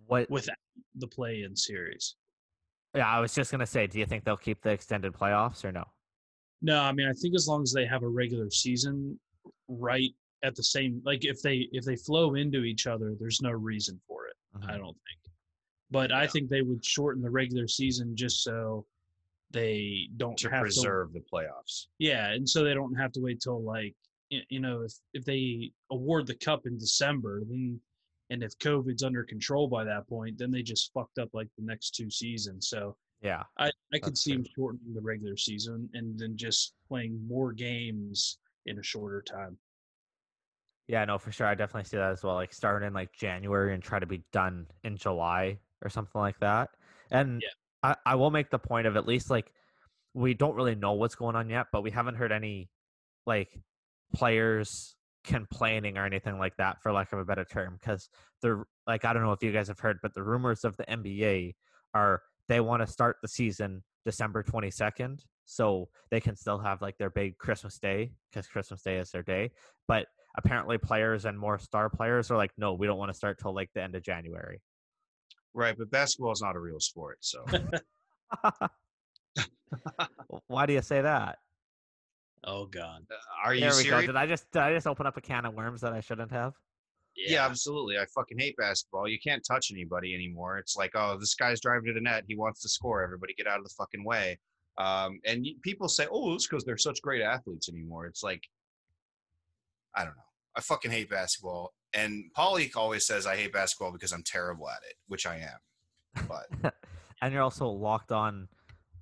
What? 0.07 0.29
with 0.31 0.49
the 0.97 1.07
play 1.07 1.43
in 1.43 1.55
series. 1.57 2.17
Yeah, 2.95 3.09
I 3.09 3.21
was 3.21 3.35
just 3.35 3.51
gonna 3.51 3.67
say, 3.67 3.87
do 3.87 3.99
you 3.99 4.07
think 4.07 4.25
they'll 4.25 4.37
keep 4.37 4.63
the 4.63 4.71
extended 4.71 5.13
playoffs 5.13 5.65
or 5.65 5.73
no? 5.73 5.85
No, 6.63 6.81
I 6.81 6.93
mean 6.93 7.09
I 7.09 7.13
think 7.13 7.35
as 7.35 7.47
long 7.47 7.63
as 7.63 7.73
they 7.73 7.87
have 7.87 8.03
a 8.03 8.09
regular 8.09 8.51
season 8.51 9.19
right 9.69 10.11
at 10.43 10.55
the 10.55 10.63
same 10.63 11.01
like 11.05 11.25
if 11.25 11.43
they 11.43 11.69
if 11.73 11.85
they 11.85 11.97
flow 11.97 12.35
into 12.35 12.65
each 12.65 12.87
other, 12.87 13.15
there's 13.19 13.41
no 13.43 13.51
reason 13.51 14.01
for 14.07 14.27
it. 14.29 14.37
Mhm. 14.59 14.71
I 14.71 14.79
don't 14.79 14.95
think. 14.95 15.35
But 15.91 16.11
I 16.13 16.27
think 16.27 16.49
they 16.49 16.63
would 16.63 16.85
shorten 16.85 17.23
the 17.23 17.31
regular 17.31 17.69
season 17.69 18.17
just 18.17 18.43
so 18.43 18.87
they 19.51 20.09
don't 20.17 20.37
To 20.39 20.51
have 20.51 20.63
preserve 20.63 21.13
the 21.13 21.21
playoffs. 21.33 21.87
yeah, 21.99 22.31
and 22.33 22.49
so 22.49 22.65
they 22.65 22.75
don't 22.75 22.95
have 22.95 23.13
to 23.13 23.21
wait 23.21 23.41
till 23.41 23.63
like 23.63 23.95
you 24.31 24.61
know 24.61 24.83
if 24.83 24.93
if 25.15 25.25
they 25.25 25.73
award 25.91 26.27
the 26.27 26.35
cup 26.35 26.67
in 26.67 26.79
December, 26.79 27.43
then 27.49 27.81
and 28.31 28.43
if 28.43 28.59
COVID's 28.59 29.05
under 29.05 29.23
control 29.23 29.69
by 29.69 29.85
that 29.85 30.09
point, 30.09 30.37
then 30.37 30.51
they 30.51 30.63
just 30.63 30.93
fucked 30.93 31.19
up 31.19 31.29
like 31.33 31.49
the 31.57 31.65
next 31.65 31.91
two 31.95 32.11
seasons. 32.11 32.69
So 32.69 32.97
Yeah, 33.23 33.45
I, 33.57 33.71
I 33.95 33.99
could 34.01 34.19
see 34.19 34.33
true. 34.33 34.41
him 34.41 34.47
shortening 34.57 34.95
the 34.95 35.01
regular 35.01 35.37
season 35.37 35.89
and 35.95 36.19
then 36.19 36.37
just 36.37 36.75
playing 36.89 37.21
more 37.29 37.53
games 37.53 38.39
in 38.67 38.81
a 38.81 38.83
shorter 38.83 39.23
time. 39.23 39.57
yeah, 40.89 41.05
no, 41.05 41.19
for 41.19 41.31
sure. 41.33 41.47
I 41.47 41.55
definitely 41.55 41.85
see 41.89 41.97
that 41.99 42.11
as 42.13 42.23
well. 42.25 42.35
Like 42.35 42.53
start 42.53 42.83
in 42.83 42.93
like 42.93 43.13
January 43.13 43.75
and 43.75 43.83
try 43.83 43.99
to 44.01 44.07
be 44.07 44.25
done 44.33 44.67
in 44.85 44.97
July 44.97 45.59
or 45.83 45.89
something 45.89 46.21
like 46.21 46.39
that. 46.41 46.71
And 47.11 47.43
Yeah. 47.43 47.49
I, 47.83 47.97
I 48.05 48.15
will 48.17 48.31
make 48.31 48.51
the 48.51 48.59
point 48.59 48.87
of 48.89 48.97
at 48.97 49.07
least 49.07 49.31
like 49.31 49.53
we 50.15 50.35
don't 50.35 50.55
really 50.57 50.75
know 50.75 50.93
what's 50.95 51.15
going 51.15 51.37
on 51.37 51.49
yet, 51.49 51.67
but 51.73 51.83
we 51.83 51.91
haven't 51.93 52.17
heard 52.17 52.33
any 52.33 52.71
like 53.27 53.61
players 54.15 54.97
complaining 55.25 55.99
or 55.99 56.07
anything 56.07 56.39
like 56.39 56.57
that 56.57 56.81
for 56.83 56.93
lack 56.93 57.13
of 57.13 57.19
a 57.19 57.25
better 57.25 57.45
term 57.45 57.77
because 57.81 58.09
the 58.43 58.63
like 58.87 59.05
i 59.05 59.13
don't 59.13 59.25
know 59.25 59.33
if 59.33 59.43
you 59.43 59.51
guys 59.51 59.67
have 59.67 59.81
heard 59.81 59.99
but 60.01 60.15
the 60.15 60.23
rumors 60.23 60.63
of 60.63 60.77
the 60.77 60.85
nba 60.85 61.53
are 61.95 62.23
they 62.49 62.61
want 62.61 62.81
to 62.81 62.87
start 62.87 63.17
the 63.23 63.29
season 63.29 63.83
december 64.05 64.45
22nd 64.45 65.19
so 65.45 65.89
they 66.13 66.21
can 66.21 66.37
still 66.37 66.59
have 66.59 66.81
like 66.81 66.97
their 66.97 67.11
big 67.11 67.37
christmas 67.39 67.77
day 67.79 68.13
because 68.31 68.47
christmas 68.47 68.83
day 68.83 68.99
is 68.99 69.11
their 69.11 69.25
day 69.25 69.51
but 69.89 70.07
apparently 70.39 70.79
players 70.79 71.25
and 71.25 71.37
more 71.37 71.59
star 71.59 71.91
players 71.91 72.31
are 72.31 72.37
like 72.37 72.53
no 72.57 72.75
we 72.75 72.87
don't 72.87 72.99
want 72.99 73.11
to 73.11 73.17
start 73.17 73.37
till 73.41 73.53
like 73.53 73.71
the 73.75 73.83
end 73.83 73.97
of 73.97 74.03
january 74.05 74.61
Right. 75.57 75.75
But 75.77 75.91
basketball 75.91 76.33
is 76.33 76.43
not 76.43 76.55
a 76.55 76.61
real 76.61 76.79
sport. 76.81 77.17
So 77.23 77.45
why 80.49 80.67
do 80.67 80.75
you 80.75 80.83
say 80.83 81.01
that 81.01 81.39
Oh 82.45 82.67
God. 82.67 83.03
Uh, 83.11 83.15
are 83.45 83.55
you 83.55 83.61
there 83.61 83.71
we 83.71 83.83
serious? 83.83 84.01
go 84.03 84.07
did 84.09 84.17
i 84.17 84.27
just 84.27 84.51
did 84.53 84.63
i 84.63 84.73
just 84.73 84.87
open 84.87 85.07
up 85.07 85.17
a 85.17 85.21
can 85.21 85.45
of 85.47 85.55
worms 85.55 85.81
that 85.81 85.93
i 85.93 86.01
shouldn't 86.01 86.31
have 86.31 86.55
Yeah. 87.17 87.45
absolutely. 87.47 87.97
I 87.99 88.05
fucking 88.15 88.39
hate 88.39 88.57
basketball. 88.59 89.09
You 89.09 89.19
can't 89.19 89.43
touch 89.47 89.71
anybody 89.73 90.15
anymore. 90.15 90.59
It's 90.59 90.77
like, 90.77 90.91
oh, 90.95 91.17
this 91.19 91.35
guy's 91.35 91.61
driving 91.63 91.87
to 91.87 91.95
the 91.95 92.01
net. 92.03 92.25
He 92.29 92.37
wants 92.37 92.61
to 92.63 92.69
score. 92.69 93.03
Everybody 93.03 93.33
get 93.35 93.47
out 93.47 93.59
of 93.59 93.65
the 93.65 93.75
fucking 93.79 94.05
way. 94.05 94.39
Um, 94.77 95.19
and 95.25 95.47
people 95.63 95.89
say, 95.89 96.07
oh, 96.13 96.35
it's 96.35 96.47
because 96.47 96.65
they're 96.65 96.77
such 96.77 97.01
great 97.01 97.23
athletes 97.23 97.71
anymore. 97.71 98.05
It's 98.05 98.23
like, 98.23 98.43
I 99.95 100.05
don't 100.05 100.15
know. 100.15 100.23
I 100.57 100.61
fucking 100.61 100.91
hate 100.91 101.09
basketball. 101.09 101.73
And 101.95 102.25
Paulie 102.37 102.71
always 102.77 103.07
says 103.07 103.27
I 103.27 103.35
hate 103.37 103.53
basketball 103.55 103.93
because 103.93 104.13
I'm 104.13 104.23
terrible 104.23 104.69
at 104.69 104.81
it, 104.89 104.97
which 105.09 105.25
I 105.27 105.37
am. 105.39 106.27
But 106.29 106.75
and 107.23 107.33
you're 107.33 107.43
also 107.43 107.67
locked 107.69 108.13
on 108.13 108.49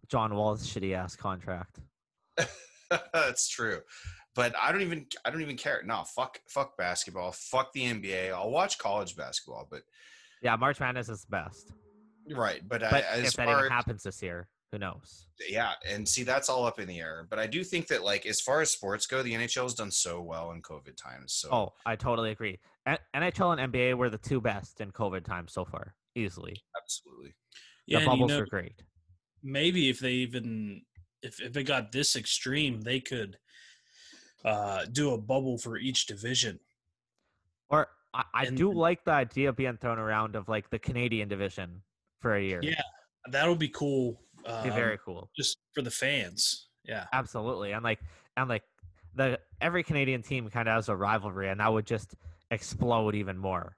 John 0.08 0.36
Wall's 0.36 0.64
shitty 0.68 0.94
ass 0.94 1.16
contract. 1.16 1.80
that's 3.12 3.48
true. 3.48 3.80
But 4.34 4.54
I 4.60 4.72
don't 4.72 4.82
even 4.82 5.06
I 5.24 5.30
don't 5.30 5.42
even 5.42 5.56
care. 5.56 5.82
No, 5.84 6.02
fuck 6.04 6.40
fuck 6.48 6.76
basketball. 6.76 7.32
Fuck 7.32 7.72
the 7.72 7.82
NBA. 7.84 8.32
I'll 8.32 8.50
watch 8.50 8.78
college 8.78 9.16
basketball, 9.16 9.66
but 9.70 9.82
Yeah, 10.42 10.56
March 10.56 10.80
Madness 10.80 11.08
is 11.08 11.20
the 11.22 11.30
best. 11.30 11.72
right. 12.30 12.60
But, 12.68 12.82
I, 12.82 12.90
But 12.90 13.04
as 13.04 13.28
if 13.28 13.32
that 13.34 13.46
far 13.46 13.60
even 13.60 13.70
happens 13.72 14.02
this 14.02 14.22
year, 14.22 14.48
who 14.72 14.78
knows? 14.78 15.28
yeah 15.48 15.72
and 15.88 16.08
see 16.08 16.22
that's 16.22 16.48
all 16.48 16.64
up 16.64 16.78
in 16.78 16.86
the 16.86 17.00
air 17.00 17.26
but 17.28 17.40
i 17.40 17.46
do 17.46 17.64
think 17.64 17.88
that 17.88 18.04
like 18.04 18.24
as 18.24 18.40
far 18.40 18.60
as 18.60 18.70
sports 18.70 19.04
go 19.04 19.20
the 19.20 19.32
nhl 19.32 19.62
has 19.64 19.74
done 19.74 19.90
so 19.90 20.20
well 20.22 20.52
in 20.52 20.62
covid 20.62 20.96
times 20.96 21.32
so 21.34 21.48
Oh, 21.50 21.72
I 21.84 21.96
totally 21.96 22.30
agree. 22.30 22.60
N- 22.86 22.98
NHL 23.16 23.58
and 23.58 23.72
NBA 23.72 23.94
were 23.96 24.10
the 24.10 24.18
two 24.18 24.40
best 24.40 24.80
in 24.80 24.92
COVID 24.92 25.24
times 25.24 25.52
so 25.52 25.64
far, 25.64 25.94
easily. 26.14 26.54
absolutely 26.80 27.34
Yeah, 27.86 27.98
the 27.98 28.04
and 28.04 28.12
you 28.12 28.18
bubbles 28.20 28.30
know, 28.30 28.38
were 28.40 28.46
great. 28.46 28.82
maybe 29.42 29.90
if 29.90 29.98
they 29.98 30.12
even 30.12 30.82
if 31.24 31.40
if 31.40 31.56
it 31.56 31.64
got 31.64 31.90
this 31.90 32.14
extreme, 32.16 32.82
they 32.82 33.00
could 33.00 33.38
uh 34.44 34.84
do 34.92 35.12
a 35.14 35.18
bubble 35.18 35.58
for 35.58 35.76
each 35.78 36.06
division. 36.06 36.60
Or 37.70 37.88
I, 38.12 38.24
I 38.34 38.44
And- 38.46 38.56
do 38.56 38.72
like 38.72 39.04
the 39.04 39.12
idea 39.12 39.48
of 39.48 39.56
being 39.56 39.76
thrown 39.78 39.98
around 39.98 40.36
of 40.36 40.48
like 40.48 40.70
the 40.70 40.78
Canadian 40.78 41.28
division 41.28 41.82
for 42.20 42.36
a 42.36 42.42
year. 42.42 42.60
Yeah, 42.62 42.82
That'll 43.30 43.56
be 43.56 43.68
cool. 43.70 44.20
Be 44.44 44.50
Um, 44.50 44.70
very 44.72 44.98
cool. 45.04 45.30
just 45.36 45.56
for 45.74 45.80
the 45.82 45.90
fans. 45.90 46.68
Yeah. 46.84 47.06
Absolutely. 47.12 47.72
And 47.72 47.82
like 47.82 48.00
and 48.36 48.48
like 48.48 48.64
the 49.14 49.40
every 49.60 49.82
Canadian 49.82 50.22
team 50.22 50.50
kind 50.50 50.68
of 50.68 50.74
has 50.74 50.88
a 50.90 50.96
rivalry 50.96 51.48
and 51.48 51.60
that 51.60 51.72
would 51.72 51.86
just 51.86 52.14
explode 52.50 53.14
even 53.14 53.38
more. 53.38 53.76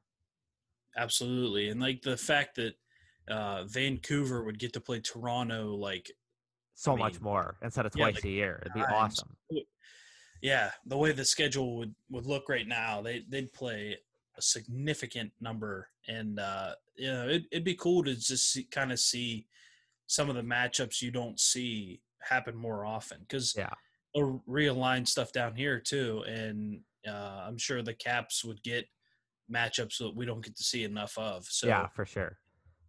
Absolutely. 0.97 1.69
And 1.69 1.81
like 1.81 2.03
the 2.03 2.17
fact 2.17 2.57
that 2.57 2.75
uh, 3.29 3.65
Vancouver 3.65 4.43
would 4.45 4.59
get 4.59 4.73
to 4.73 4.81
play 4.81 5.01
Toronto, 5.01 5.75
like, 5.75 6.11
So 6.77 6.93
I 6.93 6.99
much 6.99 7.21
more 7.23 7.57
instead 7.63 7.87
of 7.87 7.93
yeah, 7.97 8.05
twice 8.05 8.15
like 8.17 8.25
a 8.25 8.31
year. 8.31 8.59
It'd 8.61 8.75
be 8.75 8.81
awesome. 8.81 9.35
yeah, 10.43 10.71
the 10.85 10.97
way 10.97 11.13
the 11.13 11.25
schedule 11.25 11.79
would, 11.79 11.95
would 12.11 12.27
look 12.27 12.51
right 12.51 12.69
now, 12.69 13.01
they, 13.01 13.25
they'd 13.31 13.53
play 13.55 13.97
a 14.37 14.43
significant 14.43 15.33
number. 15.41 15.89
And, 16.07 16.39
uh, 16.39 16.75
you 16.95 17.11
know, 17.11 17.29
it, 17.29 17.45
it'd 17.51 17.65
be 17.65 17.75
cool 17.75 18.05
to 18.05 18.15
just 18.15 18.59
kind 18.71 18.93
of 18.93 19.01
see 19.01 19.47
some 20.07 20.29
of 20.29 20.37
the 20.37 20.43
matchups 20.43 21.01
you 21.01 21.11
don't 21.11 21.41
see 21.41 22.03
happen 22.21 22.55
more 22.55 22.85
often. 22.85 23.21
Because 23.21 23.55
Yeah. 23.57 23.71
they'll 24.15 24.43
realign 24.47 25.09
stuff 25.09 25.33
down 25.33 25.57
here 25.57 25.81
too. 25.81 26.25
And 26.29 26.83
uh, 27.09 27.45
I'm 27.47 27.57
sure 27.57 27.81
the 27.81 27.95
Caps 27.95 28.45
would 28.45 28.63
get 28.63 28.87
matchups 29.51 29.97
that 29.99 30.15
we 30.15 30.27
don't 30.27 30.45
get 30.45 30.57
to 30.57 30.63
see 30.63 30.85
enough 30.85 31.17
of. 31.17 31.47
So 31.47 31.69
yeah, 31.69 31.87
for 31.89 32.05
sure. 32.05 32.39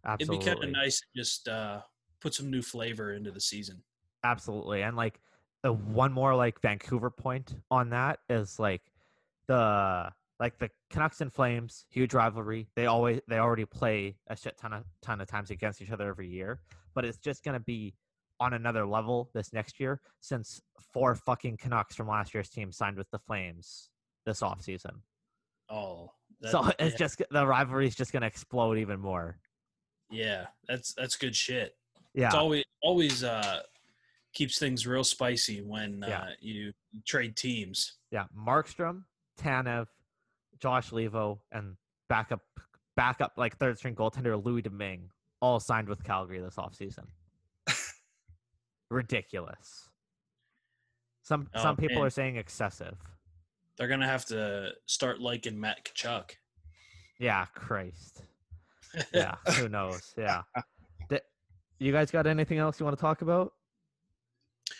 Absolutely. 0.04 0.36
it'd 0.36 0.58
be 0.60 0.62
kind 0.62 0.76
of 0.76 0.82
nice 0.82 1.00
to 1.00 1.06
just 1.16 1.48
uh, 1.48 1.80
put 2.20 2.34
some 2.34 2.50
new 2.50 2.62
flavor 2.62 3.12
into 3.12 3.30
the 3.30 3.40
season. 3.40 3.82
Absolutely. 4.24 4.82
And 4.82 4.96
like 4.96 5.20
the 5.62 5.72
one 5.72 6.12
more 6.12 6.34
like 6.34 6.60
Vancouver 6.60 7.10
point 7.10 7.54
on 7.70 7.90
that 7.90 8.20
is 8.28 8.58
like 8.58 8.82
the 9.46 10.10
like 10.40 10.58
the 10.58 10.70
Canucks 10.90 11.20
and 11.20 11.32
Flames, 11.32 11.84
huge 11.90 12.14
rivalry. 12.14 12.68
They 12.76 12.86
always 12.86 13.20
they 13.28 13.38
already 13.38 13.64
play 13.64 14.16
a 14.28 14.36
shit 14.36 14.56
ton 14.56 14.72
of 14.72 14.84
ton 15.02 15.20
of 15.20 15.28
times 15.28 15.50
against 15.50 15.80
each 15.82 15.90
other 15.90 16.08
every 16.08 16.28
year. 16.28 16.60
But 16.94 17.04
it's 17.04 17.18
just 17.18 17.42
gonna 17.44 17.60
be 17.60 17.94
on 18.40 18.52
another 18.52 18.86
level 18.86 19.30
this 19.34 19.52
next 19.52 19.80
year 19.80 20.00
since 20.20 20.60
four 20.92 21.14
fucking 21.16 21.56
Canucks 21.56 21.96
from 21.96 22.06
last 22.08 22.34
year's 22.34 22.48
team 22.48 22.70
signed 22.70 22.96
with 22.96 23.10
the 23.10 23.18
Flames 23.18 23.90
this 24.26 24.40
offseason. 24.42 25.00
Oh, 25.68 26.12
that- 26.40 26.52
So 26.52 26.66
it's 26.78 26.92
yeah, 26.92 26.98
just 26.98 27.22
the 27.30 27.46
rivalry 27.46 27.86
is 27.88 27.96
just 27.96 28.12
gonna 28.12 28.26
explode 28.26 28.78
even 28.78 29.00
more. 29.00 29.38
yeah, 30.10 30.46
that's 30.68 30.92
that's 30.94 31.16
good 31.16 31.34
shit. 31.34 31.76
Yeah. 32.14 32.26
It's 32.26 32.34
always 32.34 32.64
always 32.82 33.24
uh, 33.24 33.60
keeps 34.32 34.58
things 34.58 34.86
real 34.86 35.04
spicy 35.04 35.62
when 35.62 36.02
uh, 36.04 36.08
Yeah. 36.08 36.26
you 36.40 36.72
trade 37.06 37.36
teams. 37.36 37.94
Yeah, 38.10 38.24
Markstrom, 38.36 39.02
Tanev, 39.40 39.86
Josh 40.60 40.90
Leivo, 40.90 41.38
and 41.52 41.76
backup 42.08 42.40
backup 42.96 43.32
like 43.36 43.56
third 43.58 43.78
string 43.78 43.94
goaltender 43.94 44.42
Louis 44.44 44.62
Domingue 44.62 45.10
all 45.40 45.60
signed 45.60 45.88
with 45.88 46.02
Calgary 46.02 46.40
this 46.40 46.56
offseason. 46.56 47.04
Ridiculous. 48.90 49.90
Some 51.22 51.48
Oh, 51.54 51.62
some 51.62 51.76
people 51.76 51.96
man. 51.96 52.06
are 52.06 52.10
saying 52.10 52.36
excessive. 52.36 52.96
They're 53.76 53.88
gonna 53.88 54.06
have 54.08 54.24
to 54.26 54.70
start 54.86 55.20
liking 55.20 55.60
Matt 55.60 55.84
Tkachuk. 55.84 56.30
Yeah, 57.18 57.44
Christ. 57.54 58.22
Yeah, 59.12 59.34
who 59.56 59.68
knows? 59.68 60.14
Yeah. 60.16 60.42
Th- 61.78 61.86
you 61.86 61.92
guys 61.92 62.10
got 62.10 62.26
anything 62.26 62.58
else 62.58 62.78
you 62.80 62.84
want 62.84 62.96
to 62.96 63.00
talk 63.00 63.22
about? 63.22 63.52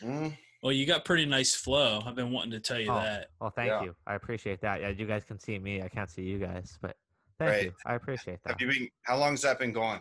Mm, 0.02 0.36
well, 0.62 0.72
you 0.72 0.86
got 0.86 1.04
pretty 1.04 1.26
nice 1.26 1.54
flow. 1.54 2.02
I've 2.04 2.14
been 2.14 2.30
wanting 2.30 2.50
to 2.52 2.60
tell 2.60 2.78
you 2.80 2.90
Oh. 2.90 2.94
that. 2.96 3.30
Well, 3.40 3.50
thank 3.50 3.68
Yeah. 3.68 3.82
you. 3.84 3.96
I 4.06 4.14
appreciate 4.14 4.60
that. 4.60 4.80
Yeah, 4.80 4.88
you 4.90 5.06
guys 5.06 5.24
can 5.24 5.38
see 5.38 5.58
me. 5.58 5.82
I 5.82 5.88
can't 5.88 6.10
see 6.10 6.22
you 6.22 6.38
guys, 6.38 6.78
but 6.80 6.96
thank 7.38 7.50
Right. 7.50 7.64
you. 7.64 7.74
I 7.86 7.94
appreciate 7.94 8.42
that. 8.44 8.50
have 8.52 8.60
you 8.60 8.68
been? 8.68 8.90
How 9.02 9.16
long 9.16 9.32
has 9.32 9.42
that 9.42 9.58
been 9.58 9.72
going? 9.72 10.00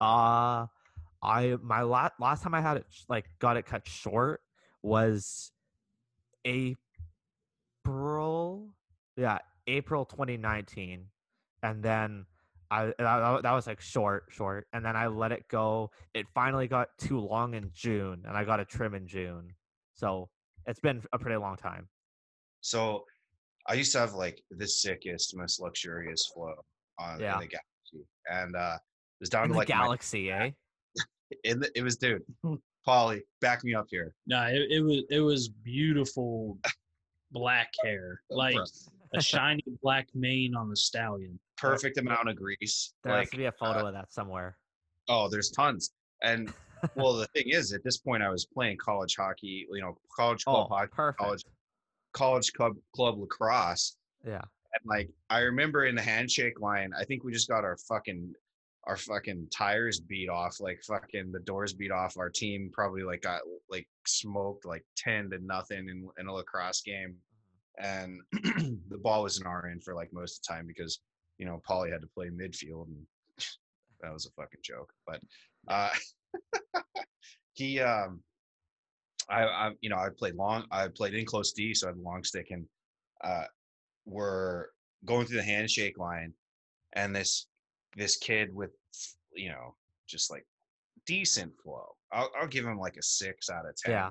Uh 0.00 0.66
I 1.22 1.56
my 1.62 1.82
last 1.82 2.14
last 2.20 2.42
time 2.42 2.54
I 2.54 2.60
had 2.60 2.76
it 2.78 2.86
like 3.08 3.26
got 3.38 3.56
it 3.56 3.64
cut 3.64 3.86
short 3.88 4.42
was 4.82 5.52
April. 6.44 6.76
Yeah, 9.16 9.38
April 9.66 10.04
2019, 10.04 11.08
and 11.62 11.82
then 11.82 12.26
I 12.70 12.86
that, 12.98 13.42
that 13.42 13.52
was 13.52 13.66
like 13.66 13.80
short, 13.80 14.24
short, 14.30 14.66
and 14.72 14.84
then 14.84 14.96
I 14.96 15.06
let 15.06 15.32
it 15.32 15.44
go. 15.48 15.90
It 16.14 16.26
finally 16.34 16.66
got 16.66 16.88
too 16.98 17.20
long 17.20 17.54
in 17.54 17.70
June, 17.72 18.22
and 18.26 18.36
I 18.36 18.44
got 18.44 18.60
a 18.60 18.64
trim 18.64 18.94
in 18.94 19.06
June. 19.06 19.54
So 19.94 20.28
it's 20.66 20.80
been 20.80 21.02
a 21.12 21.18
pretty 21.18 21.36
long 21.36 21.56
time. 21.56 21.88
So 22.60 23.04
I 23.68 23.74
used 23.74 23.92
to 23.92 23.98
have 23.98 24.14
like 24.14 24.42
the 24.50 24.66
sickest, 24.66 25.36
most 25.36 25.60
luxurious 25.60 26.26
flow 26.34 26.54
on 26.98 27.20
Yeah. 27.20 27.34
in 27.34 27.40
the 27.40 27.46
galaxy, 27.46 28.08
and 28.30 28.56
uh, 28.56 28.76
it 28.76 29.20
was 29.20 29.28
down 29.28 29.44
In 29.44 29.48
to 29.48 29.52
the 29.52 29.58
like 29.58 29.68
my- 29.68 29.74
galaxy, 29.74 30.30
eh? 30.30 30.50
in 31.44 31.60
the, 31.60 31.70
it 31.78 31.82
was 31.82 31.96
dude, 31.96 32.22
Paulie, 32.86 33.20
back 33.40 33.64
me 33.64 33.74
up 33.74 33.86
here. 33.90 34.14
No, 34.26 34.42
it, 34.46 34.70
it 34.70 34.80
was 34.80 35.02
it 35.10 35.20
was 35.20 35.48
beautiful 35.48 36.58
black 37.32 37.70
hair, 37.82 38.20
like 38.30 38.56
a 39.14 39.20
shiny 39.22 39.62
black 39.82 40.08
mane 40.14 40.54
on 40.54 40.70
a 40.72 40.76
stallion. 40.76 41.38
Perfect 41.56 41.98
amount 41.98 42.28
of 42.28 42.36
grease. 42.36 42.92
There 43.02 43.16
has 43.16 43.30
to 43.30 43.36
be 43.36 43.44
a 43.46 43.52
photo 43.52 43.84
uh, 43.84 43.88
of 43.88 43.94
that 43.94 44.12
somewhere. 44.12 44.56
oh, 45.08 45.28
there's 45.28 45.50
tons. 45.50 45.90
And 46.22 46.52
well, 46.96 47.14
the 47.14 47.26
thing 47.28 47.44
is, 47.48 47.72
at 47.72 47.82
this 47.84 47.98
point, 47.98 48.22
I 48.22 48.30
was 48.30 48.46
playing 48.46 48.76
college 48.78 49.16
hockey. 49.16 49.66
You 49.72 49.80
know, 49.80 49.96
college 50.16 50.44
club 50.44 50.66
Oh, 50.70 50.74
hockey, 50.74 50.90
perfect. 50.94 51.20
college 51.20 51.44
college 52.12 52.52
club 52.52 52.74
club 52.94 53.18
lacrosse. 53.18 53.96
Yeah. 54.26 54.42
And 54.74 54.82
like 54.86 55.10
I 55.30 55.40
remember 55.40 55.84
in 55.84 55.94
the 55.94 56.02
handshake 56.02 56.60
line, 56.60 56.92
I 56.98 57.04
think 57.04 57.24
we 57.24 57.32
just 57.32 57.48
got 57.48 57.64
our 57.64 57.76
fucking 57.88 58.32
our 58.86 58.96
fucking 58.96 59.48
tires 59.50 59.98
beat 60.00 60.28
off, 60.28 60.60
like 60.60 60.78
fucking 60.86 61.32
the 61.32 61.40
doors 61.40 61.72
beat 61.72 61.90
off. 61.90 62.16
Our 62.18 62.28
team 62.28 62.70
probably 62.72 63.02
like 63.02 63.22
got 63.22 63.40
like 63.70 63.86
smoked 64.06 64.66
like 64.66 64.84
ten 64.96 65.30
to 65.30 65.38
nothing 65.38 65.88
in, 65.88 66.08
in 66.18 66.26
a 66.26 66.32
lacrosse 66.32 66.82
game. 66.82 67.16
And 67.78 68.20
the 68.32 68.98
ball 69.02 69.22
was 69.22 69.40
in 69.40 69.46
our 69.46 69.66
end 69.68 69.82
for 69.84 69.94
like 69.94 70.12
most 70.12 70.38
of 70.38 70.42
the 70.46 70.54
time 70.54 70.66
because, 70.66 71.00
you 71.38 71.46
know, 71.46 71.60
Paulie 71.68 71.92
had 71.92 72.00
to 72.00 72.06
play 72.08 72.28
midfield 72.28 72.86
and 72.86 73.06
that 74.00 74.12
was 74.12 74.26
a 74.26 74.30
fucking 74.30 74.60
joke. 74.62 74.92
But 75.06 75.20
uh 75.68 75.90
he 77.54 77.80
um 77.80 78.20
I, 79.28 79.44
I 79.44 79.70
you 79.80 79.88
know 79.90 79.96
I 79.96 80.08
played 80.16 80.34
long 80.34 80.64
I 80.70 80.88
played 80.88 81.14
in 81.14 81.24
close 81.24 81.52
D 81.52 81.74
so 81.74 81.86
I 81.86 81.90
had 81.90 81.98
a 81.98 82.02
long 82.02 82.24
stick 82.24 82.48
and 82.50 82.66
uh 83.22 83.44
we're 84.04 84.66
going 85.04 85.26
through 85.26 85.38
the 85.38 85.44
handshake 85.44 85.98
line 85.98 86.32
and 86.94 87.14
this 87.14 87.46
this 87.96 88.16
kid 88.16 88.54
with 88.54 88.70
you 89.34 89.48
know 89.50 89.74
just 90.06 90.30
like 90.30 90.44
decent 91.06 91.52
flow 91.62 91.86
I'll, 92.12 92.30
I'll 92.38 92.46
give 92.48 92.64
him 92.66 92.78
like 92.78 92.96
a 92.96 93.02
six 93.02 93.48
out 93.48 93.66
of 93.66 93.74
ten 93.76 93.92
Yeah. 93.92 94.10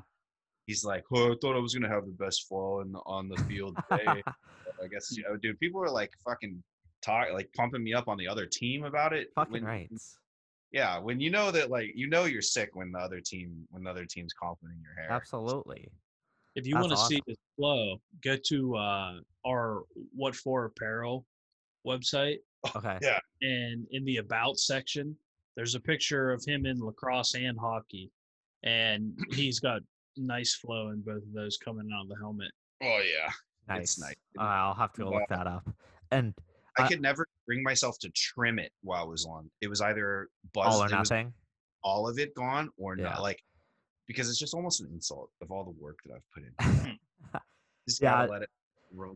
he's 0.66 0.84
like 0.84 1.04
oh 1.14 1.34
I 1.34 1.36
thought 1.42 1.56
I 1.56 1.60
was 1.60 1.74
gonna 1.76 1.94
have 1.94 2.06
the 2.06 2.12
best 2.12 2.48
flow 2.48 2.82
in 2.82 2.92
the, 2.92 3.00
on 3.06 3.30
the 3.30 3.38
field 3.48 3.78
today 3.92 4.24
I 4.84 4.88
guess 4.88 5.16
you 5.16 5.24
know 5.24 5.38
dude 5.38 5.60
people 5.60 5.82
are 5.84 5.92
like 5.92 6.12
fucking 6.26 6.64
talk 7.04 7.28
like 7.34 7.50
pumping 7.56 7.84
me 7.84 7.94
up 7.94 8.08
on 8.08 8.18
the 8.18 8.28
other 8.28 8.46
team 8.46 8.84
about 8.86 9.14
it 9.14 9.28
Fucking 9.36 9.52
when- 9.54 9.64
right. 9.66 9.90
yeah 10.72 10.98
when 11.00 11.20
you 11.20 11.30
know 11.30 11.52
that 11.52 11.70
like 11.70 11.92
you 11.96 12.08
know 12.08 12.26
you're 12.26 12.42
sick 12.42 12.70
when 12.74 12.92
the 12.92 13.00
other 13.00 13.20
team 13.20 13.68
when 13.72 13.84
the 13.84 13.90
other 13.90 14.06
team's 14.06 14.34
complimenting 14.34 14.82
your 14.84 14.96
hair 14.96 15.12
Absolutely. 15.12 15.90
If 16.56 16.68
you 16.68 16.76
want 16.76 16.92
to 16.92 16.98
see 16.98 17.16
awesome. 17.16 17.24
his 17.26 17.38
flow, 17.58 17.98
go 18.24 18.36
to 18.50 18.76
uh, 18.76 19.14
our 19.44 19.86
What 20.16 20.36
For 20.36 20.66
Apparel 20.66 21.26
website, 21.86 22.38
Okay. 22.76 23.00
Yeah. 23.02 23.18
and 23.42 23.88
in 23.90 24.06
the 24.06 24.18
About 24.18 24.60
section, 24.60 25.18
there's 25.56 25.74
a 25.74 25.80
picture 25.80 26.32
of 26.32 26.46
him 26.46 26.68
in 26.68 26.80
lacrosse 26.80 27.34
and 27.34 27.58
hockey, 27.60 28.12
and 28.62 29.18
he's 29.32 29.60
got 29.60 29.82
nice 30.16 30.54
flow 30.54 30.90
in 30.92 31.02
both 31.02 31.24
of 31.24 31.34
those 31.34 31.58
coming 31.58 31.90
out 31.92 32.04
of 32.04 32.10
the 32.10 32.18
helmet. 32.22 32.52
oh 32.84 33.02
yeah 33.04 33.32
Nice. 33.68 33.82
It's 33.84 34.00
nice. 34.00 34.16
Uh, 34.38 34.44
I'll 34.44 34.74
have 34.76 34.94
to 34.94 35.06
go 35.06 35.10
look 35.10 35.28
that 35.30 35.48
up. 35.48 35.68
And 36.12 36.36
I 36.78 36.84
Uh, 36.84 36.88
could 36.88 37.02
never 37.02 37.28
bring 37.46 37.62
myself 37.64 37.98
to 38.00 38.10
trim 38.16 38.58
it 38.60 38.72
while 38.82 39.06
it 39.06 39.10
was 39.10 39.26
on. 39.26 39.50
It 39.62 39.68
was 39.68 39.82
either 39.82 40.30
buzz, 40.54 40.74
all 40.76 40.84
or 40.84 40.90
nothing. 40.90 41.34
all 41.84 42.08
of 42.08 42.18
it 42.20 42.34
gone 42.36 42.70
or 42.78 42.98
Yeah. 42.98 43.04
not. 43.06 43.22
Like 43.22 43.44
because 44.08 44.30
it's 44.30 44.38
just 44.40 44.54
almost 44.54 44.82
an 44.82 44.90
insult 44.92 45.30
of 45.42 45.50
all 45.52 45.64
the 45.64 45.72
work 45.72 45.98
that 46.06 46.14
I've 46.16 46.30
put 46.34 46.44
in. 46.88 47.00
just 47.88 48.02
Yeah. 48.02 48.12
gotta 48.12 48.32
let 48.32 48.42
it 48.44 48.50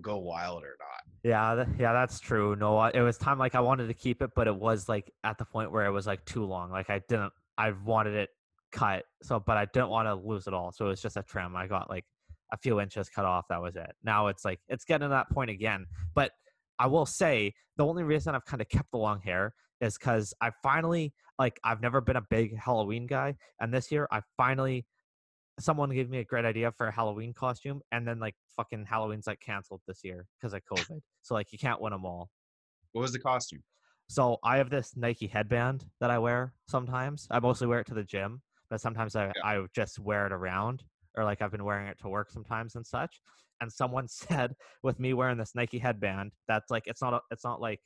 go 0.02 0.18
wild 0.18 0.64
or 0.64 0.76
not. 0.80 1.04
Yeah, 1.24 1.64
th- 1.66 1.80
yeah, 1.80 1.94
that's 1.94 2.20
true. 2.20 2.56
No, 2.56 2.84
it 2.86 3.02
was 3.02 3.18
time 3.18 3.38
like 3.38 3.54
I 3.56 3.60
wanted 3.60 3.88
to 3.88 3.94
keep 3.94 4.22
it, 4.22 4.32
but 4.36 4.48
it 4.48 4.56
was 4.56 4.88
like 4.90 5.12
at 5.24 5.38
the 5.38 5.46
point 5.46 5.72
where 5.72 5.86
it 5.86 5.92
was 5.92 6.08
like 6.08 6.24
too 6.26 6.46
long. 6.46 6.72
Like 6.72 6.90
I 6.90 7.00
didn't, 7.10 7.34
I 7.58 7.72
wanted 7.72 8.16
it 8.16 8.30
cut. 8.72 9.06
So, 9.24 9.40
but 9.40 9.58
I 9.58 9.66
didn't 9.66 9.90
want 9.90 10.08
to 10.08 10.16
lose 10.16 10.48
it 10.48 10.54
all. 10.54 10.72
So 10.72 10.86
it 10.86 10.90
was 10.90 11.02
just 11.02 11.18
a 11.18 11.24
trim. 11.24 11.56
I 11.56 11.68
got 11.68 11.90
like 11.90 12.06
a 12.52 12.58
few 12.58 12.80
inches 12.80 13.10
cut 13.10 13.26
off. 13.26 13.46
That 13.50 13.62
was 13.62 13.76
it. 13.76 13.92
Now 14.04 14.28
it's 14.28 14.46
like 14.46 14.60
it's 14.68 14.86
getting 14.86 15.06
to 15.06 15.10
that 15.10 15.30
point 15.32 15.50
again. 15.52 15.86
But 16.16 16.32
I 16.80 16.88
will 16.88 17.06
say 17.06 17.54
the 17.78 17.86
only 17.86 18.04
reason 18.04 18.36
I've 18.36 18.46
kind 18.46 18.62
of 18.62 18.70
kept 18.70 18.92
the 18.92 18.98
long 18.98 19.22
hair 19.22 19.54
is 19.82 19.98
because 19.98 20.34
I 20.42 20.52
finally 20.64 21.14
like 21.40 21.60
I've 21.64 21.82
never 21.82 22.02
been 22.02 22.16
a 22.16 22.26
big 22.30 22.58
Halloween 22.58 23.08
guy, 23.08 23.36
and 23.60 23.74
this 23.74 23.92
year 23.92 24.08
I 24.12 24.22
finally 24.38 24.86
someone 25.60 25.90
gave 25.90 26.10
me 26.10 26.20
a 26.20 26.24
great 26.24 26.46
idea 26.46 26.72
for 26.72 26.88
a 26.88 26.92
Halloween 26.92 27.34
costume, 27.34 27.82
and 27.92 28.08
then 28.08 28.20
like 28.20 28.36
fucking 28.56 28.86
Halloween's 28.86 29.28
like 29.28 29.40
canceled 29.40 29.82
this 29.88 30.02
year 30.04 30.26
because 30.40 30.54
of 30.54 30.62
COVID. 30.72 31.00
so 31.22 31.34
like 31.34 31.52
you 31.52 31.60
can't 31.60 31.82
win 31.82 31.92
them 31.92 32.06
all. 32.06 32.30
What 32.92 33.02
was 33.02 33.12
the 33.12 33.20
costume? 33.20 33.64
So 34.10 34.38
I 34.44 34.58
have 34.58 34.70
this 34.70 34.96
Nike 34.96 35.28
headband 35.28 35.86
that 36.00 36.10
I 36.10 36.18
wear 36.18 36.54
sometimes. 36.68 37.28
I 37.30 37.40
mostly 37.40 37.68
wear 37.68 37.82
it 37.82 37.88
to 37.88 37.94
the 37.94 38.04
gym, 38.04 38.42
but 38.70 38.80
sometimes 38.80 39.16
I, 39.16 39.26
Yeah. 39.26 39.32
I 39.44 39.66
just 39.76 40.00
wear 40.00 40.26
it 40.26 40.32
around 40.32 40.84
or 41.16 41.26
like 41.26 41.42
I've 41.42 41.52
been 41.52 41.66
wearing 41.66 41.88
it 41.88 42.00
to 42.00 42.10
work 42.10 42.32
sometimes 42.32 42.76
and 42.76 42.86
such. 42.88 43.22
And 43.62 43.72
someone 43.72 44.08
said 44.10 44.56
with 44.84 45.00
me 45.00 45.14
wearing 45.14 45.38
this 45.38 45.56
Nike 45.56 45.80
headband, 45.80 46.34
that's 46.48 46.70
like 46.70 46.84
it's 46.88 47.02
not 47.02 47.14
a, 47.14 47.22
it's 47.32 47.44
not 47.44 47.62
like 47.62 47.82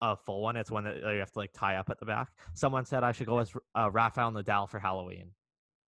a 0.00 0.16
full 0.16 0.42
one. 0.42 0.56
It's 0.56 0.70
one 0.70 0.84
that 0.84 0.96
you 0.96 1.18
have 1.20 1.32
to 1.32 1.38
like 1.38 1.52
tie 1.54 1.76
up 1.76 1.90
at 1.90 1.98
the 1.98 2.06
back. 2.06 2.28
Someone 2.54 2.84
said 2.84 3.02
I 3.04 3.12
should 3.12 3.26
go 3.26 3.38
as 3.38 3.52
uh, 3.74 3.90
Rafael 3.90 4.32
Nadal 4.32 4.68
for 4.68 4.78
Halloween, 4.78 5.30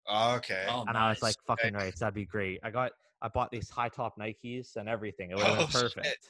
Okay. 0.09 0.65
Oh, 0.69 0.85
and 0.87 0.97
I 0.97 1.09
was 1.09 1.21
like, 1.21 1.35
nice. 1.47 1.57
"Fucking 1.57 1.73
right, 1.73 1.95
that'd 1.99 2.13
be 2.13 2.25
great." 2.25 2.59
I 2.63 2.71
got 2.71 2.91
I 3.21 3.27
bought 3.27 3.51
these 3.51 3.69
high 3.69 3.89
top 3.89 4.17
Nikes 4.17 4.75
and 4.75 4.87
everything. 4.87 5.31
It 5.31 5.37
would 5.37 5.45
have 5.45 5.57
been 5.57 5.67
Oh, 5.69 5.81
perfect. 5.81 6.29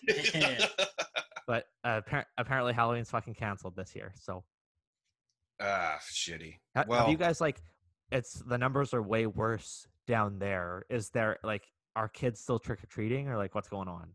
But 1.46 1.66
uh, 1.84 2.02
appar- 2.02 2.26
apparently 2.38 2.74
Halloween's 2.74 3.10
fucking 3.10 3.36
canceled 3.36 3.76
this 3.76 3.96
year. 3.96 4.14
So 4.20 4.44
ah, 5.62 5.98
shitty. 6.12 6.56
Well, 6.88 7.02
have 7.02 7.10
you 7.10 7.18
guys 7.18 7.40
like 7.40 7.62
it's 8.12 8.34
the 8.34 8.58
numbers 8.58 8.94
are 8.94 9.02
way 9.02 9.28
worse 9.28 9.88
down 10.08 10.40
there 10.40 10.86
is 10.90 11.10
there 11.10 11.38
like 11.44 11.68
are 11.98 12.08
kids 12.08 12.40
still 12.40 12.60
trick-or-treating 12.60 13.28
or 13.28 13.36
like 13.38 13.56
what's 13.56 13.68
going 13.70 13.88
on 13.88 14.10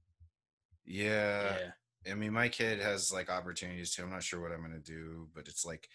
yeah. 0.85 1.57
yeah. 2.05 2.13
I 2.13 2.15
mean, 2.17 2.33
my 2.33 2.49
kid 2.49 2.81
has 2.81 3.13
like 3.13 3.31
opportunities 3.31 3.95
too. 3.95 4.03
I'm 4.03 4.11
not 4.11 4.25
sure 4.25 4.41
what 4.41 4.51
I'm 4.51 4.61
gonna 4.63 4.81
do, 4.81 5.29
but 5.35 5.47
it's 5.47 5.65
like 5.65 5.89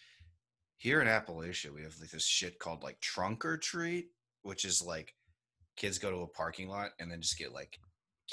here 0.77 1.01
in 1.01 1.07
Appalachia, 1.07 1.73
we 1.73 1.81
have 1.83 1.93
like 1.99 2.09
this 2.11 2.25
shit 2.25 2.57
called 2.59 2.83
like 2.83 2.97
trunk 3.01 3.43
or 3.43 3.57
treat, 3.57 4.11
which 4.43 4.63
is 4.63 4.81
like 4.81 5.13
kids 5.75 5.97
go 5.99 6.09
to 6.09 6.17
a 6.21 6.27
parking 6.27 6.69
lot 6.69 6.91
and 6.99 7.11
then 7.11 7.19
just 7.21 7.37
get 7.37 7.51
like 7.53 7.79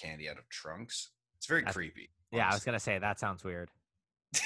candy 0.01 0.29
out 0.29 0.39
of 0.39 0.49
trunks. 0.49 1.11
It's 1.39 1.47
very 1.47 1.63
That's- 1.63 1.75
creepy. 1.75 2.11
yeah 2.31 2.49
i 2.49 2.55
was 2.55 2.63
gonna 2.65 2.79
say 2.81 2.99
that 2.99 3.19
sounds 3.19 3.43
weird 3.45 3.71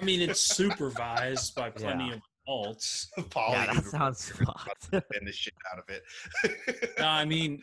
I 0.00 0.04
mean, 0.04 0.20
it's 0.22 0.40
supervised 0.40 1.54
by 1.56 1.70
plenty 1.70 2.06
Yeah. 2.08 2.14
of 2.14 2.20
adults. 2.46 3.10
Paulie 3.18 3.52
yeah 3.52 3.74
that 3.74 3.84
sounds 3.84 4.30
fucked 4.30 4.88
and 4.92 5.26
the 5.26 5.32
shit 5.32 5.54
out 5.72 5.78
of 5.80 5.84
it. 5.88 6.92
No, 6.98 7.06
I 7.06 7.24
mean, 7.24 7.60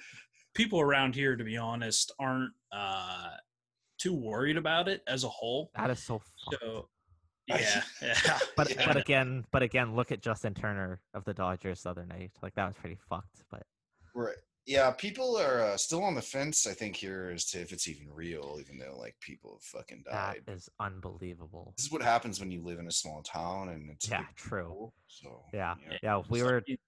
people 0.58 0.82
around 0.82 1.14
here, 1.16 1.36
to 1.36 1.44
be 1.44 1.56
honest, 1.56 2.12
aren't 2.20 2.52
uh, 2.72 3.30
too 4.00 4.14
worried 4.14 4.58
about 4.58 4.88
it 4.90 5.04
as 5.08 5.24
a 5.24 5.30
whole. 5.30 5.70
that 5.76 5.90
is 5.92 6.00
so 6.04 6.20
fucked. 6.20 6.62
So, 6.64 6.90
yeah, 7.48 7.82
yeah. 8.02 8.40
but 8.58 8.70
Yeah. 8.76 8.86
but 8.88 8.98
again 8.98 9.46
but 9.52 9.64
again 9.64 9.96
look 9.96 10.12
at 10.12 10.22
justin 10.22 10.54
turner 10.54 11.00
of 11.14 11.24
the 11.24 11.34
dodgers 11.34 11.82
the 11.84 11.90
other 11.92 12.06
night 12.06 12.32
like 12.44 12.54
that 12.56 12.66
was 12.68 12.76
pretty 12.76 12.98
fucked 13.10 13.44
but 13.50 13.64
Right. 14.14 14.36
Yeah, 14.66 14.92
people 14.92 15.38
are 15.38 15.62
uh, 15.62 15.78
still 15.78 16.04
on 16.04 16.14
the 16.14 16.22
fence. 16.22 16.68
I 16.68 16.74
think 16.74 16.94
here 16.98 17.32
as 17.34 17.46
to 17.52 17.62
if 17.62 17.72
it's 17.72 17.88
even 17.88 18.08
real, 18.12 18.58
even 18.60 18.78
though 18.78 18.98
like 19.00 19.16
people 19.22 19.52
have 19.54 19.62
fucking 19.64 20.04
died. 20.12 20.42
is 20.50 20.68
unbelievable 20.82 21.74
This 21.78 21.86
is 21.86 21.92
what 21.92 22.02
happens 22.02 22.42
when 22.42 22.52
you 22.52 22.62
live 22.62 22.80
in 22.80 22.88
a 22.88 22.92
small 22.92 23.22
town 23.24 23.70
and 23.70 23.90
it's 23.92 24.10
Yeah, 24.10 24.24
true. 24.36 24.64
people, 24.68 24.94
So 25.08 25.44
Yeah. 25.54 25.76
Yeah. 25.90 25.98
yeah 26.04 26.22
we 26.30 26.42
It's 26.42 26.50
were 26.50 26.64
like- 26.68 26.80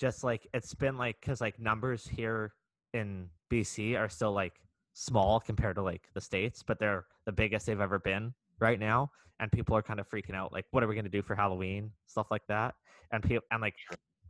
just 0.00 0.24
like 0.24 0.48
it's 0.52 0.74
been 0.74 0.96
like 0.96 1.20
because 1.20 1.40
like 1.40 1.56
numbers 1.60 2.04
here 2.08 2.52
in 2.94 3.28
BC 3.52 3.98
are 3.98 4.08
still 4.08 4.32
like 4.32 4.54
small 4.94 5.40
compared 5.40 5.76
to 5.76 5.82
like 5.82 6.08
the 6.14 6.20
states, 6.22 6.62
but 6.66 6.78
they're 6.78 7.04
the 7.26 7.32
biggest 7.32 7.66
they've 7.66 7.80
ever 7.80 7.98
been 7.98 8.32
right 8.60 8.80
now, 8.80 9.10
and 9.40 9.52
people 9.52 9.76
are 9.76 9.82
kind 9.82 10.00
of 10.00 10.08
freaking 10.08 10.34
out. 10.34 10.52
Like, 10.52 10.64
what 10.70 10.82
are 10.82 10.88
we 10.88 10.94
gonna 10.94 11.10
do 11.10 11.20
for 11.22 11.34
Halloween? 11.34 11.90
Stuff 12.06 12.28
like 12.30 12.46
that, 12.48 12.74
and 13.12 13.22
people 13.22 13.44
and 13.50 13.60
like 13.60 13.74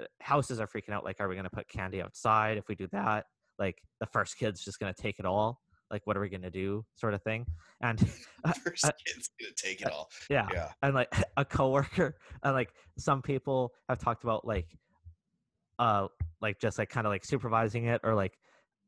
uh, 0.01 0.07
houses 0.21 0.59
are 0.59 0.67
freaking 0.67 0.91
out. 0.93 1.05
Like, 1.05 1.21
are 1.21 1.29
we 1.29 1.37
gonna 1.37 1.51
put 1.51 1.69
candy 1.69 2.03
outside? 2.03 2.59
If 2.59 2.67
we 2.69 2.75
do 2.75 2.89
that, 2.91 3.27
like 3.59 3.77
the 4.01 4.07
first 4.07 4.37
kid's 4.39 4.65
just 4.65 4.81
gonna 4.81 4.95
take 4.95 5.19
it 5.21 5.27
all. 5.27 5.61
like 5.91 6.01
what 6.07 6.17
are 6.17 6.21
we 6.21 6.29
gonna 6.31 6.51
do 6.51 6.83
sort 6.97 7.15
of 7.15 7.23
thing 7.23 7.45
and 7.83 7.99
First 8.65 8.85
uh, 8.87 8.91
kid's 9.07 9.29
gonna 9.39 9.53
take 9.55 9.81
it 9.83 9.93
all. 9.93 10.09
yeah 10.31 10.49
Yeah. 10.53 10.71
and 10.83 10.95
like 10.95 11.13
a 11.37 11.45
coworker 11.45 12.17
and 12.43 12.55
like 12.55 12.71
some 12.99 13.21
people 13.23 13.73
have 13.89 13.99
talked 13.99 14.25
about 14.25 14.47
like 14.47 14.67
uh 15.79 16.09
like 16.41 16.59
just 16.61 16.79
like 16.79 16.89
kind 16.89 17.07
of 17.07 17.13
like 17.13 17.25
supervising 17.25 17.85
it 17.87 18.01
or 18.03 18.15
like 18.15 18.33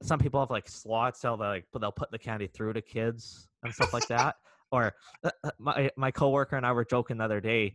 some 0.02 0.18
people 0.18 0.40
have 0.40 0.51
like 0.51 0.68
slots 0.68 1.20
so 1.20 1.36
they 1.36 1.44
like 1.47 1.64
they'll 1.81 1.93
put 1.93 2.10
the 2.10 2.18
candy 2.18 2.47
through 2.47 2.73
to 2.73 2.82
kids 2.82 3.48
and 3.62 3.73
stuff 3.73 3.93
like 3.93 4.06
that 4.09 4.36
or 4.70 4.93
uh, 5.24 5.31
uh, 5.44 5.51
my 5.59 5.90
my 5.97 6.10
coworker 6.10 6.56
and 6.56 6.66
I 6.66 6.73
were 6.73 6.85
joking 6.85 7.16
the 7.18 7.24
other 7.24 7.40
day 7.40 7.74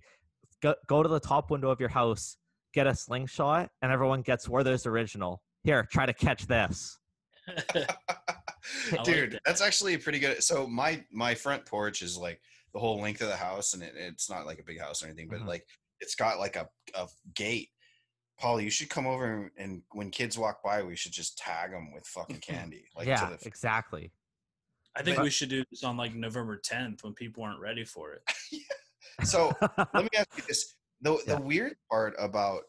go 0.62 0.76
go 0.88 1.02
to 1.02 1.10
the 1.10 1.20
top 1.20 1.50
window 1.50 1.70
of 1.72 1.80
your 1.80 1.90
house 1.90 2.38
get 2.74 2.88
a 2.88 2.96
slingshot 2.96 3.70
and 3.82 3.92
everyone 3.92 4.22
gets 4.22 4.48
Werther's 4.48 4.86
original 4.86 5.42
here 5.64 5.88
try 5.92 6.06
to 6.06 6.14
catch 6.14 6.46
this 6.48 7.00
like 7.76 9.04
Dude, 9.04 9.32
that. 9.34 9.42
that's 9.46 9.62
actually 9.62 9.98
pretty 9.98 10.20
good. 10.20 10.44
So 10.44 10.68
my 10.68 11.04
my 11.12 11.34
front 11.36 11.66
porch 11.66 12.02
is 12.02 12.18
like 12.18 12.40
the 12.74 12.80
whole 12.80 13.02
length 13.02 13.22
of 13.22 13.28
the 13.28 13.36
house, 13.36 13.74
and 13.74 13.84
it, 13.84 13.94
it's 13.98 14.30
not 14.30 14.46
like 14.46 14.60
a 14.60 14.64
big 14.64 14.80
house 14.80 15.04
or 15.04 15.08
anything, 15.08 15.28
but 15.30 15.40
Mhm. 15.40 15.48
like 15.48 15.66
it's 16.00 16.16
got 16.16 16.40
like 16.40 16.56
a, 16.56 16.68
a 16.96 17.08
gate. 17.36 17.70
Paul, 18.42 18.60
you 18.60 18.72
should 18.72 18.90
come 18.90 19.06
over 19.06 19.52
and 19.58 19.84
when 19.92 20.10
kids 20.10 20.38
walk 20.38 20.64
by, 20.64 20.82
we 20.82 20.96
should 20.96 21.12
just 21.12 21.38
tag 21.38 21.72
them 21.72 21.94
with 21.94 22.06
fucking 22.08 22.38
candy. 22.42 22.86
Like 22.96 23.08
yeah 23.08 23.28
to 23.30 23.38
the, 23.38 23.48
exactly 23.48 24.12
I 24.96 25.04
think 25.04 25.18
But- 25.18 25.24
we 25.24 25.30
should 25.30 25.50
do 25.50 25.64
this 25.72 25.84
on 25.84 25.96
like 25.96 26.14
November 26.16 26.60
10th 26.60 27.04
when 27.04 27.14
people 27.14 27.44
aren't 27.44 27.60
ready 27.62 27.86
for 27.86 28.14
it. 28.14 28.22
so 29.24 29.52
let 29.62 30.04
me 30.04 30.10
ask 30.18 30.28
you 30.36 30.44
this: 30.48 30.76
the 31.02 31.14
Yeah. 31.26 31.36
the 31.36 31.42
weird 31.42 31.76
part 31.90 32.14
about, 32.20 32.64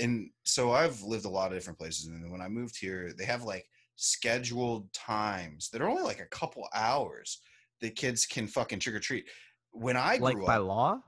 and 0.00 0.30
so 0.44 0.72
I've 0.72 1.00
lived 1.02 1.24
a 1.24 1.30
lot 1.30 1.52
of 1.52 1.56
different 1.58 1.78
places, 1.78 2.06
and 2.06 2.30
when 2.30 2.42
I 2.42 2.48
moved 2.48 2.76
here, 2.78 3.12
they 3.16 3.24
have 3.24 3.44
like 3.44 3.66
scheduled 3.96 4.92
times 4.92 5.70
that 5.70 5.80
are 5.80 5.88
only 5.88 6.02
like 6.02 6.20
a 6.20 6.26
couple 6.26 6.68
hours 6.74 7.40
that 7.80 7.96
kids 7.96 8.26
can 8.26 8.46
fucking 8.46 8.80
trick 8.80 8.94
or 8.96 9.00
treat. 9.00 9.24
When 9.72 9.96
I 9.96 10.16
grew 10.18 10.24
like 10.26 10.44
by 10.44 10.56
up, 10.56 10.66
law 10.66 11.00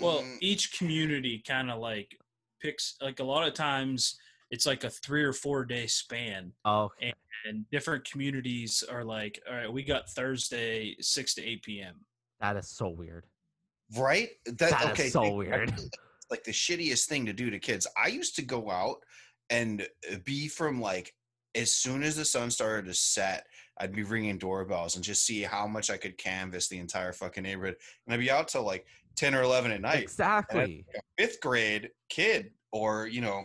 Well, 0.00 0.22
mm, 0.22 0.36
each 0.40 0.76
community 0.76 1.42
kind 1.46 1.70
of 1.70 1.78
like 1.80 2.16
picks 2.60 2.96
like 3.00 3.20
a 3.20 3.24
lot 3.24 3.46
of 3.46 3.54
times 3.54 4.18
it's 4.50 4.66
like 4.66 4.84
a 4.84 4.90
three 4.90 5.24
or 5.24 5.32
four 5.32 5.64
day 5.64 5.86
span, 5.86 6.52
oh 6.64 6.84
okay. 6.84 7.12
and 7.48 7.64
different 7.70 8.08
communities 8.08 8.84
are 8.90 9.04
like, 9.04 9.40
all 9.48 9.56
right, 9.56 9.72
we 9.72 9.82
got 9.82 10.08
Thursday 10.10 10.96
six 11.00 11.34
to 11.34 11.42
eight 11.42 11.62
p.m. 11.62 11.94
that 12.40 12.56
is 12.56 12.68
so 12.68 12.88
weird 12.88 13.24
right? 13.96 14.30
That, 14.46 14.58
That 14.58 14.84
is 14.84 14.90
okay, 14.90 15.08
so 15.08 15.22
think- 15.22 15.36
weird. 15.36 15.74
Like 16.30 16.42
the 16.42 16.52
shittiest 16.52 17.06
thing 17.06 17.26
to 17.26 17.32
do 17.32 17.50
to 17.50 17.58
kids. 17.58 17.86
I 18.02 18.08
used 18.08 18.34
to 18.36 18.42
go 18.42 18.70
out 18.70 18.96
and 19.50 19.86
uh, 20.10 20.16
be 20.24 20.48
from 20.48 20.80
like 20.80 21.14
as 21.54 21.70
soon 21.70 22.02
as 22.02 22.16
the 22.16 22.24
sun 22.24 22.50
started 22.50 22.86
to 22.86 22.94
set, 22.94 23.46
I'd 23.78 23.92
be 23.94 24.02
ringing 24.02 24.38
doorbells 24.38 24.96
and 24.96 25.04
just 25.04 25.24
see 25.24 25.42
how 25.42 25.66
much 25.66 25.90
I 25.90 25.98
could 25.98 26.16
canvas 26.16 26.66
the 26.68 26.78
entire 26.78 27.12
fucking 27.12 27.42
neighborhood. 27.42 27.76
And 28.06 28.14
I'd 28.14 28.20
be 28.20 28.30
out 28.30 28.48
till 28.48 28.64
like 28.64 28.86
ten 29.16 29.34
or 29.34 29.42
eleven 29.42 29.70
at 29.70 29.80
night. 29.80 30.02
exactly. 30.02 30.84
a 30.94 31.22
fifth 31.22 31.40
grade 31.40 31.90
kid 32.08 32.50
or 32.72 33.06
you 33.06 33.20
know 33.20 33.44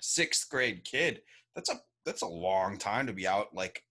sixth 0.00 0.48
grade 0.50 0.84
kid 0.84 1.20
that's 1.54 1.70
a 1.70 1.80
that's 2.04 2.22
a 2.22 2.26
long 2.26 2.76
time 2.78 3.06
to 3.06 3.12
be 3.12 3.26
out 3.26 3.54
like 3.54 3.82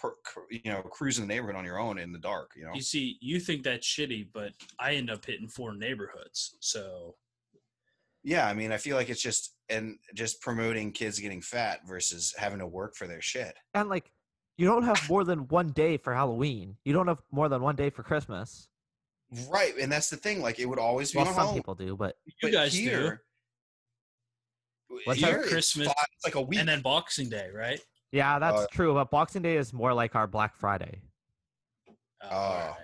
per, 0.00 0.14
you 0.50 0.60
know 0.64 0.82
cruising 0.82 1.26
the 1.26 1.34
neighborhood 1.34 1.56
on 1.56 1.64
your 1.64 1.78
own 1.78 1.98
in 1.98 2.12
the 2.12 2.18
dark 2.18 2.52
you 2.56 2.64
know? 2.64 2.72
You 2.74 2.80
see, 2.80 3.18
you 3.20 3.38
think 3.38 3.62
that's 3.62 3.86
shitty, 3.86 4.28
but 4.32 4.52
I 4.78 4.94
end 4.94 5.10
up 5.10 5.24
hitting 5.24 5.48
four 5.48 5.74
neighborhoods. 5.74 6.56
So. 6.60 7.16
Yeah 8.24 8.46
i 8.46 8.54
mean 8.54 8.70
i 8.70 8.76
feel 8.76 8.96
like 8.96 9.10
it's 9.10 9.20
just 9.20 9.56
and 9.68 9.96
just 10.14 10.40
promoting 10.40 10.92
kids 10.92 11.18
getting 11.18 11.40
fat 11.40 11.80
versus 11.88 12.32
having 12.38 12.60
to 12.60 12.66
work 12.68 12.94
for 12.94 13.08
their 13.08 13.20
shit. 13.20 13.56
And 13.74 13.88
like 13.88 14.12
you 14.56 14.66
don't 14.66 14.84
have 14.84 15.08
more 15.08 15.24
than 15.24 15.48
one 15.48 15.70
day 15.70 15.96
for 15.96 16.14
halloween. 16.14 16.76
You 16.84 16.92
don't 16.92 17.08
have 17.08 17.20
more 17.32 17.48
than 17.48 17.62
one 17.62 17.74
day 17.74 17.90
for 17.90 18.04
christmas 18.04 18.68
right 19.50 19.74
and 19.80 19.90
that's 19.90 20.10
the 20.10 20.16
thing 20.16 20.42
like 20.42 20.58
it 20.58 20.66
would 20.66 20.78
always 20.78 21.12
be 21.12 21.18
well 21.18 21.26
on 21.28 21.32
some 21.34 21.40
Halloween, 21.44 21.58
people 21.62 21.74
do 21.74 21.96
but 21.96 22.16
you 22.26 22.32
but 22.42 22.52
guys 22.52 22.72
do, 22.72 22.78
here, 22.80 23.22
What's 25.04 25.20
here 25.20 25.32
that? 25.32 25.40
it's 25.40 25.48
Christmas 25.52 25.86
fi- 25.88 25.94
it's 26.16 26.24
like 26.26 26.34
a 26.34 26.40
week 26.42 26.58
and 26.58 26.68
then 26.68 26.82
Boxing 26.82 27.28
Day, 27.30 27.48
right? 27.54 27.80
yeah 28.12 28.38
that's 28.38 28.60
Uh, 28.62 28.66
true 28.70 28.92
but 28.92 29.10
boxing 29.10 29.40
day 29.40 29.56
is 29.56 29.72
more 29.72 29.94
like 29.94 30.14
our 30.14 30.26
black 30.26 30.54
friday 30.54 31.00
Oh, 32.22 32.28
alright. 32.36 32.74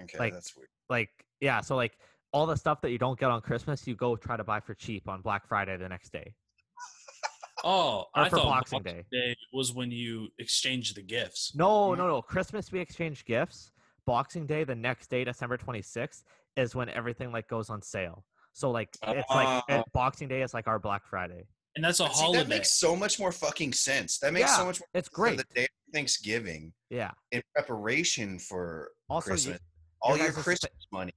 okay 0.00 0.18
like- 0.18 0.32
that's 0.32 0.56
weird 0.56 0.68
like 0.88 1.10
yeah 1.40 1.60
so 1.60 1.76
like 1.76 1.92
all 2.32 2.46
the 2.46 2.56
stuff 2.56 2.80
that 2.80 2.90
you 2.90 2.96
don't 2.98 3.18
get 3.20 3.30
on 3.30 3.42
christmas 3.42 3.86
you 3.86 3.94
go 3.94 4.16
try 4.16 4.36
to 4.38 4.44
buy 4.44 4.60
for 4.60 4.74
cheap 4.74 5.06
on 5.08 5.20
black 5.20 5.46
friday 5.46 5.76
the 5.76 5.88
next 5.88 6.10
day 6.10 6.32
Oh, 7.64 8.06
or 8.16 8.22
I 8.22 8.28
for 8.30 8.36
thought 8.36 8.44
boxing 8.46 8.82
Boxing 8.82 9.04
day 9.10 9.28
Day 9.30 9.36
was 9.52 9.74
when 9.74 9.90
you 9.90 10.28
exchange 10.38 10.94
the 10.94 11.02
gifts. 11.02 11.52
no 11.54 11.94
no 11.94 12.06
no 12.08 12.22
christmas 12.22 12.72
we 12.72 12.80
exchange 12.80 13.26
gifts 13.26 13.72
boxing 14.08 14.46
day 14.46 14.64
the 14.64 14.74
next 14.74 15.08
day 15.10 15.22
december 15.22 15.58
26th 15.58 16.22
is 16.56 16.74
when 16.74 16.88
everything 16.88 17.30
like 17.30 17.46
goes 17.46 17.68
on 17.68 17.82
sale 17.82 18.24
so 18.54 18.70
like 18.70 18.88
it's 19.06 19.30
like 19.30 19.62
Oh. 19.68 19.80
it, 19.80 19.84
boxing 19.92 20.28
day 20.28 20.40
is 20.40 20.54
like 20.54 20.66
our 20.66 20.78
black 20.78 21.04
friday 21.04 21.44
And 21.76 21.84
that's 21.84 22.00
a 22.00 22.04
But 22.04 22.14
see, 22.14 22.22
holiday. 22.22 22.42
that 22.44 22.48
makes 22.48 22.72
so 22.72 22.96
much 22.96 23.20
more 23.20 23.30
fucking 23.32 23.74
sense 23.74 24.18
that 24.20 24.32
makes 24.32 24.56
so 24.56 24.64
much 24.64 24.80
more 24.80 24.88
it's 24.94 25.08
sense 25.08 25.14
than 25.14 25.22
great 25.22 25.36
the 25.36 25.54
day 25.54 25.64
of 25.64 25.92
thanksgiving 25.92 26.72
yeah 26.88 27.10
in 27.32 27.42
preparation 27.54 28.38
for 28.38 28.92
also 29.10 29.28
you- 29.30 29.34
Christmas. 29.34 29.58
all 30.00 30.16
your 30.16 30.26
guys' 30.28 30.36
spe- 30.36 30.44
Christmas 30.44 30.86
money. 30.90 31.12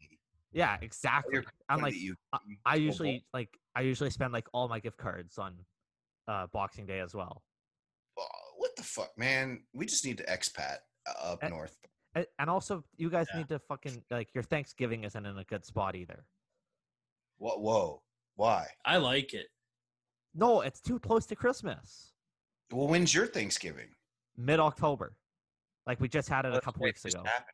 yeah 0.51 0.77
exactly 0.81 1.39
i'm 1.69 1.81
like 1.81 1.95
you, 1.95 2.13
I- 2.33 2.39
I 2.65 2.73
pull 2.75 2.81
usually 2.89 3.25
like 3.33 3.49
I 3.73 3.81
usually 3.91 4.09
spend 4.09 4.33
like 4.33 4.47
all 4.53 4.67
my 4.67 4.79
gift 4.81 4.97
cards 4.97 5.37
on 5.37 5.53
uh 6.27 6.47
Boxing 6.51 6.85
Day 6.85 6.99
as 6.99 7.15
well. 7.15 7.41
oh, 8.19 8.25
what 8.57 8.71
the 8.75 8.83
fuck, 8.83 9.11
man? 9.17 9.63
We 9.73 9.85
just 9.85 10.03
need 10.05 10.17
to 10.17 10.25
expat 10.25 10.79
uh, 11.09 11.31
up 11.31 11.39
Eh, 11.41 11.47
north. 11.47 11.77
A- 12.15 12.25
And 12.39 12.49
also 12.49 12.83
you 12.97 13.09
guys 13.09 13.27
Yeah. 13.31 13.39
need 13.39 13.49
to 13.49 13.59
fucking 13.59 14.03
like 14.09 14.33
your 14.33 14.43
Thanksgiving 14.43 15.03
isn't 15.03 15.25
in 15.25 15.37
a 15.37 15.43
good 15.45 15.65
spot 15.65 15.95
either. 15.95 16.25
What? 17.37 17.61
whoa, 17.61 18.03
why? 18.35 18.67
I 18.85 18.97
like 18.97 19.33
it. 19.33 19.47
No, 20.33 20.61
it's 20.61 20.79
too 20.81 20.99
close 20.99 21.25
to 21.27 21.35
Christmas. 21.35 22.13
Well, 22.71 22.87
when's 22.87 23.13
your 23.13 23.27
Thanksgiving? 23.27 23.95
Mid 24.37 24.59
October. 24.59 25.15
Like 25.85 25.99
we 25.99 26.07
just 26.07 26.29
had 26.29 26.45
it 26.45 26.49
a 26.49 26.53
Let's 26.53 26.65
couple 26.65 26.83
weeks 26.83 27.03
ago. 27.05 27.23
happen. 27.23 27.53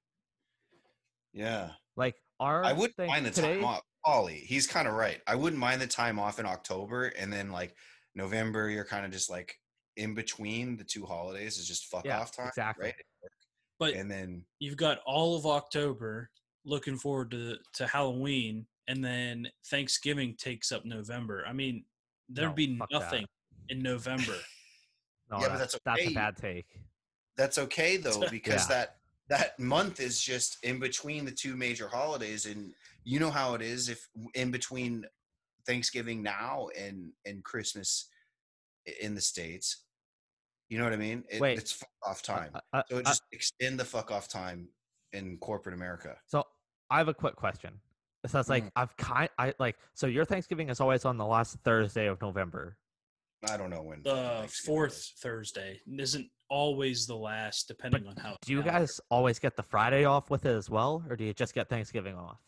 Yeah, 1.34 1.72
Like 1.96 2.16
our 2.40 2.64
I 2.64 2.74
wouldn't 2.74 2.96
thing 2.96 3.08
mind 3.08 3.26
the 3.26 3.32
today, 3.32 3.56
time 3.56 3.66
off. 3.66 3.82
Ollie, 4.04 4.40
he's 4.40 4.66
kind 4.68 4.88
of 4.88 4.94
right. 4.96 5.22
I 5.28 5.36
wouldn't 5.36 5.60
mind 5.60 5.82
the 5.82 5.88
time 5.88 6.18
off 6.20 6.40
in 6.40 6.46
October, 6.46 7.08
and 7.10 7.32
then 7.32 7.52
like 7.52 7.76
November, 8.16 8.70
you're 8.70 8.86
kind 8.86 9.06
of 9.06 9.12
just 9.12 9.30
like 9.30 9.56
in 9.98 10.14
between 10.14 10.78
the 10.78 10.84
two 10.84 11.06
holidays 11.06 11.58
is 11.58 11.68
just 11.68 11.86
fuck 11.86 12.06
Yeah, 12.06 12.20
off 12.22 12.32
time, 12.36 12.48
exactly. 12.48 12.86
right? 12.88 12.96
But 13.80 13.94
And 13.94 14.10
then 14.10 14.46
you've 14.60 14.78
got 14.78 15.00
all 15.06 15.36
of 15.36 15.46
October 15.46 16.30
looking 16.66 16.98
forward 16.98 17.32
to 17.32 17.58
to 17.74 17.88
Halloween, 17.88 18.66
and 18.88 19.04
then 19.04 19.48
Thanksgiving 19.68 20.36
takes 20.36 20.72
up 20.72 20.84
November. 20.86 21.46
I 21.48 21.54
mean, 21.54 21.86
there'd 22.30 22.50
No, 22.50 22.56
be 22.56 22.78
fuck 22.78 22.90
that. 22.90 23.00
nothing 23.00 23.26
in 23.70 23.80
November. 23.82 24.34
No, 25.30 25.40
Yeah, 25.42 25.50
but 25.50 25.58
that's, 25.58 25.74
that's 25.74 25.84
that's 25.86 26.08
a 26.08 26.14
bad 26.16 26.38
take. 26.38 26.68
that's 27.36 27.58
okay 27.58 27.98
though 27.98 28.24
because 28.32 28.70
Yeah. 28.70 28.76
that 28.76 28.96
that 29.28 29.60
month 29.60 30.00
is 30.00 30.22
just 30.22 30.64
in 30.64 30.80
between 30.80 31.26
the 31.26 31.32
two 31.32 31.58
major 31.58 31.90
holidays 31.90 32.46
and 32.46 32.74
you 33.04 33.20
know 33.20 33.30
how 33.30 33.54
it 33.54 33.62
is 33.62 33.90
if 33.90 34.08
in 34.36 34.52
between 34.52 35.06
thanksgiving 35.66 36.24
now 36.24 36.70
and 36.78 37.12
and 37.26 37.44
christmas 37.44 38.08
in 39.02 39.16
the 39.16 39.20
states 39.22 39.84
you 40.70 40.78
know 40.78 40.84
what 40.84 40.94
i 40.94 40.98
mean 40.98 41.24
it, 41.30 41.40
Wait. 41.42 41.58
it's 41.58 41.72
fuck 41.72 41.90
off 42.06 42.22
time 42.22 42.52
Uh, 42.56 42.60
uh, 42.74 42.84
so 42.90 42.98
uh, 42.98 43.02
just 43.04 43.24
extend 43.32 43.80
the 43.80 43.86
fuck 43.86 44.12
off 44.12 44.28
time 44.28 44.68
in 45.14 45.38
corporate 45.38 45.74
america 45.76 46.16
so 46.28 46.44
I 46.90 47.00
have 47.00 47.10
a 47.10 47.14
quick 47.14 47.36
question. 47.36 47.74
So 48.28 48.40
it's 48.40 48.48
like 48.48 48.64
Mm. 48.64 48.72
I've 48.78 48.96
kind 48.96 49.30
I 49.38 49.54
like 49.60 49.76
so 49.94 50.08
your 50.08 50.24
Thanksgiving 50.24 50.70
is 50.70 50.80
always 50.80 51.04
on 51.04 51.18
the 51.18 51.26
last 51.26 51.58
Thursday 51.66 52.08
of 52.08 52.22
November. 52.22 52.78
i 53.50 53.58
don't 53.58 53.70
know 53.70 53.82
when 53.84 54.02
The 54.04 54.48
fourth 54.66 54.94
is. 54.98 55.14
Thursday 55.22 55.82
isn't 55.86 56.30
always 56.50 57.06
the 57.06 57.16
last, 57.18 57.68
depending 57.68 58.08
on 58.08 58.16
how. 58.16 58.38
Do 58.42 58.54
you 58.54 58.62
calendar. 58.62 58.80
guys 58.86 59.02
always 59.10 59.38
get 59.38 59.58
the 59.58 59.64
Friday 59.64 60.06
off 60.06 60.30
with 60.30 60.46
it 60.46 60.56
as 60.56 60.70
well, 60.70 61.04
or 61.10 61.18
do 61.18 61.26
you 61.26 61.34
just 61.34 61.54
get 61.54 61.68
Thanksgiving 61.68 62.16
off? 62.16 62.40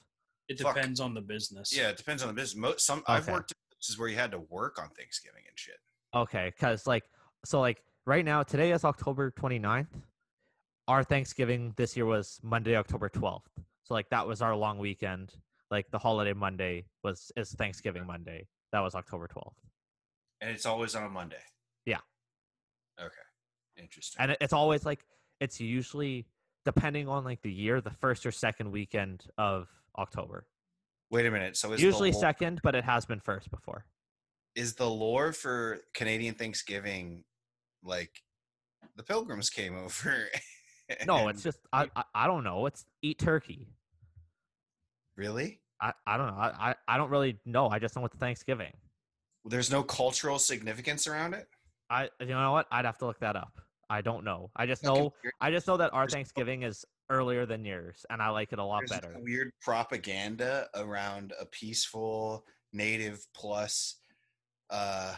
It 0.48 0.58
Fuck. 0.62 0.76
depends 0.76 1.02
on 1.02 1.14
the 1.14 1.22
business. 1.22 1.76
yeah 1.78 1.90
it 1.90 1.98
depends 1.98 2.22
on 2.24 2.30
the 2.30 2.34
business 2.34 2.56
Mo- 2.62 2.78
some 2.78 3.04
i've 3.08 3.28
worked 3.28 3.52
in 3.52 3.58
places 3.76 4.00
where 4.00 4.08
you 4.08 4.16
had 4.16 4.32
to 4.32 4.40
work 4.50 4.80
on 4.82 4.88
thanksgiving 4.98 5.44
and 5.50 5.60
shit 5.60 5.76
Okay, 6.16 6.54
because 6.56 6.88
like 6.88 7.04
so 7.44 7.60
like 7.60 7.84
right 8.10 8.26
now 8.26 8.42
today 8.42 8.72
is 8.72 8.84
October 8.84 9.30
29th. 9.30 9.86
Our 10.88 11.04
Thanksgiving 11.04 11.74
this 11.78 11.96
year 11.96 12.08
was 12.08 12.40
Monday, 12.42 12.76
October 12.76 13.08
12th. 13.08 13.44
So 13.84 13.94
like 13.94 14.10
that 14.10 14.26
was 14.26 14.42
our 14.42 14.56
long 14.56 14.80
weekend. 14.80 15.36
Like 15.70 15.92
the 15.92 16.00
holiday 16.00 16.34
Monday 16.34 16.86
was 17.04 17.32
is 17.38 17.52
Thanksgiving 17.52 18.08
Monday. 18.08 18.48
That 18.72 18.80
was 18.80 18.96
October 18.96 19.28
12th. 19.28 19.54
and 20.42 20.50
it's 20.50 20.66
always 20.66 20.96
on 20.96 21.04
a 21.04 21.10
monday 21.10 21.44
Yeah. 21.86 22.02
okay 23.00 23.26
interesting 23.78 24.18
And 24.22 24.36
it's 24.42 24.54
always 24.54 24.86
like 24.86 25.02
it's 25.40 25.60
usually 25.60 26.26
depending 26.66 27.08
on 27.08 27.24
like 27.24 27.42
the 27.44 27.52
year, 27.52 27.80
the 27.82 27.96
first 28.06 28.26
or 28.26 28.32
second 28.32 28.72
weekend 28.72 29.18
of 29.38 29.68
October. 29.98 30.48
wait 31.12 31.26
a 31.28 31.32
minute 31.32 31.56
so 31.58 31.66
Usually 31.76 32.12
whole- 32.12 32.22
second, 32.28 32.56
but 32.64 32.74
it 32.74 32.84
has 32.84 33.06
been 33.06 33.20
first 33.20 33.52
before. 33.52 33.86
is 34.56 34.74
the 34.74 34.90
lore 34.90 35.32
for 35.34 35.80
Canadian 35.94 36.34
Thanksgiving 36.36 37.24
like 37.84 38.12
the 38.96 39.04
pilgrims 39.04 39.50
came 39.50 39.76
over. 39.84 40.28
No, 41.06 41.28
it's 41.28 41.44
just 41.44 41.60
I, 41.72 41.88
I 41.96 42.04
I 42.16 42.28
don't 42.28 42.44
know. 42.44 42.66
It's 42.66 42.86
eat 43.02 43.20
turkey. 43.20 43.68
really. 45.16 45.60
I, 45.82 45.94
I 46.06 46.18
don't 46.18 46.28
know. 46.28 46.34
I, 46.34 46.76
I 46.90 46.98
don't 46.98 47.10
really 47.10 47.40
know. 47.46 47.70
I 47.70 47.80
just 47.80 47.96
know 47.96 48.04
it's 48.04 48.18
Thanksgiving. 48.18 48.74
There's 49.46 49.72
no 49.72 49.82
cultural 49.82 50.38
significance 50.38 51.08
around 51.08 51.34
it. 51.36 51.48
I 51.90 52.10
you 52.20 52.28
know 52.28 52.52
what? 52.52 52.68
I'd 52.72 52.86
have 52.86 52.98
to 53.00 53.06
look 53.06 53.20
that 53.22 53.36
up. 53.36 53.62
I 53.90 54.02
don't 54.02 54.24
know. 54.24 54.52
I 54.56 54.66
just 54.66 54.84
know. 54.84 55.14
I 55.40 55.52
just 55.52 55.68
know 55.68 55.78
that 55.78 55.94
our 55.94 56.08
Thanksgiving 56.08 56.64
is 56.64 56.86
earlier 57.10 57.46
than 57.46 57.64
yours, 57.66 58.06
and 58.10 58.22
I 58.22 58.30
like 58.30 58.52
it 58.52 58.60
a 58.60 58.64
lot 58.64 58.82
There's 58.88 59.02
better. 59.02 59.16
weird 59.20 59.52
propaganda 59.62 60.68
around 60.76 61.34
a 61.40 61.46
peaceful 61.46 62.46
native 62.74 63.26
plus 63.34 63.96
uh, 64.70 65.16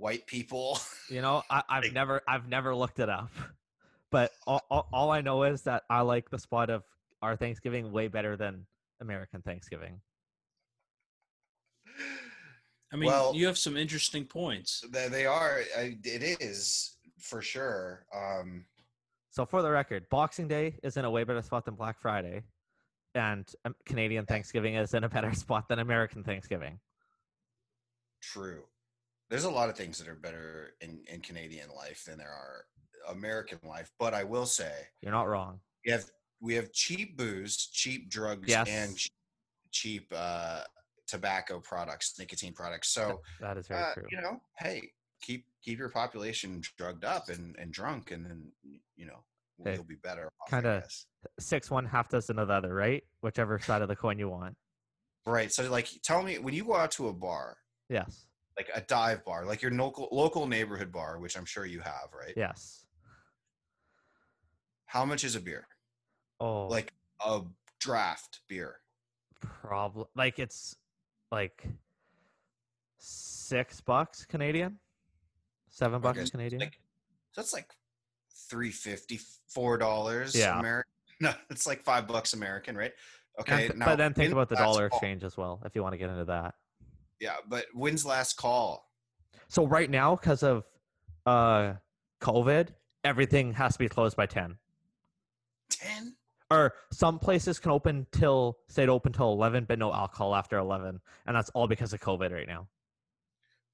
white 0.00 0.26
people. 0.26 0.78
You 1.10 1.20
know, 1.22 1.42
I, 1.50 1.62
I've 1.68 1.82
Like- 1.84 1.92
never 1.92 2.22
I've 2.28 2.48
never 2.48 2.72
looked 2.72 3.00
it 3.00 3.08
up, 3.08 3.30
but 4.12 4.30
all, 4.46 4.62
all, 4.70 4.86
all 4.92 5.10
I 5.10 5.20
know 5.22 5.42
is 5.42 5.62
that 5.62 5.82
I 5.90 6.02
like 6.02 6.30
the 6.30 6.38
spot 6.38 6.70
of 6.70 6.84
our 7.20 7.34
Thanksgiving 7.34 7.90
way 7.90 8.06
better 8.06 8.36
than 8.36 8.64
American 9.00 9.42
Thanksgiving. 9.42 10.00
I 12.92 12.96
mean, 12.96 13.08
Well- 13.08 13.34
you 13.34 13.46
have 13.46 13.58
some 13.58 13.76
interesting 13.76 14.24
points. 14.24 14.84
They 14.90 15.08
they 15.08 15.26
are. 15.26 15.62
It 15.76 16.40
is 16.40 16.96
for 17.18 17.42
sure. 17.42 18.06
Um, 18.14 18.66
So 19.30 19.44
for 19.44 19.62
the 19.62 19.70
record, 19.70 20.08
Boxing 20.10 20.46
Day 20.48 20.76
is 20.84 20.96
in 20.96 21.04
a 21.04 21.10
way 21.10 21.24
better 21.24 21.42
spot 21.42 21.64
than 21.64 21.74
Black 21.74 21.98
Friday, 22.00 22.42
and 23.16 23.52
um, 23.64 23.74
Canadian 23.84 24.26
Thanksgiving 24.26 24.74
is 24.76 24.94
in 24.94 25.02
a 25.04 25.08
better 25.08 25.32
spot 25.44 25.68
than 25.68 25.80
American 25.80 26.22
Thanksgiving. 26.24 26.78
True. 28.22 28.62
There's 29.30 29.44
a 29.44 29.50
lot 29.50 29.68
of 29.70 29.76
things 29.76 29.96
that 29.98 30.08
are 30.08 30.14
better 30.16 30.70
in, 30.80 31.02
in 31.06 31.20
Canadian 31.20 31.68
life 31.74 32.04
than 32.06 32.18
there 32.18 32.28
are 32.32 32.64
American 33.08 33.58
life. 33.64 33.90
But 33.98 34.12
I 34.12 34.24
will 34.24 34.46
say 34.46 34.72
You're 35.00 35.12
not 35.12 35.28
wrong. 35.28 35.60
we 35.86 35.92
have 35.92 36.04
we 36.42 36.54
have 36.54 36.72
cheap 36.72 37.16
booze, 37.16 37.56
cheap 37.72 38.10
drugs, 38.10 38.48
Yes. 38.48 38.68
and 38.68 38.96
ch- 38.96 39.10
cheap 39.70 40.12
uh, 40.14 40.62
tobacco 41.06 41.60
products, 41.60 42.18
nicotine 42.18 42.52
products. 42.52 42.88
So 42.92 43.20
That 43.40 43.56
is 43.56 43.68
very 43.68 43.82
uh, 43.82 43.94
true. 43.94 44.06
you 44.10 44.20
know, 44.20 44.40
hey, 44.58 44.90
keep 45.22 45.44
keep 45.62 45.78
your 45.78 45.90
population 45.90 46.60
drugged 46.78 47.04
up 47.04 47.28
and, 47.28 47.54
and 47.58 47.72
drunk, 47.72 48.10
and 48.10 48.24
then 48.26 48.50
you 48.96 49.06
know 49.06 49.22
Okay. 49.60 49.74
you'll 49.74 49.84
be 49.84 49.96
better. 49.96 50.26
off, 50.40 50.50
Kinda- 50.50 50.84
Six 51.38 51.70
one, 51.70 51.84
half 51.84 52.08
dozen 52.08 52.38
of 52.38 52.48
the 52.48 52.54
other, 52.54 52.72
right? 52.74 53.04
Whichever 53.20 53.58
side 53.58 53.82
of 53.82 53.88
the 53.88 53.96
coin 53.96 54.18
you 54.18 54.28
want. 54.30 54.56
right. 55.26 55.52
So 55.52 55.70
like, 55.70 55.88
tell 56.02 56.22
me 56.22 56.38
when 56.38 56.54
you 56.54 56.64
go 56.64 56.74
out 56.76 56.90
to 56.92 57.08
a 57.08 57.12
bar, 57.12 57.58
Yes. 57.90 58.26
Like 58.56 58.68
a 58.74 58.80
dive 58.82 59.24
bar, 59.24 59.44
like 59.46 59.62
your 59.62 59.70
local 59.72 60.08
local 60.12 60.46
neighborhood 60.46 60.92
bar, 60.92 61.18
which 61.18 61.36
I'm 61.36 61.44
sure 61.44 61.64
you 61.66 61.80
have, 61.80 62.08
right? 62.18 62.34
Yes. 62.36 62.84
How 64.86 65.04
much 65.04 65.24
is 65.24 65.36
a 65.36 65.40
beer? 65.40 65.66
Oh, 66.40 66.66
Like 66.66 66.92
a 67.24 67.42
draft 67.78 68.40
beer. 68.48 68.76
problem. 69.40 70.06
Like 70.16 70.38
it's 70.38 70.76
like 71.30 71.64
six 72.98 73.80
bucks 73.80 74.24
Canadian, 74.26 74.78
seven 75.68 76.00
bucks 76.00 76.18
Okay, 76.18 76.26
so 76.26 76.30
Canadian. 76.32 76.60
Like, 76.60 76.78
so 77.32 77.40
that's 77.40 77.52
like 77.52 77.70
three 78.48 78.70
fifty, 78.70 79.20
four 79.48 79.78
dollars. 79.78 80.34
Yeah. 80.34 80.58
American. 80.58 80.90
No, 81.22 81.34
it's 81.50 81.66
like 81.66 81.82
five 81.82 82.08
bucks 82.08 82.32
American, 82.32 82.74
right? 82.74 82.92
Okay. 83.38 83.66
th- 83.68 83.74
now, 83.74 83.84
but 83.84 83.96
then 83.98 84.14
think 84.14 84.32
about 84.32 84.48
the 84.48 84.56
dollar 84.56 84.86
exchange 84.86 85.22
as 85.22 85.36
well, 85.36 85.60
if 85.66 85.74
you 85.76 85.82
want 85.82 85.92
to 85.92 85.98
get 85.98 86.08
into 86.08 86.24
that. 86.24 86.54
Yeah, 87.20 87.36
but 87.46 87.66
when's 87.74 88.04
last 88.04 88.36
call? 88.36 88.88
So 89.48 89.66
right 89.66 89.90
now, 89.90 90.16
because 90.16 90.42
of 90.42 90.64
uh 91.26 91.74
COVID, 92.20 92.68
everything 93.04 93.52
has 93.54 93.74
to 93.74 93.78
be 93.78 93.88
closed 93.88 94.16
by 94.16 94.26
ten. 94.26 94.56
Ten. 95.70 96.16
Or 96.50 96.74
some 96.90 97.18
places 97.20 97.60
can 97.60 97.70
open 97.70 98.06
till 98.10 98.58
stayed 98.68 98.88
open 98.88 99.12
till 99.12 99.32
eleven, 99.32 99.64
but 99.68 99.78
no 99.78 99.92
alcohol 99.92 100.34
after 100.34 100.56
eleven, 100.58 101.00
and 101.26 101.36
that's 101.36 101.50
all 101.50 101.68
because 101.68 101.92
of 101.92 102.00
COVID 102.00 102.32
right 102.32 102.48
now. 102.48 102.66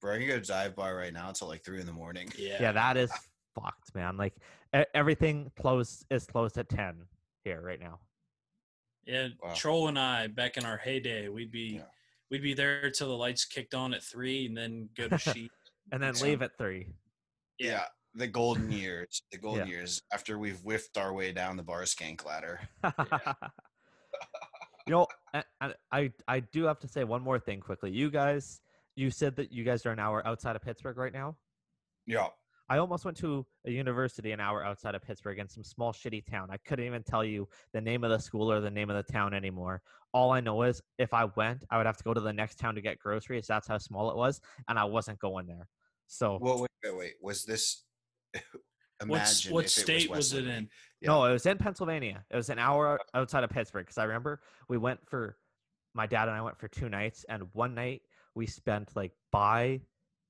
Bro, 0.01 0.15
I 0.15 0.19
can 0.19 0.29
go 0.29 0.39
to 0.39 0.45
dive 0.47 0.77
bar 0.77 0.95
right 0.95 1.13
now 1.13 1.29
until 1.29 1.49
like 1.49 1.65
three 1.65 1.81
in 1.81 1.87
the 1.87 1.93
morning. 1.93 2.29
Yeah. 2.37 2.59
Yeah, 2.61 2.73
that 2.73 2.97
is 2.99 3.11
fucked, 3.55 3.95
man. 3.95 4.17
Like 4.19 4.35
e- 4.77 4.83
everything 4.95 5.51
closed 5.59 6.05
is 6.11 6.27
closed 6.27 6.59
at 6.59 6.69
ten 6.69 7.07
here 7.45 7.63
right 7.63 7.81
now. 7.81 8.01
Yeah, 9.07 9.29
Wow. 9.43 9.55
Troll 9.55 9.89
and 9.89 9.99
I 9.99 10.27
back 10.27 10.57
in 10.59 10.65
our 10.67 10.77
heyday, 10.77 11.29
we'd 11.29 11.53
be 11.53 11.77
Yeah. 11.77 11.83
We'd 12.31 12.43
be 12.43 12.55
there 12.55 12.91
till 12.91 13.09
the 13.09 13.17
lights 13.17 13.45
kicked 13.45 13.75
on 13.75 13.95
at 13.95 14.03
three, 14.03 14.47
and 14.47 14.57
then 14.57 14.89
go 14.97 15.09
to 15.09 15.15
Sheetz. 15.17 15.49
And 15.93 16.03
then 16.03 16.15
Yeah. 16.17 16.23
leave 16.23 16.43
at 16.43 16.57
three. 16.59 16.89
Yeah. 17.59 17.85
The 18.15 18.27
golden 18.27 18.73
years. 18.73 19.23
The 19.31 19.39
golden 19.39 19.69
years 19.69 20.03
after 20.13 20.39
we've 20.39 20.59
whiffed 20.61 20.97
our 20.99 21.13
way 21.13 21.33
down 21.33 21.57
the 21.57 21.63
bar 21.63 21.83
skank 21.83 22.25
ladder. 22.25 22.61
you 24.87 24.93
know, 24.93 25.07
I, 25.35 25.45
I- 25.61 25.75
I 25.93 26.13
I 26.29 26.41
do 26.41 26.65
have 26.65 26.79
to 26.81 26.89
say 26.89 27.05
one 27.05 27.23
more 27.23 27.39
thing 27.39 27.61
quickly. 27.61 27.91
You 27.91 28.11
guys, 28.11 28.61
you 28.95 29.11
said 29.11 29.37
that 29.37 29.53
you 29.53 29.65
guys 29.65 29.85
are 29.87 29.91
an 29.93 29.99
hour 29.99 30.27
outside 30.27 30.57
of 30.57 30.63
Pittsburgh 30.63 30.97
right 30.97 31.13
now. 31.13 31.37
Yeah. 32.07 32.29
I 32.69 32.79
almost 32.79 33.05
went 33.05 33.17
to 33.19 33.47
a 33.65 33.71
university 33.71 34.33
an 34.33 34.41
hour 34.41 34.65
outside 34.65 34.95
of 34.95 35.03
Pittsburgh 35.03 35.39
in 35.39 35.49
some 35.49 35.63
small 35.63 35.93
shitty 35.93 36.29
town. 36.29 36.49
I 36.51 36.57
couldn't 36.57 36.85
even 36.85 37.03
tell 37.03 37.25
you 37.25 37.49
the 37.73 37.81
name 37.81 38.03
of 38.03 38.11
the 38.11 38.19
school 38.19 38.51
or 38.51 38.61
the 38.61 38.71
name 38.71 38.91
of 38.91 38.97
the 38.97 39.13
town 39.13 39.35
anymore. 39.35 39.83
All 40.13 40.33
I 40.33 40.41
know 40.41 40.63
is 40.63 40.83
if 40.99 41.15
I 41.15 41.27
went, 41.37 41.63
I 41.71 41.77
would 41.77 41.87
have 41.87 41.97
to 41.99 42.05
go 42.05 42.13
to 42.13 42.21
the 42.21 42.33
next 42.33 42.59
town 42.59 42.75
to 42.75 42.81
get 42.81 42.99
groceries. 42.99 43.47
That's 43.47 43.69
how 43.69 43.79
small 43.79 44.11
it 44.11 44.17
was, 44.17 44.41
and 44.69 44.79
I 44.79 44.85
wasn't 44.85 45.19
going 45.21 45.47
there. 45.47 45.69
So 46.09 46.39
Well, 46.41 46.61
wait, 46.61 46.71
wait, 46.85 46.97
wait. 46.97 47.13
Was 47.21 47.45
this? 47.45 47.85
Imagine 49.03 49.53
what 49.53 49.69
state 49.69 50.09
was 50.09 50.17
was 50.17 50.33
it 50.33 50.47
in? 50.47 50.69
Yeah. 51.03 51.09
no, 51.09 51.25
it 51.27 51.33
was 51.33 51.45
in 51.45 51.59
Pennsylvania. 51.59 52.25
It 52.31 52.37
was 52.37 52.49
an 52.49 52.59
hour 52.59 52.99
outside 53.13 53.45
of 53.45 53.51
Pittsburgh 53.51 53.85
because 53.85 53.99
I 53.99 54.05
remember 54.05 54.41
we 54.69 54.79
went 54.79 55.01
for 55.07 55.37
my 55.95 56.07
dad 56.07 56.29
and 56.29 56.37
I 56.37 56.41
went 56.41 56.59
for 56.59 56.69
two 56.69 56.89
nights, 56.89 57.25
and 57.29 57.45
one 57.53 57.75
night 57.75 58.03
we 58.35 58.47
spent 58.47 58.97
like 58.97 59.13
by 59.31 59.81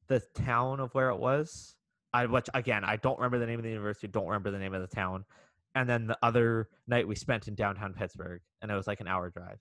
the 0.08 0.20
town 0.34 0.80
of 0.80 0.92
where 0.94 1.10
it 1.10 1.18
was. 1.18 1.76
I 2.16 2.26
which 2.26 2.48
again 2.54 2.82
I 2.84 2.96
don't 2.96 3.18
remember 3.18 3.38
the 3.38 3.46
name 3.46 3.58
of 3.58 3.62
the 3.64 3.68
university, 3.70 4.06
don't 4.08 4.26
remember 4.26 4.50
the 4.50 4.58
name 4.58 4.74
of 4.74 4.80
the 4.80 4.94
town, 4.94 5.24
and 5.74 5.88
then 5.88 6.06
the 6.06 6.18
other 6.22 6.68
night 6.86 7.06
we 7.06 7.14
spent 7.14 7.46
in 7.48 7.54
downtown 7.54 7.92
Pittsburgh, 7.92 8.40
and 8.62 8.70
it 8.70 8.74
was 8.74 8.86
like 8.86 9.00
an 9.00 9.08
hour 9.08 9.28
drive. 9.30 9.58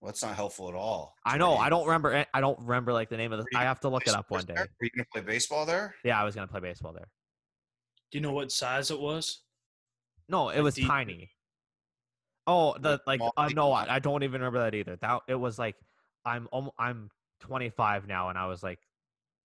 Well, 0.00 0.08
that's 0.10 0.22
not 0.22 0.34
helpful 0.34 0.68
at 0.68 0.74
all. 0.74 1.14
I 1.24 1.38
know 1.38 1.54
I 1.54 1.68
don't 1.70 1.86
remember. 1.86 2.12
it- 2.12 2.28
I 2.34 2.40
don't 2.40 2.58
remember 2.60 2.92
like 2.92 3.08
the 3.08 3.16
name 3.16 3.32
of 3.32 3.38
the. 3.38 3.46
I 3.56 3.62
have 3.64 3.80
to 3.80 3.88
look 3.88 4.06
it 4.06 4.14
up 4.14 4.30
one 4.30 4.44
day. 4.44 4.54
Were 4.54 4.66
you 4.80 4.90
gonna 4.90 5.06
play 5.12 5.22
baseball 5.22 5.64
there? 5.64 5.94
Yeah, 6.04 6.20
I 6.20 6.24
was 6.24 6.34
gonna 6.34 6.48
play 6.48 6.60
baseball 6.60 6.92
there. 6.92 7.08
Do 8.10 8.18
you 8.18 8.22
know 8.22 8.32
what 8.32 8.52
size 8.52 8.90
it 8.90 9.00
was? 9.00 9.40
No, 10.28 10.50
it 10.50 10.56
Like 10.56 10.64
was 10.64 10.74
deep- 10.74 10.86
tiny. 10.88 11.30
Oh, 12.46 12.76
the 12.78 13.00
like 13.06 13.18
small 13.20 13.32
uh, 13.36 13.46
league 13.46 13.56
no. 13.56 13.72
I, 13.72 13.94
I 13.94 13.98
don't 14.00 14.22
even 14.24 14.40
remember 14.40 14.58
that 14.64 14.74
either. 14.74 14.96
That 14.96 15.22
it 15.28 15.36
was 15.36 15.58
like 15.58 15.76
I'm 16.24 16.48
almo- 16.52 16.74
I'm 16.78 17.10
25 17.40 18.06
now, 18.08 18.28
and 18.28 18.36
I 18.36 18.46
was 18.46 18.62
like 18.62 18.80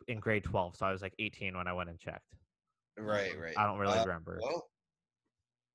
in 0.07 0.19
grade 0.19 0.43
12, 0.43 0.75
so 0.75 0.85
I 0.85 0.91
was 0.91 1.01
like 1.01 1.13
18 1.19 1.55
when 1.57 1.67
I 1.67 1.73
went 1.73 1.89
and 1.89 1.99
checked. 1.99 2.33
Right, 2.97 3.37
right. 3.39 3.53
I 3.57 3.65
don't 3.65 3.77
really 3.79 3.97
Uh, 3.97 4.05
remember. 4.05 4.39
Well, 4.41 4.69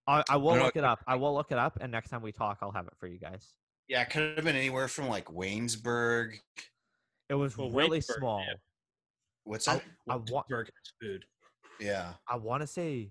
I, 0.07 0.25
I 0.31 0.37
will 0.37 0.57
no, 0.57 0.65
look 0.65 0.77
it 0.77 0.85
up. 0.85 1.05
I 1.07 1.15
will 1.17 1.35
look 1.35 1.53
it 1.53 1.59
up, 1.59 1.79
and 1.81 1.93
next 1.93 2.09
time 2.11 2.23
we 2.23 2.33
talk, 2.33 2.59
I'll 2.63 2.73
have 2.73 2.87
it 2.87 2.95
for 2.99 3.07
you 3.07 3.19
guys. 3.19 3.55
yeah, 3.89 4.03
it 4.03 4.11
could 4.11 4.37
have 4.37 4.45
been 4.45 4.57
anywhere 4.57 4.89
from 4.89 5.09
like 5.09 5.27
Waynesburg. 5.27 6.39
It 7.29 7.35
was 7.35 7.57
Well, 7.57 7.71
really 7.71 8.01
Waynesburg, 8.01 8.19
small. 8.19 8.41
yeah. 8.41 8.55
What's 9.45 9.69
I, 9.69 9.75
that? 9.77 9.85
I 10.09 10.17
What 10.17 10.31
want. 10.31 10.47
Pittsburgh 10.49 10.71
food. 11.01 11.25
Yeah. 11.81 12.13
I 12.29 12.37
want 12.37 12.63
to 12.63 12.67
say, 12.67 13.11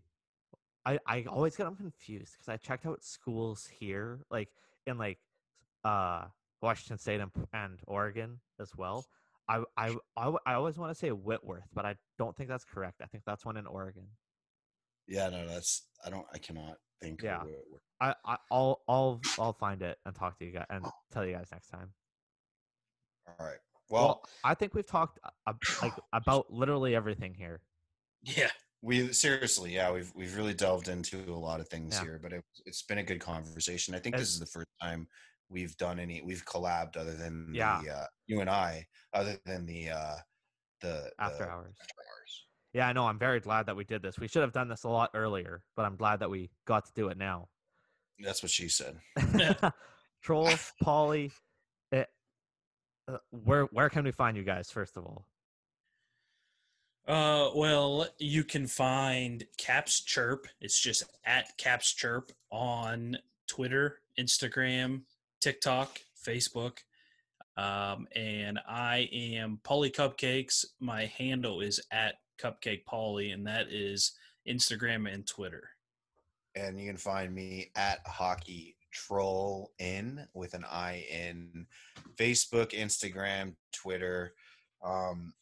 I 0.86 0.98
I 1.06 1.24
always 1.30 1.56
get 1.56 1.66
them 1.66 1.76
confused 1.76 2.34
because 2.34 2.50
I 2.50 2.58
checked 2.58 2.86
out 2.86 3.04
schools 3.04 3.68
here, 3.68 4.20
like 4.30 4.50
in 4.88 4.98
like 4.98 5.20
uh 5.84 6.26
Washington 6.62 6.98
State 6.98 7.20
and, 7.22 7.32
and 7.54 7.80
Oregon 7.88 8.40
as 8.60 8.76
well. 8.76 9.06
I 9.52 9.64
I 9.78 9.96
I, 10.18 10.34
I 10.46 10.54
always 10.54 10.78
want 10.78 10.92
to 10.92 10.96
say 10.96 11.10
Whitworth, 11.12 11.68
but 11.74 11.86
I 11.86 11.96
don't 12.18 12.36
think 12.36 12.50
that's 12.50 12.64
correct. 12.66 13.02
I 13.02 13.06
think 13.08 13.24
that's 13.26 13.46
one 13.46 13.58
in 13.58 13.66
Oregon. 13.68 14.08
Yeah, 15.08 15.30
no, 15.30 15.48
that's 15.48 15.84
I 16.06 16.10
don't 16.10 16.26
I 16.34 16.38
cannot 16.38 16.78
think. 17.02 17.22
Yeah. 17.22 17.38
Of 17.42 17.44
where, 17.44 17.54
where- 17.70 17.82
I, 18.00 18.16
I 18.26 18.38
I'll 18.52 18.82
I'll 18.88 19.22
I'll 19.40 19.54
find 19.54 19.82
it 19.82 19.98
and 20.06 20.16
talk 20.16 20.38
to 20.40 20.46
you 20.46 20.52
guys 20.52 20.66
and 20.70 20.86
tell 21.12 21.26
you 21.26 21.34
guys 21.34 21.50
next 21.52 21.68
time. 21.70 21.90
all 23.28 23.46
right. 23.46 23.58
Well, 23.90 24.04
Well, 24.04 24.24
I 24.44 24.54
think 24.56 24.74
we've 24.74 24.88
talked 24.88 25.20
uh, 25.48 25.54
like 25.82 25.94
about 26.14 26.52
literally 26.52 26.96
everything 26.96 27.34
here. 27.34 27.62
Yeah. 28.24 28.50
we 28.82 29.12
seriously, 29.14 29.74
yeah, 29.76 29.92
we've 29.92 30.12
we've 30.16 30.36
really 30.36 30.54
delved 30.54 30.88
into 30.88 31.18
a 31.28 31.36
lot 31.38 31.60
of 31.60 31.68
things 31.68 31.96
Yeah. 31.96 32.04
here, 32.04 32.20
but 32.24 32.32
it, 32.34 32.44
it's 32.66 32.82
been 32.84 33.00
a 33.00 33.04
good 33.04 33.20
conversation. 33.20 33.94
I 33.96 34.00
think 34.00 34.16
And- 34.16 34.22
this 34.22 34.30
is 34.30 34.40
the 34.40 34.46
first 34.46 34.70
time 34.82 35.08
we've 35.52 35.76
done 35.78 36.00
any 36.00 36.22
we've 36.22 36.46
collabed 36.46 36.98
other 36.98 37.14
than 37.14 37.52
Yeah. 37.54 37.82
the 37.84 37.90
uh, 37.92 38.06
you 38.28 38.40
and 38.42 38.50
I, 38.50 38.88
other 39.14 39.38
than 39.46 39.66
the 39.66 39.90
uh 39.92 40.16
the 40.82 41.12
After 41.20 41.44
the 41.46 41.50
hours. 41.52 41.76
after 41.82 41.94
hours. 42.00 42.46
Yeah, 42.74 42.88
I 42.88 42.94
know. 42.94 43.06
I'm 43.06 43.20
very 43.20 43.40
glad 43.42 43.66
that 43.66 43.76
we 43.76 43.84
did 43.84 44.02
this. 44.02 44.18
We 44.18 44.28
should 44.30 44.42
have 44.44 44.54
done 44.54 44.70
this 44.70 44.86
a 44.86 44.90
lot 44.90 45.10
earlier, 45.14 45.62
but 45.76 45.86
I'm 45.86 45.98
glad 45.98 46.20
that 46.22 46.30
we 46.30 46.50
got 46.66 46.86
to 46.86 46.94
do 46.94 47.10
it 47.10 47.18
now. 47.18 47.50
That's 48.20 48.42
what 48.42 48.50
she 48.52 48.70
said. 48.70 48.98
Troll, 50.24 50.48
Paulie, 50.84 51.32
eh, 51.92 52.06
uh, 53.10 53.18
where 53.32 53.64
where 53.66 53.90
can 53.90 54.04
we 54.06 54.12
find 54.12 54.38
you 54.38 54.44
guys? 54.44 54.72
First 54.72 54.96
of 54.96 55.06
all, 55.06 55.26
Uh, 57.08 57.50
well, 57.56 58.08
you 58.20 58.44
can 58.44 58.68
find 58.68 59.44
Caps 59.58 60.00
Chirp. 60.02 60.48
It's 60.62 60.80
just 60.80 61.04
at 61.26 61.58
Caps 61.58 61.92
Chirp 61.94 62.32
on 62.52 63.18
Twitter, 63.48 64.00
Instagram, 64.20 65.02
TikTok, 65.42 66.00
Facebook. 66.26 66.78
Um, 67.58 68.08
and 68.16 68.60
I 68.68 69.10
am 69.12 69.60
Polly 69.64 69.92
Cupcakes. 69.92 70.64
My 70.80 71.06
handle 71.08 71.62
is 71.62 71.82
at 71.92 72.16
Cupcake 72.42 72.86
Polly, 72.86 73.32
and 73.32 73.46
that 73.48 73.68
is 73.70 74.14
Instagram 74.48 75.12
and 75.12 75.28
Twitter. 75.28 75.70
and 76.56 76.80
you 76.80 76.88
can 76.88 76.98
find 76.98 77.34
me 77.34 77.72
at 77.76 78.00
hockey 78.06 78.76
troll 78.92 79.72
in 79.80 80.28
with 80.34 80.54
an 80.54 80.66
i 80.70 81.06
in 81.10 81.66
facebook 82.18 82.72
instagram 82.72 83.56
twitter 83.72 84.34
um 84.84 85.34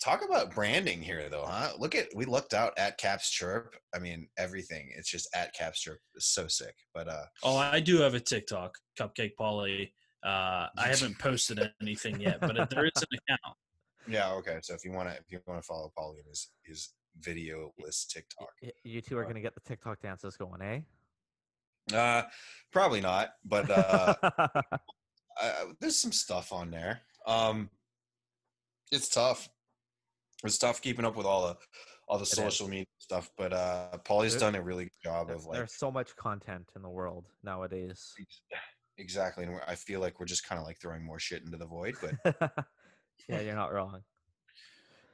talk 0.00 0.24
about 0.24 0.54
branding 0.54 1.02
here 1.02 1.28
though 1.28 1.44
huh 1.46 1.72
look 1.78 1.94
at 1.94 2.06
we 2.14 2.24
looked 2.24 2.54
out 2.54 2.72
at 2.78 2.96
caps 2.98 3.30
chirp 3.30 3.74
i 3.94 3.98
mean 3.98 4.28
everything 4.38 4.88
it's 4.96 5.10
just 5.10 5.28
at 5.34 5.52
caps 5.54 5.80
chirp 5.80 5.98
it's 6.14 6.28
so 6.28 6.46
sick 6.46 6.74
but 6.94 7.08
uh 7.08 7.24
Oh, 7.42 7.56
I 7.56 7.80
do 7.80 7.98
have 7.98 8.14
a 8.14 8.20
TikTok, 8.20 8.74
Cupcake 8.98 9.34
Polly. 9.36 9.92
Uh, 10.24 10.66
I 10.76 10.86
haven't 10.88 11.18
posted 11.18 11.60
anything 11.80 12.20
yet, 12.20 12.40
but 12.40 12.54
there 12.70 12.86
is 12.86 12.92
an 12.96 13.18
account. 13.18 13.56
yeah 14.06 14.30
okay 14.32 14.58
so 14.62 14.74
if 14.74 14.84
you 14.84 14.92
want 14.92 15.08
to 15.08 15.14
if 15.16 15.24
you 15.30 15.38
want 15.46 15.60
to 15.60 15.66
follow 15.66 15.92
polly 15.96 16.18
in 16.20 16.28
his 16.28 16.50
his 16.64 16.90
video 17.20 17.72
list 17.78 18.10
tiktok 18.10 18.48
You 18.84 19.00
two 19.00 19.18
are 19.18 19.24
gonna 19.24 19.40
get 19.40 19.54
the 19.54 19.60
TikTok 19.60 20.00
dances 20.00 20.36
going, 20.36 20.62
eh? 20.62 20.80
uh 21.96 22.22
probably 22.72 23.00
not 23.00 23.30
but 23.44 23.68
uh 23.70 24.14
I, 25.40 25.52
there's 25.80 25.96
some 25.98 26.10
stuff 26.12 26.52
on 26.52 26.70
there. 26.72 27.02
Um, 27.24 27.70
it's 28.90 29.08
tough. 29.08 29.48
It's 30.44 30.58
tough 30.58 30.80
keeping 30.80 31.04
up 31.04 31.16
with 31.16 31.26
all 31.26 31.48
the 31.48 31.56
all 32.08 32.18
the 32.18 32.22
is. 32.22 32.30
social 32.30 32.68
media 32.68 32.86
stuff, 32.98 33.30
but 33.36 33.52
uh, 33.52 33.98
Paulie's 34.04 34.36
done 34.36 34.54
a 34.54 34.62
really 34.62 34.84
good 34.84 35.02
job 35.02 35.30
of 35.30 35.44
like 35.44 35.58
There's 35.58 35.74
so 35.74 35.90
much 35.90 36.16
content 36.16 36.70
in 36.74 36.82
the 36.82 36.88
world 36.88 37.26
nowadays. 37.44 38.14
exactly, 38.96 39.44
and 39.44 39.52
we're, 39.52 39.62
I 39.66 39.74
feel 39.74 40.00
like 40.00 40.18
we're 40.18 40.26
just 40.26 40.46
kind 40.46 40.60
of 40.60 40.66
like 40.66 40.80
throwing 40.80 41.04
more 41.04 41.18
shit 41.18 41.42
into 41.42 41.58
the 41.58 41.66
void, 41.66 41.96
but 42.00 42.50
yeah, 43.28 43.40
you're 43.40 43.54
not 43.54 43.72
wrong. 43.72 44.02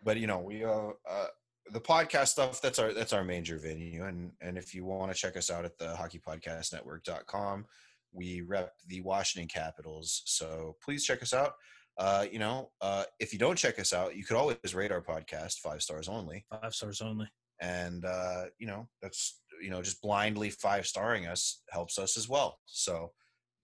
but 0.04 0.18
you 0.18 0.26
know 0.26 0.38
we 0.38 0.64
uh, 0.64 0.90
uh 1.08 1.26
the 1.72 1.80
podcast 1.80 2.28
stuff 2.28 2.60
that's 2.60 2.78
our 2.78 2.92
that's 2.92 3.12
our 3.12 3.24
major 3.24 3.58
venue 3.58 4.04
and 4.04 4.32
and 4.42 4.58
if 4.58 4.74
you 4.74 4.84
want 4.84 5.10
to 5.10 5.16
check 5.16 5.36
us 5.36 5.50
out 5.50 5.64
at 5.64 5.78
the 5.78 5.86
hockeypodcastnetwork.com 5.86 7.64
we 8.12 8.42
rep 8.42 8.72
the 8.88 9.00
washington 9.00 9.48
capitals 9.48 10.22
so 10.26 10.76
please 10.84 11.04
check 11.04 11.22
us 11.22 11.32
out 11.32 11.54
uh 11.98 12.24
you 12.30 12.38
know 12.38 12.70
uh 12.80 13.04
if 13.20 13.32
you 13.32 13.38
don't 13.38 13.56
check 13.56 13.78
us 13.78 13.92
out 13.92 14.16
you 14.16 14.24
could 14.24 14.36
always 14.36 14.74
rate 14.74 14.90
our 14.92 15.00
podcast 15.02 15.58
five 15.60 15.80
stars 15.82 16.08
only 16.08 16.44
Five 16.50 16.74
stars 16.74 17.00
only. 17.00 17.28
and 17.60 18.04
uh 18.04 18.44
you 18.58 18.66
know 18.66 18.88
that's 19.00 19.40
you 19.62 19.70
know 19.70 19.80
just 19.82 20.02
blindly 20.02 20.50
five 20.50 20.86
starring 20.86 21.26
us 21.26 21.62
helps 21.70 21.98
us 21.98 22.16
as 22.16 22.28
well 22.28 22.58
so 22.66 23.12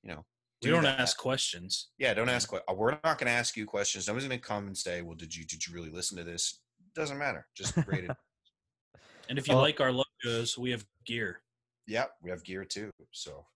you 0.05 0.11
know 0.11 0.25
We 0.63 0.69
do 0.69 0.75
don't 0.75 0.85
that. 0.85 1.01
ask 1.01 1.17
questions. 1.19 1.89
Yeah, 1.99 2.15
don't 2.15 2.29
ask. 2.29 2.49
que- 2.51 2.61
We're 2.75 2.93
not 3.03 3.17
going 3.19 3.27
to 3.27 3.39
ask 3.43 3.57
you 3.57 3.65
questions. 3.67 4.07
Nobody's 4.07 4.29
going 4.29 4.39
to 4.41 4.47
come 4.47 4.67
and 4.67 4.77
say, 4.77 5.01
"Well, 5.03 5.17
did 5.17 5.35
you 5.35 5.45
did 5.47 5.67
you 5.67 5.75
really 5.75 5.91
listen 5.91 6.17
to 6.19 6.25
this?" 6.25 6.61
Doesn't 6.95 7.17
matter. 7.19 7.47
Just 7.57 7.75
rate 7.87 8.05
it. 8.05 8.11
And 9.29 9.39
if 9.39 9.47
you 9.49 9.55
Well- 9.55 9.63
like 9.63 9.81
our 9.81 9.93
logos, 9.93 10.59
we 10.59 10.71
have 10.73 10.85
gear. 11.07 11.41
yep, 11.87 12.11
we 12.23 12.31
have 12.31 12.43
gear 12.45 12.65
too. 12.65 12.91
So 13.13 13.47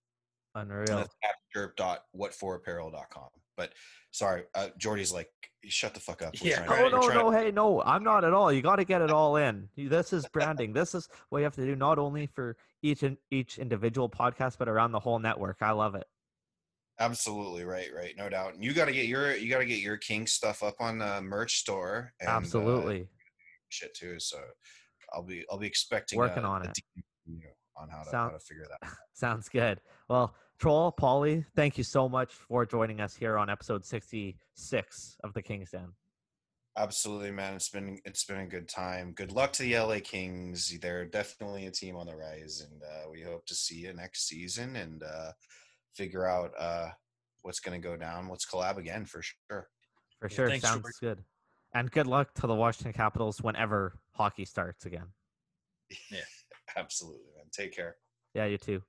Unreal. 0.55 0.85
that's 0.97 1.15
capchirp.whatforapparel.com. 1.55 3.29
But 3.57 3.73
sorry, 4.11 4.43
uh, 4.53 4.69
Jordy's 4.77 5.11
like, 5.13 5.29
shut 5.65 5.93
the 5.93 5.99
fuck 5.99 6.21
up. 6.21 6.35
We're 6.41 6.49
Yeah, 6.51 6.65
trying 6.65 6.85
Oh 6.85 6.89
to- 6.89 6.97
we're 7.07 7.13
no, 7.13 7.21
no, 7.23 7.31
to- 7.31 7.37
hey, 7.37 7.51
no, 7.51 7.81
I'm 7.83 8.03
not 8.03 8.23
at 8.23 8.33
all. 8.33 8.51
You 8.51 8.61
got 8.61 8.75
to 8.77 8.85
get 8.85 9.01
it 9.01 9.11
all 9.11 9.37
in. 9.37 9.67
This 9.77 10.13
is 10.13 10.25
branding. 10.31 10.73
this 10.73 10.93
is 10.95 11.07
what 11.29 11.39
you 11.39 11.43
have 11.45 11.55
to 11.55 11.65
do, 11.65 11.75
not 11.75 11.97
only 11.99 12.27
for 12.27 12.55
each 12.81 13.03
and 13.03 13.17
each 13.31 13.57
individual 13.57 14.09
podcast, 14.09 14.57
but 14.59 14.67
around 14.69 14.91
the 14.91 14.99
whole 14.99 15.19
network. 15.19 15.57
I 15.61 15.71
love 15.71 15.95
it. 15.95 16.05
Absolutely 16.99 17.65
right, 17.65 17.89
right, 17.93 18.13
no 18.17 18.29
doubt. 18.29 18.53
And 18.53 18.63
you 18.63 18.73
got 18.73 18.85
to 18.85 18.93
get 18.93 19.05
your 19.07 19.35
you 19.35 19.49
got 19.49 19.59
to 19.59 19.65
get 19.65 19.79
your 19.79 19.97
King 19.97 20.25
stuff 20.27 20.63
up 20.63 20.75
on 20.79 20.97
the 20.99 21.21
merch 21.21 21.57
store. 21.57 22.13
And, 22.21 22.29
uh, 22.29 22.33
Absolutely. 22.33 23.09
shit 23.69 23.93
too. 23.95 24.17
So 24.19 24.37
I'll 25.13 25.23
be 25.23 25.43
I'll 25.51 25.57
be 25.57 25.67
expecting 25.67 26.17
Working 26.17 26.43
a, 26.45 26.49
on 26.49 26.61
a 26.61 26.69
it. 26.69 26.77
DM 26.97 27.03
from 27.25 27.33
you 27.35 27.49
on 27.75 27.89
how 27.89 28.03
to 28.03 28.09
Sound- 28.09 28.31
how 28.31 28.37
to 28.37 28.43
figure 28.45 28.65
that. 28.69 28.87
out. 28.87 28.93
Sounds 29.13 29.49
good. 29.49 29.81
Well, 30.07 30.35
Troll, 30.59 30.91
Paulie, 30.91 31.45
thank 31.55 31.77
you 31.77 31.83
so 31.83 32.07
much 32.07 32.33
for 32.33 32.65
joining 32.65 33.01
us 33.01 33.13
here 33.15 33.37
on 33.37 33.49
episode 33.49 33.83
66 33.83 35.17
of 35.23 35.33
the 35.33 35.41
King's 35.41 35.71
Den. 35.71 35.89
Absolutely, 36.77 37.31
man. 37.31 37.53
It's 37.55 37.69
been 37.69 37.99
it's 38.03 38.25
been 38.25 38.39
a 38.39 38.47
good 38.47 38.67
time. 38.67 39.13
Good 39.13 39.31
luck 39.31 39.53
to 39.53 39.63
the 39.63 39.77
LA 39.77 39.99
Kings. 40.03 40.77
They're 40.81 41.05
definitely 41.05 41.67
a 41.67 41.71
team 41.71 41.95
on 41.95 42.07
the 42.07 42.15
rise, 42.15 42.65
and 42.69 42.81
uh, 42.83 43.09
we 43.09 43.21
hope 43.21 43.45
to 43.45 43.55
see 43.55 43.75
you 43.75 43.93
next 43.93 44.27
season 44.27 44.75
and 44.75 45.01
uh, 45.01 45.31
figure 45.93 46.25
out 46.25 46.51
uh, 46.59 46.89
what's 47.43 47.61
going 47.61 47.81
to 47.81 47.87
go 47.87 47.95
down. 47.95 48.27
Let's 48.27 48.45
collab 48.45 48.77
again 48.77 49.05
for 49.05 49.21
sure. 49.21 49.69
For 50.19 50.27
sure. 50.29 50.49
thanks, 50.49 50.65
Sounds 50.67 50.81
George. 50.81 50.95
good. 50.99 51.23
And 51.73 51.89
good 51.91 52.07
luck 52.07 52.33
to 52.35 52.47
the 52.47 52.55
Washington 52.55 52.93
Capitals 52.93 53.41
whenever 53.41 53.99
hockey 54.11 54.43
starts 54.43 54.85
again. 54.85 55.07
Yeah, 56.11 56.19
absolutely, 56.77 57.27
man. 57.37 57.45
Take 57.53 57.73
care. 57.73 57.95
Yeah, 58.33 58.45
you 58.45 58.57
too. 58.57 58.81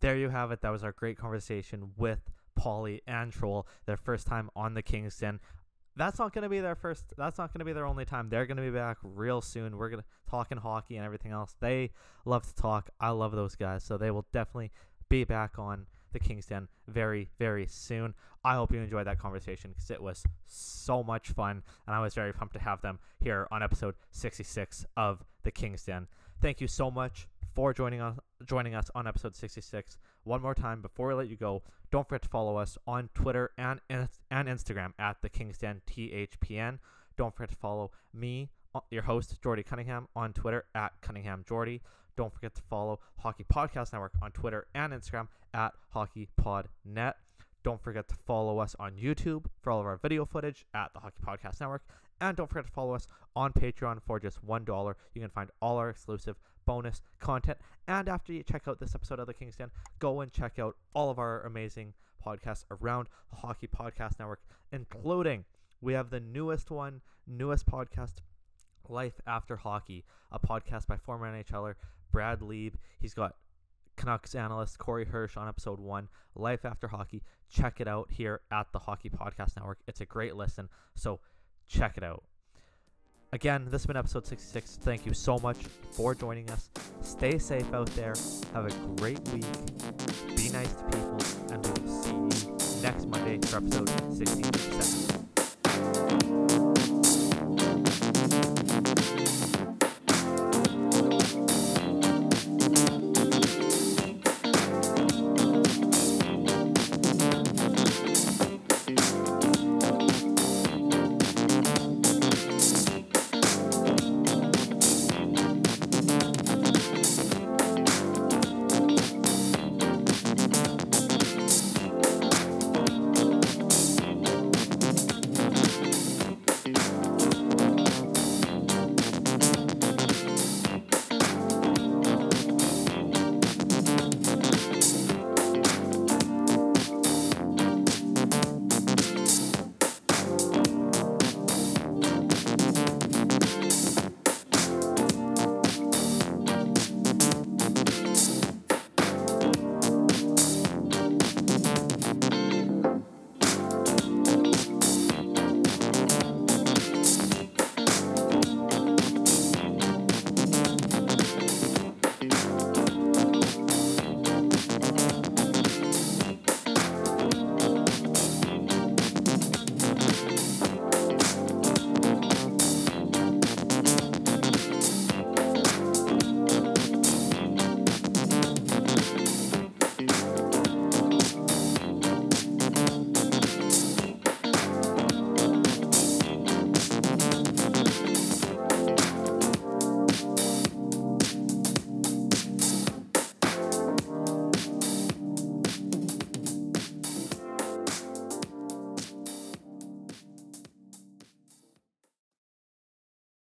There 0.00 0.16
you 0.16 0.28
have 0.28 0.50
it. 0.50 0.60
That 0.62 0.70
was 0.70 0.84
our 0.84 0.92
great 0.92 1.18
conversation 1.18 1.92
with 1.96 2.20
Paulie 2.58 3.02
and 3.06 3.32
Troll. 3.32 3.66
Their 3.86 3.96
first 3.96 4.26
time 4.26 4.50
on 4.54 4.74
the 4.74 4.82
King's 4.82 5.18
Den. 5.18 5.40
That's 5.96 6.18
not 6.18 6.34
going 6.34 6.42
to 6.42 6.48
be 6.50 6.60
their 6.60 6.74
first. 6.74 7.04
That's 7.16 7.38
not 7.38 7.52
going 7.52 7.60
to 7.60 7.64
be 7.64 7.72
their 7.72 7.86
only 7.86 8.04
time. 8.04 8.28
They're 8.28 8.44
going 8.46 8.58
to 8.58 8.62
be 8.62 8.70
back 8.70 8.98
real 9.02 9.40
soon. 9.40 9.78
We're 9.78 9.88
going 9.88 10.02
to 10.02 10.08
talking 10.30 10.58
hockey 10.58 10.96
and 10.96 11.06
everything 11.06 11.32
else. 11.32 11.56
They 11.60 11.92
love 12.26 12.46
to 12.46 12.54
talk. 12.54 12.90
I 13.00 13.10
love 13.10 13.32
those 13.32 13.54
guys. 13.54 13.82
So 13.82 13.96
they 13.96 14.10
will 14.10 14.26
definitely 14.32 14.72
be 15.08 15.24
back 15.24 15.58
on 15.58 15.86
the 16.12 16.18
King's 16.18 16.46
Den 16.46 16.68
very, 16.88 17.30
very 17.38 17.66
soon. 17.66 18.14
I 18.44 18.54
hope 18.54 18.72
you 18.72 18.80
enjoyed 18.80 19.06
that 19.06 19.18
conversation 19.18 19.72
because 19.72 19.90
it 19.90 20.02
was 20.02 20.24
so 20.46 21.02
much 21.02 21.28
fun, 21.30 21.62
and 21.86 21.96
I 21.96 22.00
was 22.00 22.14
very 22.14 22.32
pumped 22.32 22.54
to 22.54 22.60
have 22.60 22.80
them 22.80 22.98
here 23.20 23.46
on 23.50 23.62
episode 23.62 23.96
66 24.12 24.86
of 24.96 25.24
the 25.42 25.50
King's 25.50 25.84
Den. 25.84 26.06
Thank 26.40 26.60
you 26.60 26.68
so 26.68 26.90
much 26.90 27.26
for 27.56 27.72
joining 27.72 28.02
us 28.02 28.18
joining 28.44 28.74
us 28.74 28.90
on 28.94 29.06
episode 29.06 29.34
66. 29.34 29.96
One 30.24 30.42
more 30.42 30.54
time 30.54 30.82
before 30.82 31.08
we 31.08 31.14
let 31.14 31.28
you 31.28 31.36
go, 31.36 31.62
don't 31.90 32.06
forget 32.06 32.22
to 32.22 32.28
follow 32.28 32.56
us 32.58 32.76
on 32.86 33.08
Twitter 33.14 33.50
and 33.56 33.80
and 33.88 34.48
Instagram 34.48 34.92
at 34.98 35.16
the 35.22 35.30
King's 35.30 35.56
Den 35.56 35.80
THPN. 35.90 36.78
Don't 37.16 37.34
forget 37.34 37.50
to 37.50 37.56
follow 37.56 37.92
me, 38.12 38.50
uh, 38.74 38.80
your 38.90 39.04
host 39.04 39.40
Jordy 39.42 39.62
Cunningham, 39.62 40.06
on 40.14 40.34
Twitter 40.34 40.66
at 40.74 40.92
Cunningham 41.00 41.44
Jordy. 41.48 41.80
Don't 42.14 42.32
forget 42.32 42.54
to 42.56 42.62
follow 42.62 43.00
Hockey 43.16 43.44
Podcast 43.44 43.94
Network 43.94 44.12
on 44.20 44.32
Twitter 44.32 44.66
and 44.74 44.92
Instagram 44.92 45.28
at 45.54 45.72
HockeyPodNet. 45.94 47.14
Don't 47.62 47.82
forget 47.82 48.06
to 48.08 48.14
follow 48.26 48.58
us 48.58 48.76
on 48.78 48.92
YouTube 48.96 49.46
for 49.62 49.70
all 49.70 49.80
of 49.80 49.86
our 49.86 49.96
video 49.96 50.26
footage 50.26 50.66
at 50.74 50.92
the 50.92 51.00
Hockey 51.00 51.22
Podcast 51.26 51.60
Network. 51.60 51.82
And 52.20 52.36
don't 52.36 52.48
forget 52.48 52.66
to 52.66 52.72
follow 52.72 52.94
us 52.94 53.06
on 53.34 53.52
Patreon 53.52 54.00
for 54.06 54.18
just 54.18 54.44
$1. 54.46 54.94
You 55.14 55.20
can 55.20 55.30
find 55.30 55.50
all 55.60 55.76
our 55.76 55.90
exclusive 55.90 56.36
bonus 56.64 57.02
content. 57.20 57.58
And 57.86 58.08
after 58.08 58.32
you 58.32 58.42
check 58.42 58.66
out 58.66 58.80
this 58.80 58.94
episode 58.94 59.20
of 59.20 59.26
The 59.26 59.34
King's 59.34 59.56
Kingston, 59.56 59.70
go 59.98 60.20
and 60.20 60.32
check 60.32 60.58
out 60.58 60.76
all 60.94 61.10
of 61.10 61.18
our 61.18 61.42
amazing 61.42 61.94
podcasts 62.24 62.64
around 62.70 63.08
the 63.30 63.36
Hockey 63.36 63.68
Podcast 63.68 64.18
Network, 64.18 64.40
including 64.72 65.44
we 65.80 65.92
have 65.92 66.10
the 66.10 66.20
newest 66.20 66.70
one, 66.70 67.02
newest 67.26 67.66
podcast, 67.66 68.14
Life 68.88 69.20
After 69.26 69.56
Hockey, 69.56 70.04
a 70.32 70.38
podcast 70.38 70.86
by 70.86 70.96
former 70.96 71.30
NHLer 71.30 71.74
Brad 72.10 72.42
Lieb. 72.42 72.76
He's 72.98 73.14
got 73.14 73.36
Canucks 73.96 74.34
analyst 74.34 74.78
Corey 74.78 75.04
Hirsch 75.04 75.36
on 75.36 75.48
episode 75.48 75.80
one, 75.80 76.08
Life 76.34 76.64
After 76.64 76.88
Hockey. 76.88 77.22
Check 77.48 77.80
it 77.80 77.88
out 77.88 78.10
here 78.10 78.40
at 78.50 78.66
the 78.72 78.80
Hockey 78.80 79.10
Podcast 79.10 79.56
Network. 79.56 79.78
It's 79.86 80.00
a 80.00 80.06
great 80.06 80.34
listen, 80.36 80.68
so 80.94 81.20
Check 81.68 81.96
it 81.96 82.02
out. 82.02 82.22
Again, 83.32 83.64
this 83.64 83.82
has 83.82 83.86
been 83.86 83.96
episode 83.96 84.26
66. 84.26 84.78
Thank 84.82 85.04
you 85.04 85.12
so 85.12 85.38
much 85.38 85.58
for 85.92 86.14
joining 86.14 86.48
us. 86.50 86.70
Stay 87.02 87.38
safe 87.38 87.72
out 87.74 87.88
there. 87.96 88.14
Have 88.54 88.66
a 88.66 88.70
great 88.96 89.20
week. 89.28 89.44
Be 90.36 90.48
nice 90.50 90.72
to 90.74 90.84
people. 90.84 91.18
And 91.50 91.66
we 91.66 91.72
will 91.82 92.02
see 92.02 92.10
you 92.12 92.82
next 92.82 93.06
Monday 93.08 93.38
for 93.46 93.56
episode 93.56 93.88
67. 94.14 95.26